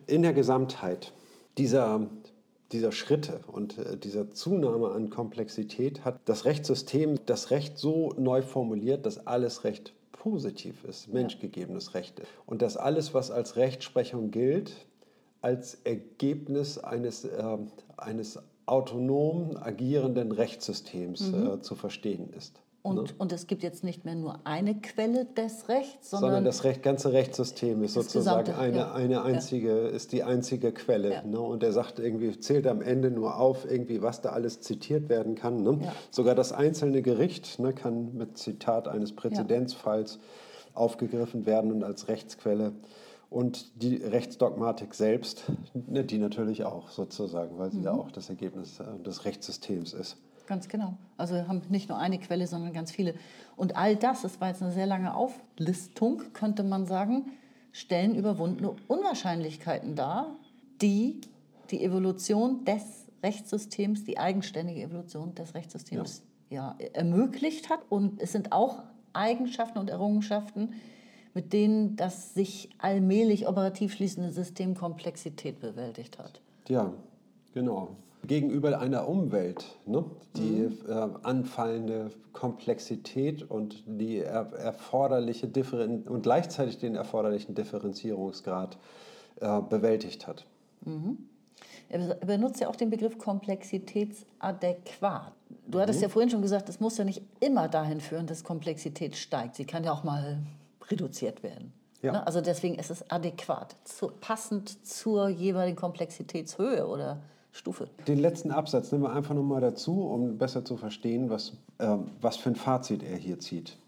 In 0.06 0.22
der 0.22 0.32
Gesamtheit 0.32 1.12
dieser, 1.58 2.06
dieser 2.72 2.92
Schritte 2.92 3.40
und 3.46 3.78
äh, 3.78 3.96
dieser 3.96 4.30
Zunahme 4.30 4.90
an 4.90 5.10
Komplexität 5.10 6.04
hat 6.04 6.20
das 6.26 6.44
Rechtssystem 6.44 7.18
das 7.26 7.50
Recht 7.50 7.78
so 7.78 8.12
neu 8.18 8.42
formuliert, 8.42 9.06
dass 9.06 9.26
alles 9.26 9.64
Recht 9.64 9.94
positiv 10.12 10.84
ist, 10.84 11.12
menschgegebenes 11.12 11.94
Recht 11.94 12.20
ist. 12.20 12.28
Und 12.46 12.62
dass 12.62 12.76
alles, 12.76 13.14
was 13.14 13.30
als 13.30 13.56
Rechtsprechung 13.56 14.30
gilt, 14.30 14.72
als 15.40 15.78
Ergebnis 15.84 16.78
eines, 16.78 17.24
äh, 17.24 17.58
eines 17.96 18.38
autonom 18.66 19.56
agierenden 19.56 20.32
Rechtssystems 20.32 21.32
äh, 21.32 21.60
zu 21.60 21.74
verstehen 21.74 22.30
ist. 22.36 22.60
Und, 22.86 23.18
und 23.18 23.32
es 23.32 23.48
gibt 23.48 23.64
jetzt 23.64 23.82
nicht 23.82 24.04
mehr 24.04 24.14
nur 24.14 24.38
eine 24.44 24.80
Quelle 24.80 25.24
des 25.24 25.68
Rechts, 25.68 26.10
sondern, 26.10 26.28
Sondern 26.28 26.44
das 26.44 26.62
Recht, 26.62 26.84
ganze 26.84 27.12
Rechtssystem 27.12 27.82
ist 27.82 27.94
sozusagen 27.94 28.44
gesamte, 28.44 28.60
eine, 28.60 28.76
ja. 28.76 28.92
eine 28.92 29.22
einzige, 29.22 29.72
ist 29.72 30.12
die 30.12 30.22
einzige 30.22 30.70
Quelle. 30.70 31.12
Ja. 31.12 31.22
Ne? 31.22 31.40
Und 31.40 31.64
er 31.64 31.72
sagt 31.72 31.98
irgendwie, 31.98 32.38
zählt 32.38 32.66
am 32.68 32.82
Ende 32.82 33.10
nur 33.10 33.38
auf, 33.38 33.68
irgendwie, 33.68 34.02
was 34.02 34.20
da 34.20 34.30
alles 34.30 34.60
zitiert 34.60 35.08
werden 35.08 35.34
kann. 35.34 35.64
Ne? 35.64 35.78
Ja. 35.82 35.92
Sogar 36.12 36.36
das 36.36 36.52
einzelne 36.52 37.02
Gericht 37.02 37.58
ne, 37.58 37.72
kann 37.72 38.14
mit 38.14 38.38
Zitat 38.38 38.86
eines 38.86 39.12
Präzedenzfalls 39.16 40.20
aufgegriffen 40.74 41.44
werden 41.44 41.72
und 41.72 41.82
als 41.82 42.06
Rechtsquelle. 42.06 42.72
Und 43.28 43.82
die 43.82 43.96
Rechtsdogmatik 43.96 44.94
selbst, 44.94 45.44
ne, 45.74 46.04
die 46.04 46.18
natürlich 46.18 46.64
auch 46.64 46.90
sozusagen, 46.90 47.58
weil 47.58 47.70
sie 47.70 47.78
Mhm. 47.78 47.84
ja 47.84 47.92
auch 47.92 48.10
das 48.10 48.28
Ergebnis 48.30 48.80
äh, 48.80 48.84
des 49.02 49.24
Rechtssystems 49.24 49.92
ist. 49.92 50.16
Ganz 50.46 50.68
genau. 50.68 50.94
Also 51.16 51.34
wir 51.34 51.48
haben 51.48 51.62
nicht 51.68 51.88
nur 51.88 51.98
eine 51.98 52.18
Quelle, 52.18 52.46
sondern 52.46 52.72
ganz 52.72 52.92
viele. 52.92 53.14
Und 53.56 53.76
all 53.76 53.96
das, 53.96 54.22
das 54.22 54.40
war 54.40 54.48
jetzt 54.48 54.62
eine 54.62 54.70
sehr 54.70 54.86
lange 54.86 55.14
Auflistung, 55.14 56.22
könnte 56.34 56.62
man 56.62 56.86
sagen, 56.86 57.32
stellen 57.72 58.14
überwundene 58.14 58.74
Unwahrscheinlichkeiten 58.86 59.96
dar, 59.96 60.36
die 60.80 61.20
die 61.70 61.82
Evolution 61.82 62.64
des 62.64 62.82
Rechtssystems, 63.24 64.04
die 64.04 64.18
eigenständige 64.18 64.82
Evolution 64.82 65.34
des 65.34 65.54
Rechtssystems 65.54 66.22
ja. 66.48 66.76
ermöglicht 66.92 67.68
hat. 67.68 67.80
Und 67.88 68.22
es 68.22 68.30
sind 68.30 68.52
auch 68.52 68.84
Eigenschaften 69.12 69.78
und 69.78 69.90
Errungenschaften, 69.90 70.74
mit 71.36 71.52
denen 71.52 71.94
das 71.96 72.32
sich 72.32 72.70
allmählich 72.78 73.46
operativ 73.46 73.92
schließende 73.92 74.32
System 74.32 74.74
Komplexität 74.74 75.60
bewältigt 75.60 76.18
hat. 76.18 76.40
Ja, 76.66 76.94
genau. 77.52 77.90
Gegenüber 78.26 78.80
einer 78.80 79.06
Umwelt, 79.06 79.66
ne, 79.84 80.02
die 80.34 80.62
äh, 80.88 81.08
anfallende 81.24 82.10
Komplexität 82.32 83.42
und 83.42 83.84
die 83.86 84.20
er 84.20 84.50
erforderliche 84.54 85.46
Differen 85.46 86.04
und 86.04 86.22
gleichzeitig 86.22 86.78
den 86.78 86.94
erforderlichen 86.94 87.54
Differenzierungsgrad 87.54 88.78
äh, 89.42 89.60
bewältigt 89.60 90.26
hat. 90.26 90.46
Er 91.90 92.14
benutzt 92.14 92.60
ja 92.60 92.68
auch 92.68 92.76
den 92.76 92.88
Begriff 92.88 93.18
komplexitätsadäquat. 93.18 95.32
Du 95.68 95.80
hattest 95.80 96.00
ja 96.00 96.08
vorhin 96.08 96.30
schon 96.30 96.40
gesagt, 96.40 96.70
es 96.70 96.80
muss 96.80 96.96
ja 96.96 97.04
nicht 97.04 97.20
immer 97.40 97.68
dahin 97.68 98.00
führen, 98.00 98.26
dass 98.26 98.42
Komplexität 98.42 99.16
steigt. 99.16 99.56
Sie 99.56 99.66
kann 99.66 99.84
ja 99.84 99.92
auch 99.92 100.02
mal 100.02 100.38
reduziert 100.90 101.42
werden. 101.42 101.72
Ja. 102.02 102.12
Ne? 102.12 102.26
Also 102.26 102.40
deswegen 102.40 102.76
ist 102.76 102.90
es 102.90 103.10
adäquat, 103.10 103.76
zu, 103.84 104.08
passend 104.20 104.86
zur 104.86 105.28
jeweiligen 105.28 105.76
Komplexitätshöhe 105.76 106.86
oder 106.86 107.22
Stufe. 107.52 107.88
Den 108.06 108.18
letzten 108.18 108.50
Absatz 108.50 108.92
nehmen 108.92 109.04
wir 109.04 109.12
einfach 109.12 109.34
nochmal 109.34 109.60
dazu, 109.60 110.02
um 110.02 110.36
besser 110.36 110.64
zu 110.64 110.76
verstehen, 110.76 111.30
was, 111.30 111.54
äh, 111.78 111.96
was 112.20 112.36
für 112.36 112.50
ein 112.50 112.56
Fazit 112.56 113.02
er 113.02 113.16
hier 113.16 113.38
zieht. 113.40 113.78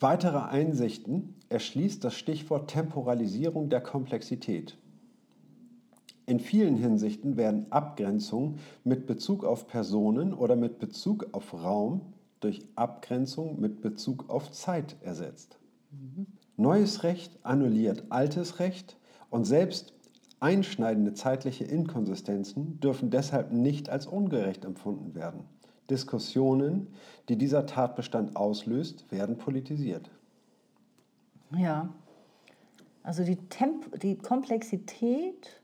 Weitere 0.00 0.38
Einsichten 0.38 1.36
erschließt 1.48 2.02
das 2.02 2.14
Stichwort 2.14 2.70
Temporalisierung 2.70 3.68
der 3.68 3.80
Komplexität. 3.80 4.76
In 6.26 6.40
vielen 6.40 6.76
Hinsichten 6.76 7.36
werden 7.36 7.70
Abgrenzungen 7.70 8.58
mit 8.82 9.06
Bezug 9.06 9.44
auf 9.44 9.66
Personen 9.66 10.32
oder 10.32 10.56
mit 10.56 10.78
Bezug 10.78 11.28
auf 11.32 11.52
Raum 11.52 12.00
durch 12.44 12.60
Abgrenzung 12.76 13.58
mit 13.60 13.80
Bezug 13.80 14.28
auf 14.28 14.52
Zeit 14.52 14.96
ersetzt. 15.02 15.58
Neues 16.56 17.02
Recht 17.02 17.38
annulliert 17.42 18.04
altes 18.10 18.60
Recht 18.60 18.98
und 19.30 19.44
selbst 19.44 19.94
einschneidende 20.40 21.14
zeitliche 21.14 21.64
Inkonsistenzen 21.64 22.78
dürfen 22.80 23.10
deshalb 23.10 23.50
nicht 23.50 23.88
als 23.88 24.06
ungerecht 24.06 24.64
empfunden 24.64 25.14
werden. 25.14 25.40
Diskussionen, 25.88 26.88
die 27.28 27.36
dieser 27.36 27.66
Tatbestand 27.66 28.36
auslöst, 28.36 29.10
werden 29.10 29.38
politisiert. 29.38 30.10
Ja. 31.56 31.88
Also 33.02 33.24
die, 33.24 33.36
Temp 33.36 34.00
die 34.00 34.16
Komplexität 34.16 35.60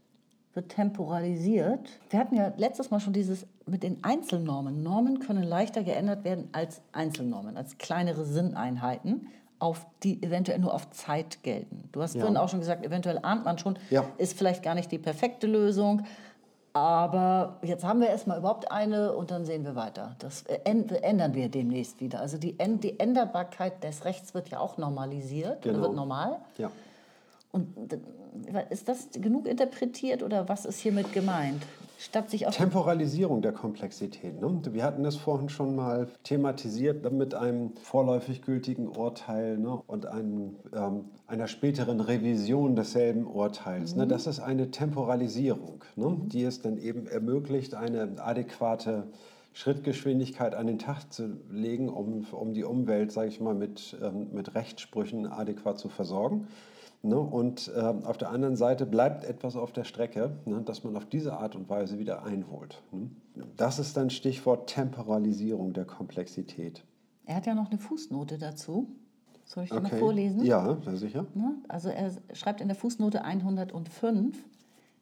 wird 0.55 0.71
temporalisiert. 0.71 2.01
Wir 2.11 2.19
hatten 2.19 2.37
ja 2.37 2.53
letztes 2.57 2.91
Mal 2.91 3.01
schon 3.01 3.13
dieses 3.13 3.47
mit 3.71 3.83
den 3.83 4.03
Einzelnormen. 4.03 4.83
Normen 4.83 5.21
können 5.21 5.43
leichter 5.43 5.83
geändert 5.83 6.25
werden 6.25 6.49
als 6.53 6.81
Einzelnormen, 6.93 7.57
als 7.57 7.79
kleinere 7.79 8.25
Sinneinheiten, 8.25 9.29
auf 9.59 9.87
die 10.03 10.23
eventuell 10.23 10.59
nur 10.59 10.73
auf 10.75 10.91
Zeit 10.91 11.43
gelten. 11.43 11.89
Du 11.93 12.03
hast 12.03 12.15
Ja. 12.15 12.21
vorhin 12.21 12.37
auch 12.37 12.49
schon 12.49 12.61
gesagt, 12.61 12.85
eventuell 12.85 13.19
ahnt 13.23 13.45
man 13.45 13.59
schon, 13.59 13.79
Ja. 13.91 14.05
ist 14.19 14.37
vielleicht 14.37 14.63
gar 14.63 14.75
nicht 14.75 14.91
die 14.91 14.99
perfekte 14.99 15.47
Lösung. 15.47 16.03
Aber 16.73 17.59
jetzt 17.63 17.83
haben 17.85 18.01
wir 18.01 18.09
erstmal 18.09 18.39
überhaupt 18.39 18.71
eine 18.71 19.13
und 19.13 19.33
dann 19.33 19.45
sehen 19.45 19.65
wir 19.65 19.75
weiter. 19.75 20.15
Das 20.21 20.45
änd- 20.47 20.93
ändern 21.03 21.35
wir 21.35 21.49
demnächst 21.49 22.01
wieder. 22.01 22.21
Also 22.21 22.39
die, 22.39 22.57
die 22.57 22.99
Änderbarkeit 23.01 23.83
des 23.83 24.05
Rechts 24.05 24.35
wird 24.35 24.51
ja 24.51 24.61
auch 24.61 24.79
normalisiert, 24.79 25.65
oder 25.67 25.73
Genau. 25.75 25.83
wird 25.87 25.95
normal. 25.97 26.37
Ja. 26.59 26.71
Und 27.53 27.75
ist 28.71 28.89
das 28.89 29.09
genug 29.13 29.49
interpretiert 29.49 30.23
oder 30.23 30.49
was 30.49 30.65
ist 30.65 30.79
hiermit 30.79 31.13
gemeint? 31.13 31.61
Statt 32.03 32.31
sich 32.31 32.47
auf 32.47 32.57
Temporalisierung 32.57 33.43
der 33.43 33.53
Komplexität. 33.53 34.41
Ne? 34.41 34.63
Wir 34.73 34.85
hatten 34.85 35.03
das 35.03 35.17
vorhin 35.17 35.51
schon 35.51 35.77
mal 35.77 36.09
thematisiert 36.23 37.13
mit 37.13 37.35
einem 37.35 37.77
vorläufig 37.77 38.41
gültigen 38.41 38.89
Urteil 38.89 39.59
ne? 39.59 39.83
und 39.87 40.07
einem, 40.07 40.57
ähm, 40.75 41.11
einer 41.27 41.47
späteren 41.47 42.01
Revision 42.01 42.75
desselben 42.75 43.27
Urteils. 43.27 43.97
Ne? 43.97 44.07
Das 44.07 44.27
ist 44.27 44.41
eine 44.41 44.71
Temporalisierung, 44.71 45.85
ne? 45.97 46.17
die 46.23 46.43
es 46.43 46.63
dann 46.63 46.79
eben 46.79 47.07
ermöglicht, 47.07 47.75
eine 47.75 48.15
adäquate 48.17 49.09
Schrittgeschwindigkeit 49.53 50.55
an 50.55 50.69
den 50.69 50.79
Tag 50.79 51.13
zu 51.13 51.37
legen, 51.51 51.91
um, 51.91 52.25
um 52.33 52.55
die 52.55 52.65
Umwelt, 52.65 53.13
sage 53.13 53.29
ich 53.29 53.41
mal, 53.41 53.55
mit, 53.55 53.95
ähm, 54.03 54.29
mit 54.33 54.55
Rechtssprüchen 54.55 55.27
adäquat 55.27 55.79
zu 55.79 55.91
versorgen. 55.91 56.49
Ne? 57.03 57.19
Und 57.19 57.71
ähm, 57.75 58.05
auf 58.05 58.19
der 58.19 58.31
anderen 58.31 58.57
Seite 58.57 58.85
bleibt 58.85 59.25
etwas 59.25 59.57
auf 59.57 59.73
der 59.73 59.85
Strecke, 59.85 60.37
ne? 60.45 60.63
das 60.65 60.85
man 60.85 60.97
auf 60.97 61.07
diese 61.07 61.35
Art 61.35 61.57
und 61.57 61.69
Weise 61.71 61.99
wieder 61.99 62.25
einholt. 62.25 62.83
Ne? 62.93 63.11
Das 63.57 63.79
ist 63.79 63.97
dann 63.97 64.11
Stichwort 64.11 64.69
Temporalisierung 64.69 65.73
der 65.73 65.87
Komplexität. 65.87 66.85
er 67.25 67.37
hat 67.37 67.47
ja 67.47 67.55
noch 67.55 67.71
eine 67.71 67.79
Fußnote 67.79 68.37
dazu. 68.37 68.89
Soll 69.47 69.65
ich 69.65 69.71
die 69.71 69.81
mal 69.81 69.89
vorlesen? 69.89 70.45
Ja, 70.45 70.79
sehr 70.85 70.97
sicher. 70.97 71.27
Ne? 71.35 71.57
Also 71.69 71.89
er 71.89 72.13
schreibt 72.35 72.61
in 72.61 72.69
der 72.69 72.77
Fußnote 72.77 73.25
105, 73.25 74.37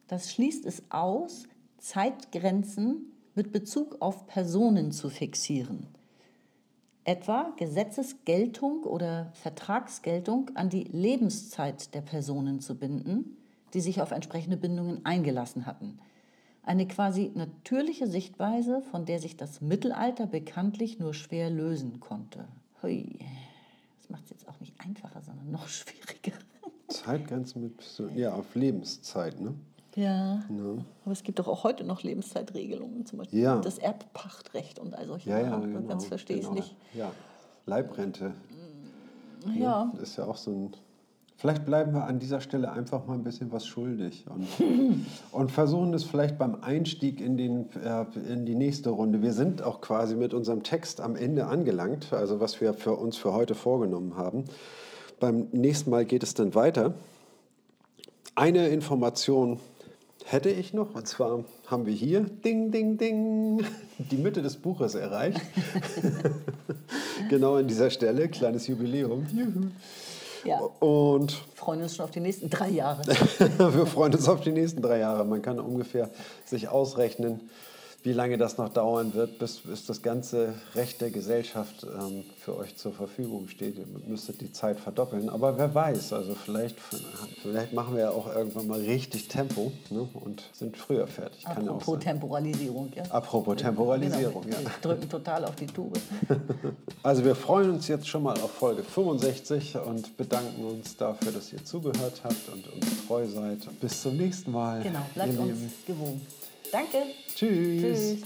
das 0.07 0.31
schließt 0.31 0.65
es 0.65 0.83
aus, 0.89 1.43
Zeitgrenzen 1.77 3.11
mit 3.35 3.51
Bezug 3.51 3.97
auf 3.99 4.25
Personen 4.25 4.91
zu 4.91 5.09
fixieren. 5.09 5.87
Etwa 7.09 7.51
Gesetzesgeltung 7.57 8.83
oder 8.83 9.31
Vertragsgeltung 9.33 10.51
an 10.53 10.69
die 10.69 10.83
Lebenszeit 10.83 11.95
der 11.95 12.01
Personen 12.01 12.59
zu 12.59 12.77
binden, 12.77 13.35
die 13.73 13.81
sich 13.81 13.99
auf 13.99 14.11
entsprechende 14.11 14.57
Bindungen 14.57 15.03
eingelassen 15.07 15.65
hatten. 15.65 15.97
Eine 16.61 16.87
quasi 16.87 17.31
natürliche 17.33 18.05
Sichtweise, 18.05 18.83
von 18.91 19.05
der 19.05 19.17
sich 19.17 19.35
das 19.35 19.59
Mittelalter 19.59 20.27
bekanntlich 20.27 20.99
nur 20.99 21.15
schwer 21.15 21.49
lösen 21.49 21.99
konnte. 21.99 22.47
Hui. 22.83 23.17
Das 23.97 24.11
macht 24.11 24.25
es 24.25 24.29
jetzt 24.29 24.47
auch 24.47 24.59
nicht 24.59 24.79
einfacher, 24.79 25.23
sondern 25.23 25.49
noch 25.49 25.67
schwieriger. 25.67 26.37
Zeitgrenzen 26.89 27.63
mit, 27.63 28.03
ja, 28.15 28.35
auf 28.35 28.53
Lebenszeit. 28.53 29.41
Ne? 29.41 29.55
Ja. 29.99 30.43
Aber 31.03 31.11
es 31.11 31.23
gibt 31.23 31.39
doch 31.39 31.47
auch 31.47 31.63
heute 31.63 31.83
noch 31.83 32.03
Lebenszeitregelungen, 32.03 33.05
zum 33.05 33.19
Beispiel 33.19 33.39
Ja. 33.39 33.59
das 33.59 33.77
Erbpachtrecht 33.77 34.79
und 34.79 34.95
all 34.95 35.05
solche 35.07 35.29
Ja, 35.29 35.39
ja, 35.39 35.49
Sachen. 35.49 35.73
genau. 35.73 35.87
Ganz 35.87 36.05
verstehe 36.05 36.37
ich 36.37 36.43
genau. 36.43 36.55
nicht. 36.55 36.75
Ja, 36.93 37.11
Leibrente 37.65 38.33
Ja. 39.57 39.91
ist 40.01 40.17
ja 40.17 40.25
auch 40.25 40.37
so 40.37 40.51
ein. 40.51 40.71
Vielleicht 41.37 41.65
bleiben 41.65 41.93
wir 41.93 42.03
an 42.03 42.19
dieser 42.19 42.41
Stelle 42.41 42.69
einfach 42.69 43.05
mal 43.07 43.13
ein 43.13 43.23
bisschen 43.23 43.49
was 43.53 43.65
schuldig 43.65 44.25
und, 44.29 44.45
und 45.31 45.51
versuchen 45.51 45.93
es 45.93 46.03
vielleicht 46.03 46.37
beim 46.37 46.55
Einstieg 46.61 47.21
in, 47.21 47.37
den, 47.37 47.69
äh, 47.81 48.05
in 48.29 48.45
die 48.45 48.55
nächste 48.55 48.89
Runde. 48.89 49.21
Wir 49.21 49.31
sind 49.31 49.61
auch 49.61 49.79
quasi 49.79 50.15
mit 50.17 50.33
unserem 50.33 50.63
Text 50.63 50.99
am 50.99 51.15
Ende 51.15 51.47
angelangt, 51.47 52.11
also 52.11 52.41
was 52.41 52.59
wir 52.59 52.73
für 52.73 52.93
uns 52.95 53.15
für 53.15 53.31
heute 53.31 53.55
vorgenommen 53.55 54.17
haben. 54.17 54.43
Beim 55.21 55.47
nächsten 55.53 55.89
Mal 55.91 56.03
geht 56.03 56.23
es 56.23 56.33
dann 56.33 56.55
weiter. 56.55 56.93
Eine 58.35 58.67
Information 58.67 59.59
hätte 60.31 60.49
ich 60.49 60.73
noch, 60.73 60.93
und 60.93 61.07
zwar 61.07 61.43
haben 61.67 61.85
wir 61.85 61.93
hier, 61.93 62.21
ding, 62.21 62.71
ding, 62.71 62.97
ding, 62.97 63.65
die 63.97 64.17
Mitte 64.17 64.41
des 64.41 64.57
Buches 64.57 64.93
erreicht. 64.93 65.41
genau 67.29 67.55
an 67.55 67.67
dieser 67.67 67.89
Stelle, 67.89 68.29
kleines 68.29 68.67
Jubiläum. 68.67 69.25
Juhu. 69.33 69.67
Ja. 70.45 70.59
Und 70.79 71.33
Freuen 71.55 71.81
uns 71.81 71.95
schon 71.95 72.05
auf 72.05 72.11
die 72.11 72.19
nächsten 72.19 72.49
drei 72.49 72.69
Jahre. 72.69 73.01
wir 73.57 73.85
freuen 73.85 74.13
uns 74.13 74.29
auf 74.29 74.41
die 74.41 74.51
nächsten 74.51 74.81
drei 74.81 74.99
Jahre. 74.99 75.25
Man 75.25 75.41
kann 75.41 75.59
ungefähr 75.59 76.09
sich 76.45 76.69
ausrechnen, 76.69 77.49
wie 78.03 78.13
lange 78.13 78.37
das 78.37 78.57
noch 78.57 78.69
dauern 78.69 79.13
wird, 79.13 79.39
bis, 79.39 79.59
bis 79.59 79.85
das 79.85 80.01
ganze 80.01 80.53
Recht 80.75 81.01
der 81.01 81.11
Gesellschaft 81.11 81.83
ähm, 81.83 82.23
für 82.37 82.57
euch 82.57 82.77
zur 82.77 82.93
Verfügung 82.93 83.49
steht. 83.49 83.77
Ihr 83.77 83.85
müsstet 84.07 84.39
die 84.39 84.53
Zeit 84.53 84.79
verdoppeln. 84.79 85.29
Aber 85.29 85.57
wer 85.57 85.73
weiß, 85.75 86.13
also 86.13 86.33
vielleicht, 86.33 86.77
vielleicht 87.41 87.73
machen 87.73 87.95
wir 87.95 88.03
ja 88.03 88.11
auch 88.11 88.33
irgendwann 88.33 88.67
mal 88.67 88.79
richtig 88.79 89.27
Tempo 89.27 89.73
ne, 89.89 90.07
und 90.13 90.43
sind 90.53 90.77
früher 90.77 91.07
fertig. 91.07 91.43
Kann 91.43 91.67
Apropos 91.67 91.95
ja 91.95 92.11
Temporalisierung, 92.11 92.89
ja. 92.95 93.03
Apropos 93.09 93.57
Temporalisierung, 93.57 94.43
genau, 94.43 94.57
ja. 94.57 94.63
Wir 94.63 94.71
drücken 94.81 95.09
total 95.09 95.43
auf 95.43 95.55
die 95.55 95.67
Tube. 95.67 95.99
also 97.03 97.25
wir 97.25 97.35
freuen 97.35 97.71
uns 97.71 97.89
jetzt 97.89 98.07
schon 98.07 98.23
mal 98.23 98.39
auf 98.39 98.51
Folge 98.51 98.83
65 98.83 99.77
und 99.77 100.15
bedanken 100.15 100.63
uns 100.63 100.95
dafür, 100.95 101.33
dass 101.33 101.51
ihr 101.51 101.63
zugehört 101.65 102.21
habt 102.23 102.49
und 102.53 102.65
uns 102.73 103.07
treu 103.07 103.27
seid. 103.27 103.59
Bis 103.81 104.01
zum 104.01 104.15
nächsten 104.15 104.51
Mal. 104.51 104.83
Genau, 104.83 105.01
bleibt 105.13 105.37
uns 105.37 105.85
gewogen. 105.85 106.21
Danke. 106.71 107.03
Tschüss. 107.35 107.81
Tschüss. 107.81 108.23